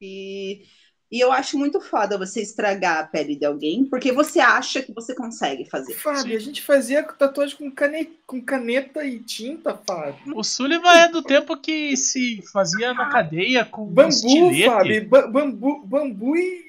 E, 0.00 0.64
e 1.10 1.20
eu 1.20 1.30
acho 1.30 1.56
muito 1.58 1.80
foda 1.80 2.18
você 2.18 2.42
estragar 2.42 2.98
a 2.98 3.06
pele 3.06 3.36
de 3.36 3.44
alguém, 3.44 3.84
porque 3.84 4.12
você 4.12 4.40
acha 4.40 4.82
que 4.82 4.92
você 4.92 5.14
consegue 5.14 5.64
fazer. 5.68 5.94
Fábio, 5.94 6.36
a 6.36 6.40
gente 6.40 6.62
fazia 6.62 7.02
tatuagem 7.02 7.56
com 7.56 7.70
caneta, 7.70 8.12
com 8.26 8.40
caneta 8.40 9.04
e 9.04 9.20
tinta, 9.20 9.80
Fábio. 9.86 10.36
O 10.36 10.42
Sullivan 10.42 10.92
é 10.92 11.08
do 11.08 11.22
tempo 11.22 11.56
que 11.56 11.96
se 11.96 12.42
fazia 12.52 12.92
na 12.92 13.08
cadeia 13.10 13.64
com 13.64 13.86
Bambu, 13.86 14.08
estilete. 14.08 14.66
Fábio. 14.66 15.08
ba- 15.08 15.26
Bambu, 15.28 15.86
bambu 15.86 16.36
e. 16.36 16.66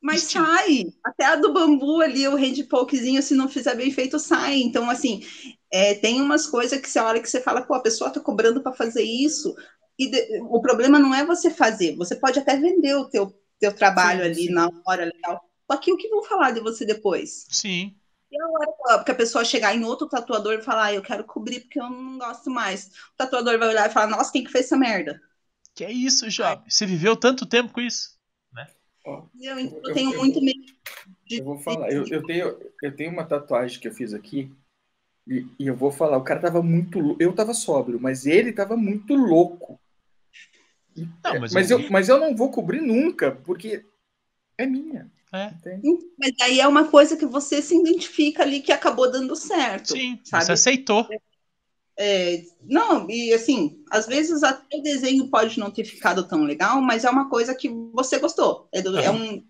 Mas 0.00 0.24
Sim. 0.24 0.38
sai, 0.38 0.84
até 1.02 1.24
a 1.24 1.36
do 1.36 1.50
bambu 1.52 2.02
ali, 2.02 2.28
o 2.28 2.36
hand 2.36 2.62
pokezinho, 2.68 3.22
se 3.22 3.34
não 3.34 3.48
fizer 3.48 3.74
bem 3.74 3.90
feito, 3.90 4.18
sai. 4.18 4.60
Então, 4.60 4.90
assim, 4.90 5.22
é, 5.72 5.94
tem 5.94 6.20
umas 6.20 6.46
coisas 6.46 6.78
que 6.78 6.88
você 6.90 6.98
olha 6.98 7.22
que 7.22 7.30
você 7.30 7.40
fala, 7.40 7.62
pô, 7.62 7.72
a 7.72 7.80
pessoa 7.80 8.10
tá 8.10 8.20
cobrando 8.20 8.60
para 8.60 8.74
fazer 8.74 9.02
isso. 9.02 9.56
E 9.98 10.10
de- 10.10 10.40
o 10.42 10.60
problema 10.60 10.98
não 10.98 11.14
é 11.14 11.24
você 11.24 11.50
fazer, 11.50 11.96
você 11.96 12.16
pode 12.16 12.38
até 12.38 12.56
vender 12.56 12.94
o 12.96 13.08
teu, 13.08 13.32
teu 13.58 13.74
trabalho 13.74 14.24
Sim, 14.24 14.30
ali 14.30 14.46
sim. 14.46 14.54
na 14.54 14.68
hora 14.86 15.04
legal. 15.04 15.40
Só 15.70 15.78
que 15.78 15.92
o 15.92 15.96
que 15.96 16.08
vão 16.08 16.22
falar 16.22 16.50
de 16.52 16.60
você 16.60 16.84
depois? 16.84 17.46
Sim. 17.48 17.96
E 18.30 18.40
a 18.40 18.46
hora 18.48 19.04
que 19.04 19.10
a 19.12 19.14
pessoa 19.14 19.44
chegar 19.44 19.74
em 19.74 19.84
outro 19.84 20.08
tatuador 20.08 20.54
e 20.54 20.62
falar, 20.62 20.86
ah, 20.86 20.94
eu 20.94 21.02
quero 21.02 21.24
cobrir 21.24 21.60
porque 21.60 21.80
eu 21.80 21.90
não 21.90 22.18
gosto 22.18 22.50
mais. 22.50 22.88
O 23.14 23.16
tatuador 23.16 23.58
vai 23.58 23.68
olhar 23.68 23.88
e 23.90 23.92
falar, 23.92 24.08
nossa, 24.08 24.32
quem 24.32 24.44
que 24.44 24.50
fez 24.52 24.66
essa 24.66 24.76
merda? 24.76 25.20
Que 25.74 25.84
é 25.84 25.92
isso, 25.92 26.28
Job? 26.28 26.64
Você 26.68 26.84
viveu 26.86 27.16
tanto 27.16 27.46
tempo 27.46 27.72
com 27.72 27.80
isso? 27.80 28.18
Ó, 29.04 29.26
E 29.34 29.46
Eu, 29.46 29.58
eu 29.58 29.70
Eu- 29.82 29.94
tenho 29.94 30.10
eu- 30.12 30.18
muito 30.18 30.40
medo 30.42 30.60
de. 31.26 31.38
eu 31.38 31.44
vou 31.44 31.58
falar. 31.58 31.90
Eu, 31.92 32.06
eu 32.08 32.24
tenho, 32.24 32.58
eu 32.82 32.96
tenho 32.96 33.12
uma 33.12 33.24
tatuagem 33.24 33.80
que 33.80 33.88
eu 33.88 33.94
fiz 33.94 34.14
aqui. 34.14 34.50
E, 35.26 35.46
e 35.58 35.66
eu 35.68 35.76
vou 35.76 35.92
falar, 35.92 36.18
o 36.18 36.24
cara 36.24 36.40
tava 36.40 36.62
muito. 36.62 37.16
Eu 37.20 37.34
tava 37.34 37.54
sóbrio, 37.54 38.00
mas 38.00 38.26
ele 38.26 38.52
tava 38.52 38.76
muito 38.76 39.14
louco. 39.14 39.80
Não, 40.96 41.40
mas, 41.40 41.52
Mas 41.52 41.70
eu, 41.70 41.80
eu, 41.80 41.90
mas 41.90 42.08
eu 42.08 42.18
não 42.20 42.36
vou 42.36 42.50
cobrir 42.50 42.80
nunca, 42.80 43.32
porque 43.32 43.84
é 44.56 44.66
minha. 44.66 45.10
É. 45.32 45.52
Mas 46.16 46.32
aí 46.40 46.60
é 46.60 46.68
uma 46.68 46.86
coisa 46.88 47.16
que 47.16 47.26
você 47.26 47.60
se 47.60 47.76
identifica 47.76 48.42
ali 48.42 48.60
que 48.60 48.70
acabou 48.70 49.10
dando 49.10 49.34
certo. 49.34 49.92
Sim, 49.92 50.20
sabe? 50.22 50.44
você 50.44 50.52
aceitou. 50.52 51.08
É, 51.96 52.42
não, 52.62 53.08
e 53.08 53.32
assim, 53.32 53.82
às 53.90 54.06
vezes 54.06 54.42
até 54.42 54.76
o 54.76 54.82
desenho 54.82 55.28
pode 55.28 55.58
não 55.58 55.70
ter 55.70 55.84
ficado 55.84 56.26
tão 56.26 56.42
legal, 56.44 56.80
mas 56.80 57.04
é 57.04 57.10
uma 57.10 57.28
coisa 57.28 57.54
que 57.54 57.68
você 57.92 58.18
gostou. 58.18 58.68
É, 58.72 58.82
do- 58.82 58.96
é 58.98 59.10
um. 59.10 59.44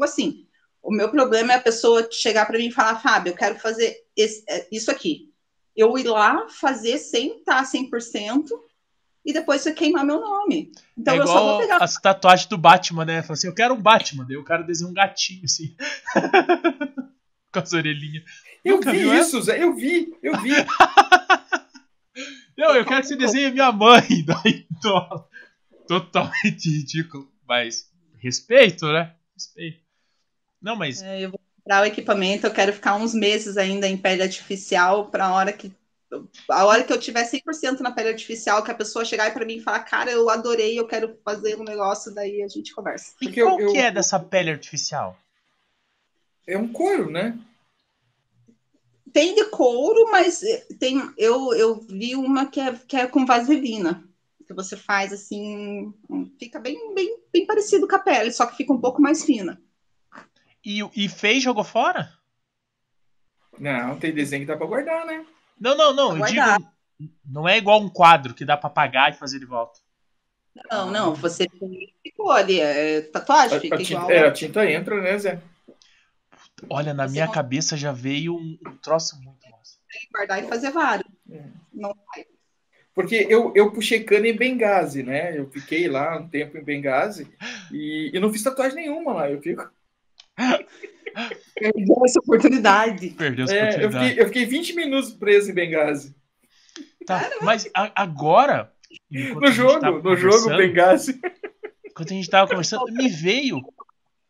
Assim, 0.00 0.46
o 0.82 0.92
meu 0.92 1.10
problema 1.10 1.52
é 1.52 1.56
a 1.56 1.60
pessoa 1.60 2.08
chegar 2.10 2.46
para 2.46 2.58
mim 2.58 2.68
e 2.68 2.72
falar, 2.72 3.00
Fábio, 3.00 3.32
eu 3.32 3.36
quero 3.36 3.58
fazer 3.58 3.96
esse- 4.16 4.44
é, 4.48 4.66
isso 4.70 4.90
aqui. 4.90 5.32
Eu 5.76 5.96
ir 5.98 6.04
lá 6.04 6.48
fazer 6.48 6.98
sem 6.98 7.38
estar 7.38 7.64
100% 7.64 8.50
e 9.24 9.32
depois 9.32 9.60
você 9.62 9.72
queimar 9.72 10.04
meu 10.04 10.20
nome. 10.20 10.72
Então 10.96 11.14
é 11.14 11.18
eu 11.18 11.26
só 11.26 11.32
vou 11.34 11.42
igual 11.42 11.58
pegar. 11.60 11.76
as 11.84 11.94
tatuagens 11.94 12.48
do 12.48 12.56
Batman, 12.58 13.04
né? 13.04 13.22
Fala 13.22 13.34
assim, 13.34 13.46
eu 13.48 13.54
quero 13.54 13.74
um 13.74 13.80
Batman, 13.80 14.24
daí 14.26 14.36
o 14.36 14.44
cara 14.44 14.62
desenha 14.62 14.90
um 14.90 14.94
gatinho, 14.94 15.42
assim. 15.44 15.74
Com 17.52 17.58
as 17.58 17.72
orelhinhas. 17.72 18.24
Eu 18.64 18.76
Nunca 18.76 18.92
vi 18.92 18.98
viu 19.00 19.14
isso, 19.14 19.40
Zé. 19.42 19.62
Eu 19.62 19.74
vi, 19.74 20.14
eu 20.22 20.40
vi. 20.40 20.50
Não, 22.56 22.74
eu 22.76 22.84
quero 22.84 23.00
que 23.00 23.08
você 23.08 23.16
desenhe 23.16 23.50
minha 23.50 23.72
mãe. 23.72 24.02
Daí, 24.24 24.66
to- 24.82 25.24
totalmente 25.88 26.68
ridículo. 26.68 27.30
Mas, 27.48 27.90
respeito, 28.18 28.86
né? 28.92 29.14
Respeito. 29.34 29.80
Não, 30.60 30.76
mas 30.76 31.02
É, 31.02 31.22
eu 31.24 31.30
vou 31.30 31.40
comprar 31.56 31.82
o 31.82 31.86
equipamento, 31.86 32.46
eu 32.46 32.52
quero 32.52 32.72
ficar 32.72 32.96
uns 32.96 33.14
meses 33.14 33.56
ainda 33.56 33.88
em 33.88 33.96
pele 33.96 34.22
artificial 34.22 35.06
para 35.10 35.26
a 35.26 35.32
hora 35.34 35.52
que 35.52 35.72
a 36.50 36.64
hora 36.64 36.82
que 36.84 36.92
eu 36.92 36.98
tiver 36.98 37.24
100% 37.24 37.80
na 37.80 37.92
pele 37.92 38.08
artificial, 38.10 38.62
que 38.64 38.70
a 38.70 38.74
pessoa 38.74 39.04
chegar 39.04 39.32
para 39.32 39.44
mim 39.46 39.56
e 39.56 39.62
falar, 39.62 39.80
cara, 39.80 40.10
eu 40.10 40.28
adorei, 40.28 40.78
eu 40.78 40.86
quero 40.86 41.16
fazer 41.24 41.58
um 41.58 41.64
negócio, 41.64 42.12
daí 42.14 42.42
a 42.42 42.48
gente 42.48 42.74
conversa. 42.74 43.14
e 43.20 43.24
Porque 43.26 43.40
eu- 43.40 43.46
qual 43.46 43.60
eu- 43.60 43.72
que 43.72 43.78
é 43.78 43.90
dessa 43.90 44.18
pele 44.18 44.50
artificial? 44.50 45.16
É 46.46 46.58
um 46.58 46.72
couro, 46.72 47.10
né? 47.10 47.38
Tem 49.12 49.34
de 49.34 49.44
couro, 49.46 50.10
mas 50.10 50.40
tem 50.78 51.00
eu, 51.16 51.52
eu 51.54 51.80
vi 51.80 52.14
uma 52.14 52.46
que 52.46 52.60
é, 52.60 52.72
que 52.72 52.96
é 52.96 53.06
com 53.06 53.26
vaselina. 53.26 54.04
Que 54.46 54.54
você 54.54 54.76
faz 54.76 55.12
assim, 55.12 55.92
fica 56.38 56.58
bem, 56.58 56.92
bem, 56.94 57.18
bem 57.32 57.46
parecido 57.46 57.86
com 57.86 57.94
a 57.94 57.98
pele, 58.00 58.32
só 58.32 58.46
que 58.46 58.56
fica 58.56 58.72
um 58.72 58.80
pouco 58.80 59.00
mais 59.00 59.24
fina. 59.24 59.60
E, 60.64 60.80
e 60.96 61.08
fez 61.08 61.42
jogou 61.42 61.62
fora? 61.64 62.12
Não, 63.58 63.98
tem 63.98 64.12
desenho 64.12 64.42
que 64.42 64.46
dá 64.46 64.56
pra 64.56 64.66
guardar, 64.66 65.06
né? 65.06 65.24
Não, 65.60 65.76
não, 65.76 65.92
não. 65.92 66.16
Eu 66.18 66.24
digo. 66.26 66.70
Não 67.24 67.48
é 67.48 67.56
igual 67.58 67.80
um 67.80 67.88
quadro 67.88 68.34
que 68.34 68.44
dá 68.44 68.56
pra 68.56 68.68
apagar 68.68 69.10
e 69.10 69.14
fazer 69.16 69.38
de 69.38 69.46
volta. 69.46 69.78
Não, 70.70 70.90
não, 70.90 71.14
você 71.14 71.46
ficou 72.02 72.30
ali, 72.32 72.60
é, 72.60 73.02
tatuagem, 73.02 73.56
A, 73.56 73.60
fica 73.60 73.76
a 73.76 73.78
tinta, 73.78 73.92
igual. 73.92 74.10
é, 74.10 74.26
a 74.26 74.32
tinta 74.32 74.70
entra, 74.70 75.00
né, 75.00 75.16
Zé? 75.18 75.40
Olha, 76.68 76.92
na 76.92 77.06
Você 77.06 77.12
minha 77.12 77.26
não- 77.26 77.32
cabeça 77.32 77.76
já 77.76 77.92
veio 77.92 78.34
um, 78.34 78.58
um 78.66 78.76
troço 78.78 79.16
muito 79.22 79.48
massa. 79.50 79.78
guardar 80.12 80.42
e 80.42 80.48
fazer 80.48 80.70
vários. 80.72 81.08
É. 81.30 81.42
Não 81.72 81.94
Porque 82.94 83.26
eu, 83.30 83.52
eu 83.54 83.72
puxei 83.72 84.02
cana 84.04 84.26
em 84.28 84.36
Benghazi, 84.36 85.02
né? 85.02 85.38
Eu 85.38 85.48
fiquei 85.50 85.88
lá 85.88 86.18
um 86.18 86.28
tempo 86.28 86.58
em 86.58 86.64
Benghazi 86.64 87.30
e, 87.72 88.10
e 88.12 88.20
não 88.20 88.32
fiz 88.32 88.42
tatuagem 88.42 88.76
nenhuma 88.76 89.12
lá. 89.14 89.30
Eu 89.30 89.40
fico. 89.40 89.70
Perdeu 91.54 91.96
essa 92.04 92.20
oportunidade. 92.20 93.10
Perdeu 93.10 93.44
essa 93.44 93.54
É, 93.54 93.58
eu, 93.58 93.66
oportunidade. 93.88 94.08
fiquei, 94.08 94.22
eu 94.22 94.26
fiquei 94.28 94.46
20 94.46 94.72
minutos 94.74 95.10
preso 95.12 95.50
em 95.50 95.54
Benghazi. 95.54 96.14
Tá, 97.06 97.28
mas 97.42 97.68
a- 97.74 97.92
agora. 97.94 98.72
No 99.10 99.50
jogo, 99.52 100.02
no 100.02 100.16
jogo 100.16 100.48
Benghazi. 100.56 101.20
Enquanto 101.84 102.12
a 102.12 102.14
gente 102.14 102.30
tava 102.30 102.48
conversando, 102.48 102.84
me 102.92 103.08
veio. 103.08 103.60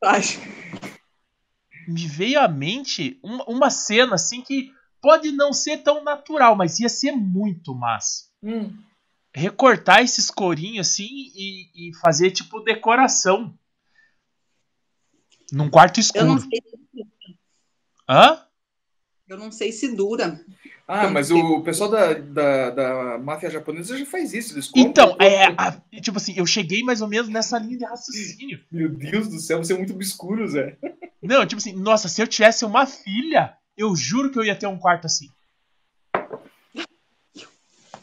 Acho. 0.03 0.39
Me 1.87 2.07
veio 2.07 2.41
à 2.41 2.49
mente 2.49 3.19
uma, 3.23 3.45
uma 3.45 3.71
cena 3.71 4.15
assim 4.15 4.41
que 4.43 4.71
pode 5.03 5.33
não 5.33 5.53
ser 5.53 5.79
tão 5.79 6.03
natural, 6.05 6.55
mas 6.57 6.79
ia 6.79 6.89
ser 6.89 7.13
muito 7.13 7.75
massa. 7.75 8.25
Hum. 8.43 8.73
Recortar 9.35 10.03
esses 10.03 10.31
corinhos 10.31 10.89
assim 10.89 11.09
e, 11.11 11.91
e 11.91 11.95
fazer 12.01 12.31
tipo 12.31 12.61
decoração. 12.61 13.55
Num 15.53 15.69
quarto 15.71 16.01
Eu 16.15 16.25
não 16.25 16.37
escuro. 16.37 16.49
sei, 16.51 17.05
Hã? 18.09 18.41
eu 19.29 19.39
não 19.39 19.53
sei 19.53 19.71
se 19.73 19.95
dura. 19.95 20.41
Ah, 20.89 21.09
mas 21.09 21.31
o 21.31 21.61
pessoal 21.63 21.89
da, 21.89 22.15
da, 22.15 22.71
da 22.71 23.19
máfia 23.19 23.49
japonesa 23.49 23.97
já 23.97 24.05
faz 24.05 24.33
isso. 24.35 24.55
Eles 24.55 24.73
Então, 24.75 25.17
é, 25.21 25.45
a- 25.57 25.81
tipo 26.03 26.17
assim, 26.17 26.35
eu 26.37 26.45
cheguei 26.47 26.83
mais 26.83 27.01
ou 27.01 27.07
menos 27.07 27.29
nessa 27.29 27.57
linha 27.59 27.79
de 27.79 27.85
raciocínio. 27.85 28.61
Meu 28.73 28.89
Deus 28.89 29.29
do 29.29 29.39
céu, 29.39 29.59
você 29.59 29.73
é 29.73 29.77
muito 29.77 29.93
obscuro, 29.93 30.47
Zé. 30.49 30.77
Não, 31.23 31.47
tipo 31.47 31.61
assim, 31.61 31.73
nossa, 31.75 32.09
se 32.09 32.21
eu 32.21 32.27
tivesse 32.27 32.65
uma 32.65 32.87
filha, 32.87 33.55
eu 33.77 33.95
juro 33.95 34.31
que 34.33 34.39
eu 34.39 34.45
ia 34.45 34.57
ter 34.57 34.67
um 34.67 34.79
quarto 34.79 35.05
assim. 35.07 35.29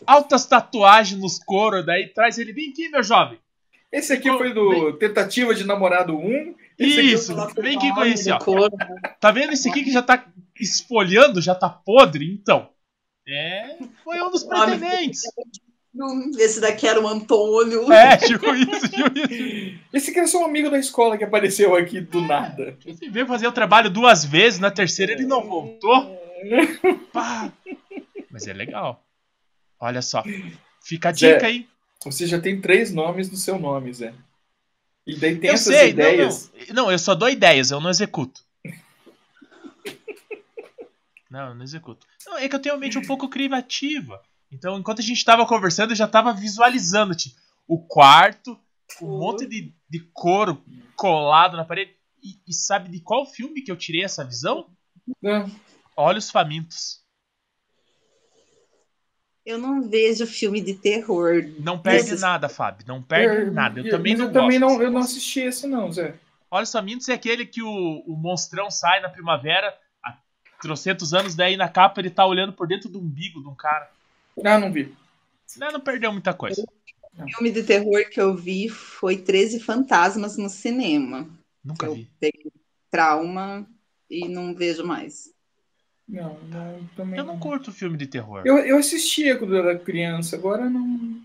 Altas 0.06 0.46
tatuagens 0.46 1.20
nos 1.20 1.38
coros, 1.40 1.86
daí 1.86 2.08
traz 2.14 2.38
ele, 2.38 2.54
vem 2.54 2.70
aqui, 2.72 2.88
meu 2.88 3.04
jovem. 3.04 3.38
Esse 3.92 4.14
aqui 4.14 4.30
Pô, 4.30 4.38
foi 4.38 4.54
do 4.54 4.94
Tentativa 4.94 5.54
de 5.54 5.66
Namorado 5.66 6.18
1. 6.18 6.56
Aqui 6.80 6.86
Isso, 6.86 7.36
vem 7.60 7.76
aqui 7.76 7.92
com 7.92 8.06
esse, 8.06 8.32
ó. 8.32 8.40
Tá 9.20 9.32
vendo 9.32 9.54
esse 9.54 9.68
aqui 9.68 9.84
que 9.84 9.92
já 9.92 10.02
tá 10.02 10.28
esfolhando, 10.60 11.42
já 11.42 11.56
tá 11.56 11.70
podre? 11.70 12.32
Então. 12.32 12.70
É, 13.28 13.78
foi 14.04 14.22
um 14.22 14.30
dos 14.30 14.48
Nome. 14.48 14.78
pretendentes. 14.78 15.22
Esse 16.38 16.62
daqui 16.62 16.88
era 16.88 17.02
o 17.02 17.08
Antônio. 17.08 17.92
É, 17.92 18.16
tipo 18.18 18.54
isso, 18.54 18.90
tipo 18.90 19.20
isso. 19.20 19.80
Esse 19.92 20.12
aqui 20.12 20.20
era 20.20 20.28
só 20.28 20.42
um 20.42 20.46
amigo 20.46 20.70
da 20.70 20.78
escola 20.78 21.18
que 21.18 21.24
apareceu 21.24 21.76
aqui 21.76 22.00
do 22.00 22.22
nada. 22.22 22.78
Ele 22.86 23.10
veio 23.10 23.26
fazer 23.26 23.48
o 23.48 23.52
trabalho 23.52 23.90
duas 23.90 24.24
vezes, 24.24 24.60
na 24.60 24.70
terceira 24.70 25.14
ele 25.14 25.26
não 25.26 25.44
voltou. 25.44 26.16
Pá. 27.12 27.52
Mas 28.30 28.48
é 28.48 28.54
legal. 28.54 29.04
Olha 29.80 30.04
só. 30.04 30.24
Fica 30.84 31.10
a 31.10 31.14
Zé, 31.14 31.34
dica, 31.34 31.50
hein? 31.50 31.68
Você 32.06 32.28
já 32.28 32.40
tem 32.40 32.62
três 32.62 32.94
nomes 32.94 33.32
no 33.32 33.36
seu 33.36 33.58
nome, 33.58 33.92
Zé. 33.92 34.14
E 35.08 35.16
daí 35.16 35.38
tem 35.40 35.50
Eu 35.50 35.54
essas 35.56 35.74
sei, 35.74 35.90
ideias. 35.92 36.52
não, 36.54 36.66
não. 36.68 36.76
Não, 36.84 36.92
eu 36.92 37.00
só 37.00 37.16
dou 37.16 37.30
ideias, 37.30 37.72
eu 37.72 37.80
não 37.80 37.90
executo. 37.90 38.42
Não, 41.30 41.50
eu 41.50 41.56
não 41.56 41.64
executo. 41.64 42.08
Não, 42.26 42.38
é 42.38 42.48
que 42.48 42.56
eu 42.56 42.60
tenho 42.62 42.76
uma 42.76 42.80
mente 42.80 42.98
um 42.98 43.06
pouco 43.06 43.28
criativa. 43.28 44.22
Então, 44.52 44.80
enquanto 44.80 45.00
a 45.00 45.04
gente 45.04 45.24
tava 45.26 45.46
conversando, 45.46 45.92
eu 45.92 45.96
já 45.96 46.08
tava 46.08 46.32
visualizando, 46.34 47.14
tipo, 47.16 47.36
o 47.68 47.80
quarto, 47.86 48.58
um 49.02 49.06
Uhum. 49.08 49.18
monte 49.20 49.46
de, 49.46 49.74
de 49.90 50.00
couro 50.14 50.64
colado 50.96 51.58
na 51.58 51.66
parede. 51.66 51.92
E, 52.24 52.40
e 52.48 52.54
sabe 52.54 52.90
de 52.90 53.02
qual 53.02 53.26
filme 53.26 53.62
que 53.62 53.70
eu 53.70 53.76
tirei 53.76 54.04
essa 54.06 54.24
visão? 54.24 54.70
Não. 55.22 55.52
Olhos 55.98 56.30
Famintos. 56.32 57.02
Eu 59.48 59.58
não 59.58 59.82
vejo 59.88 60.28
filme 60.28 60.60
de 60.60 60.74
terror. 60.74 61.42
Não 61.60 61.80
perde 61.80 62.08
Esses- 62.10 62.22
nada, 62.22 62.50
Fábio. 62.50 62.86
Não 62.86 63.02
perde 63.02 63.46
Eu- 63.48 63.54
nada. 63.54 63.80
Eu 63.80 63.86
eu- 63.86 63.92
também 63.92 64.14
não 64.14 64.26
eu 64.26 64.34
também 64.34 64.60
gosto. 64.60 64.74
não, 64.76 64.82
eu 64.84 64.92
não 64.92 65.00
assisti 65.00 65.40
esse 65.40 65.66
não, 65.66 65.90
Zé. 65.90 66.16
Olhos 66.52 66.70
Famintos 66.70 67.08
é 67.08 67.14
aquele 67.14 67.46
que 67.46 67.64
o, 67.64 68.04
o 68.06 68.18
monstrão 68.18 68.70
sai 68.70 69.00
na 69.02 69.08
primavera 69.08 69.74
há 70.04 70.18
trocentos 70.62 71.14
anos, 71.14 71.34
daí 71.34 71.56
na 71.56 71.70
capa 71.70 72.02
ele 72.02 72.10
tá 72.10 72.26
olhando 72.26 72.52
por 72.52 72.68
dentro 72.68 72.90
do 72.90 73.00
umbigo 73.00 73.42
de 73.42 73.48
um 73.48 73.56
cara. 73.56 73.90
Ah, 74.44 74.58
não 74.60 74.70
vi. 74.70 74.94
Não, 75.58 75.72
não 75.72 75.80
perdeu 75.80 76.12
muita 76.12 76.34
coisa. 76.34 76.62
O 77.18 77.26
filme 77.30 77.50
de 77.50 77.64
terror 77.64 78.10
que 78.12 78.20
eu 78.20 78.36
vi 78.36 78.68
foi 78.68 79.16
13 79.18 79.62
Fantasmas 79.62 80.36
no 80.38 80.50
cinema. 80.50 81.26
Nunca 81.64 81.86
eu 81.86 81.96
vi. 81.96 82.10
peguei 82.20 82.52
trauma 82.92 83.66
e 84.10 84.28
não 84.28 84.54
vejo 84.54 84.86
mais. 84.86 85.32
Não, 86.08 86.40
não, 86.44 86.90
também 86.96 87.20
Eu 87.20 87.26
não 87.26 87.38
curto 87.38 87.72
filme 87.72 87.98
de 87.98 88.08
terror. 88.08 88.42
Eu, 88.46 88.58
eu 88.60 88.78
assistia 88.78 89.38
quando 89.38 89.56
eu 89.56 89.68
era 89.68 89.78
criança, 89.78 90.38
agora 90.38 90.70
não. 90.70 91.22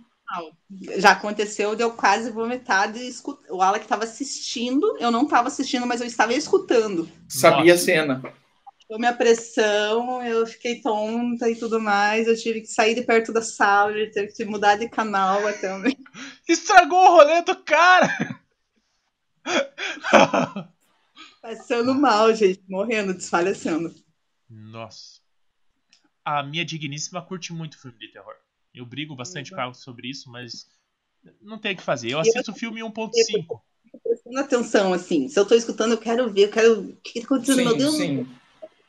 Já 0.98 1.12
aconteceu 1.12 1.76
de 1.76 1.82
eu 1.82 1.92
quase 1.92 2.30
vomitar 2.30 2.90
de 2.90 3.00
escutar. 3.00 3.52
O 3.52 3.62
Alec 3.62 3.84
estava 3.84 4.04
assistindo, 4.04 4.96
eu 4.98 5.10
não 5.10 5.24
estava 5.24 5.48
assistindo, 5.48 5.86
mas 5.86 6.00
eu 6.00 6.06
estava 6.06 6.32
escutando. 6.32 7.08
Sabia 7.28 7.74
a 7.74 7.78
cena. 7.78 8.22
Deu 8.88 8.98
minha 8.98 9.12
pressão, 9.14 10.22
eu 10.22 10.46
fiquei 10.46 10.80
tonta 10.80 11.48
e 11.48 11.54
tudo 11.54 11.80
mais. 11.80 12.26
Eu 12.26 12.36
tive 12.36 12.62
que 12.62 12.66
sair 12.66 12.94
de 12.94 13.02
perto 13.02 13.32
da 13.32 13.42
sala, 13.42 13.92
eu 13.92 14.10
tive 14.10 14.28
que 14.28 14.44
mudar 14.44 14.76
de 14.76 14.88
canal 14.88 15.46
até 15.46 15.72
o 15.74 15.82
Estragou 16.48 16.98
o 16.98 17.16
rolê 17.16 17.42
do 17.42 17.54
cara! 17.56 18.40
Passando 21.40 21.94
mal, 21.94 22.34
gente, 22.34 22.62
morrendo, 22.68 23.14
desfalecendo. 23.14 23.94
Nossa. 24.52 25.20
A 26.22 26.42
minha 26.42 26.64
digníssima 26.64 27.24
curte 27.24 27.52
muito 27.52 27.80
filme 27.80 27.98
de 27.98 28.08
terror. 28.08 28.34
Eu 28.74 28.84
brigo 28.84 29.16
bastante 29.16 29.50
com 29.50 29.60
ela 29.60 29.74
sobre 29.74 30.08
isso, 30.08 30.30
mas 30.30 30.68
não 31.40 31.58
tem 31.58 31.72
o 31.72 31.76
que 31.76 31.82
fazer. 31.82 32.10
Eu 32.10 32.20
assisto 32.20 32.52
filme 32.54 32.80
1.5. 32.80 33.60
Prestando 34.02 34.38
atenção, 34.38 34.92
assim. 34.92 35.28
Se 35.28 35.38
eu 35.38 35.46
tô 35.46 35.54
escutando, 35.54 35.92
eu 35.92 35.98
quero 35.98 36.30
ver, 36.30 36.44
eu 36.48 36.50
quero. 36.50 36.80
O 36.90 36.96
que, 36.96 37.20
tá 37.20 37.26
acontecendo? 37.26 37.64
Meu 37.64 37.72
Sim, 37.72 37.78
Deus, 37.78 37.94
sim. 37.96 38.38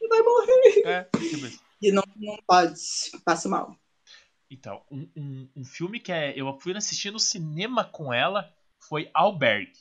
vai 0.09 0.21
morrer. 0.21 0.81
É, 0.85 1.03
tipo. 1.17 1.63
E 1.81 1.91
não, 1.91 2.03
não 2.15 2.37
pode, 2.47 2.79
passo 3.25 3.49
mal. 3.49 3.77
Então, 4.49 4.81
um, 4.89 5.09
um, 5.15 5.49
um 5.57 5.65
filme 5.65 5.99
que 5.99 6.11
é, 6.11 6.33
eu 6.39 6.57
fui 6.59 6.75
assistir 6.77 7.11
no 7.11 7.19
cinema 7.19 7.83
com 7.83 8.13
ela 8.13 8.53
foi 8.79 9.09
Albergue. 9.13 9.79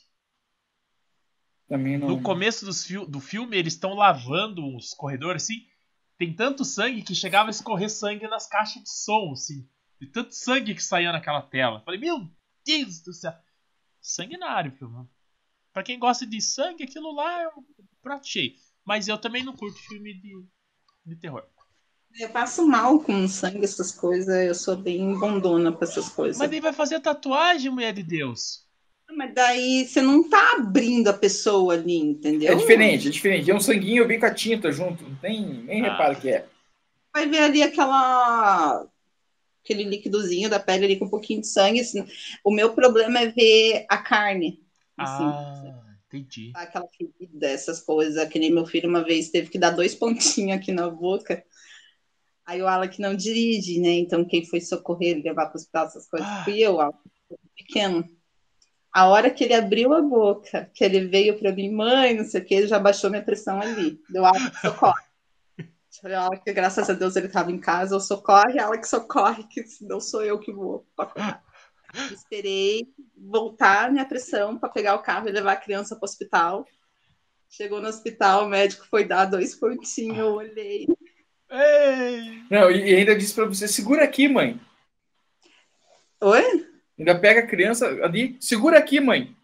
Também 1.67 1.97
não. 1.97 2.09
No 2.09 2.21
começo 2.21 2.71
fil- 2.73 3.05
do 3.05 3.19
filme, 3.19 3.57
eles 3.57 3.73
estão 3.73 3.93
lavando 3.93 4.75
os 4.75 4.93
corredores, 4.93 5.43
assim. 5.43 5.65
Tem 6.17 6.33
tanto 6.33 6.63
sangue 6.63 7.01
que 7.01 7.15
chegava 7.15 7.49
a 7.49 7.51
escorrer 7.51 7.89
sangue 7.89 8.27
nas 8.27 8.47
caixas 8.47 8.83
de 8.83 8.89
som, 8.89 9.31
assim. 9.31 9.67
De 9.99 10.07
tanto 10.07 10.33
sangue 10.33 10.75
que 10.75 10.83
saía 10.83 11.11
naquela 11.11 11.41
tela. 11.41 11.81
Falei, 11.81 11.99
meu 11.99 12.29
Deus 12.65 13.01
do 13.01 13.13
céu. 13.13 13.33
Sanguinário 14.01 14.71
filme. 14.71 15.07
Pra 15.71 15.83
quem 15.83 15.97
gosta 15.97 16.25
de 16.25 16.39
sangue, 16.39 16.83
aquilo 16.83 17.13
lá 17.13 17.41
é 17.41 17.47
um 17.47 17.63
prato 18.01 18.27
cheio. 18.27 18.53
Mas 18.85 19.07
eu 19.07 19.17
também 19.17 19.43
não 19.43 19.55
curto 19.55 19.79
filme 19.79 20.13
de, 20.13 20.45
de 21.05 21.15
terror. 21.15 21.43
Eu 22.19 22.29
passo 22.29 22.67
mal 22.67 22.99
com 22.99 23.27
sangue, 23.27 23.63
essas 23.63 23.91
coisas. 23.91 24.45
Eu 24.45 24.53
sou 24.53 24.75
bem 24.75 25.17
bondona 25.17 25.71
pra 25.71 25.87
essas 25.87 26.09
coisas. 26.09 26.37
Mas 26.37 26.49
daí 26.49 26.59
vai 26.59 26.73
fazer 26.73 26.99
tatuagem, 26.99 27.71
mulher 27.71 27.93
de 27.93 28.03
Deus. 28.03 28.62
Mas 29.15 29.33
daí 29.33 29.85
você 29.87 30.01
não 30.01 30.27
tá 30.29 30.55
abrindo 30.57 31.07
a 31.09 31.13
pessoa 31.13 31.73
ali, 31.73 31.97
entendeu? 31.97 32.51
É 32.51 32.55
diferente, 32.55 33.07
é 33.07 33.11
diferente. 33.11 33.51
É 33.51 33.55
um 33.55 33.59
sanguinho 33.59 34.07
bem 34.07 34.19
com 34.19 34.25
a 34.25 34.33
tinta 34.33 34.71
junto. 34.71 35.03
Não 35.03 35.15
tem, 35.17 35.41
nem 35.63 35.81
Ah. 35.85 35.91
repara 35.91 36.15
que 36.15 36.29
é. 36.29 36.45
Vai 37.13 37.27
ver 37.29 37.39
ali 37.39 37.61
aquela 37.63 38.87
aquele 39.63 39.83
líquidozinho 39.85 40.49
da 40.49 40.59
pele 40.59 40.83
ali 40.85 40.97
com 40.99 41.05
um 41.05 41.09
pouquinho 41.09 41.39
de 41.41 41.47
sangue. 41.47 41.79
assim. 41.79 42.05
O 42.43 42.51
meu 42.51 42.73
problema 42.73 43.19
é 43.19 43.27
ver 43.27 43.85
a 43.89 43.97
carne. 43.97 44.61
Assim, 44.97 45.23
Ah, 45.23 45.85
entendi. 46.07 46.51
aquela 46.55 46.85
ferida, 46.97 47.47
essas 47.47 47.79
coisas. 47.79 48.27
Que 48.29 48.39
nem 48.39 48.51
meu 48.51 48.65
filho 48.65 48.89
uma 48.89 49.03
vez 49.03 49.29
teve 49.29 49.49
que 49.49 49.57
dar 49.59 49.69
dois 49.71 49.93
pontinhos 50.49 50.57
aqui 50.57 50.71
na 50.71 50.89
boca. 50.89 51.43
Aí 52.45 52.61
o 52.61 52.67
Alec 52.67 52.99
não 52.99 53.15
dirige, 53.15 53.79
né? 53.79 53.91
Então 53.91 54.25
quem 54.25 54.43
foi 54.45 54.59
socorrer 54.59 55.21
levar 55.23 55.45
para 55.45 55.53
o 55.53 55.57
hospital, 55.57 55.85
essas 55.85 56.07
coisas, 56.09 56.27
Ah. 56.27 56.43
fui 56.43 56.59
eu, 56.59 56.81
Alec, 56.81 56.97
pequeno. 57.55 58.09
A 58.93 59.07
hora 59.07 59.31
que 59.31 59.43
ele 59.43 59.55
abriu 59.55 59.91
a 59.91 60.01
boca, 60.01 60.69
que 60.71 60.83
ele 60.83 61.07
veio 61.07 61.39
para 61.39 61.51
mim, 61.51 61.71
mãe, 61.71 62.13
não 62.15 62.23
sei 62.23 62.41
o 62.41 62.45
que, 62.45 62.53
ele 62.53 62.67
já 62.67 62.77
baixou 62.77 63.09
minha 63.09 63.23
pressão 63.23 63.59
ali. 63.59 63.99
Deu 64.07 64.23
Alec, 64.23 64.55
socorre. 64.61 65.03
Eu 65.57 65.65
Falei, 65.99 66.17
Alec, 66.17 66.53
graças 66.53 66.89
a 66.89 66.93
Deus 66.93 67.15
ele 67.15 67.25
estava 67.25 67.51
em 67.51 67.59
casa, 67.59 67.95
eu 67.95 67.99
socorre, 67.99 68.59
Alec, 68.59 68.87
socorre, 68.87 69.45
que 69.45 69.63
não 69.81 69.99
sou 69.99 70.23
eu 70.23 70.37
que 70.37 70.51
vou. 70.51 70.85
Esperei 72.11 72.87
voltar 73.17 73.91
minha 73.91 74.05
pressão 74.05 74.59
para 74.59 74.69
pegar 74.69 74.95
o 74.95 75.01
carro 75.01 75.27
e 75.27 75.31
levar 75.31 75.53
a 75.53 75.57
criança 75.57 75.95
para 75.95 76.05
o 76.05 76.09
hospital. 76.09 76.67
Chegou 77.49 77.81
no 77.81 77.87
hospital, 77.87 78.45
o 78.45 78.49
médico 78.49 78.85
foi 78.87 79.05
dar 79.05 79.25
dois 79.25 79.55
pontinhos, 79.55 80.17
eu 80.17 80.33
olhei. 80.33 80.87
Ei! 81.49 82.43
Não, 82.49 82.69
e 82.69 82.95
ainda 82.95 83.15
disse 83.15 83.33
pra 83.33 83.45
você, 83.45 83.67
segura 83.67 84.03
aqui, 84.03 84.27
mãe. 84.27 84.59
Oi? 86.21 86.72
Ainda 86.97 87.17
pega 87.17 87.41
a 87.41 87.47
criança 87.47 87.87
ali, 88.03 88.37
segura 88.39 88.77
aqui, 88.77 88.99
mãe. 88.99 89.35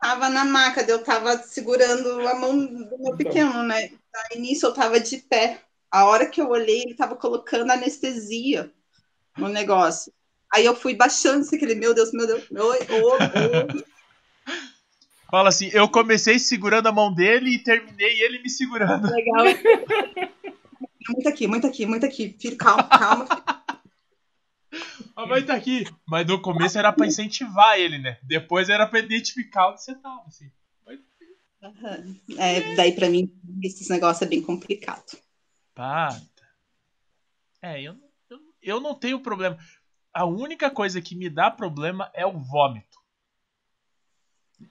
Tava 0.00 0.28
na 0.28 0.44
maca, 0.44 0.82
eu 0.82 1.02
tava 1.02 1.38
segurando 1.38 2.26
a 2.26 2.34
mão 2.34 2.58
do 2.66 2.98
meu 2.98 3.16
pequeno, 3.16 3.62
né? 3.62 3.90
Aí 4.30 4.40
nisso 4.40 4.66
eu 4.66 4.74
tava 4.74 4.98
de 4.98 5.18
pé. 5.18 5.60
A 5.90 6.06
hora 6.06 6.26
que 6.26 6.40
eu 6.40 6.48
olhei, 6.48 6.82
ele 6.82 6.94
tava 6.94 7.14
colocando 7.14 7.70
anestesia 7.70 8.70
no 9.36 9.48
negócio. 9.48 10.12
Aí 10.52 10.64
eu 10.64 10.74
fui 10.74 10.94
baixando 10.94 11.40
assim, 11.40 11.56
aquele, 11.56 11.74
meu 11.74 11.94
Deus, 11.94 12.12
meu 12.12 12.26
Deus, 12.26 12.48
meu, 12.50 12.66
ô, 12.66 12.72
ô, 12.72 13.16
Fala 15.30 15.48
assim, 15.48 15.70
eu 15.72 15.88
comecei 15.88 16.38
segurando 16.38 16.88
a 16.88 16.92
mão 16.92 17.12
dele 17.12 17.54
e 17.54 17.58
terminei 17.62 18.20
ele 18.20 18.42
me 18.42 18.50
segurando. 18.50 19.10
legal. 19.10 19.44
Muito 21.08 21.28
aqui, 21.28 21.48
muito 21.48 21.66
aqui, 21.66 21.84
muito 21.84 22.06
aqui. 22.06 22.36
Filho, 22.38 22.56
calma, 22.56 22.84
calma. 22.84 23.26
A 25.14 25.26
mãe 25.26 25.44
tá 25.44 25.54
aqui. 25.54 25.84
Mas 26.06 26.26
no 26.26 26.40
começo 26.40 26.78
era 26.78 26.92
pra 26.92 27.06
incentivar 27.06 27.78
ele, 27.78 27.98
né? 27.98 28.18
Depois 28.22 28.68
era 28.68 28.86
pra 28.86 28.98
identificar 28.98 29.70
onde 29.70 29.82
você 29.82 29.94
tava, 29.94 30.24
assim. 30.26 30.50
Aham. 31.62 32.16
É, 32.38 32.74
daí 32.74 32.92
pra 32.92 33.08
mim, 33.08 33.32
esses 33.62 33.88
negócios 33.88 34.22
é 34.22 34.26
bem 34.26 34.42
complicado. 34.42 35.16
Pata. 35.74 36.20
É, 37.60 37.80
eu, 37.80 37.94
eu, 38.28 38.38
eu 38.60 38.80
não 38.80 38.94
tenho 38.96 39.20
problema. 39.20 39.56
A 40.12 40.24
única 40.24 40.68
coisa 40.70 41.00
que 41.00 41.14
me 41.14 41.30
dá 41.30 41.50
problema 41.50 42.10
é 42.14 42.26
o 42.26 42.36
vômito. 42.36 42.98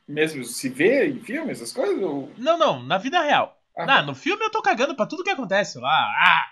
Mesmo 0.07 0.43
se 0.43 0.67
vê 0.69 1.07
em 1.07 1.21
filme, 1.21 1.51
essas 1.51 1.71
coisas? 1.71 2.01
Ou... 2.03 2.31
Não, 2.37 2.57
não, 2.57 2.83
na 2.83 2.97
vida 2.97 3.21
real. 3.21 3.57
Ah, 3.77 3.99
Ah, 3.99 4.01
no 4.01 4.13
filme 4.13 4.43
eu 4.43 4.51
tô 4.51 4.61
cagando 4.61 4.95
pra 4.95 5.05
tudo 5.05 5.23
que 5.23 5.29
acontece 5.29 5.79
lá. 5.79 5.89
Ah, 5.89 6.50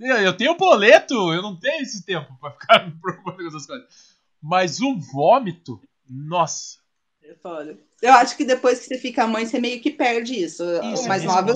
eu 0.00 0.16
eu 0.18 0.36
tenho 0.36 0.56
boleto, 0.56 1.14
eu 1.32 1.42
não 1.42 1.56
tenho 1.56 1.82
esse 1.82 2.04
tempo 2.04 2.34
pra 2.40 2.50
ficar 2.52 2.84
me 2.86 2.92
preocupando 3.00 3.38
com 3.38 3.46
essas 3.48 3.66
coisas. 3.66 4.16
Mas 4.40 4.80
o 4.80 4.98
vômito, 4.98 5.80
nossa. 6.08 6.78
É 7.22 7.34
foda. 7.34 7.76
Eu 8.00 8.12
acho 8.14 8.36
que 8.36 8.44
depois 8.44 8.78
que 8.78 8.86
você 8.86 8.98
fica 8.98 9.26
mãe, 9.26 9.44
você 9.44 9.58
meio 9.60 9.80
que 9.82 9.90
perde 9.90 10.34
isso. 10.34 10.62
Isso, 10.92 11.04
o 11.04 11.08
mais 11.08 11.24
nova 11.24 11.54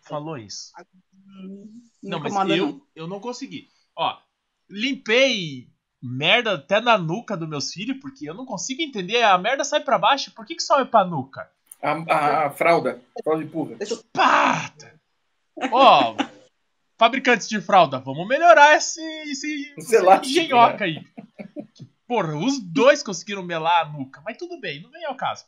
falou 0.00 0.38
isso. 0.38 0.72
não, 2.02 2.10
Não, 2.10 2.20
mas 2.20 2.32
incomoda, 2.32 2.56
eu, 2.56 2.66
não. 2.66 2.82
eu 2.96 3.06
não 3.06 3.20
consegui. 3.20 3.68
Ó, 3.96 4.16
limpei 4.68 5.68
merda 6.02 6.54
até 6.54 6.80
na 6.80 6.98
nuca 6.98 7.36
dos 7.36 7.48
meus 7.48 7.72
filhos, 7.72 7.98
porque 8.00 8.28
eu 8.28 8.34
não 8.34 8.44
consigo 8.44 8.82
entender. 8.82 9.22
A 9.22 9.38
merda 9.38 9.64
sai 9.64 9.80
pra 9.80 9.98
baixo, 9.98 10.32
por 10.32 10.44
que, 10.44 10.54
que 10.54 10.62
sobe 10.62 10.90
pra 10.90 11.04
nuca? 11.04 11.48
A, 11.82 11.92
a, 11.92 12.46
a 12.46 12.50
fralda, 12.50 13.00
a 13.18 13.22
fralda 13.22 13.42
empurra. 13.44 13.76
Pata! 14.12 14.94
Ó, 15.70 16.16
fabricantes 16.96 17.48
de 17.48 17.60
fralda, 17.60 17.98
vamos 17.98 18.26
melhorar 18.26 18.76
esse, 18.76 19.00
esse, 19.30 19.74
Esse 19.76 19.96
engenhoca 19.96 20.84
aí. 20.84 21.04
Porra, 22.06 22.36
os 22.36 22.60
dois 22.60 23.02
conseguiram 23.02 23.42
melar 23.42 23.86
a 23.86 23.88
nuca, 23.88 24.20
mas 24.24 24.36
tudo 24.36 24.60
bem, 24.60 24.82
não 24.82 24.90
vem 24.90 25.04
ao 25.04 25.16
caso. 25.16 25.44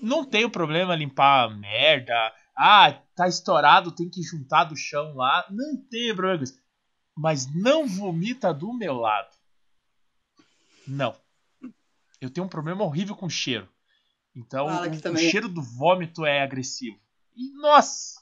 Não 0.00 0.24
tenho 0.24 0.50
problema 0.50 0.96
limpar 0.96 1.44
a 1.44 1.54
merda. 1.54 2.32
Ah, 2.56 3.00
tá 3.14 3.28
estourado, 3.28 3.92
tem 3.92 4.08
que 4.08 4.22
juntar 4.22 4.64
do 4.64 4.76
chão 4.76 5.14
lá. 5.14 5.46
Não 5.48 5.76
tenho 5.76 6.14
problema 6.14 6.38
com 6.38 6.44
isso. 6.44 6.60
Mas 7.16 7.46
não 7.54 7.86
vomita 7.86 8.52
do 8.52 8.72
meu 8.72 8.94
lado. 8.94 9.36
Não. 10.86 11.14
Eu 12.20 12.30
tenho 12.30 12.46
um 12.46 12.50
problema 12.50 12.82
horrível 12.82 13.14
com 13.14 13.28
cheiro. 13.28 13.68
Então, 14.34 14.66
o, 14.66 15.12
o 15.12 15.16
cheiro 15.16 15.48
do 15.48 15.62
vômito 15.62 16.24
é 16.24 16.42
agressivo. 16.42 16.98
E, 17.36 17.52
nossa! 17.52 18.21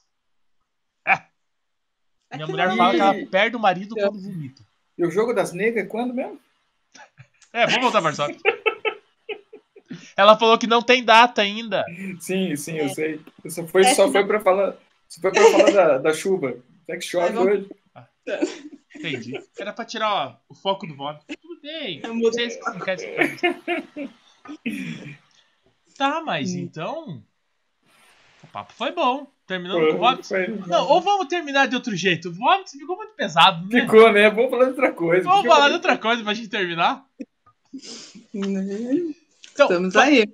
É 2.30 2.36
Minha 2.36 2.46
mulher 2.46 2.76
fala 2.76 2.94
que 2.94 3.00
ela 3.00 3.26
perde 3.26 3.56
o 3.56 3.60
marido 3.60 3.94
quando 3.96 4.20
vomita. 4.20 4.62
E 4.96 5.04
o 5.04 5.10
jogo 5.10 5.32
das 5.32 5.52
negras 5.52 5.84
é 5.84 5.88
quando 5.88 6.14
mesmo? 6.14 6.38
É, 7.52 7.66
vamos 7.66 7.82
voltar 7.82 8.00
para 8.00 8.12
só. 8.14 8.28
Ela 10.16 10.38
falou 10.38 10.56
que 10.56 10.68
não 10.68 10.80
tem 10.80 11.02
data 11.02 11.42
ainda. 11.42 11.84
Sim, 12.20 12.54
sim, 12.54 12.76
eu 12.78 12.88
sei. 12.90 13.20
Só 13.48 13.66
foi, 13.66 13.82
É 13.82 13.92
só 13.94 14.08
foi 14.12 14.24
pra 14.24 14.38
falar. 14.38 14.76
Só 15.08 15.20
foi 15.20 15.32
pra 15.32 15.42
falar 15.50 15.70
da, 15.72 15.98
da 15.98 16.14
chuva. 16.14 16.56
Até 16.84 16.96
que 16.96 17.04
chove 17.04 17.32
vamos- 17.32 17.52
hoje. 17.52 17.68
Entendi. 18.94 19.40
Era 19.58 19.72
pra 19.72 19.84
tirar 19.84 20.14
ó, 20.14 20.36
o 20.48 20.54
foco 20.54 20.86
do 20.86 20.94
vômito. 20.94 21.24
Tudo 21.42 21.60
bem. 21.60 22.00
Eu 22.04 22.14
mudei. 22.14 22.50
Vocês 22.50 22.60
não 22.64 22.78
querem 22.78 23.36
se 23.36 24.10
Tá, 25.98 26.22
mas 26.22 26.52
então. 26.54 27.20
O 28.44 28.46
papo 28.46 28.72
foi 28.74 28.92
bom. 28.92 29.26
Terminando 29.50 29.98
com 29.98 30.04
o 30.04 30.68
Não, 30.68 30.88
ou 30.88 31.00
vamos 31.00 31.26
terminar 31.26 31.66
de 31.66 31.74
outro 31.74 31.96
jeito. 31.96 32.28
O 32.28 32.68
ficou 32.68 32.96
muito 32.96 33.14
pesado, 33.16 33.66
né? 33.66 33.80
Ficou, 33.80 34.12
né? 34.12 34.30
Vamos 34.30 34.48
falar 34.48 34.62
de 34.66 34.70
outra 34.70 34.92
coisa. 34.92 35.24
Vamos 35.24 35.44
falar 35.44 35.68
de 35.68 35.74
outra 35.74 35.98
coisa 35.98 36.22
pra 36.22 36.34
gente 36.34 36.48
terminar. 36.48 37.04
Então, 38.32 39.66
Estamos 39.66 39.96
aí. 39.96 40.24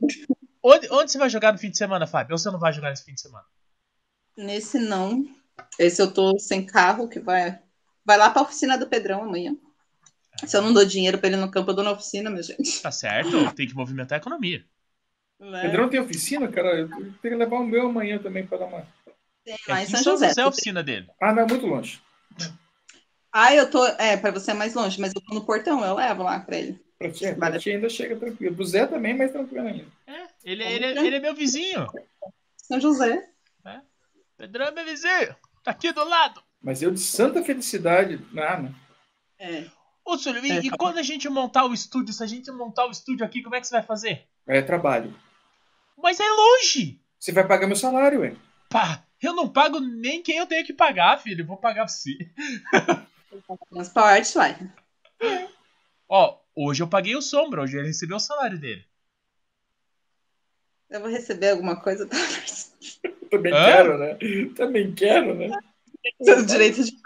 onde, 0.63 0.89
onde 0.93 1.11
você 1.11 1.17
vai 1.17 1.31
jogar 1.31 1.55
no 1.55 1.59
fim 1.59 1.71
de 1.71 1.79
semana, 1.79 2.07
Fábio? 2.07 2.35
Ou 2.35 2.39
você 2.39 2.51
não 2.51 2.59
vai 2.59 2.75
jogar 2.75 2.91
nesse 2.91 3.07
fim 3.07 3.15
de 3.15 3.23
semana? 3.23 3.47
Nesse 4.37 4.79
não. 4.79 5.25
Esse 5.79 6.03
eu 6.03 6.13
tô 6.13 6.39
sem 6.39 6.67
carro, 6.67 7.09
que 7.09 7.19
vai. 7.19 7.59
Vai 8.05 8.19
lá 8.19 8.29
pra 8.29 8.43
oficina 8.43 8.77
do 8.77 8.87
Pedrão 8.87 9.23
amanhã. 9.23 9.57
Se 10.47 10.55
eu 10.55 10.61
não 10.61 10.75
dou 10.75 10.85
dinheiro 10.85 11.17
pra 11.17 11.29
ele 11.29 11.39
no 11.39 11.51
campo, 11.51 11.71
eu 11.71 11.75
dou 11.75 11.85
na 11.85 11.93
oficina, 11.93 12.29
meu 12.29 12.43
gente. 12.43 12.83
Tá 12.83 12.91
certo, 12.91 13.51
tem 13.55 13.67
que 13.67 13.75
movimentar 13.75 14.19
a 14.19 14.21
economia. 14.21 14.63
Né? 15.41 15.63
Pedrão 15.63 15.89
tem 15.89 16.01
oficina, 16.01 16.49
cara? 16.49 16.81
Eu 16.81 16.89
tenho 16.91 17.15
que 17.19 17.35
levar 17.35 17.57
o 17.57 17.67
meu 17.67 17.87
amanhã 17.87 18.19
também 18.19 18.47
pra 18.47 18.59
dar 18.59 18.67
uma. 18.67 18.96
Tem 19.47 19.55
É 19.55 19.59
lá 19.73 19.81
em 19.81 19.83
aqui 19.85 19.93
São 19.93 20.03
José. 20.03 20.33
é 20.37 20.43
a 20.43 20.49
oficina 20.49 20.83
dele. 20.83 21.07
Ah, 21.21 21.33
não, 21.33 21.45
é 21.45 21.47
muito 21.47 21.65
longe. 21.67 22.03
Ah, 23.33 23.55
eu 23.55 23.71
tô. 23.71 23.87
É, 23.87 24.17
pra 24.17 24.33
você 24.33 24.51
é 24.51 24.55
mais 24.55 24.75
longe, 24.75 25.01
mas 25.01 25.13
eu 25.15 25.21
tô 25.23 25.35
no 25.35 25.45
portão, 25.47 25.85
eu 25.85 25.95
levo 25.95 26.23
lá 26.25 26.41
pra 26.41 26.57
ele. 26.57 26.85
Pra 26.99 27.11
ti, 27.13 27.35
pra 27.35 27.59
ti 27.59 27.71
ainda 27.71 27.89
chega 27.89 28.17
tranquilo. 28.17 28.57
Pro 28.57 28.65
Zé 28.65 28.87
também, 28.87 29.17
mais 29.17 29.31
tranquilo 29.31 29.69
ainda. 29.69 29.87
É, 30.07 30.27
ele, 30.45 30.65
ele, 30.65 30.87
ele 30.99 31.17
é 31.17 31.21
meu 31.21 31.35
vizinho. 31.35 31.87
São 32.57 32.81
José. 32.81 33.29
Pedrão 34.37 34.67
é 34.67 34.71
meu 34.71 34.85
vizinho. 34.85 35.35
Tá 35.63 35.71
aqui 35.71 35.93
do 35.93 36.05
lado. 36.05 36.43
Mas 36.61 36.83
eu 36.83 36.91
de 36.91 37.01
santa 37.01 37.43
felicidade. 37.43 38.21
Ah, 38.37 38.59
não. 38.59 38.75
É. 39.39 39.65
Ô, 40.05 40.19
Súlio, 40.19 40.45
e, 40.45 40.51
É, 40.51 40.61
e 40.65 40.71
tá 40.71 40.77
quando 40.77 40.99
a 40.99 41.03
gente 41.03 41.29
montar 41.29 41.65
o 41.65 41.73
estúdio, 41.73 42.13
se 42.13 42.23
a 42.23 42.27
gente 42.27 42.51
montar 42.51 42.87
o 42.87 42.91
estúdio 42.91 43.25
aqui, 43.25 43.43
como 43.43 43.55
é 43.55 43.61
que 43.61 43.67
você 43.67 43.75
vai 43.75 43.83
fazer? 43.83 44.25
É 44.47 44.61
trabalho. 44.63 45.15
Mas 45.97 46.21
é 46.21 46.29
longe. 46.29 47.01
Você 47.19 47.33
vai 47.33 47.47
pagar 47.47 47.67
meu 47.67 47.77
salário, 47.77 48.21
ué. 48.21 48.35
Pá, 48.69 49.03
eu 49.23 49.35
não 49.35 49.49
pago 49.49 49.81
nem 49.81 50.23
quem 50.23 50.37
eu 50.37 50.47
tenho 50.47 50.65
que 50.65 50.73
pagar, 50.73 51.19
filho. 51.19 51.43
Eu 51.43 51.47
vou 51.47 51.57
pagar 51.57 51.89
você. 51.89 52.17
Transporte, 53.71 54.35
vai. 54.35 54.57
Ó, 56.09 56.39
hoje 56.55 56.83
eu 56.83 56.89
paguei 56.89 57.17
o 57.17 57.23
Sombra, 57.23 57.63
hoje 57.63 57.77
ele 57.77 57.89
recebeu 57.89 58.17
o 58.17 58.21
salário 58.21 58.59
dele. 58.59 58.85
Eu 60.89 61.01
vou 61.01 61.11
receber 61.11 61.51
alguma 61.51 61.81
coisa? 61.81 62.09
Também 63.31 63.53
Hã? 63.53 63.65
quero, 63.65 63.99
né? 63.99 64.19
Também 64.55 64.95
quero, 64.95 65.35
né? 65.35 65.51
Os 66.21 66.47
direitos 66.47 66.87
de. 66.87 66.97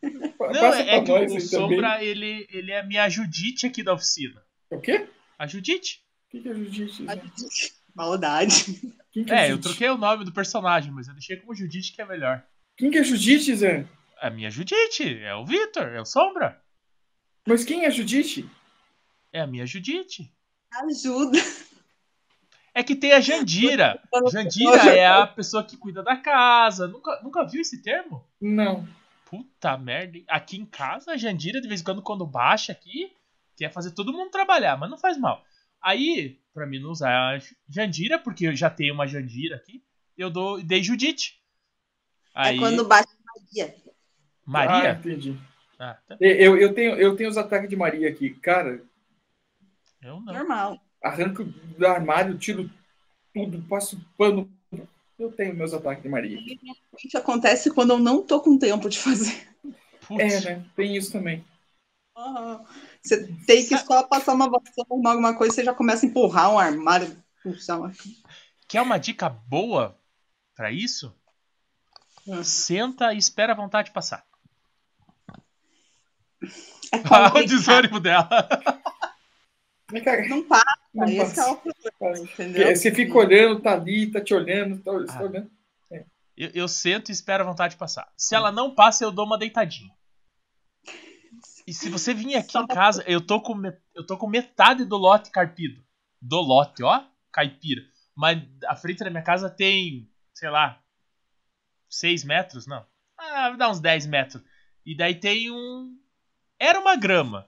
Não, 0.00 0.30
Passa 0.30 0.82
é, 0.82 0.94
é 0.94 0.96
pra 0.96 1.02
que 1.02 1.10
nós 1.10 1.32
o, 1.32 1.36
o 1.36 1.40
Sombra, 1.40 2.02
ele, 2.02 2.46
ele 2.50 2.70
é 2.70 2.80
a 2.80 2.84
minha 2.84 3.08
Judite 3.08 3.66
aqui 3.66 3.82
da 3.82 3.92
oficina. 3.92 4.42
O 4.70 4.80
quê? 4.80 5.06
A 5.38 5.46
Judite? 5.46 6.02
O 6.26 6.30
que 6.30 6.40
que 6.40 6.48
é 6.48 6.54
jiu-jitsu? 6.54 7.02
né? 7.02 7.20
Maldade. 7.94 8.80
Quem 9.18 9.24
que 9.24 9.32
É, 9.32 9.44
eu 9.44 9.46
jiu-jitsu? 9.48 9.68
troquei 9.70 9.88
o 9.90 9.98
nome 9.98 10.24
do 10.24 10.32
personagem, 10.32 10.92
mas 10.92 11.08
eu 11.08 11.14
deixei 11.14 11.36
como 11.36 11.54
Judite 11.54 11.92
que 11.92 12.00
é 12.02 12.06
melhor. 12.06 12.44
Quem 12.76 12.90
que 12.90 12.98
é 12.98 13.02
jiu-jitsu, 13.04 13.56
Zé? 13.56 13.84
A 14.20 14.30
minha 14.30 14.50
Judite, 14.50 15.18
é 15.22 15.34
o 15.34 15.44
Vitor, 15.44 15.88
é 15.88 16.00
o 16.00 16.04
Sombra. 16.04 16.60
Mas 17.46 17.64
quem 17.64 17.84
é 17.84 17.90
jiu-jitsu? 17.90 18.48
É 19.32 19.40
a 19.40 19.46
minha 19.46 19.66
Judite. 19.66 20.32
Ajuda. 20.72 21.38
É 22.74 22.82
que 22.82 22.94
tem 22.94 23.12
a 23.12 23.20
Jandira. 23.20 24.00
Jandira 24.30 24.94
é 24.94 25.06
a 25.06 25.26
pessoa 25.26 25.64
que 25.64 25.76
cuida 25.76 26.02
da 26.02 26.16
casa. 26.16 26.86
Nunca, 26.86 27.20
nunca 27.22 27.44
viu 27.44 27.60
esse 27.60 27.82
termo? 27.82 28.24
Não. 28.40 28.86
Puta 29.24 29.76
merda. 29.76 30.18
Aqui 30.28 30.56
em 30.58 30.64
casa, 30.64 31.12
a 31.12 31.16
Jandira, 31.16 31.60
de 31.60 31.68
vez 31.68 31.80
em 31.80 31.84
quando, 31.84 32.02
quando 32.02 32.26
baixa 32.26 32.72
aqui, 32.72 33.12
quer 33.56 33.72
fazer 33.72 33.90
todo 33.92 34.12
mundo 34.12 34.30
trabalhar, 34.30 34.76
mas 34.76 34.88
não 34.90 34.96
faz 34.98 35.18
mal. 35.18 35.44
Aí, 35.82 36.38
pra 36.52 36.66
mim 36.66 36.80
não 36.80 36.90
usar 36.90 37.36
a 37.36 37.38
Jandira, 37.68 38.18
porque 38.18 38.46
eu 38.46 38.54
já 38.56 38.68
tenho 38.68 38.94
uma 38.94 39.06
Jandira 39.06 39.56
aqui, 39.56 39.82
eu 40.16 40.30
dou, 40.30 40.62
dei 40.62 40.82
Judite. 40.82 41.40
Aí, 42.34 42.56
É 42.56 42.58
quando 42.58 42.86
bate 42.86 43.08
Maria. 43.24 43.74
Ah, 43.86 43.90
Maria? 44.44 44.92
entendi. 44.92 45.38
Ah, 45.78 45.96
tá. 46.06 46.16
Eu, 46.20 46.56
eu, 46.56 46.74
tenho, 46.74 46.96
eu 46.96 47.14
tenho 47.14 47.30
os 47.30 47.36
ataques 47.36 47.68
de 47.68 47.76
Maria 47.76 48.08
aqui. 48.08 48.30
Cara, 48.30 48.82
Eu 50.02 50.20
não. 50.20 50.32
Normal. 50.32 50.80
arranco 51.02 51.44
do 51.44 51.86
armário, 51.86 52.36
tiro 52.38 52.68
tudo, 53.32 53.62
passo 53.68 54.00
pano. 54.16 54.50
Eu 55.18 55.32
tenho 55.32 55.54
meus 55.54 55.72
ataques 55.74 56.02
de 56.02 56.08
Maria. 56.08 56.38
Isso 57.04 57.18
acontece 57.18 57.72
quando 57.72 57.90
eu 57.90 57.98
não 57.98 58.22
tô 58.22 58.40
com 58.40 58.58
tempo 58.58 58.88
de 58.88 58.98
fazer. 58.98 59.48
Putz. 60.06 60.46
É, 60.46 60.56
né? 60.56 60.64
Tem 60.76 60.96
isso 60.96 61.12
também. 61.12 61.44
Aham. 62.16 62.64
Você 63.02 63.26
tem 63.46 63.66
que 63.66 63.76
só 63.78 64.02
passar 64.02 64.34
uma 64.34 64.50
vassoura, 64.50 64.88
arrumar 64.90 65.10
alguma 65.10 65.36
coisa, 65.36 65.54
você 65.54 65.64
já 65.64 65.74
começa 65.74 66.04
a 66.04 66.08
empurrar 66.08 66.52
um 66.52 66.58
armário. 66.58 67.16
Puxar 67.42 67.78
uma... 67.78 67.92
Quer 68.66 68.82
uma 68.82 68.98
dica 68.98 69.28
boa 69.28 69.98
pra 70.54 70.70
isso? 70.70 71.14
Hum. 72.26 72.44
Senta 72.44 73.14
e 73.14 73.18
espera 73.18 73.52
a 73.52 73.56
vontade 73.56 73.90
passar. 73.92 74.24
É 76.92 76.98
o 77.38 77.46
desânimo 77.46 78.00
dela. 78.00 78.28
Não 80.28 80.42
passa, 80.44 80.64
Não 80.92 81.06
esse 81.06 81.18
passa. 81.18 81.40
é 81.40 81.52
o 81.52 81.56
problema, 81.56 82.18
entendeu? 82.30 82.76
Você 82.76 82.92
fica 82.94 83.16
olhando, 83.16 83.60
tá 83.60 83.72
ali, 83.72 84.10
tá 84.10 84.20
te 84.20 84.34
olhando, 84.34 84.78
tá, 84.82 84.92
tá 85.06 85.18
Ah. 85.18 85.22
olhando. 85.22 85.50
Eu, 86.36 86.50
eu 86.54 86.68
sento 86.68 87.08
e 87.08 87.12
espero 87.12 87.42
a 87.42 87.46
vontade 87.46 87.76
passar. 87.76 88.12
Se 88.16 88.34
ela 88.34 88.52
não 88.52 88.72
passa, 88.74 89.02
eu 89.02 89.10
dou 89.10 89.24
uma 89.26 89.38
deitadinha. 89.38 89.92
E 91.68 91.74
se 91.74 91.90
você 91.90 92.14
vir 92.14 92.34
aqui 92.34 92.52
Só 92.52 92.62
em 92.62 92.66
casa, 92.66 93.04
eu 93.06 93.20
tô 93.20 93.42
com, 93.42 93.54
eu 93.94 94.06
tô 94.06 94.16
com 94.16 94.26
metade 94.26 94.86
do 94.86 94.96
lote 94.96 95.30
carpido. 95.30 95.84
Do 96.18 96.40
lote, 96.40 96.82
ó, 96.82 97.04
caipira. 97.30 97.82
Mas 98.16 98.42
a 98.66 98.74
frente 98.74 99.04
da 99.04 99.10
minha 99.10 99.22
casa 99.22 99.50
tem, 99.50 100.10
sei 100.32 100.48
lá, 100.48 100.82
6 101.90 102.24
metros? 102.24 102.66
Não. 102.66 102.86
Ah, 103.18 103.50
dá 103.50 103.68
uns 103.68 103.80
10 103.80 104.06
metros. 104.06 104.42
E 104.86 104.96
daí 104.96 105.14
tem 105.14 105.50
um. 105.50 105.94
Era 106.58 106.80
uma 106.80 106.96
grama. 106.96 107.46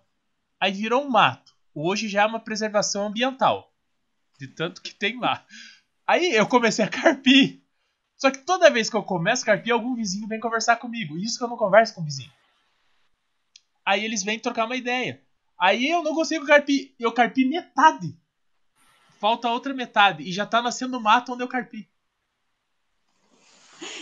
Aí 0.60 0.72
virou 0.72 1.02
um 1.02 1.08
mato. 1.08 1.54
Hoje 1.74 2.06
já 2.06 2.20
é 2.20 2.26
uma 2.26 2.40
preservação 2.40 3.06
ambiental. 3.06 3.72
De 4.38 4.48
tanto 4.48 4.82
que 4.82 4.94
tem 4.94 5.18
lá. 5.18 5.46
Aí 6.06 6.34
eu 6.34 6.46
comecei 6.46 6.84
a 6.84 6.90
carpir. 6.90 7.62
Só 8.18 8.30
que 8.30 8.44
toda 8.44 8.70
vez 8.70 8.90
que 8.90 8.96
eu 8.96 9.02
começo 9.02 9.44
a 9.44 9.46
carpir, 9.46 9.72
algum 9.72 9.94
vizinho 9.94 10.28
vem 10.28 10.38
conversar 10.38 10.76
comigo. 10.76 11.16
Isso 11.16 11.38
que 11.38 11.44
eu 11.44 11.48
não 11.48 11.56
converso 11.56 11.94
com 11.94 12.02
o 12.02 12.04
vizinho. 12.04 12.30
Aí 13.90 14.04
eles 14.04 14.22
vêm 14.22 14.38
trocar 14.38 14.66
uma 14.66 14.76
ideia. 14.76 15.20
Aí 15.58 15.90
eu 15.90 16.00
não 16.04 16.14
consigo 16.14 16.46
carpir. 16.46 16.94
Eu 16.96 17.12
carpi 17.12 17.44
metade. 17.44 18.16
Falta 19.18 19.50
outra 19.50 19.74
metade. 19.74 20.22
E 20.22 20.32
já 20.32 20.46
tá 20.46 20.62
nascendo 20.62 21.00
mato 21.00 21.32
onde 21.32 21.42
eu 21.42 21.48
carpi. 21.48 21.90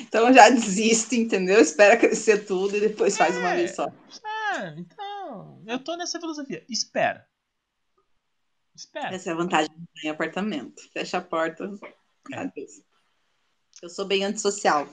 Então 0.00 0.30
já 0.30 0.50
desiste, 0.50 1.16
entendeu? 1.16 1.58
Espera 1.58 1.96
crescer 1.96 2.44
tudo 2.44 2.76
e 2.76 2.80
depois 2.80 3.16
faz 3.16 3.34
uma 3.38 3.54
É. 3.54 3.56
vez 3.56 3.74
só. 3.74 3.86
Ah, 4.24 4.74
então. 4.76 5.62
Eu 5.66 5.78
tô 5.82 5.96
nessa 5.96 6.20
filosofia. 6.20 6.62
Espera. 6.68 7.26
Espera. 8.74 9.14
Essa 9.14 9.30
é 9.30 9.32
a 9.32 9.36
vantagem 9.36 9.70
em 10.04 10.10
apartamento. 10.10 10.82
Fecha 10.92 11.16
a 11.16 11.22
porta. 11.22 11.64
É. 12.34 12.52
Eu 13.82 13.88
sou 13.88 14.04
bem 14.04 14.22
antissocial. 14.22 14.86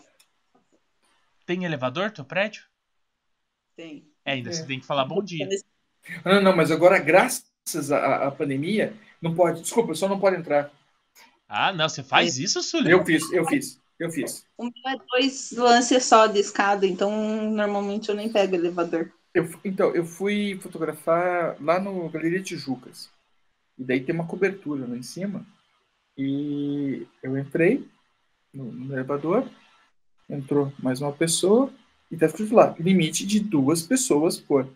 Tem 1.46 1.66
elevador, 1.66 2.12
teu 2.12 2.24
prédio? 2.24 2.64
Tem. 3.76 4.15
É, 4.26 4.34
ainda 4.34 4.50
É. 4.50 4.54
você 4.54 4.66
tem 4.66 4.80
que 4.80 4.86
falar 4.86 5.06
bom 5.06 5.24
dia. 5.24 5.48
Ah, 6.24 6.36
Não, 6.36 6.42
não, 6.42 6.56
mas 6.56 6.72
agora, 6.72 7.00
graças 7.00 7.92
à, 7.92 8.28
à 8.28 8.32
pandemia, 8.32 8.94
não 9.22 9.34
pode. 9.36 9.62
Desculpa, 9.62 9.94
só 9.96 10.08
não 10.10 10.20
pode 10.20 10.36
entrar. 10.38 10.72
Ah, 11.48 11.72
não, 11.72 11.88
você 11.88 12.04
faz 12.04 12.38
isso, 12.38 12.62
Sully? 12.64 12.92
Eu 12.92 13.06
fiz, 13.06 13.32
eu 13.32 13.46
fiz, 13.46 13.80
eu 14.00 14.10
fiz. 14.10 14.46
O 14.58 14.64
meu 14.64 14.74
é 14.88 14.98
dois 15.12 15.52
lances 15.52 16.04
só 16.06 16.26
de 16.28 16.40
escada, 16.40 16.86
então 16.88 17.12
normalmente 17.52 18.10
eu 18.10 18.16
nem 18.16 18.32
pego 18.32 18.56
elevador. 18.56 19.12
Eu, 19.34 19.48
então, 19.64 19.94
eu 19.94 20.06
fui 20.06 20.58
fotografar 20.62 21.56
lá 21.62 21.80
no 21.80 22.10
Galeria 22.10 22.42
Tijucas. 22.42 23.10
E 23.78 23.84
daí 23.84 24.00
tem 24.00 24.16
uma 24.16 24.26
cobertura 24.26 24.88
lá 24.88 24.96
em 24.96 25.04
cima. 25.04 25.46
E 26.18 27.06
eu 27.22 27.38
entrei 27.38 27.86
no, 28.54 28.72
no 28.72 28.94
elevador, 28.94 29.48
entrou 30.30 30.72
mais 30.80 31.02
uma 31.02 31.12
pessoa, 31.12 31.70
e 32.12 32.18
tá 32.18 32.26
escrito 32.28 32.54
lá, 32.56 32.76
limite 32.80 33.26
de 33.26 33.40
duas 33.40 33.82
pessoas 33.82 34.38
por. 34.38 34.68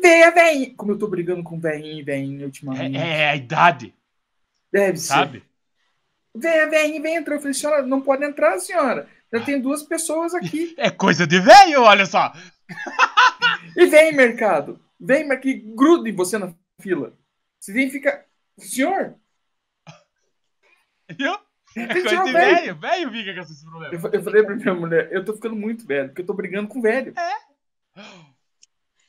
Venha, 0.00 0.30
vem! 0.30 0.74
Como 0.74 0.92
eu 0.92 0.98
tô 0.98 1.06
brigando 1.08 1.42
com 1.42 1.58
veinho 1.58 1.98
e 1.98 2.02
veinho 2.02 2.46
ultimamente. 2.46 2.96
É, 2.96 3.20
é 3.22 3.30
a 3.30 3.36
idade, 3.36 3.94
Deve 4.72 4.98
ser. 4.98 5.06
sabe? 5.06 5.42
Venha, 6.34 6.68
vem, 6.68 7.00
vem, 7.02 7.16
entrou. 7.16 7.36
Eu 7.36 7.40
falei, 7.40 7.54
senhora, 7.54 7.82
não 7.82 8.00
pode 8.00 8.24
entrar, 8.24 8.58
senhora. 8.60 9.08
Já 9.32 9.44
tem 9.44 9.60
duas 9.60 9.82
pessoas 9.82 10.34
aqui. 10.34 10.74
É 10.78 10.90
coisa 10.90 11.26
de 11.26 11.40
velho, 11.40 11.82
olha 11.82 12.06
só. 12.06 12.32
E 13.76 13.86
vem, 13.86 14.12
mercado. 14.12 14.80
Vem, 15.00 15.26
mas 15.26 15.40
que 15.40 15.54
grude 15.54 16.10
você 16.12 16.36
na 16.38 16.52
fila. 16.80 17.12
Você 17.58 17.72
vem 17.72 17.90
fica. 17.90 18.24
Senhor, 18.58 19.14
Viu? 21.16 21.38
É 21.88 21.92
coisa 22.00 22.24
de 22.24 22.32
velho. 22.32 22.76
velho. 22.76 23.10
Fica 23.12 23.34
com 23.34 23.40
esses 23.40 23.62
Eu, 23.64 23.70
problemas. 23.70 24.00
fa- 24.02 24.10
eu 24.12 24.22
falei 24.22 24.42
pra 24.42 24.54
minha 24.56 24.74
mulher, 24.74 25.08
eu 25.12 25.24
tô 25.24 25.32
ficando 25.34 25.56
muito 25.56 25.86
velho, 25.86 26.08
porque 26.08 26.22
eu 26.22 26.26
tô 26.26 26.34
brigando 26.34 26.68
com 26.68 26.80
velho. 26.82 27.14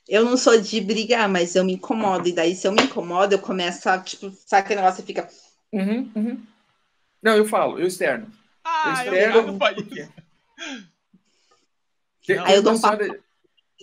Eu 0.07 0.25
não 0.25 0.35
sou 0.37 0.59
de 0.59 0.81
brigar, 0.81 1.29
mas 1.29 1.55
eu 1.55 1.63
me 1.63 1.73
incomodo. 1.73 2.27
E 2.27 2.33
daí, 2.33 2.55
se 2.55 2.67
eu 2.67 2.71
me 2.71 2.81
incomodo, 2.81 3.33
eu 3.35 3.39
começo 3.39 3.87
a, 3.89 3.99
tipo, 3.99 4.31
sabe 4.31 4.63
aquele 4.63 4.81
negócio 4.81 5.03
que 5.03 5.07
fica. 5.13 5.29
Uhum, 5.71 6.11
uhum. 6.15 6.43
Não, 7.21 7.35
eu 7.35 7.45
falo, 7.45 7.77
eu 7.79 7.85
externo. 7.87 8.31
Ah, 8.63 9.05
eu 9.05 9.13
externo. 9.13 9.59
Tem- 12.25 12.37
Não. 12.37 12.45
Aí 12.45 12.55
eu 12.55 12.63
dou 12.63 12.73
um 12.73 12.79
passo. 12.79 12.97
senhora- 12.97 13.19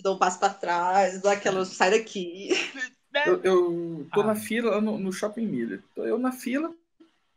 Dou 0.03 0.15
um 0.15 0.19
passo 0.19 0.37
pra 0.39 0.49
trás, 0.49 1.21
dou 1.21 1.31
aquela. 1.31 1.65
Sai 1.65 1.91
daqui. 1.91 2.49
Eu, 3.25 3.41
eu 3.41 4.07
tô 4.13 4.21
Ah. 4.21 4.25
na 4.25 4.35
fila 4.35 4.71
lá 4.75 4.81
no, 4.81 4.99
no 4.99 5.11
Shopping 5.11 5.47
Miller. 5.47 5.81
Tô 5.95 6.05
eu 6.05 6.19
na 6.19 6.31
fila, 6.31 6.71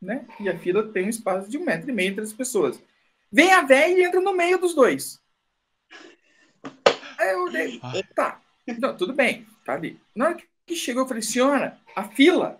né? 0.01 0.25
E 0.39 0.49
a 0.49 0.57
fila 0.57 0.91
tem 0.91 1.05
um 1.05 1.09
espaço 1.09 1.49
de 1.49 1.57
um 1.57 1.65
metro 1.65 1.89
e 1.89 1.93
meio 1.93 2.11
entre 2.11 2.23
as 2.23 2.33
pessoas. 2.33 2.81
Vem 3.31 3.51
a 3.53 3.61
véia 3.61 3.97
e 3.97 4.03
entra 4.03 4.19
no 4.19 4.33
meio 4.33 4.57
dos 4.57 4.73
dois. 4.73 5.21
Aí 7.17 7.31
eu 7.31 7.43
olhei, 7.43 7.79
tá. 8.15 8.41
Não, 8.79 8.95
tudo 8.97 9.13
bem, 9.13 9.47
tá 9.63 9.73
ali. 9.73 9.99
Na 10.15 10.27
hora 10.29 10.37
que 10.65 10.75
chegou, 10.75 11.03
eu 11.03 11.07
falei, 11.07 11.21
senhora, 11.23 11.79
a 11.95 12.03
fila. 12.09 12.59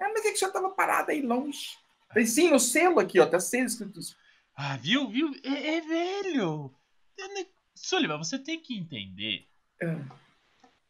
Ah, 0.00 0.08
mas 0.12 0.24
é 0.24 0.28
que 0.28 0.34
a 0.34 0.36
senhora 0.36 0.54
tava 0.54 0.70
parada 0.70 1.12
aí 1.12 1.20
longe. 1.22 1.76
Eu 2.08 2.08
Falei, 2.14 2.26
sim, 2.26 2.50
no 2.50 2.58
selo 2.60 3.00
aqui, 3.00 3.18
ó, 3.20 3.26
tá 3.26 3.40
sendo 3.40 3.66
escrito 3.66 3.98
isso. 4.00 4.16
Ah, 4.54 4.76
viu, 4.76 5.08
viu? 5.08 5.30
É, 5.44 5.76
é 5.76 5.80
velho. 5.80 6.74
Eu 7.16 7.34
nem- 7.34 7.48
Sullivan, 7.74 8.18
você 8.18 8.38
tem 8.38 8.60
que 8.60 8.76
entender 8.76 9.46
Ah, 9.82 10.16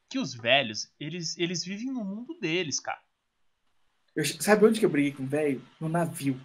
que 0.08 0.18
os 0.18 0.34
velhos, 0.34 0.90
eles, 0.98 1.36
eles 1.36 1.64
vivem 1.64 1.92
no 1.92 2.04
mundo 2.04 2.38
deles, 2.40 2.80
cara. 2.80 3.00
Eu- 4.19 4.24
sabe 4.40 4.65
onde 4.66 4.78
que 4.81 4.86
eu 4.86 4.90
briguei 4.90 5.12
com 5.12 5.23
o 5.23 5.27
velho? 5.27 5.62
No 5.81 5.89
navio. 5.89 6.39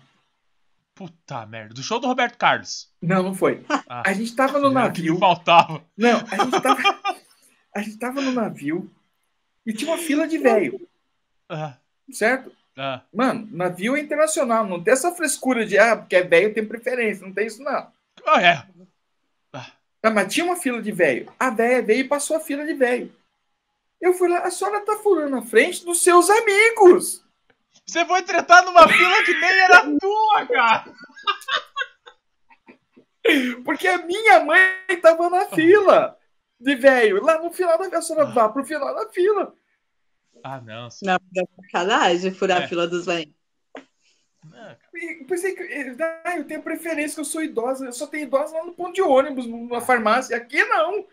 Puta 0.95 1.45
merda. 1.45 1.73
Do 1.73 1.81
show 1.83 1.99
do 1.99 2.07
Roberto 2.07 2.37
Carlos. 2.37 2.89
Não, 3.01 3.23
não 3.23 3.33
foi. 3.33 3.65
Ah, 3.89 4.03
A 4.05 4.13
gente 4.13 4.35
tava 4.35 4.59
no 4.59 4.69
que 4.69 4.73
navio. 4.73 5.17
faltava. 5.19 5.83
Não, 5.97 6.19
a 6.19 6.43
gente 6.43 6.61
tava, 6.61 6.81
a 7.75 7.81
gente 7.81 7.97
tava 7.97 8.21
no 8.21 8.31
navio 8.31 8.89
e 9.65 9.73
tinha 9.73 9.91
uma 9.91 9.97
fila 9.97 10.27
de 10.27 10.37
velho, 10.37 10.79
Ah, 11.49 11.77
certo? 12.11 12.51
ah. 12.77 13.01
Mano, 13.13 13.47
navio 13.51 13.95
é 13.95 13.99
internacional, 13.99 14.65
não 14.65 14.81
tem 14.83 14.93
essa 14.93 15.11
frescura 15.11 15.65
de, 15.65 15.77
ah, 15.77 15.95
porque 15.97 16.15
é 16.15 16.23
velho 16.23 16.53
tem 16.53 16.65
preferência, 16.65 17.25
não 17.25 17.33
tem 17.33 17.47
isso 17.47 17.61
não. 17.63 17.91
Ah, 18.25 18.41
é. 18.41 18.67
Ah, 19.53 20.09
mas 20.11 20.33
tinha 20.33 20.45
uma 20.45 20.55
fila 20.57 20.81
de 20.81 20.91
velho. 20.91 21.31
A 21.39 21.49
véia 21.49 21.81
veio 21.81 22.01
e 22.01 22.07
passou 22.07 22.35
a 22.35 22.39
fila 22.41 22.65
de 22.65 22.73
velho. 22.73 23.13
Eu 24.01 24.13
fui 24.13 24.27
lá, 24.27 24.39
a 24.39 24.51
senhora 24.51 24.81
tá 24.81 24.97
furando 24.97 25.35
a 25.37 25.41
frente 25.41 25.85
dos 25.85 26.03
seus 26.03 26.29
amigos. 26.29 27.22
Você 27.85 28.05
foi 28.05 28.21
tretar 28.23 28.63
numa 28.65 28.87
fila 28.87 29.23
que 29.23 29.33
nem 29.33 29.59
era 29.59 29.83
tua, 29.99 30.47
cara. 30.47 30.93
Porque 33.63 33.87
a 33.87 34.05
minha 34.05 34.43
mãe 34.43 34.99
tava 35.01 35.29
na 35.29 35.45
fila 35.47 36.17
de 36.59 36.75
velho. 36.75 37.23
Lá 37.23 37.41
no 37.41 37.51
final 37.51 37.77
da 37.77 38.01
senhora 38.01 38.25
vá 38.25 38.49
pro 38.49 38.65
final 38.65 38.93
da 38.95 39.09
fila. 39.11 39.53
Ah, 40.43 40.59
não. 40.61 40.89
Não, 41.01 41.15
é 41.15 41.61
sacanagem 41.61 42.33
furar 42.33 42.61
É. 42.61 42.65
a 42.65 42.67
fila 42.67 42.87
dos 42.87 43.05
velhos. 43.05 43.33
Cara. 44.51 44.79
E 44.93 45.23
pensei 45.25 45.55
que 45.55 45.63
ah, 46.25 46.37
eu 46.37 46.45
tenho 46.45 46.61
preferência, 46.61 47.15
que 47.15 47.21
eu 47.21 47.25
sou 47.25 47.41
idosa. 47.43 47.85
Eu 47.85 47.93
só 47.93 48.07
tenho 48.07 48.23
idosa 48.23 48.57
lá 48.57 48.65
no 48.65 48.73
ponto 48.73 48.93
de 48.93 49.01
ônibus, 49.01 49.47
na 49.47 49.79
farmácia. 49.79 50.35
Aqui 50.35 50.63
não. 50.65 51.05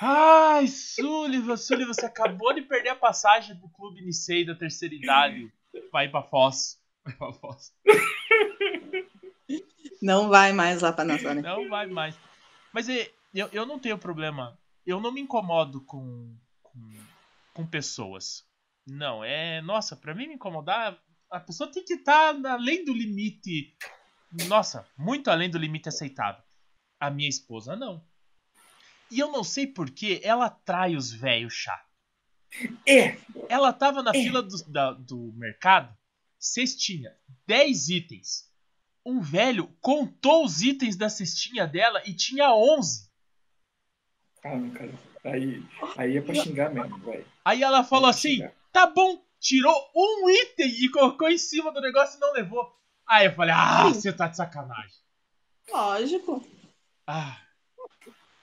Ai, 0.00 0.66
Sullivan, 0.66 1.56
Sullivan, 1.56 1.92
você 1.92 2.06
acabou 2.06 2.54
de 2.54 2.62
perder 2.62 2.90
a 2.90 2.96
passagem 2.96 3.54
do 3.56 3.68
Clube 3.68 4.02
Nicei 4.02 4.44
da 4.44 4.54
terceira 4.54 4.94
idade 4.94 5.52
pra 5.90 6.04
ir 6.04 6.10
pra 6.10 6.22
Foz. 6.22 6.80
Eu 7.20 7.28
aposto. 7.28 7.74
Não 10.00 10.28
vai 10.28 10.52
mais 10.52 10.80
lá 10.80 10.92
pra 10.92 11.04
Nazaré. 11.04 11.42
Não 11.42 11.68
vai 11.68 11.86
mais. 11.86 12.16
Mas 12.72 12.88
é, 12.88 13.10
eu, 13.34 13.48
eu 13.52 13.66
não 13.66 13.78
tenho 13.78 13.98
problema. 13.98 14.58
Eu 14.86 15.00
não 15.00 15.12
me 15.12 15.20
incomodo 15.20 15.82
com, 15.82 16.34
com, 16.62 16.92
com 17.52 17.66
pessoas. 17.66 18.44
Não, 18.86 19.22
é. 19.22 19.60
Nossa, 19.62 19.96
pra 19.96 20.14
mim 20.14 20.26
me 20.26 20.34
incomodar, 20.34 20.98
a 21.30 21.40
pessoa 21.40 21.70
tem 21.70 21.84
que 21.84 21.94
estar 21.94 22.34
além 22.46 22.84
do 22.84 22.92
limite. 22.92 23.76
Nossa, 24.48 24.86
muito 24.96 25.30
além 25.30 25.50
do 25.50 25.58
limite 25.58 25.88
aceitável. 25.88 26.42
A 26.98 27.10
minha 27.10 27.28
esposa 27.28 27.76
não. 27.76 28.02
E 29.10 29.18
eu 29.18 29.30
não 29.30 29.44
sei 29.44 29.66
porquê, 29.66 30.20
ela 30.24 30.46
atrai 30.46 30.96
os 30.96 31.12
velhos 31.12 31.52
chato. 31.54 31.84
É, 32.86 33.18
Ela 33.48 33.72
tava 33.72 34.02
na 34.02 34.10
É. 34.10 34.14
fila 34.14 34.42
do, 34.42 34.56
da- 34.70 34.92
do 34.92 35.32
mercado, 35.36 35.94
cestinha, 36.38 37.10
10 37.46 37.88
itens. 37.88 38.48
Um 39.04 39.20
velho 39.20 39.66
contou 39.80 40.44
os 40.44 40.62
itens 40.62 40.96
da 40.96 41.08
cestinha 41.08 41.66
dela 41.66 42.00
e 42.06 42.14
tinha 42.14 42.54
11. 42.54 43.10
Ah, 44.44 44.56
não, 44.56 44.70
cara. 44.70 44.92
Aí, 45.24 45.62
aí 45.96 46.16
é 46.16 46.20
pra 46.20 46.34
xingar 46.34 46.70
mesmo, 46.72 46.98
vai. 47.00 47.24
Aí 47.44 47.62
ela 47.62 47.82
falou 47.82 48.08
É 48.08 48.10
assim: 48.10 48.34
xingar. 48.36 48.52
tá 48.72 48.86
bom, 48.86 49.22
tirou 49.40 49.74
um 49.94 50.28
item 50.30 50.68
e 50.84 50.88
colocou 50.90 51.28
em 51.28 51.38
cima 51.38 51.72
do 51.72 51.80
negócio 51.80 52.16
e 52.16 52.20
não 52.20 52.32
levou. 52.32 52.72
Aí 53.06 53.26
eu 53.26 53.34
falei: 53.34 53.54
ah, 53.54 53.84
você 53.88 54.12
tá 54.12 54.28
de 54.28 54.36
sacanagem. 54.36 54.96
Lógico. 55.70 56.46
Ah, 57.06 57.40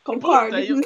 Concordo. 0.03 0.55
puta, 0.55 0.61
eu... 0.61 0.81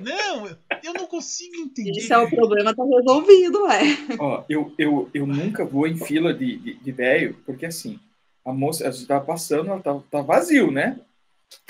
Não, 0.00 0.46
eu- 0.46 0.92
não 0.94 1.06
consigo 1.06 1.56
entender. 1.56 1.98
Esse 1.98 2.12
é 2.12 2.18
o 2.18 2.28
problema, 2.30 2.74
tá 2.74 2.84
resolvido, 2.84 3.66
é. 3.66 3.80
Ó, 4.18 4.44
eu, 4.48 4.72
eu, 4.78 5.10
eu 5.14 5.26
nunca 5.26 5.64
vou 5.64 5.86
em 5.86 5.96
fila 5.96 6.34
de, 6.34 6.56
de, 6.58 6.74
de 6.74 6.92
velho, 6.92 7.34
porque 7.46 7.64
assim, 7.66 7.98
a 8.44 8.52
moça, 8.52 8.86
a 8.86 8.90
gente 8.90 9.06
tava 9.06 9.24
passando, 9.24 9.70
ela 9.70 9.80
tava, 9.80 10.04
tava 10.10 10.24
vazio, 10.24 10.70
né? 10.70 11.00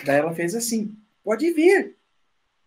Daí 0.04 0.16
ela 0.18 0.34
fez 0.34 0.54
assim, 0.54 0.94
pode 1.22 1.50
vir. 1.52 1.94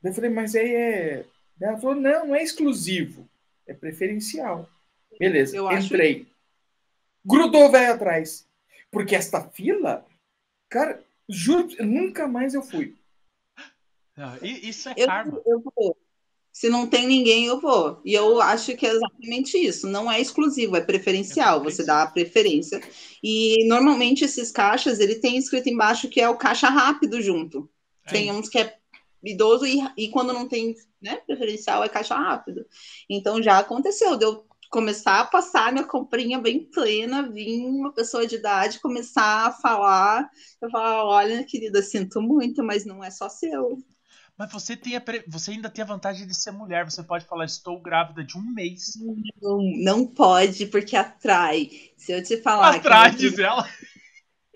Daí 0.01 0.11
eu 0.11 0.15
falei, 0.15 0.29
mas 0.29 0.55
aí 0.55 0.73
é. 0.73 1.25
Daí 1.57 1.69
ela 1.71 1.77
falou, 1.79 1.95
não, 1.95 2.27
não 2.27 2.35
é 2.35 2.41
exclusivo, 2.41 3.29
é 3.67 3.73
preferencial. 3.73 4.67
Beleza, 5.19 5.55
Eu 5.57 5.67
acho- 5.67 5.87
entrei. 5.93 6.25
Grudou 7.25 7.65
o 7.67 7.71
velho 7.71 7.93
atrás. 7.93 8.47
Porque 8.89 9.13
esta 9.15 9.41
fila, 9.49 10.05
cara, 10.69 11.03
juro, 11.27 11.67
nunca 11.85 12.27
mais 12.27 12.53
eu 12.53 12.61
fui. 12.63 12.95
I- 14.41 14.69
Isso 14.69 14.89
é 14.89 14.93
Eu, 14.97 15.07
karma. 15.07 15.41
eu 15.45 15.61
vou. 15.61 15.97
Se 16.51 16.67
não 16.67 16.87
tem 16.87 17.07
ninguém, 17.07 17.45
eu 17.45 17.59
vou. 17.59 18.01
E 18.03 18.13
eu 18.13 18.41
acho 18.41 18.75
que 18.75 18.85
é 18.85 18.89
exatamente 18.91 19.57
isso. 19.57 19.87
Não 19.87 20.11
é 20.11 20.19
exclusivo, 20.19 20.75
é 20.75 20.81
preferencial. 20.81 21.61
É 21.61 21.63
Você 21.63 21.85
dá 21.85 22.03
a 22.03 22.07
preferência. 22.07 22.81
E 23.23 23.65
normalmente 23.67 24.25
esses 24.25 24.51
caixas, 24.51 24.99
ele 24.99 25.15
tem 25.15 25.37
escrito 25.37 25.69
embaixo 25.69 26.09
que 26.09 26.19
é 26.19 26.27
o 26.27 26.37
caixa 26.37 26.67
rápido 26.67 27.21
junto. 27.21 27.69
É. 28.05 28.11
Tem 28.11 28.31
uns 28.31 28.49
que 28.49 28.57
é 28.57 28.75
idoso 29.23 29.65
e, 29.65 29.79
e 29.95 30.09
quando 30.09 30.33
não 30.33 30.47
tem 30.47 30.75
né, 31.01 31.17
preferencial 31.25 31.83
é 31.83 31.89
caixa 31.89 32.15
rápido. 32.15 32.65
Então 33.09 33.41
já 33.41 33.59
aconteceu, 33.59 34.17
de 34.17 34.25
eu 34.25 34.45
começar 34.69 35.19
a 35.21 35.25
passar 35.25 35.71
minha 35.71 35.85
comprinha 35.85 36.39
bem 36.39 36.63
plena, 36.63 37.29
vir 37.29 37.65
uma 37.65 37.91
pessoa 37.93 38.25
de 38.27 38.35
idade 38.35 38.79
começar 38.79 39.47
a 39.47 39.51
falar, 39.51 40.29
eu 40.61 40.69
falar, 40.69 41.05
olha, 41.05 41.43
querida, 41.43 41.81
sinto 41.81 42.21
muito, 42.21 42.63
mas 42.63 42.85
não 42.85 43.03
é 43.03 43.09
só 43.09 43.29
seu. 43.29 43.77
Mas 44.39 44.51
você, 44.51 44.75
tem 44.77 44.95
a 44.95 45.01
pre- 45.01 45.23
você 45.27 45.51
ainda 45.51 45.69
tem 45.69 45.83
a 45.83 45.87
vantagem 45.87 46.25
de 46.25 46.33
ser 46.33 46.51
mulher. 46.51 46.85
Você 46.85 47.03
pode 47.03 47.25
falar: 47.25 47.45
estou 47.45 47.79
grávida 47.81 48.23
de 48.23 48.37
um 48.37 48.41
mês. 48.53 48.95
Não, 49.41 49.59
não 49.83 50.07
pode, 50.07 50.65
porque 50.67 50.95
atrai. 50.95 51.69
Se 51.97 52.11
eu 52.13 52.23
te 52.23 52.37
falar 52.41 52.79
que 52.85 52.97
diz 52.97 53.37
ela. 53.39 53.67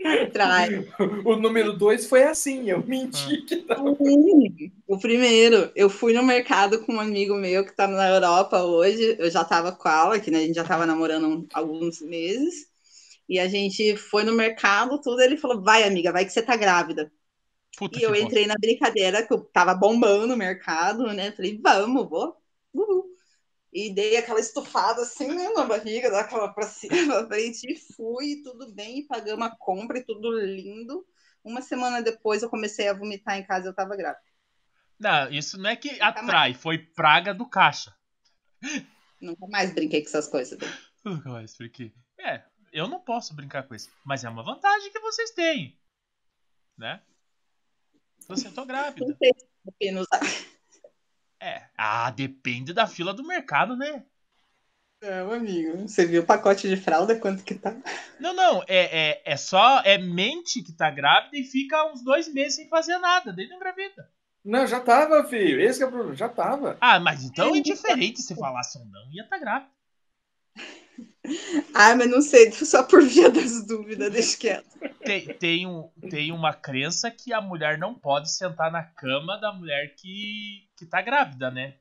atrai. 0.04 0.70
O 1.26 1.36
número 1.36 1.74
dois 1.74 2.06
foi 2.08 2.24
assim, 2.24 2.70
eu 2.70 2.84
menti. 2.86 3.44
Hum, 3.76 4.70
O 4.88 5.00
primeiro, 5.00 5.72
eu 5.76 5.90
fui 5.90 6.14
no 6.14 6.24
mercado 6.24 6.86
com 6.86 6.94
um 6.96 7.00
amigo 7.00 7.36
meu 7.36 7.66
que 7.66 7.76
tá 7.76 7.88
na 7.88 8.08
Europa 8.10 8.64
hoje. 8.64 9.16
Eu 9.20 9.30
já 9.32 9.44
tava 9.44 9.72
com 9.72 9.90
ela, 9.90 10.20
que 10.20 10.30
né, 10.32 10.40
a 10.40 10.42
gente 10.42 10.56
já 10.56 10.64
tava 10.64 10.86
namorando 10.86 11.48
há 11.54 11.60
alguns 11.60 12.02
meses. 12.02 12.68
E 13.30 13.40
a 13.40 13.48
gente 13.48 13.98
foi 13.98 14.24
no 14.24 14.34
mercado, 14.34 15.02
tudo. 15.02 15.22
Ele 15.22 15.38
falou: 15.38 15.62
Vai, 15.64 15.84
amiga, 15.84 16.12
vai 16.12 16.26
que 16.26 16.32
você 16.32 16.42
tá 16.44 16.56
grávida. 16.58 17.12
Puta 17.78 18.00
E 18.00 18.04
eu 18.04 18.10
bosta. 18.12 18.26
entrei 18.26 18.48
na 18.48 18.56
brincadeira, 18.56 19.26
que 19.26 19.34
eu 19.34 19.44
tava 19.44 19.74
bombando 19.74 20.34
o 20.34 20.38
mercado, 20.38 21.12
né? 21.14 21.32
Falei: 21.32 21.60
Vamos, 21.62 22.10
vou. 22.10 22.38
Uhul. 22.74 23.06
E 23.72 23.92
dei 23.94 24.16
aquela 24.18 24.40
estufada 24.40 25.02
assim, 25.02 25.28
né, 25.28 25.50
na 25.50 25.64
barriga, 25.66 26.12
daquela 26.12 26.48
pra 26.50 26.68
cima, 26.68 26.94
pra 27.26 27.28
frente, 27.28 27.72
e 27.72 27.76
fui, 27.76 28.42
tudo 28.44 28.72
bem, 28.72 29.00
e 29.00 29.08
pagamos 29.08 29.48
a 29.48 29.56
compra 29.58 29.98
e 29.98 30.04
tudo 30.04 30.32
lindo. 30.40 31.04
Uma 31.44 31.62
semana 31.62 32.02
depois 32.02 32.44
eu 32.44 32.50
comecei 32.50 32.88
a 32.88 32.94
vomitar 32.94 33.38
em 33.38 33.44
casa 33.44 33.66
e 33.66 33.70
eu 33.70 33.74
tava 33.74 33.96
grávida. 33.96 34.22
Não, 35.00 35.30
isso 35.32 35.58
não 35.58 35.70
é 35.70 35.76
que 35.76 35.92
Nunca 35.92 36.06
atrai, 36.06 36.54
foi 36.54 36.78
praga 36.78 37.34
do 37.34 37.50
caixa. 37.50 37.94
Nunca 39.20 39.48
mais 39.48 39.74
brinquei 39.74 40.02
com 40.02 40.08
essas 40.08 40.28
coisas. 40.28 40.60
Nunca 41.04 41.30
mais, 41.30 41.58
porque. 41.58 41.92
É, 42.18 42.44
eu 42.72 42.88
não 42.88 43.00
posso 43.00 43.34
brincar 43.34 43.64
com 43.64 43.76
isso. 43.76 43.90
Mas 44.06 44.24
é 44.24 44.30
uma 44.30 44.44
vantagem 44.44 44.92
que 44.92 45.00
vocês 45.00 45.32
têm. 45.32 45.78
Né? 46.78 47.02
Você 48.28 48.50
tô 48.50 48.66
grávida. 48.66 49.18
É. 51.40 51.64
Ah, 51.78 52.10
depende 52.12 52.74
da 52.74 52.88
fila 52.88 53.14
do 53.14 53.26
mercado, 53.26 53.76
né? 53.76 54.06
Não, 55.02 55.34
amigo. 55.34 55.88
Você 55.88 56.06
viu 56.06 56.22
o 56.22 56.26
pacote 56.26 56.70
de 56.70 56.78
fralda, 56.78 57.20
quanto 57.20 57.44
que 57.44 57.56
tá? 57.56 57.76
Não, 58.20 58.34
não. 58.34 58.64
É, 58.68 59.10
é, 59.10 59.22
é 59.26 59.36
só. 59.36 59.82
É 59.82 59.98
mente 59.98 60.64
que 60.64 60.72
tá 60.72 60.90
grávida 60.90 61.38
e 61.38 61.44
fica 61.44 61.92
uns 61.92 62.02
dois 62.02 62.32
meses 62.34 62.56
sem 62.56 62.70
fazer 62.70 62.98
nada. 63.00 63.34
Daí 63.34 63.50
não 63.50 63.58
engravida. 63.58 64.10
Não, 64.46 64.66
já 64.66 64.80
tava, 64.80 65.24
filho. 65.26 65.60
Esse 65.60 65.80
que 65.80 65.84
é 65.84 65.88
o 65.88 65.92
problema, 65.92 66.16
já 66.16 66.30
tava. 66.30 66.78
Ah, 66.80 67.00
mas 67.00 67.24
então 67.24 67.54
é 67.54 67.58
indiferente 67.58 68.22
se 68.22 68.36
falasse 68.36 68.78
ou 68.78 68.86
não. 68.86 69.12
Ia 69.12 69.28
tá 69.28 69.38
grávida. 69.38 69.72
Ah, 71.74 71.96
mas 71.96 72.10
não 72.10 72.22
sei, 72.22 72.52
só 72.52 72.84
por 72.84 73.02
via 73.04 73.30
das 73.30 73.66
dúvidas, 73.66 74.12
deixa 74.12 74.38
quieto. 74.38 74.80
Tem, 75.04 75.26
tem, 75.38 75.68
um, 75.68 75.90
tem 76.10 76.32
uma 76.32 76.54
crença 76.54 77.10
que 77.10 77.34
a 77.34 77.42
mulher 77.42 77.78
não 77.78 77.96
pode 77.96 78.32
sentar 78.32 78.72
na 78.72 78.84
cama 78.84 79.38
da 79.40 79.52
mulher 79.54 79.96
que, 79.96 80.68
que 80.78 80.86
tá 80.86 81.02
grávida, 81.02 81.50
né? 81.50 81.76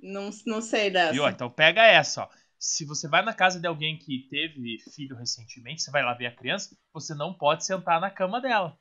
Não, 0.00 0.30
não 0.46 0.60
sei 0.60 0.90
dessa. 0.90 1.12
Viu? 1.12 1.28
Então 1.28 1.48
pega 1.48 1.86
essa, 1.86 2.22
ó. 2.24 2.28
Se 2.58 2.84
você 2.84 3.08
vai 3.08 3.24
na 3.24 3.34
casa 3.34 3.58
de 3.58 3.66
alguém 3.66 3.98
que 3.98 4.26
teve 4.30 4.78
filho 4.94 5.16
recentemente, 5.16 5.82
você 5.82 5.90
vai 5.90 6.04
lá 6.04 6.14
ver 6.14 6.26
a 6.26 6.34
criança, 6.34 6.76
você 6.92 7.14
não 7.14 7.34
pode 7.34 7.64
sentar 7.64 8.00
na 8.00 8.10
cama 8.10 8.40
dela. 8.40 8.78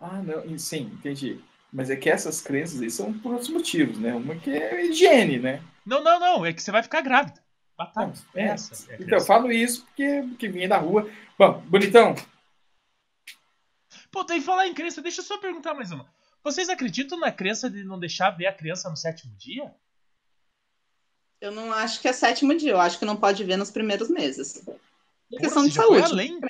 Ah, 0.00 0.20
não, 0.22 0.58
sim, 0.58 0.90
entendi. 0.94 1.40
Mas 1.72 1.90
é 1.90 1.96
que 1.96 2.10
essas 2.10 2.40
crenças 2.40 2.80
aí 2.80 2.90
são 2.90 3.12
por 3.12 3.32
outros 3.32 3.50
motivos, 3.50 3.98
né? 3.98 4.12
Uma 4.14 4.34
que 4.34 4.50
é 4.50 4.86
higiene, 4.86 5.38
né? 5.38 5.62
Não, 5.90 6.04
não, 6.04 6.20
não. 6.20 6.46
É 6.46 6.52
que 6.52 6.62
você 6.62 6.70
vai 6.70 6.82
ficar 6.84 7.00
grávida. 7.00 7.42
Batata. 7.76 8.06
Não, 8.06 8.40
É 8.40 8.44
é. 8.44 8.48
essa. 8.50 8.92
é 8.92 8.96
Então, 9.00 9.18
eu 9.18 9.24
falo 9.24 9.50
isso 9.50 9.84
porque, 9.86 10.22
porque 10.28 10.48
vinha 10.48 10.68
da 10.68 10.76
rua. 10.78 11.10
Bom, 11.36 11.60
bonitão, 11.62 12.14
Pô, 14.12 14.24
tem 14.24 14.38
que 14.40 14.46
falar 14.46 14.66
em 14.68 14.74
crença. 14.74 15.02
Deixa 15.02 15.20
eu 15.20 15.24
só 15.24 15.38
perguntar 15.38 15.74
mais 15.74 15.90
uma. 15.90 16.06
Vocês 16.44 16.68
acreditam 16.68 17.18
na 17.18 17.30
crença 17.32 17.68
de 17.68 17.84
não 17.84 17.98
deixar 17.98 18.30
ver 18.30 18.46
a 18.46 18.52
criança 18.52 18.88
no 18.88 18.96
sétimo 18.96 19.34
dia? 19.36 19.72
Eu 21.40 21.50
não 21.52 21.72
acho 21.72 22.00
que 22.00 22.08
é 22.08 22.12
sétimo 22.12 22.56
dia, 22.56 22.72
eu 22.72 22.80
acho 22.80 22.98
que 22.98 23.04
não 23.04 23.16
pode 23.16 23.42
ver 23.44 23.56
nos 23.56 23.70
primeiros 23.70 24.08
meses. 24.10 24.62
Por 24.64 24.78
Porra, 25.30 25.40
questão 25.42 25.66
de 25.66 25.72
saúde. 25.72 26.02
além? 26.02 26.40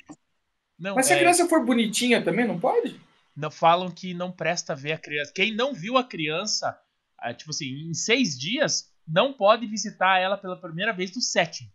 Não, 0.77 0.95
mas 0.95 1.05
se 1.05 1.13
a 1.13 1.15
é- 1.15 1.19
criança 1.19 1.47
for 1.47 1.65
bonitinha 1.65 2.23
também, 2.23 2.47
não 2.47 2.59
pode? 2.59 2.99
não 3.35 3.49
falam 3.49 3.89
que 3.89 4.13
não 4.13 4.31
presta 4.31 4.75
ver 4.75 4.91
a 4.93 4.97
criança. 4.97 5.31
Quem 5.33 5.55
não 5.55 5.73
viu 5.73 5.97
a 5.97 6.03
criança, 6.03 6.77
ah, 7.17 7.33
tipo 7.33 7.51
assim, 7.51 7.67
em 7.89 7.93
seis 7.93 8.37
dias, 8.37 8.90
não 9.11 9.33
pode 9.33 9.65
visitar 9.67 10.17
ela 10.19 10.37
pela 10.37 10.55
primeira 10.55 10.93
vez 10.93 11.13
no 11.15 11.21
sétimo. 11.21 11.69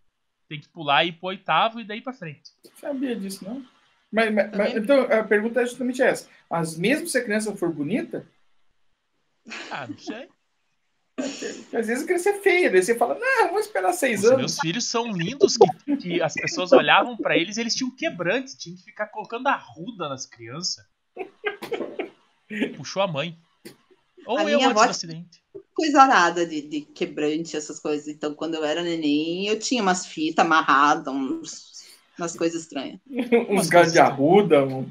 Tem 0.48 0.60
que 0.60 0.68
pular 0.68 1.04
e 1.04 1.08
ir 1.08 1.12
pro 1.12 1.28
oitavo 1.28 1.80
e 1.80 1.84
daí 1.84 2.00
pra 2.00 2.12
frente. 2.12 2.50
Sabia 2.80 3.14
disso, 3.16 3.44
não? 3.44 3.64
Mas, 4.12 4.32
mas- 4.32 4.50
mas- 4.56 4.74
então, 4.76 5.02
a 5.02 5.24
pergunta 5.24 5.60
é 5.60 5.66
justamente 5.66 6.00
essa. 6.02 6.28
Mas 6.48 6.76
mesmo 6.78 7.06
se 7.08 7.18
a 7.18 7.24
criança 7.24 7.54
for 7.56 7.72
bonita, 7.72 8.24
Ah, 9.70 9.86
não 9.88 9.98
sei. 9.98 10.28
porque 11.16 11.76
às 11.76 11.86
vezes 11.86 12.04
a 12.04 12.06
criança 12.06 12.30
é 12.30 12.40
feia, 12.40 12.70
daí 12.70 12.82
você 12.82 12.94
fala, 12.96 13.18
não, 13.18 13.48
vou 13.50 13.58
esperar 13.58 13.92
seis 13.92 14.20
Os 14.20 14.26
anos. 14.26 14.38
meus 14.38 14.58
filhos 14.60 14.84
são 14.84 15.10
lindos 15.10 15.56
que, 15.56 15.96
que 15.96 16.22
as 16.22 16.34
pessoas 16.34 16.72
olhavam 16.72 17.16
pra 17.16 17.36
eles 17.36 17.56
e 17.56 17.60
eles 17.60 17.74
tinham 17.74 17.90
quebrante, 17.94 18.56
tinham 18.56 18.76
que 18.76 18.84
ficar 18.84 19.06
colocando 19.08 19.48
arruda 19.48 20.08
nas 20.08 20.24
crianças. 20.26 20.84
Puxou 22.76 23.02
a 23.02 23.08
mãe. 23.08 23.36
Ou 24.26 24.38
A 24.38 24.42
eu 24.44 24.56
antes 24.56 24.66
avó- 24.68 24.84
do 24.84 24.90
acidente. 24.90 25.42
Coisa 25.76 26.02
arada 26.02 26.46
de, 26.46 26.62
de 26.62 26.80
quebrante, 26.80 27.56
essas 27.56 27.78
coisas. 27.78 28.08
Então, 28.08 28.34
quando 28.34 28.54
eu 28.54 28.64
era 28.64 28.82
neném, 28.82 29.46
eu 29.46 29.58
tinha 29.58 29.82
umas 29.82 30.06
fitas 30.06 30.44
amarradas, 30.44 31.12
uns, 31.12 31.84
umas 32.18 32.34
coisas 32.34 32.62
estranhas. 32.62 32.98
Uns 33.50 33.68
galhos 33.68 33.92
de 33.92 33.98
arruda. 33.98 34.64
um- 34.64 34.86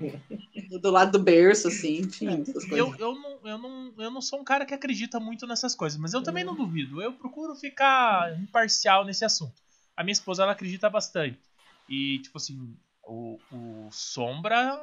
Do 0.82 0.92
lado 0.92 1.12
do 1.18 1.24
berço, 1.24 1.68
assim, 1.68 2.02
tinha 2.08 2.40
essas 2.42 2.66
coisas. 2.66 2.78
Eu, 2.78 2.96
eu, 3.00 3.16
não, 3.16 3.40
eu, 3.44 3.58
não, 3.58 3.94
eu 3.98 4.12
não 4.12 4.22
sou 4.22 4.40
um 4.40 4.44
cara 4.44 4.66
que 4.66 4.74
acredita 4.74 5.20
muito 5.20 5.48
nessas 5.48 5.74
coisas, 5.76 6.00
mas 6.00 6.14
eu 6.14 6.22
também 6.22 6.44
não 6.44 6.56
duvido. 6.56 7.02
Eu 7.02 7.14
procuro 7.14 7.56
ficar 7.56 8.38
imparcial 8.40 9.04
nesse 9.06 9.26
assunto. 9.26 9.54
a 9.98 10.04
minha 10.04 10.14
esposa 10.14 10.44
ela 10.44 10.52
acredita 10.52 10.90
bastante. 10.90 11.40
E, 11.88 12.20
tipo 12.20 12.38
assim, 12.38 12.76
o, 13.04 13.40
o 13.52 13.90
Sombra 13.92 14.80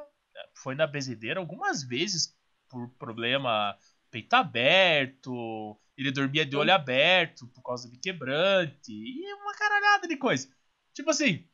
foi 0.55 0.75
na 0.75 0.87
bezedeira 0.87 1.41
algumas 1.41 1.83
vezes 1.83 2.37
por 2.69 2.89
problema 2.99 3.77
peito 4.11 4.35
aberto, 4.35 5.77
ele 6.03 6.11
dormia 6.11 6.45
de 6.45 6.57
olho 6.57 6.73
aberto 6.73 7.47
por 7.49 7.63
causa 7.63 7.91
de 7.91 7.97
quebrante 7.99 8.93
e 8.93 9.35
uma 9.35 9.55
caralhada 9.55 10.07
de 10.07 10.17
coisa. 10.17 10.49
Tipo 10.93 11.11
assim, 11.11 11.47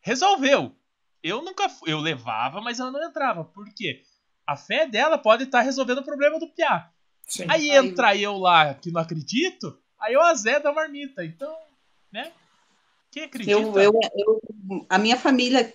resolveu. 0.00 0.76
Eu 1.22 1.42
nunca 1.42 1.66
eu 1.86 1.98
levava, 1.98 2.60
mas 2.60 2.78
ela 2.78 2.90
não 2.90 3.02
entrava. 3.02 3.44
Por 3.44 3.72
quê? 3.74 4.02
A 4.46 4.56
fé 4.56 4.86
dela 4.86 5.16
pode 5.16 5.44
estar 5.44 5.58
tá 5.58 5.64
resolvendo 5.64 5.98
o 5.98 6.04
problema 6.04 6.38
do 6.38 6.48
piá. 6.48 6.90
Sim. 7.26 7.46
Aí 7.48 7.70
entra 7.70 8.16
eu 8.16 8.36
lá 8.36 8.74
que 8.74 8.90
não 8.90 9.00
acredito, 9.00 9.78
aí 9.98 10.14
eu 10.14 10.20
azedo 10.20 10.66
a 10.66 10.72
marmita. 10.72 11.24
Então, 11.24 11.56
né? 12.12 12.32
Quem 13.10 13.24
acredita? 13.24 13.52
Eu, 13.52 13.78
eu, 13.78 13.92
eu, 14.16 14.86
a 14.88 14.98
minha 14.98 15.16
família, 15.16 15.72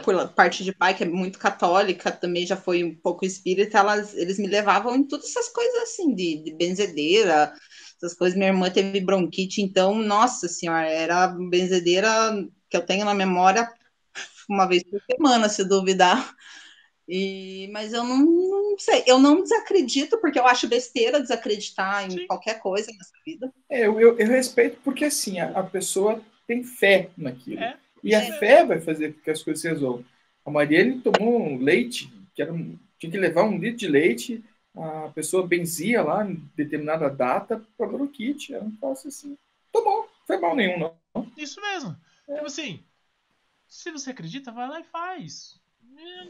por 0.00 0.28
parte 0.28 0.64
de 0.64 0.72
pai, 0.72 0.94
que 0.94 1.04
é 1.04 1.06
muito 1.06 1.38
católica, 1.38 2.10
também 2.10 2.46
já 2.46 2.56
foi 2.56 2.82
um 2.82 2.94
pouco 2.94 3.24
espírita, 3.24 3.78
elas, 3.78 4.14
eles 4.14 4.38
me 4.38 4.46
levavam 4.46 4.96
em 4.96 5.04
todas 5.04 5.30
essas 5.30 5.48
coisas 5.48 5.82
assim, 5.82 6.14
de, 6.14 6.42
de 6.42 6.54
benzedeira, 6.54 7.52
essas 7.96 8.14
coisas. 8.14 8.36
Minha 8.36 8.50
irmã 8.50 8.70
teve 8.70 9.00
bronquite, 9.00 9.62
então, 9.62 9.94
nossa 9.94 10.48
senhora, 10.48 10.88
era 10.88 11.28
benzedeira 11.28 12.10
que 12.68 12.76
eu 12.76 12.84
tenho 12.84 13.04
na 13.04 13.14
memória 13.14 13.68
uma 14.48 14.66
vez 14.66 14.82
por 14.82 15.00
semana, 15.10 15.48
se 15.48 15.64
duvidar. 15.64 16.34
E, 17.08 17.68
mas 17.72 17.92
eu 17.92 18.04
não, 18.04 18.18
não, 18.24 18.78
sei, 18.78 19.02
eu 19.06 19.18
não 19.18 19.42
desacredito, 19.42 20.18
porque 20.20 20.38
eu 20.38 20.46
acho 20.46 20.68
besteira 20.68 21.20
desacreditar 21.20 22.06
em 22.06 22.10
Sim. 22.10 22.26
qualquer 22.26 22.60
coisa 22.60 22.92
nessa 22.92 23.12
vida. 23.26 23.52
É, 23.68 23.86
eu, 23.86 24.00
eu, 24.00 24.26
respeito 24.28 24.78
porque 24.84 25.04
assim, 25.06 25.40
a, 25.40 25.50
a 25.50 25.62
pessoa 25.64 26.22
tem 26.46 26.62
fé 26.62 27.10
naquilo. 27.16 27.60
É. 27.60 27.76
E 28.02 28.14
a 28.14 28.38
fé 28.38 28.64
vai 28.64 28.80
fazer 28.80 29.14
com 29.14 29.20
que 29.20 29.30
as 29.30 29.42
coisas 29.42 29.60
se 29.60 29.68
resolvam. 29.68 30.04
A 30.44 30.50
Maria 30.50 30.80
ele 30.80 31.00
tomou 31.00 31.40
um 31.40 31.58
leite, 31.58 32.12
que 32.34 32.42
era 32.42 32.52
um, 32.52 32.78
tinha 32.98 33.10
que 33.10 33.18
levar 33.18 33.44
um 33.44 33.58
litro 33.58 33.78
de 33.78 33.88
leite, 33.88 34.44
a 34.76 35.10
pessoa 35.14 35.46
benzia 35.46 36.02
lá 36.02 36.24
em 36.24 36.42
determinada 36.56 37.08
data 37.08 37.62
para 37.76 37.86
bronquite. 37.86 38.54
Era 38.54 38.64
um 38.64 38.70
troço 38.76 39.08
assim. 39.08 39.36
Tomou, 39.72 40.08
foi 40.26 40.38
mal 40.38 40.54
nenhum, 40.54 40.78
não. 40.78 41.26
Isso 41.36 41.60
mesmo. 41.60 41.96
É. 42.28 42.34
Tipo 42.34 42.46
assim, 42.46 42.80
se 43.68 43.90
você 43.90 44.10
acredita, 44.10 44.52
vai 44.52 44.68
lá 44.68 44.80
e 44.80 44.84
faz. 44.84 45.60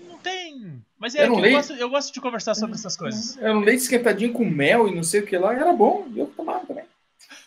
Não 0.08 0.18
tem. 0.18 0.82
Mas 0.98 1.14
é, 1.14 1.30
um 1.30 1.44
eu, 1.44 1.52
gosto, 1.52 1.72
eu 1.74 1.90
gosto 1.90 2.12
de 2.12 2.20
conversar 2.20 2.54
sobre 2.54 2.74
essas 2.74 2.96
coisas. 2.96 3.36
Era 3.38 3.56
um 3.56 3.60
leite 3.60 3.82
esquentadinho 3.82 4.32
com 4.32 4.44
mel 4.44 4.88
e 4.88 4.94
não 4.94 5.02
sei 5.02 5.20
o 5.20 5.26
que 5.26 5.36
lá, 5.38 5.54
era 5.54 5.72
bom, 5.72 6.08
eu 6.16 6.26
tomava 6.26 6.66
também. 6.66 6.84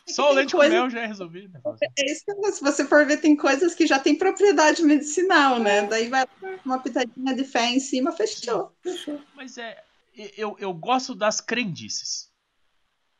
Só 0.07 0.31
o 0.31 0.33
leite 0.33 0.51
coisa... 0.51 0.69
com 0.69 0.81
mel 0.81 0.89
já 0.89 1.01
é 1.01 1.05
resolvido. 1.05 1.59
É 1.97 2.11
isso 2.11 2.25
que, 2.25 2.51
se 2.51 2.61
você 2.61 2.85
for 2.85 3.05
ver, 3.05 3.17
tem 3.17 3.35
coisas 3.35 3.73
que 3.73 3.87
já 3.87 3.99
tem 3.99 4.17
propriedade 4.17 4.83
medicinal, 4.83 5.59
né? 5.59 5.87
Daí 5.87 6.09
vai 6.09 6.25
uma 6.65 6.79
pitadinha 6.79 7.33
de 7.33 7.45
fé 7.45 7.69
em 7.69 7.79
cima, 7.79 8.11
fechou. 8.11 8.75
fechou. 8.81 9.21
Mas 9.35 9.57
é. 9.57 9.81
Eu, 10.37 10.55
eu 10.59 10.73
gosto 10.73 11.15
das 11.15 11.41
crendices. 11.41 12.31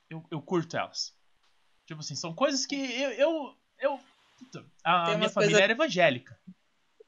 Eu, 0.09 0.23
eu 0.29 0.41
curto 0.41 0.77
elas. 0.77 1.13
Tipo 1.85 2.01
assim, 2.01 2.15
são 2.15 2.33
coisas 2.33 2.65
que 2.65 2.75
eu. 2.75 3.11
eu, 3.11 3.55
eu 3.79 3.99
a 4.83 5.15
minha 5.15 5.29
família 5.29 5.53
coisa... 5.53 5.63
era 5.63 5.73
evangélica. 5.73 6.37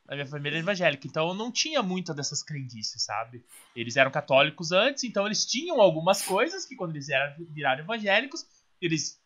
A 0.07 0.13
minha 0.13 0.25
família 0.25 0.57
era 0.57 0.59
evangélica, 0.59 1.07
então 1.07 1.29
eu 1.29 1.33
não 1.33 1.51
tinha 1.51 1.81
muita 1.81 2.13
dessas 2.13 2.43
crendices, 2.43 3.03
sabe? 3.03 3.43
Eles 3.75 3.97
eram 3.97 4.11
católicos 4.11 4.71
antes, 4.71 5.03
então 5.03 5.25
eles 5.25 5.45
tinham 5.45 5.81
algumas 5.81 6.21
coisas 6.21 6.65
que 6.65 6.75
quando 6.75 6.91
eles 6.91 7.09
eram, 7.09 7.35
viraram 7.49 7.83
evangélicos, 7.83 8.45
eles 8.79 9.19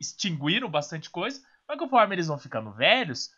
extinguiram 0.00 0.70
bastante 0.70 1.10
coisa, 1.10 1.42
mas 1.68 1.78
conforme 1.78 2.14
eles 2.14 2.26
vão 2.26 2.38
ficando 2.38 2.72
velhos, 2.72 3.30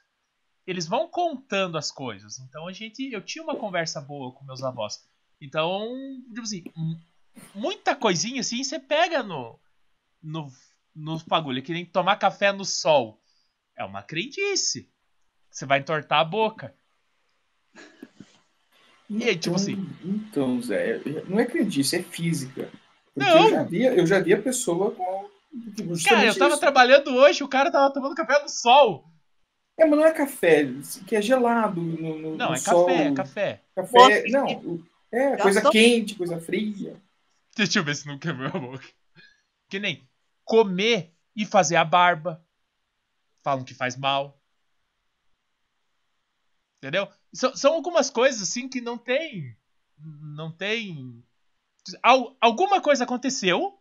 eles 0.67 0.87
vão 0.87 1.09
contando 1.09 1.79
as 1.79 1.91
coisas. 1.93 2.39
Então 2.41 2.67
a 2.67 2.73
gente, 2.73 3.11
eu 3.13 3.23
tinha 3.23 3.45
uma 3.45 3.57
conversa 3.57 4.01
boa 4.01 4.33
com 4.33 4.45
meus 4.45 4.63
avós. 4.63 5.07
Então, 5.41 5.95
tipo 6.29 6.43
assim, 6.43 6.65
muita 7.55 7.95
coisinha 7.95 8.41
assim 8.41 8.65
você 8.65 8.79
pega 8.79 9.23
no 9.23 9.59
no 10.23 10.51
no 10.95 11.19
bagulho, 11.27 11.63
que 11.63 11.73
nem 11.73 11.85
tomar 11.85 12.17
café 12.17 12.51
no 12.53 12.65
sol. 12.65 13.21
É 13.77 13.85
uma 13.85 14.03
crendice. 14.03 14.91
Você 15.51 15.67
vai 15.67 15.81
entortar 15.81 16.21
a 16.21 16.25
boca. 16.25 16.75
E 19.09 19.23
aí, 19.23 19.37
tipo 19.37 19.55
assim. 19.55 19.77
Então, 20.03 20.61
Zé, 20.63 21.01
não 21.29 21.39
é 21.39 21.45
crendice, 21.45 21.97
é 21.97 22.03
física. 22.03 22.71
Porque 23.15 23.29
não. 23.29 23.45
Eu 23.45 23.51
já, 23.51 23.63
vi, 23.63 23.83
eu 23.85 24.07
já 24.07 24.21
vi 24.21 24.35
a 24.35 24.43
pessoa 24.43 24.91
com 24.93 25.31
Cara, 26.07 26.27
eu 26.27 26.39
tava 26.39 26.53
isso. 26.53 26.61
trabalhando 26.61 27.15
hoje, 27.15 27.43
o 27.43 27.49
cara 27.49 27.71
tava 27.71 27.93
tomando 27.93 28.15
café 28.15 28.43
no 28.43 28.49
sol. 28.49 29.11
É, 29.79 29.85
mas 29.85 29.99
não 29.99 30.07
é 30.07 30.13
café, 30.13 30.67
que 31.07 31.15
é 31.15 31.21
gelado 31.21 31.81
no, 31.81 32.19
no 32.19 32.37
Não, 32.37 32.49
no 32.49 32.55
é 32.55 32.59
sol. 32.59 32.87
café, 32.87 33.03
é 33.03 33.15
café. 33.15 33.63
Café, 33.75 34.25
não, 34.29 34.83
é 35.13 35.37
coisa 35.37 35.63
tô... 35.63 35.71
quente, 35.71 36.15
coisa 36.15 36.41
fria. 36.41 37.01
Deixa 37.55 37.79
eu 37.79 37.85
ver 37.85 37.95
se 37.95 38.07
não 38.07 38.19
quebrou 38.19 38.49
a 38.49 38.59
boca. 38.59 38.87
Que 39.69 39.79
nem 39.79 40.09
comer 40.45 41.13
e 41.35 41.45
fazer 41.45 41.77
a 41.77 41.85
barba. 41.85 42.43
Falam 43.43 43.65
que 43.65 43.75
faz 43.75 43.97
mal. 43.97 44.41
Entendeu? 46.79 47.09
São, 47.33 47.55
são 47.57 47.75
algumas 47.75 48.11
coisas 48.11 48.43
assim 48.43 48.69
que 48.69 48.81
não 48.81 48.97
tem. 48.97 49.57
Não 49.99 50.51
tem. 50.51 51.23
Alguma 52.41 52.81
coisa 52.81 53.05
aconteceu 53.05 53.76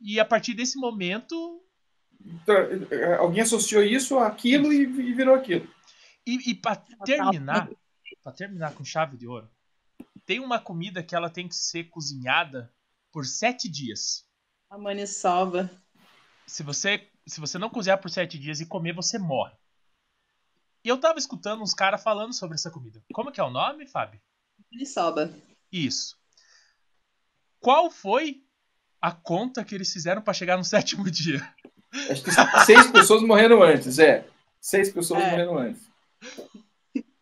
e 0.00 0.20
a 0.20 0.24
partir 0.24 0.54
desse 0.54 0.78
momento. 0.78 1.62
Então, 2.20 2.56
alguém 3.18 3.42
associou 3.42 3.82
isso 3.82 4.18
àquilo 4.18 4.72
e, 4.72 4.82
e 4.82 5.14
virou 5.14 5.34
aquilo. 5.34 5.68
E, 6.26 6.50
e 6.50 6.54
para 6.54 6.76
terminar, 7.04 7.70
para 8.22 8.32
terminar 8.32 8.74
com 8.74 8.84
chave 8.84 9.16
de 9.16 9.26
ouro, 9.26 9.48
tem 10.24 10.40
uma 10.40 10.58
comida 10.58 11.02
que 11.02 11.14
ela 11.14 11.30
tem 11.30 11.46
que 11.46 11.54
ser 11.54 11.84
cozinhada 11.84 12.72
por 13.12 13.24
sete 13.24 13.68
dias. 13.68 14.26
A 14.68 14.76
maniçoba. 14.76 15.70
Se 16.46 16.62
você, 16.62 17.08
se 17.26 17.40
você 17.40 17.58
não 17.58 17.70
cozinhar 17.70 18.00
por 18.00 18.10
sete 18.10 18.38
dias 18.38 18.60
e 18.60 18.66
comer, 18.66 18.92
você 18.92 19.18
morre. 19.18 19.54
E 20.84 20.88
eu 20.88 20.98
tava 20.98 21.18
escutando 21.18 21.62
uns 21.62 21.74
caras 21.74 22.02
falando 22.02 22.32
sobre 22.32 22.54
essa 22.54 22.70
comida. 22.70 23.02
Como 23.12 23.32
que 23.32 23.40
é 23.40 23.44
o 23.44 23.50
nome, 23.50 23.86
Fábio? 23.86 24.20
Maniçoba. 24.72 25.32
Isso. 25.70 26.16
Qual 27.60 27.90
foi 27.90 28.45
a 29.06 29.12
conta 29.12 29.62
que 29.62 29.72
eles 29.72 29.92
fizeram 29.92 30.20
para 30.20 30.34
chegar 30.34 30.56
no 30.56 30.64
sétimo 30.64 31.08
dia. 31.08 31.40
Acho 32.10 32.24
que 32.24 32.30
seis 32.64 32.90
pessoas 32.90 33.22
morreram 33.22 33.62
antes, 33.62 34.00
é. 34.00 34.26
Seis 34.60 34.90
pessoas 34.90 35.22
é. 35.22 35.30
morreram 35.30 35.58
antes. 35.58 35.82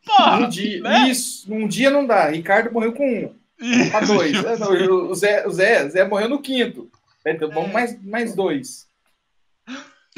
Porra, 0.06 0.39
um 0.39 0.48
dia, 0.48 0.81
né? 0.81 1.09
Isso, 1.11 1.48
num 1.48 1.69
dia 1.69 1.90
não 1.90 2.06
dá. 2.06 2.31
Ricardo 2.31 2.73
morreu 2.73 2.94
com 2.94 3.06
um. 3.06 3.90
Pra 3.90 4.01
dois. 4.01 4.35
É, 4.35 4.56
não, 4.56 5.11
o, 5.11 5.15
Zé, 5.15 5.47
o 5.47 5.51
Zé, 5.51 5.89
Zé 5.90 6.09
morreu 6.09 6.28
no 6.28 6.40
quinto. 6.40 6.90
É, 7.24 7.32
então 7.32 7.51
vamos 7.51 7.70
é. 7.70 7.73
mais, 7.73 8.02
mais 8.02 8.35
dois. 8.35 8.86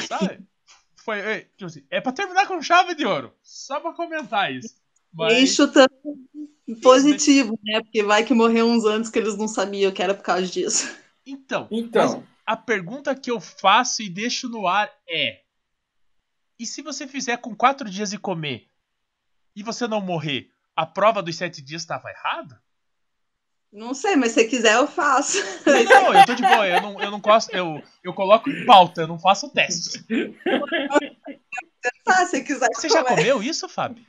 Sabe? 0.06 0.38
Foi, 1.04 1.46
tipo 1.56 1.66
assim, 1.66 1.84
é 1.90 2.00
pra 2.00 2.12
terminar 2.12 2.46
com 2.46 2.62
chave 2.62 2.94
de 2.94 3.04
ouro. 3.04 3.32
Só 3.42 3.80
pra 3.80 3.92
comentar 3.92 4.52
isso. 4.52 4.76
Mas... 5.12 5.32
E 5.34 5.46
chutando 5.48 5.90
positivo, 6.80 7.58
né? 7.64 7.80
Porque 7.80 8.02
vai 8.04 8.24
que 8.24 8.34
morreu 8.34 8.66
uns 8.66 8.84
anos 8.84 9.10
que 9.10 9.18
eles 9.18 9.36
não 9.36 9.48
sabiam 9.48 9.92
que 9.92 10.02
era 10.02 10.14
por 10.14 10.22
causa 10.22 10.46
disso. 10.46 11.05
Então, 11.26 11.66
então 11.72 12.24
a 12.46 12.56
pergunta 12.56 13.14
que 13.16 13.30
eu 13.30 13.40
faço 13.40 14.00
e 14.00 14.08
deixo 14.08 14.48
no 14.48 14.68
ar 14.68 14.88
é: 15.08 15.40
e 16.58 16.64
se 16.64 16.80
você 16.80 17.08
fizer 17.08 17.38
com 17.38 17.54
quatro 17.54 17.90
dias 17.90 18.12
e 18.12 18.18
comer 18.18 18.68
e 19.54 19.62
você 19.62 19.88
não 19.88 20.00
morrer, 20.00 20.50
a 20.76 20.86
prova 20.86 21.20
dos 21.22 21.36
sete 21.36 21.60
dias 21.60 21.82
estava 21.82 22.08
errada? 22.08 22.62
Não 23.72 23.92
sei, 23.92 24.14
mas 24.14 24.32
se 24.32 24.44
quiser 24.44 24.76
eu 24.76 24.86
faço. 24.86 25.38
Não, 25.66 26.14
eu 26.14 26.24
tô 26.24 26.34
de 26.34 26.42
boa, 26.42 26.66
eu 26.66 26.80
não, 26.80 27.00
eu 27.00 27.10
não 27.10 27.20
gosto, 27.20 27.54
eu, 27.54 27.82
eu 28.02 28.14
coloco 28.14 28.48
em 28.48 28.64
pauta, 28.64 29.02
eu 29.02 29.08
não 29.08 29.18
faço 29.18 29.50
teste. 29.50 30.02
Tá, 32.04 32.24
se 32.26 32.42
quiser. 32.42 32.68
Você 32.72 32.88
já 32.88 33.04
comeu 33.04 33.42
isso, 33.42 33.68
Fábio? 33.68 34.06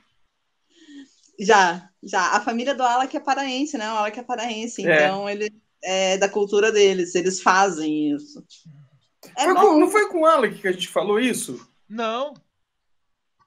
Já, 1.38 1.90
já. 2.02 2.36
A 2.36 2.40
família 2.40 2.74
do 2.74 2.82
Alec 2.82 3.14
é 3.16 3.20
paraense, 3.20 3.76
né? 3.76 3.92
O 3.92 3.96
Alec 3.96 4.18
é 4.18 4.22
paraense, 4.22 4.86
é. 4.86 5.04
então 5.04 5.28
ele 5.28 5.52
é, 5.82 6.18
da 6.18 6.28
cultura 6.28 6.72
deles, 6.72 7.14
eles 7.14 7.40
fazem 7.40 8.14
isso. 8.14 8.44
É 9.36 9.44
foi 9.44 9.54
com, 9.54 9.78
não 9.78 9.90
foi 9.90 10.08
com 10.08 10.20
o 10.20 10.26
Alec 10.26 10.60
que 10.60 10.68
a 10.68 10.72
gente 10.72 10.88
falou 10.88 11.18
isso? 11.18 11.68
Não. 11.88 12.34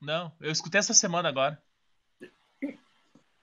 Não, 0.01 0.31
eu 0.41 0.51
escutei 0.51 0.79
essa 0.79 0.93
semana 0.93 1.29
agora. 1.29 1.61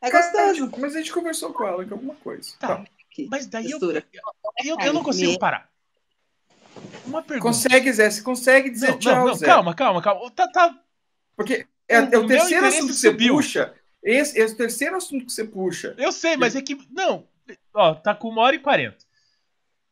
É 0.00 0.10
gostoso. 0.10 0.70
Mas 0.78 0.94
a 0.94 0.98
gente 0.98 1.12
conversou 1.12 1.52
com 1.52 1.62
o 1.62 1.66
Alec 1.66 1.92
alguma 1.92 2.14
coisa. 2.16 2.52
Tá. 2.58 2.76
tá. 2.76 2.84
Mas 3.30 3.46
daí 3.46 3.70
eu, 3.70 3.78
eu, 3.80 4.02
eu, 4.64 4.76
eu, 4.80 4.92
não 4.92 5.02
consigo 5.02 5.38
parar. 5.38 5.68
Uma 7.04 7.22
pergunta. 7.22 7.48
Consegue, 7.48 7.92
Zé? 7.92 8.08
Você 8.08 8.22
consegue 8.22 8.70
dizer 8.70 8.90
não, 8.90 8.98
tchau, 8.98 9.16
não, 9.16 9.26
não, 9.26 9.34
Zé? 9.34 9.46
Calma, 9.46 9.74
calma, 9.74 10.00
calma. 10.00 10.30
Tá, 10.30 10.46
tá... 10.48 10.78
Porque 11.34 11.66
é, 11.88 11.96
é 11.96 12.18
o, 12.18 12.24
o 12.24 12.26
terceiro 12.26 12.66
assunto 12.66 12.88
que 12.88 12.94
você 12.94 13.10
subiu. 13.10 13.34
puxa. 13.34 13.74
Esse, 14.02 14.38
esse 14.38 14.52
é 14.52 14.54
o 14.54 14.56
terceiro 14.56 14.96
assunto 14.96 15.26
que 15.26 15.32
você 15.32 15.44
puxa. 15.44 15.94
Eu 15.98 16.12
sei, 16.12 16.36
mas 16.36 16.54
é 16.54 16.62
que. 16.62 16.78
Não, 16.90 17.26
Ó, 17.74 17.94
tá 17.94 18.14
com 18.14 18.28
uma 18.28 18.42
hora 18.42 18.56
e 18.56 18.58
quarenta. 18.58 19.04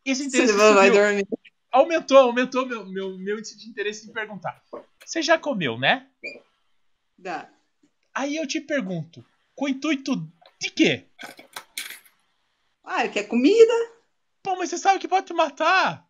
Esse 0.04 0.24
interesse 0.24 0.52
Você 0.52 0.74
vai 0.74 0.90
dormir. 0.90 1.26
Aumentou, 1.70 2.18
aumentou 2.18 2.66
meu, 2.66 2.86
meu, 2.86 3.18
meu 3.18 3.38
índice 3.38 3.58
de 3.58 3.68
interesse 3.68 4.08
em 4.08 4.12
perguntar. 4.12 4.62
Você 5.04 5.20
já 5.20 5.38
comeu, 5.38 5.78
né? 5.78 6.08
Dá. 7.18 7.50
Aí 8.14 8.36
eu 8.36 8.46
te 8.46 8.60
pergunto, 8.60 9.24
com 9.54 9.66
o 9.66 9.68
intuito 9.68 10.16
de 10.60 10.70
quê? 10.70 11.04
Ah, 12.82 13.06
quer 13.08 13.24
comida? 13.24 13.72
Pô, 14.42 14.56
mas 14.56 14.70
você 14.70 14.78
sabe 14.78 14.98
que 14.98 15.08
pode 15.08 15.26
te 15.26 15.34
matar. 15.34 16.06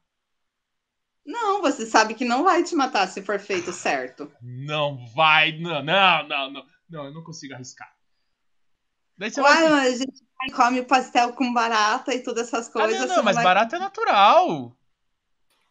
Não, 1.24 1.60
você 1.60 1.84
sabe 1.86 2.14
que 2.14 2.24
não 2.24 2.44
vai 2.44 2.62
te 2.62 2.76
matar 2.76 3.08
se 3.08 3.20
for 3.22 3.40
feito 3.40 3.72
certo. 3.72 4.32
Não 4.40 5.04
vai, 5.08 5.58
não, 5.58 5.82
não, 5.82 6.28
não, 6.28 6.50
não. 6.52 6.66
Não, 6.88 7.04
eu 7.06 7.12
não 7.12 7.24
consigo 7.24 7.54
arriscar. 7.54 7.92
Daí 9.18 9.30
você 9.30 9.40
Uai, 9.40 9.62
vai... 9.62 9.70
mas 9.70 9.94
a 9.94 9.98
gente 10.04 10.25
come 10.54 10.82
pastel 10.82 11.32
com 11.32 11.52
barata 11.52 12.14
e 12.14 12.20
todas 12.22 12.48
essas 12.48 12.68
Ah, 12.68 12.72
coisas. 12.72 13.00
não, 13.00 13.08
você 13.08 13.16
não, 13.16 13.22
mas 13.22 13.34
vai- 13.36 13.44
barata 13.44 13.76
é 13.76 13.78
natural. 13.78 14.72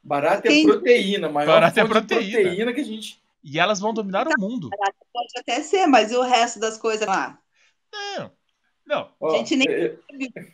Barata 0.04 0.48
é 0.52 0.64
proteína, 0.64 1.30
maior 1.30 1.54
Barata 1.54 1.80
é 1.80 1.84
fonte 1.84 1.94
de 1.94 2.00
proteína. 2.08 2.40
proteína 2.42 2.74
que 2.74 2.82
a 2.82 2.84
gente. 2.86 3.24
E 3.44 3.60
elas 3.60 3.80
vão 3.80 3.94
dominar 3.94 4.28
o 4.28 4.32
mundo. 4.40 4.70
Pode 5.14 5.34
até 5.40 5.62
ser, 5.62 5.88
mas 5.88 6.12
e 6.12 6.16
o 6.16 6.22
resto 6.22 6.60
das 6.60 6.78
coisas 6.78 7.08
lá? 7.08 7.40
Não, 7.92 8.32
não. 8.86 9.12
Ó, 9.20 9.38
Gente, 9.38 9.56
nem- 9.56 9.68
é- 9.70 9.98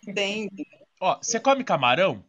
Entende? 0.08 0.68
Ó, 1.00 1.18
você 1.22 1.40
come 1.40 1.64
camarão? 1.64 2.24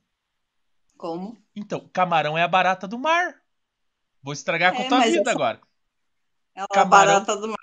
Como? 0.97 1.37
Então, 1.55 1.89
camarão 1.93 2.39
é 2.39 2.43
a 2.43 2.49
barata 2.49 2.87
do 2.89 2.99
mar. 2.99 3.41
Vou 4.23 4.33
estragar 4.33 4.73
com 4.75 4.83
É, 4.83 4.89
tua 4.89 4.99
mas 4.99 5.11
vida 5.11 5.21
essa- 5.23 5.31
agora. 5.33 5.61
Ela 6.55 6.67
é 6.71 6.75
Camarão. 6.75 7.13
barata 7.13 7.37
do 7.37 7.49
mar. 7.49 7.59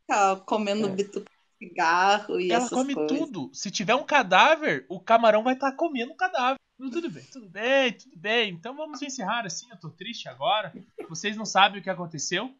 Fica 0.00 0.36
comendo 0.46 0.86
É. 0.86 0.90
bituca 0.90 1.30
cigarro 1.68 2.40
e 2.40 2.50
Ela 2.50 2.64
essas 2.64 2.70
come 2.70 2.94
coisas. 2.94 3.18
tudo. 3.18 3.50
Se 3.52 3.70
tiver 3.70 3.94
um 3.94 4.04
cadáver, 4.04 4.86
o 4.88 5.00
camarão 5.00 5.42
vai 5.42 5.54
estar 5.54 5.72
comendo 5.72 6.12
o 6.12 6.16
cadáver. 6.16 6.58
Tudo 6.76 7.08
bem, 7.08 7.24
tudo 7.32 7.48
bem, 7.48 7.92
tudo 7.92 8.16
bem. 8.16 8.50
Então 8.50 8.74
vamos 8.76 9.00
encerrar 9.00 9.46
assim. 9.46 9.70
Eu 9.70 9.76
tô 9.78 9.90
triste 9.90 10.28
agora. 10.28 10.72
Vocês 11.08 11.36
não 11.36 11.44
sabem 11.46 11.80
o 11.80 11.82
que 11.82 11.90
aconteceu, 11.90 12.52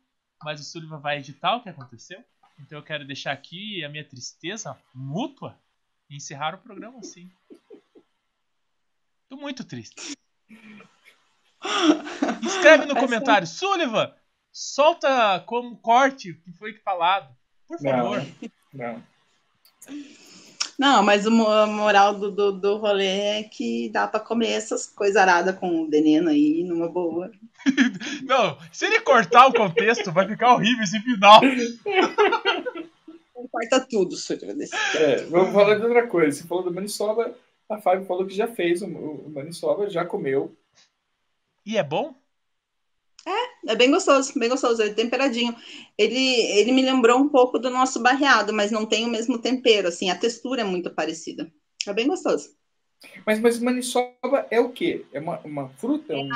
mas 0.43 0.60
o 0.60 0.64
Sullivan 0.64 0.98
vai 1.01 1.18
editar 1.18 1.56
o 1.56 1.62
que 1.62 1.68
aconteceu. 1.68 2.22
Então 2.60 2.78
eu 2.78 2.85
quero 2.85 3.05
deixar 3.05 3.32
aqui 3.32 3.85
a 3.85 3.89
minha 3.89 4.05
tristeza 4.05 4.78
mútua 4.94 5.59
e 6.09 6.16
encerrar 6.16 6.55
o 6.55 6.59
programa 6.59 7.01
assim. 7.01 7.31
Tô 9.28 9.36
muito 9.36 9.64
triste. 9.64 10.14
Escreve 12.47 12.85
no 12.86 12.94
comentário, 12.94 13.47
Sullivan, 13.47 14.14
solta 14.52 15.40
como 15.40 15.76
corte 15.78 16.31
o 16.31 16.40
que 16.40 16.52
foi 16.52 16.74
falado. 16.74 17.35
Por 17.66 17.81
favor. 17.81 18.18
Não. 18.18 18.51
Não, 20.78 21.02
mas 21.05 21.24
o 21.26 21.30
moral 21.30 22.14
do, 22.18 22.30
do, 22.32 22.52
do 22.52 22.76
rolê 22.78 23.06
é 23.06 23.42
que 23.44 23.88
dá 23.90 24.09
pra 24.09 24.18
comer 24.18 24.48
essas 24.48 24.86
coisas 24.86 25.16
aradas 25.16 25.56
com 25.56 25.82
o 25.82 25.88
veneno 25.88 26.28
aí, 26.30 26.64
numa 26.64 26.88
boa. 26.88 27.30
Não, 28.26 28.59
se 28.72 28.86
ele 28.86 29.01
cortar 29.01 29.46
o 29.46 29.52
contexto, 29.55 30.10
vai 30.10 30.26
ficar 30.26 30.55
horrível 30.55 30.82
esse 30.82 30.98
final. 31.01 31.40
Corta 33.51 33.80
tudo, 33.88 34.10
desse- 34.10 34.74
É, 34.96 35.16
vamos 35.26 35.52
falar 35.52 35.76
de 35.76 35.84
outra 35.84 36.06
coisa. 36.09 36.36
Você 36.40 36.46
falou 36.48 36.64
do 36.64 36.74
maniçoba, 36.74 37.32
a 37.70 37.78
Fábio 37.80 38.05
falou 38.06 38.26
que 38.26 38.34
já 38.34 38.48
fez 38.48 38.82
o, 38.82 38.86
o 38.86 39.30
maniçoba, 39.30 39.88
já 39.88 40.05
comeu. 40.05 40.56
E 41.64 41.76
é 41.76 41.82
bom? 41.84 42.14
É 43.66 43.74
bem 43.74 43.90
gostoso, 43.90 44.38
bem 44.38 44.48
gostoso, 44.48 44.82
é 44.82 44.92
temperadinho. 44.92 45.56
Ele, 45.96 46.18
ele 46.59 46.72
me 46.72 46.82
lembrou 46.82 47.18
um 47.18 47.28
pouco 47.28 47.59
do 47.59 47.70
nosso 47.70 48.01
barreado, 48.02 48.52
mas 48.52 48.70
não 48.70 48.84
tem 48.84 49.05
o 49.06 49.09
mesmo 49.10 49.38
tempero, 49.38 49.88
assim, 49.88 50.10
a 50.10 50.18
textura 50.18 50.60
é 50.60 50.64
muito 50.64 50.90
parecida. 50.90 51.51
É 51.86 51.92
bem 51.92 52.06
gostoso. 52.06 52.51
Mas, 53.26 53.40
mas 53.40 53.59
maniçoba 53.59 54.46
é 54.51 54.60
o 54.60 54.70
quê? 54.70 55.05
É 55.12 55.20
uma, 55.20 55.38
uma 55.40 55.68
fruta? 55.70 56.12
É 56.12 56.16
um- 56.16 56.28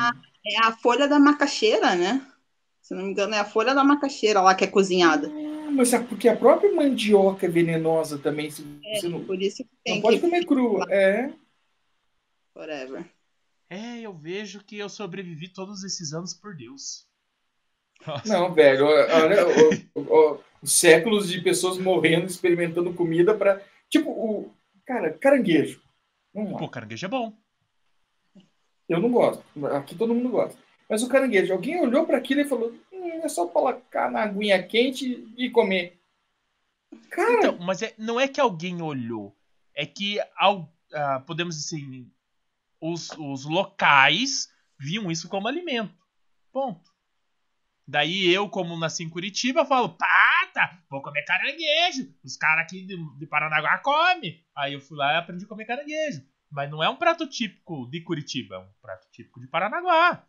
É 0.46 0.58
a 0.62 0.72
folha 0.76 1.06
da 1.06 1.18
macaxeira, 1.18 1.94
né? 1.94 2.26
Se 2.80 2.94
não 2.94 3.02
me 3.04 3.10
engano, 3.10 3.34
é 3.34 3.38
a 3.38 3.44
folha 3.44 3.74
da 3.74 3.84
macaxeira 3.84 4.40
lá 4.40 4.54
que 4.54 4.64
é 4.64 4.66
cozinhada. 4.66 5.30
Ah, 5.30 5.70
mas 5.70 5.92
é 5.92 5.98
porque 5.98 6.26
a 6.28 6.36
própria 6.36 6.74
mandioca 6.74 7.44
é 7.44 7.48
venenosa 7.48 8.18
também. 8.18 8.50
Se 8.50 8.62
você 8.94 9.08
não, 9.08 9.22
Por 9.24 9.40
isso 9.42 9.58
que 9.58 9.64
não 9.64 9.78
tem 9.84 10.00
pode 10.00 10.16
que. 10.16 10.22
comer 10.22 10.46
crua. 10.46 10.86
É. 10.90 11.30
Whatever. 12.54 13.04
É, 13.70 14.00
eu 14.00 14.14
vejo 14.14 14.64
que 14.64 14.78
eu 14.78 14.88
sobrevivi 14.88 15.48
todos 15.48 15.84
esses 15.84 16.12
anos 16.12 16.32
por 16.34 16.56
Deus. 16.56 17.06
Nossa. 18.06 18.28
Não, 18.28 18.52
velho. 18.54 18.86
Olha, 18.86 19.46
o- 19.46 20.00
o- 20.00 20.14
o- 20.34 20.40
os 20.62 20.72
séculos 20.72 21.28
de 21.30 21.40
pessoas 21.40 21.78
morrendo, 21.78 22.26
experimentando 22.26 22.94
comida 22.94 23.34
para. 23.36 23.62
Tipo, 23.90 24.10
o. 24.10 24.54
Cara, 24.86 25.12
caranguejo. 25.12 25.82
Pô, 26.32 26.68
caranguejo 26.68 27.04
é 27.04 27.08
bom. 27.08 27.36
Eu 28.88 29.00
não 29.00 29.10
gosto. 29.10 29.44
Aqui 29.76 29.94
todo 29.94 30.14
mundo 30.14 30.30
gosta. 30.30 30.58
Mas 30.88 31.02
o 31.02 31.08
caranguejo, 31.08 31.52
alguém 31.52 31.78
olhou 31.80 32.06
para 32.06 32.16
aquilo 32.16 32.40
e 32.40 32.48
falou: 32.48 32.72
hum, 32.90 33.20
é 33.22 33.28
só 33.28 33.46
colocar 33.46 34.10
na 34.10 34.22
aguinha 34.22 34.62
quente 34.62 35.28
e 35.36 35.50
comer. 35.50 36.00
Cara, 37.10 37.32
Então, 37.34 37.58
mas 37.58 37.82
é- 37.82 37.94
não 37.98 38.18
é 38.18 38.26
que 38.26 38.40
alguém 38.40 38.80
olhou. 38.80 39.36
É 39.74 39.84
que, 39.84 40.18
ao, 40.36 40.72
ah, 40.92 41.20
podemos 41.26 41.54
dizer 41.56 41.76
assim, 41.76 42.10
os, 42.80 43.10
os 43.18 43.44
locais 43.44 44.48
viam 44.78 45.10
isso 45.10 45.28
como 45.28 45.48
alimento. 45.48 45.94
Ponto. 46.52 46.90
Daí 47.86 48.28
eu, 48.32 48.48
como 48.48 48.78
nasci 48.78 49.02
em 49.02 49.08
Curitiba, 49.08 49.64
falo, 49.64 49.88
pata, 49.88 50.78
vou 50.90 51.00
comer 51.00 51.24
caranguejo. 51.24 52.12
Os 52.22 52.36
caras 52.36 52.64
aqui 52.64 52.84
de, 52.84 52.96
de 53.18 53.26
Paranaguá 53.26 53.78
comem. 53.78 54.44
Aí 54.54 54.74
eu 54.74 54.80
fui 54.80 54.96
lá 54.96 55.14
e 55.14 55.16
aprendi 55.16 55.44
a 55.44 55.48
comer 55.48 55.64
caranguejo. 55.64 56.22
Mas 56.50 56.70
não 56.70 56.82
é 56.82 56.88
um 56.88 56.96
prato 56.96 57.26
típico 57.26 57.86
de 57.90 58.02
Curitiba, 58.02 58.56
é 58.56 58.58
um 58.58 58.68
prato 58.82 59.08
típico 59.10 59.40
de 59.40 59.46
Paranaguá. 59.46 60.22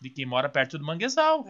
De 0.00 0.08
quem 0.08 0.24
mora 0.24 0.48
perto 0.48 0.78
do 0.78 0.84
manguezal. 0.84 1.44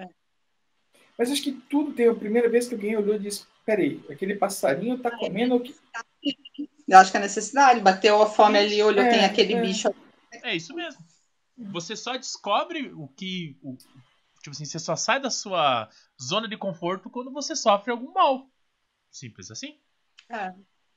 mas 1.17 1.31
acho 1.31 1.43
que 1.43 1.53
tudo 1.53 1.93
tem 1.93 2.09
a 2.09 2.15
primeira 2.15 2.49
vez 2.49 2.67
que 2.67 2.75
alguém 2.75 2.97
olhou 2.97 3.15
e 3.15 3.21
disse: 3.21 3.47
peraí, 3.65 4.03
aquele 4.11 4.35
passarinho 4.35 4.99
tá 4.99 5.11
comendo 5.17 5.55
o 5.57 5.61
que. 5.61 5.77
Eu 6.89 6.99
acho 6.99 7.13
que 7.13 7.17
é 7.17 7.21
necessidade. 7.21 7.81
Bateu 7.81 8.21
a 8.21 8.27
fome 8.27 8.59
ali, 8.59 8.83
olhou, 8.83 9.05
É, 9.05 9.11
tem 9.11 9.25
aquele 9.25 9.55
é. 9.55 9.61
bicho. 9.61 9.95
É 10.43 10.55
isso 10.57 10.75
mesmo. 10.75 11.05
Você 11.73 11.95
só 11.95 12.17
descobre 12.17 12.93
o 12.95 13.09
que. 13.09 13.59
O, 13.63 13.77
tipo 14.43 14.51
assim, 14.51 14.65
você 14.65 14.79
só 14.79 14.97
sai 14.97 15.21
da 15.21 15.31
sua 15.31 15.89
zona 16.21 16.49
de 16.49 16.57
conforto 16.57 17.11
quando 17.11 17.31
você 17.31 17.55
sofre 17.55 17.91
algum 17.91 18.13
mal. 18.13 18.51
Simples 19.11 19.51
assim. 19.51 19.79
É. 20.29 20.55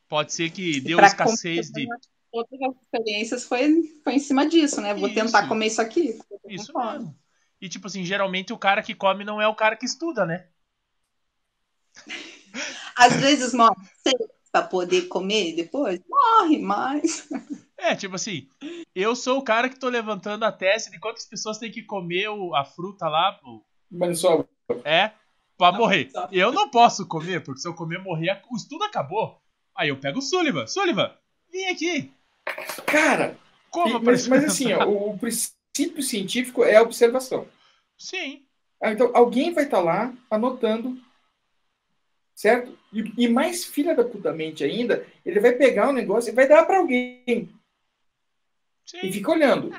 Pode 0.08 0.32
ser 0.32 0.52
que 0.52 0.80
deu 0.80 1.00
escassez 1.00 1.70
de. 1.70 1.88
Todas 2.32 2.62
as 2.62 2.82
experiências 2.82 3.44
foi, 3.44 3.84
foi 4.04 4.16
em 4.16 4.20
cima 4.20 4.48
disso, 4.48 4.82
né? 4.82 4.94
Vou 4.96 5.08
tentar 5.14 5.42
Isso. 5.42 5.48
comer 5.48 5.68
isso 5.68 5.82
aqui. 5.82 6.18
Isso 6.48 6.74
mesmo. 6.74 7.16
E 7.62 7.70
tipo 7.70 7.86
assim, 7.86 8.04
geralmente 8.04 8.52
o 8.52 8.58
cara 8.58 8.82
que 8.82 8.96
come 8.96 9.24
não 9.24 9.40
é 9.40 9.48
o 9.48 9.56
cara 9.56 9.76
que 9.76 9.86
estuda, 9.86 10.26
né? 10.26 10.48
Às 12.96 13.16
vezes 13.18 13.54
morre 13.54 13.76
pra 14.52 14.64
poder 14.64 15.08
comer 15.08 15.56
depois. 15.56 16.00
Morre, 16.10 16.60
mas. 16.60 17.28
É, 17.84 17.96
tipo 17.96 18.16
assim, 18.16 18.48
eu 18.96 19.14
sou 19.16 19.40
o 19.40 19.44
cara 19.44 19.68
que 19.68 19.78
tô 19.78 19.90
levantando 19.90 20.46
a 20.46 20.52
tese 20.52 20.90
de 20.90 21.00
quantas 21.00 21.26
pessoas 21.26 21.58
têm 21.58 21.70
que 21.72 21.84
comer 21.84 22.30
o- 22.30 22.56
a 22.56 22.64
fruta 22.64 23.10
lá, 23.10 23.34
pô, 23.34 23.62
Maniçoba. 23.92 24.48
é, 24.86 25.12
pra 25.58 25.72
morrer. 25.74 26.10
Eu 26.32 26.54
não 26.54 26.70
posso 26.70 27.06
comer, 27.06 27.44
porque 27.44 27.60
se 27.60 27.68
eu 27.68 27.76
comer 27.76 28.00
morrer, 28.00 28.42
o 28.50 28.56
estudo 28.56 28.86
acabou. 28.86 29.38
Aí 29.76 29.90
eu 29.90 30.00
pego 30.00 30.20
o 30.20 30.22
Sullivan. 30.22 30.66
Sullivan, 30.66 31.14
vem 31.52 31.68
aqui. 31.70 32.14
Cara, 32.86 33.38
Como 33.70 33.98
e- 33.98 34.02
mas, 34.02 34.28
mas 34.28 34.46
assim, 34.46 34.72
ó, 34.72 34.86
o, 34.86 35.12
o 35.12 35.18
princípio 35.18 36.02
científico 36.02 36.64
é 36.64 36.78
a 36.78 36.82
observação. 36.82 37.48
Sim. 37.98 38.46
Ah, 38.82 38.92
Então, 38.94 39.12
alguém 39.14 39.54
vai 39.54 39.66
estar 39.66 39.80
lá 39.82 40.14
anotando, 40.32 40.98
certo? 42.36 42.78
E, 42.94 43.26
e 43.26 43.28
mais 43.28 43.66
filha 43.66 43.96
da 43.96 44.04
putamente 44.06 44.64
ainda, 44.64 45.06
ele 45.26 45.40
vai 45.40 45.52
pegar 45.54 45.90
o 45.90 45.94
negócio 45.94 46.30
e 46.32 46.36
vai 46.36 46.48
dar 46.48 46.66
para 46.66 46.78
alguém. 46.78 47.50
E 48.94 49.02
Sim. 49.02 49.12
fica 49.12 49.32
olhando. 49.32 49.72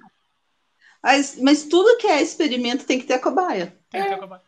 Mas, 1.03 1.39
mas 1.41 1.65
tudo 1.65 1.99
que 1.99 2.07
é 2.07 2.23
experimento 2.23 2.87
tem 2.87 2.99
que 2.99 3.07
ter 3.07 3.15
a 3.15 3.23
cobaia. 3.23 3.79
Tem 3.91 4.03
que 4.03 4.09
acabar. 4.09 4.43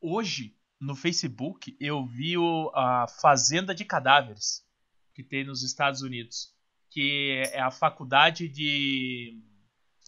Hoje, 0.00 0.54
no 0.80 0.94
Facebook, 0.94 1.76
eu 1.80 2.06
vi 2.06 2.38
o, 2.38 2.70
a 2.74 3.08
Fazenda 3.08 3.74
de 3.74 3.84
Cadáveres 3.84 4.64
que 5.14 5.22
tem 5.22 5.44
nos 5.44 5.62
Estados 5.62 6.02
Unidos. 6.02 6.54
Que 6.90 7.42
é 7.52 7.60
a 7.60 7.70
faculdade 7.70 8.48
de. 8.48 9.42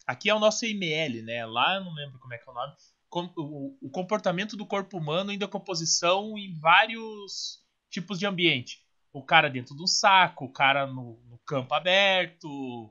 Aqui 0.07 0.31
é 0.31 0.35
o 0.35 0.39
nosso 0.39 0.65
IML, 0.65 1.23
né? 1.23 1.45
Lá 1.45 1.77
eu 1.77 1.85
não 1.85 1.93
lembro 1.95 2.19
como 2.19 2.33
é 2.33 2.39
que 2.39 2.49
é 2.49 2.53
o 2.53 2.55
nome. 2.55 2.75
Com- 3.11 3.33
o, 3.37 3.77
o 3.81 3.91
comportamento 3.91 4.57
do 4.57 4.67
corpo 4.67 4.97
humano 4.99 5.33
em 5.33 5.39
decomposição 5.39 6.39
em 6.39 6.55
vários 6.59 7.63
tipos 7.91 8.19
de 8.19 8.27
ambiente. 8.27 8.87
O 9.13 9.23
cara 9.23 9.51
dentro 9.51 9.75
de 9.75 9.83
um 9.83 9.87
saco, 9.87 10.45
o 10.45 10.53
cara 10.53 10.87
no, 10.87 11.21
no 11.29 11.39
campo 11.39 11.75
aberto. 11.75 12.91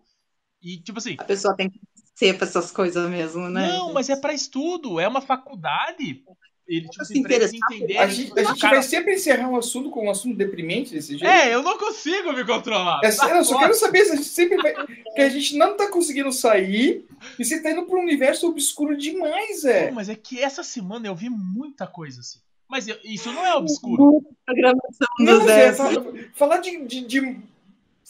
E 0.61 0.77
tipo 0.77 0.97
assim, 0.99 1.15
A 1.19 1.23
pessoa 1.23 1.55
tem 1.55 1.69
que 1.69 1.79
ser 2.15 2.35
pra 2.37 2.47
essas 2.47 2.71
coisas 2.71 3.09
mesmo, 3.09 3.47
né? 3.49 3.67
não, 3.67 3.93
mas 3.93 4.09
é 4.09 4.15
pra 4.15 4.33
estudo, 4.33 4.99
é 4.99 5.07
uma 5.07 5.21
faculdade 5.21 6.23
ele, 6.67 6.81
tipo, 6.89 6.95
Se 6.95 7.13
assim, 7.13 7.19
interessar, 7.19 7.55
entenderem. 7.71 7.97
A 7.97 8.07
gente, 8.09 8.37
a 8.37 8.43
gente 8.43 8.59
cara- 8.59 8.73
vai 8.73 8.83
sempre 8.83 9.13
encerrar 9.13 9.47
um 9.49 9.55
assunto 9.55 9.89
com 9.89 10.07
um 10.07 10.11
assunto 10.11 10.35
deprimente 10.35 10.91
desse 10.93 11.17
jeito. 11.17 11.25
É, 11.25 11.53
eu 11.55 11.63
não 11.63 11.77
consigo 11.77 12.33
me 12.33 12.43
controlar. 12.45 12.99
É 13.05 13.09
sério, 13.09 13.37
eu 13.37 13.45
só 13.45 13.57
quero 13.57 13.73
saber 13.73 14.03
se 14.03 14.11
a 14.11 14.15
gente 14.17 14.27
sempre 14.27 14.57
vai. 14.57 14.73
Que 15.15 15.21
a 15.21 15.29
gente 15.29 15.55
não 15.55 15.77
tá 15.77 15.89
conseguindo 15.89 16.29
sair 16.29 17.05
e 17.39 17.45
você 17.45 17.61
tá 17.63 17.71
indo 17.71 17.85
pra 17.85 17.97
um 17.97 18.01
universo 18.03 18.49
obscuro 18.49 18.97
demais, 18.97 19.63
é. 19.63 19.91
mas 19.91 20.09
é 20.09 20.15
que 20.15 20.41
essa 20.41 20.61
semana 20.61 21.07
eu 21.07 21.15
vi 21.15 21.29
muita 21.29 21.87
coisa 21.87 22.19
assim. 22.19 22.39
Mas 22.69 22.85
eu- 22.85 22.97
isso 23.05 23.31
não 23.31 23.45
é 23.45 23.55
obscuro. 23.55 24.21
Programação 24.45 25.07
Não, 25.19 25.39
do 25.39 25.45
Zé, 25.45 25.71
Zé. 25.71 25.73
fala- 25.73 26.05
falar 26.35 26.57
de, 26.57 26.85
de- 26.85 27.07
de 27.07 27.37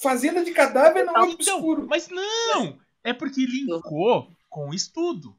fazenda 0.01 0.43
de 0.43 0.51
cadáver 0.51 1.03
não 1.05 1.15
é 1.15 1.29
Então, 1.29 1.33
obscuro. 1.57 1.87
mas 1.89 2.07
não! 2.09 2.77
É 3.03 3.13
porque 3.13 3.45
linkou 3.45 4.29
com 4.49 4.69
o 4.69 4.73
estudo. 4.73 5.35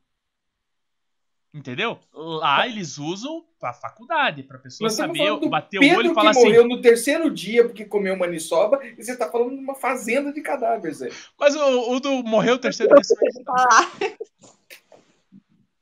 Entendeu? 1.52 1.98
Lá 2.12 2.66
eles 2.68 2.98
usam 2.98 3.42
pra 3.58 3.72
faculdade, 3.72 4.42
pra 4.42 4.58
pessoa 4.58 4.90
saber, 4.90 5.18
falando 5.18 5.40
do 5.40 5.48
bater 5.48 5.78
o 5.78 5.82
olho 5.82 5.90
Pedro 5.96 6.12
e 6.12 6.14
falar 6.14 6.30
que 6.32 6.38
assim. 6.38 6.46
morreu 6.48 6.68
no 6.68 6.80
terceiro 6.82 7.30
dia 7.30 7.64
porque 7.64 7.84
comeu 7.86 8.16
maniçoba 8.16 8.78
e 8.84 9.02
você 9.02 9.16
tá 9.16 9.30
falando 9.30 9.50
de 9.56 9.62
uma 9.62 9.74
fazenda 9.74 10.30
de 10.32 10.42
cadáveres, 10.42 10.98
Zé. 10.98 11.08
Mas 11.40 11.56
o, 11.56 11.92
o 11.92 12.00
do 12.00 12.22
morreu 12.22 12.56
o 12.56 12.58
terceiro 12.58 12.94
dia. 12.94 13.44
Ah, 13.48 13.90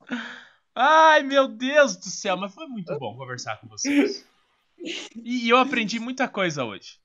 Ai, 0.74 1.22
meu 1.22 1.48
Deus 1.48 1.96
do 1.96 2.04
céu, 2.06 2.36
mas 2.36 2.54
foi 2.54 2.66
muito 2.66 2.96
bom 2.98 3.16
conversar 3.16 3.56
com 3.60 3.66
vocês. 3.66 4.24
E, 4.78 5.46
e 5.46 5.48
eu 5.48 5.56
aprendi 5.56 5.98
muita 5.98 6.28
coisa 6.28 6.64
hoje. 6.64 6.98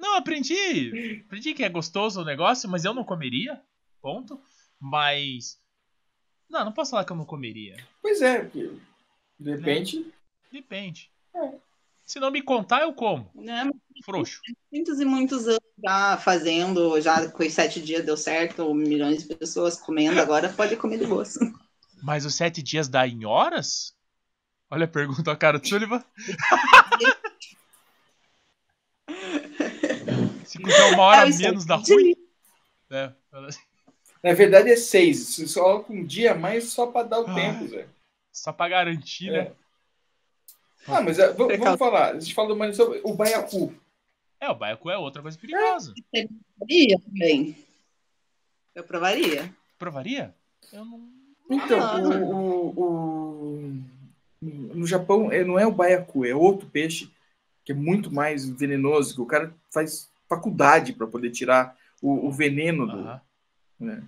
Não, 0.00 0.16
aprendi. 0.16 1.22
Aprendi 1.26 1.52
que 1.52 1.62
é 1.62 1.68
gostoso 1.68 2.22
o 2.22 2.24
negócio, 2.24 2.68
mas 2.68 2.86
eu 2.86 2.94
não 2.94 3.04
comeria. 3.04 3.60
Ponto. 4.00 4.40
Mas. 4.80 5.60
Não, 6.48 6.64
não 6.64 6.72
posso 6.72 6.92
falar 6.92 7.04
que 7.04 7.12
eu 7.12 7.16
não 7.16 7.26
comeria. 7.26 7.76
Pois 8.00 8.22
é, 8.22 8.40
porque 8.40 8.70
de 9.38 9.50
repente. 9.50 10.12
Depende. 10.50 11.10
É. 11.34 11.52
Se 12.02 12.18
não 12.18 12.30
me 12.30 12.42
contar, 12.42 12.80
eu 12.80 12.94
como. 12.94 13.30
né? 13.34 13.70
Frouxo. 14.02 14.40
Muitos 14.72 14.98
e 14.98 15.04
muitos 15.04 15.46
anos 15.46 15.60
já 15.84 16.16
fazendo, 16.16 17.00
já 17.00 17.30
com 17.30 17.42
os 17.44 17.52
sete 17.52 17.80
dias 17.80 18.04
deu 18.04 18.16
certo, 18.16 18.74
milhões 18.74 19.22
de 19.22 19.34
pessoas 19.34 19.78
comendo, 19.78 20.18
agora 20.18 20.48
pode 20.48 20.76
comer 20.76 20.98
de 20.98 21.06
boas. 21.06 21.38
Mas 22.02 22.24
os 22.24 22.34
sete 22.34 22.62
dias 22.62 22.88
dá 22.88 23.06
em 23.06 23.26
horas? 23.26 23.94
Olha 24.70 24.86
a 24.86 24.88
pergunta, 24.88 25.30
a 25.30 25.36
cara 25.36 25.58
do 25.58 25.68
Sullivan. 25.68 26.02
Se 30.50 30.58
fizer 30.58 30.94
uma 30.94 31.02
hora 31.04 31.26
É, 31.26 31.30
os 31.30 31.38
menos, 31.38 31.64
ruim. 31.68 31.84
dias. 32.04 32.16
É, 32.90 33.12
assim. 33.32 33.60
Na 34.22 34.32
verdade 34.32 34.70
é 34.70 34.76
seis. 34.76 35.18
Você 35.28 35.46
só 35.46 35.62
coloca 35.62 35.92
um 35.92 36.04
dia 36.04 36.32
a 36.32 36.34
mais 36.34 36.64
só 36.70 36.88
pra 36.88 37.04
dar 37.04 37.20
o 37.20 37.30
Ah. 37.30 37.34
tempo, 37.34 37.68
Zé. 37.68 37.86
Só 38.32 38.52
pra 38.52 38.68
garantir, 38.68 39.30
né? 39.30 39.52
Ah, 40.88 41.00
mas 41.00 41.18
é, 41.20 41.32
vamos 41.32 41.78
falar. 41.78 42.16
A 42.16 42.20
gente 42.20 42.34
falou 42.34 42.56
mais 42.56 42.74
sobre 42.76 43.00
o 43.04 43.14
baiacu. 43.14 43.72
É, 44.40 44.48
o 44.50 44.54
baiacu 44.56 44.90
é 44.90 44.98
outra 44.98 45.22
coisa 45.22 45.38
perigosa. 45.38 45.94
Provaria 46.10 46.98
também. 46.98 47.56
Eu 48.74 48.82
provaria. 48.84 49.54
Provaria? 49.78 50.34
Eu 50.72 50.84
não. 50.84 51.08
Então, 51.48 51.80
Ah. 51.80 51.96
o, 51.96 52.80
o- 52.80 53.70
o- 53.70 53.84
no 54.42 54.86
Japão 54.86 55.30
é, 55.30 55.44
não 55.44 55.58
é 55.58 55.66
o 55.66 55.72
baiacu, 55.72 56.24
é 56.24 56.34
outro 56.34 56.68
peixe 56.68 57.08
que 57.64 57.70
é 57.70 57.74
muito 57.74 58.12
mais 58.12 58.48
venenoso, 58.48 59.14
que 59.14 59.20
o 59.20 59.26
cara 59.26 59.54
faz 59.72 60.09
faculdade 60.30 60.92
para 60.92 61.06
poder 61.08 61.30
tirar 61.30 61.76
o, 62.00 62.28
o 62.28 62.30
veneno 62.32 62.86
do. 62.86 63.20
Né? 63.78 64.02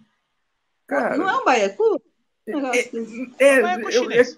Cara, 0.86 1.16
Não 1.18 1.28
é 1.28 1.36
um 1.36 1.44
baiacu? 1.44 2.00
é, 2.46 2.56
Um 2.56 2.60
negócio 2.60 2.92
desse. 2.92 3.34
é, 3.38 3.60
Baiacu 3.60 3.90
eu- 3.90 4.10
é- 4.12 4.36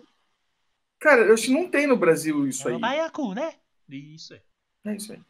cara, 0.99 1.23
eu 1.23 1.35
acho 1.35 1.45
que 1.45 1.53
não 1.53 1.69
tem 1.69 1.87
no 1.87 1.97
Brasil 1.97 2.49
isso 2.49 2.67
É 2.67 2.73
aí. 2.73 2.77
o 2.77 2.81
baiacu, 2.81 3.35
né? 3.35 3.53
Isso 3.89 4.33
aí. 4.35 4.41
É 4.87 4.97
isso 4.97 5.13
aí. 5.13 5.21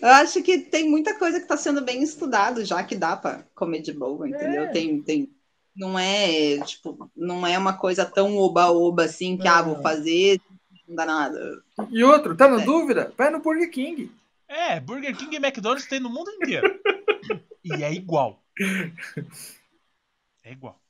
Eu 0.00 0.08
acho 0.08 0.42
que 0.42 0.58
tem 0.58 0.88
muita 0.90 1.16
coisa 1.18 1.38
que 1.38 1.44
está 1.44 1.56
sendo 1.56 1.80
bem 1.82 2.02
estudado 2.02 2.64
já 2.64 2.82
que 2.82 2.96
dá 2.96 3.16
para 3.16 3.44
comer 3.54 3.80
de 3.82 3.92
boa, 3.92 4.28
entendeu? 4.28 4.64
É. 4.64 4.68
Tem, 4.72 5.00
tem, 5.00 5.30
não 5.76 5.96
é 5.98 6.58
tipo, 6.64 7.08
não 7.16 7.46
é 7.46 7.56
uma 7.56 7.74
coisa 7.78 8.04
tão 8.04 8.36
oba-oba 8.36 9.04
assim 9.04 9.36
que 9.36 9.46
ah, 9.46 9.62
vou 9.62 9.80
fazer, 9.80 10.40
não 10.86 10.96
dá 10.96 11.06
nada. 11.06 11.62
E 11.90 12.02
outro, 12.04 12.36
tá 12.36 12.48
na 12.48 12.60
É. 12.62 12.64
dúvida? 12.64 13.12
Vai 13.16 13.30
no 13.30 13.40
Burger 13.40 13.70
King. 13.70 14.10
É, 14.48 14.78
Burger 14.80 15.16
King 15.16 15.34
e 15.36 15.38
McDonald's 15.38 15.86
tem 15.88 16.00
no 16.00 16.10
mundo 16.10 16.30
inteiro. 16.30 16.80
e 17.64 17.82
é 17.82 17.92
igual. 17.92 18.42
É 20.44 20.52
igual. 20.52 20.80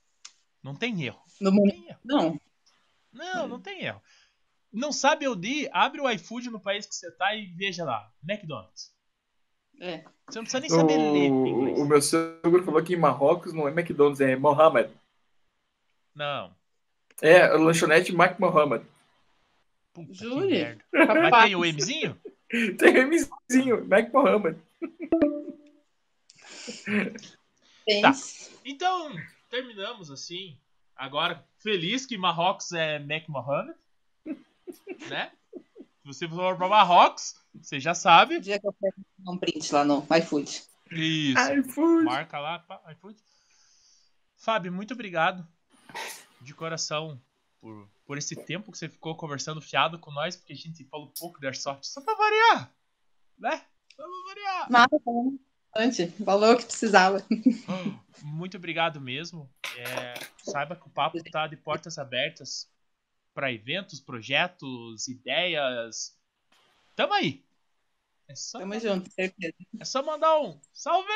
Não 0.62 0.74
tem 0.74 1.02
erro. 1.04 1.20
No 1.40 1.50
Não 1.50 1.56
mundo, 1.56 1.70
tem 1.72 1.88
erro. 1.88 1.98
não. 2.04 2.40
Não, 3.12 3.46
não 3.48 3.60
tem 3.60 3.84
erro. 3.84 4.00
Não 4.72 4.90
sabe 4.90 5.26
eu 5.26 5.34
ir, 5.44 5.68
abre 5.72 6.00
o 6.00 6.10
iFood 6.10 6.48
no 6.48 6.58
país 6.58 6.86
que 6.86 6.94
você 6.94 7.10
tá 7.10 7.34
e 7.34 7.46
veja 7.52 7.84
lá. 7.84 8.10
McDonald's. 8.26 8.90
É. 9.80 10.02
Você 10.28 10.38
não 10.38 10.44
precisa 10.44 10.60
nem 10.60 10.70
saber 10.70 10.96
ler 10.96 11.30
O, 11.30 11.46
inglês. 11.46 11.78
o 11.78 11.84
meu 11.84 12.00
sogro 12.00 12.64
falou 12.64 12.82
que 12.82 12.94
em 12.94 12.98
Marrocos 12.98 13.52
não 13.52 13.68
é 13.68 13.70
McDonald's, 13.70 14.20
é 14.20 14.34
Mohammed. 14.36 14.90
Não. 16.14 16.54
É, 17.20 17.46
lanchonete 17.48 18.12
Mac 18.12 18.38
Mohammed. 18.38 18.84
Puta 19.92 20.24
merda. 20.46 20.84
Mas 21.30 21.44
tem 21.44 21.54
o 21.56 21.60
Mzinho? 21.60 22.20
Tem 22.78 23.04
o 23.04 23.08
Mzinho, 23.08 23.88
Mac 23.88 24.12
Mohammed. 24.12 24.60
Tá. 28.02 28.12
Então, 28.64 29.10
terminamos 29.50 30.10
assim. 30.10 30.58
Agora, 30.94 31.44
feliz 31.58 32.04
que 32.06 32.18
Marrocos 32.18 32.72
é 32.72 32.98
Mac 32.98 33.26
Mohammed. 33.28 33.74
Né? 35.08 35.32
Se 35.54 36.06
você 36.06 36.28
for 36.28 36.56
pra 36.56 36.68
Marrocos, 36.68 37.34
você 37.54 37.80
já 37.80 37.92
O 37.92 37.94
sabe. 37.94 38.38
dia 38.40 38.58
que 38.60 38.66
eu 38.66 38.74
dar 39.18 39.32
um 39.32 39.38
print 39.38 39.72
lá 39.72 39.84
no 39.84 40.06
iFood. 40.18 40.62
Isso. 40.90 41.52
iFood. 41.54 42.04
Marca 42.04 42.38
lá, 42.38 42.64
iFood. 42.92 43.16
Fábio, 44.36 44.72
muito 44.72 44.94
obrigado. 44.94 45.46
De 46.40 46.54
coração. 46.54 47.20
Por, 47.60 47.88
por 48.12 48.18
esse 48.18 48.36
tempo 48.36 48.70
que 48.70 48.76
você 48.76 48.90
ficou 48.90 49.16
conversando 49.16 49.62
fiado 49.62 49.98
com 49.98 50.12
nós, 50.12 50.36
porque 50.36 50.52
a 50.52 50.56
gente 50.56 50.84
falou 50.84 51.10
pouco 51.18 51.40
de 51.40 51.46
Airsoft. 51.46 51.86
Só 51.86 51.98
pra 52.02 52.12
variar. 52.12 52.70
Né? 53.38 53.64
Só 53.96 54.02
pra 54.02 54.34
variar. 54.34 54.70
Nada, 54.70 55.00
falando 55.02 55.40
bastante. 55.74 56.04
Valor 56.22 56.58
que 56.58 56.66
precisava. 56.66 57.24
Muito 58.22 58.58
obrigado 58.58 59.00
mesmo. 59.00 59.48
É, 59.78 60.12
saiba 60.44 60.76
que 60.76 60.86
o 60.86 60.90
papo 60.90 61.16
está 61.16 61.46
de 61.46 61.56
portas 61.56 61.96
abertas 61.96 62.70
para 63.32 63.50
eventos, 63.50 63.98
projetos, 63.98 65.08
ideias. 65.08 66.14
Tamo 66.94 67.14
aí. 67.14 67.42
É 68.28 68.34
só, 68.34 68.58
Tamo 68.58 68.78
junto, 68.78 69.10
certeza. 69.10 69.54
é 69.80 69.84
só 69.86 70.02
mandar 70.02 70.38
um 70.38 70.60
salve! 70.70 71.08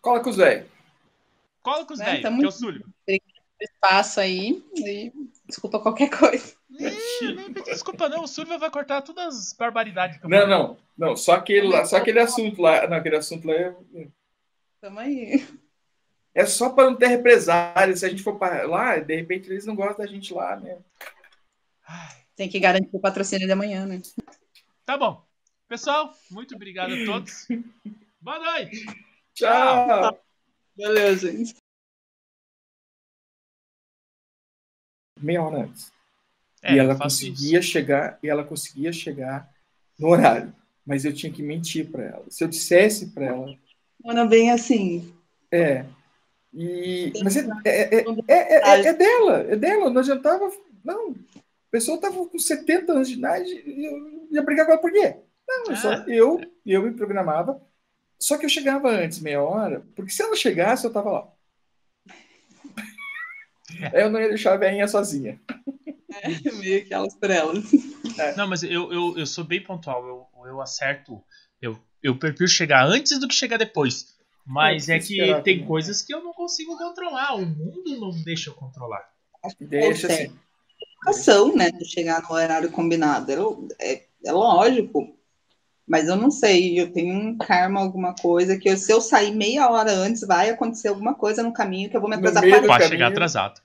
Cola 0.00 0.22
com 0.22 0.30
o 0.30 0.32
Zé. 0.32 0.66
Cola 1.60 1.84
com 1.84 1.92
os 1.92 2.00
É, 2.00 2.04
velhos, 2.06 2.22
tamo 2.22 2.38
que 2.38 2.46
é 2.46 2.48
o 2.48 2.50
Súlio. 2.50 2.94
Espaço 3.64 4.20
aí. 4.20 4.62
E 4.76 5.12
desculpa 5.46 5.80
qualquer 5.80 6.10
coisa. 6.10 6.54
Ih, 6.70 7.52
desculpa 7.64 8.08
não, 8.08 8.24
o 8.24 8.28
Súlio 8.28 8.58
vai 8.58 8.70
cortar 8.70 9.02
todas 9.02 9.34
as 9.36 9.52
barbaridades. 9.52 10.18
que 10.18 10.26
eu 10.26 10.30
Não, 10.30 10.38
falei. 10.40 10.54
não, 10.56 10.76
não, 10.98 11.16
só 11.16 11.32
aquele, 11.34 11.68
lá, 11.68 11.84
só 11.84 11.96
aquele 11.96 12.18
assunto 12.20 12.60
lá. 12.60 12.86
Não, 12.88 12.96
aquele 12.96 13.16
assunto 13.16 13.46
lá 13.46 13.54
é, 13.54 13.74
Tamo 14.80 14.98
aí. 14.98 15.46
é 16.34 16.44
só 16.46 16.70
para 16.70 16.90
não 16.90 16.96
ter 16.96 17.06
represália. 17.06 17.96
Se 17.96 18.04
a 18.04 18.08
gente 18.08 18.22
for 18.22 18.36
para 18.38 18.66
lá, 18.66 18.98
de 18.98 19.14
repente 19.16 19.48
eles 19.48 19.64
não 19.64 19.74
gostam 19.76 20.04
da 20.04 20.06
gente 20.10 20.34
lá, 20.34 20.56
né? 20.56 20.78
Tem 22.36 22.48
que 22.48 22.58
garantir 22.58 22.90
o 22.92 23.00
patrocínio 23.00 23.46
de 23.46 23.52
amanhã, 23.52 23.86
né? 23.86 24.02
Tá 24.84 24.98
bom. 24.98 25.24
Pessoal, 25.68 26.12
muito 26.30 26.54
obrigado 26.56 26.92
a 26.92 27.06
todos. 27.06 27.46
Boa 28.20 28.38
noite. 28.38 28.84
Tchau. 29.34 30.18
Valeu, 30.76 31.16
gente. 31.16 31.54
Meia 35.24 35.42
hora 35.42 35.62
antes. 35.64 35.92
É, 36.62 36.74
e 36.74 36.78
ela 36.78 36.94
conseguia 36.96 37.60
chegar, 37.62 38.18
e 38.22 38.28
ela 38.28 38.44
conseguia 38.44 38.92
chegar 38.92 39.50
no 39.98 40.08
horário. 40.08 40.54
Mas 40.86 41.04
eu 41.04 41.12
tinha 41.14 41.32
que 41.32 41.42
mentir 41.42 41.90
para 41.90 42.04
ela. 42.04 42.24
Se 42.28 42.44
eu 42.44 42.48
dissesse 42.48 43.06
para 43.08 43.26
ela, 43.26 43.54
Mano, 44.04 44.28
bem 44.28 44.50
assim. 44.50 45.14
é. 45.50 45.84
E, 46.56 47.12
mas 47.24 47.36
é, 47.36 47.40
é, 47.64 47.94
é, 47.96 48.04
é, 48.28 48.54
é- 48.82 48.86
é 48.86 48.92
dela, 48.92 49.40
é 49.48 49.56
dela. 49.56 49.90
Não 49.90 50.00
adiantava. 50.00 50.48
Não. 50.84 51.10
A 51.10 51.70
pessoa 51.70 51.96
estava 51.96 52.24
com 52.26 52.38
70 52.38 52.92
anos 52.92 53.08
de 53.08 53.14
idade 53.14 53.50
e 53.66 53.84
eu 53.86 54.28
ia 54.30 54.42
brigar 54.42 54.64
com 54.64 54.70
ela 54.72 54.80
por 54.80 54.92
quê? 54.92 55.16
Não, 55.48 55.64
eu, 55.70 55.76
só, 55.76 55.92
Ah. 55.94 56.04
eu, 56.06 56.40
eu 56.64 56.82
me 56.82 56.92
programava. 56.92 57.60
Só 58.20 58.38
que 58.38 58.44
eu 58.46 58.48
chegava 58.48 58.88
antes, 58.88 59.18
meia 59.20 59.42
hora, 59.42 59.84
porque 59.96 60.12
se 60.12 60.22
ela 60.22 60.36
chegasse, 60.36 60.84
eu 60.86 60.92
tava 60.92 61.10
lá. 61.10 61.28
Aí 63.92 64.02
eu 64.02 64.10
não 64.10 64.20
ia 64.20 64.28
deixar 64.28 64.54
a 64.54 64.56
velhinha 64.56 64.86
sozinha. 64.88 65.40
Meio 66.58 66.84
que 66.86 66.94
elas 66.94 67.14
por 67.14 67.30
elas. 67.30 67.64
Não, 68.36 68.46
mas 68.48 68.62
eu, 68.62 68.92
eu, 68.92 69.18
eu 69.18 69.26
sou 69.26 69.44
bem 69.44 69.62
pontual. 69.62 70.06
Eu, 70.06 70.46
eu 70.46 70.60
acerto. 70.60 71.22
Eu, 71.60 71.78
eu 72.02 72.16
prefiro 72.18 72.48
chegar 72.48 72.86
antes 72.86 73.18
do 73.18 73.26
que 73.28 73.34
chegar 73.34 73.56
depois. 73.56 74.14
Mas 74.46 74.88
É, 74.88 74.96
é 74.96 74.98
que 75.00 75.16
tem 75.16 75.56
também. 75.56 75.66
coisas 75.66 76.02
que 76.02 76.14
eu 76.14 76.22
não 76.22 76.32
consigo 76.32 76.76
controlar. 76.76 77.34
O 77.34 77.46
mundo 77.46 77.98
não 77.98 78.10
deixa 78.22 78.50
eu 78.50 78.54
controlar. 78.54 79.02
Acho 79.42 79.56
que 79.56 79.64
Deixa 79.64 80.06
assim. 80.06 80.32
educação, 80.96 81.54
né, 81.56 81.70
de 81.70 81.84
chegar 81.84 82.22
no 82.22 82.32
horário 82.34 82.70
combinado. 82.70 83.32
É, 83.80 84.02
é 84.24 84.32
lógico, 84.32 85.16
mas 85.86 86.08
eu 86.08 86.16
não 86.16 86.30
sei, 86.30 86.78
eu 86.80 86.92
tenho 86.92 87.14
um 87.14 87.36
karma, 87.38 87.80
alguma 87.80 88.14
coisa, 88.14 88.58
que 88.58 88.68
eu- 88.68 88.76
se 88.76 88.92
eu 88.92 89.00
sair 89.00 89.34
meia 89.34 89.68
hora 89.70 89.92
antes, 89.92 90.22
vai 90.26 90.50
acontecer 90.50 90.88
alguma 90.88 91.14
coisa 91.14 91.42
no 91.42 91.52
caminho 91.52 91.90
que 91.90 91.96
eu 91.96 92.00
vou 92.00 92.08
me 92.10 92.16
atrasar 92.16 92.42
40 92.42 92.66
Vai 92.66 92.78
caminho. 92.78 92.90
chegar 92.90 93.08
atrasado. 93.08 93.60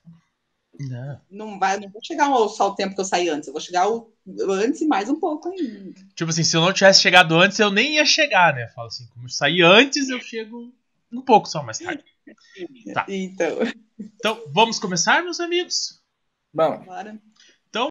Não. 0.80 1.22
Não 1.30 1.60
vai, 1.60 1.78
não 1.80 1.90
vou 1.90 2.02
chegar 2.04 2.28
ao- 2.28 2.48
só 2.48 2.70
o 2.70 2.76
tempo 2.76 2.96
que 2.96 3.02
eu 3.02 3.06
saí 3.06 3.28
antes, 3.28 3.48
eu 3.48 3.54
vou 3.54 3.62
chegar 3.62 3.90
o- 3.90 4.14
antes 4.50 4.80
e 4.82 4.86
mais 4.88 5.10
um 5.10 5.20
pouco 5.20 5.50
ainda. 5.50 5.94
Tipo 6.16 6.30
assim, 6.30 6.44
se 6.44 6.56
eu 6.56 6.62
não 6.62 6.72
tivesse 6.72 7.02
chegado 7.02 7.36
antes, 7.38 7.60
eu 7.60 7.70
nem 7.70 7.96
ia 7.96 8.06
chegar, 8.06 8.56
né? 8.56 8.68
Falo 8.70 8.88
assim, 8.88 9.06
como 9.14 9.26
eu 9.26 9.30
saí 9.30 9.62
antes, 9.62 10.08
eu 10.10 10.22
chego 10.22 10.72
um 11.12 11.22
pouco 11.22 11.48
só 11.50 11.62
mais 11.64 11.80
tarde. 11.80 12.04
Tá. 12.94 13.06
Então, 13.10 13.58
Então, 14.00 14.44
vamos 14.54 14.78
começar, 14.80 15.22
meus 15.24 15.40
amigos? 15.40 16.00
Bom, 16.54 16.78
bora. 16.86 17.18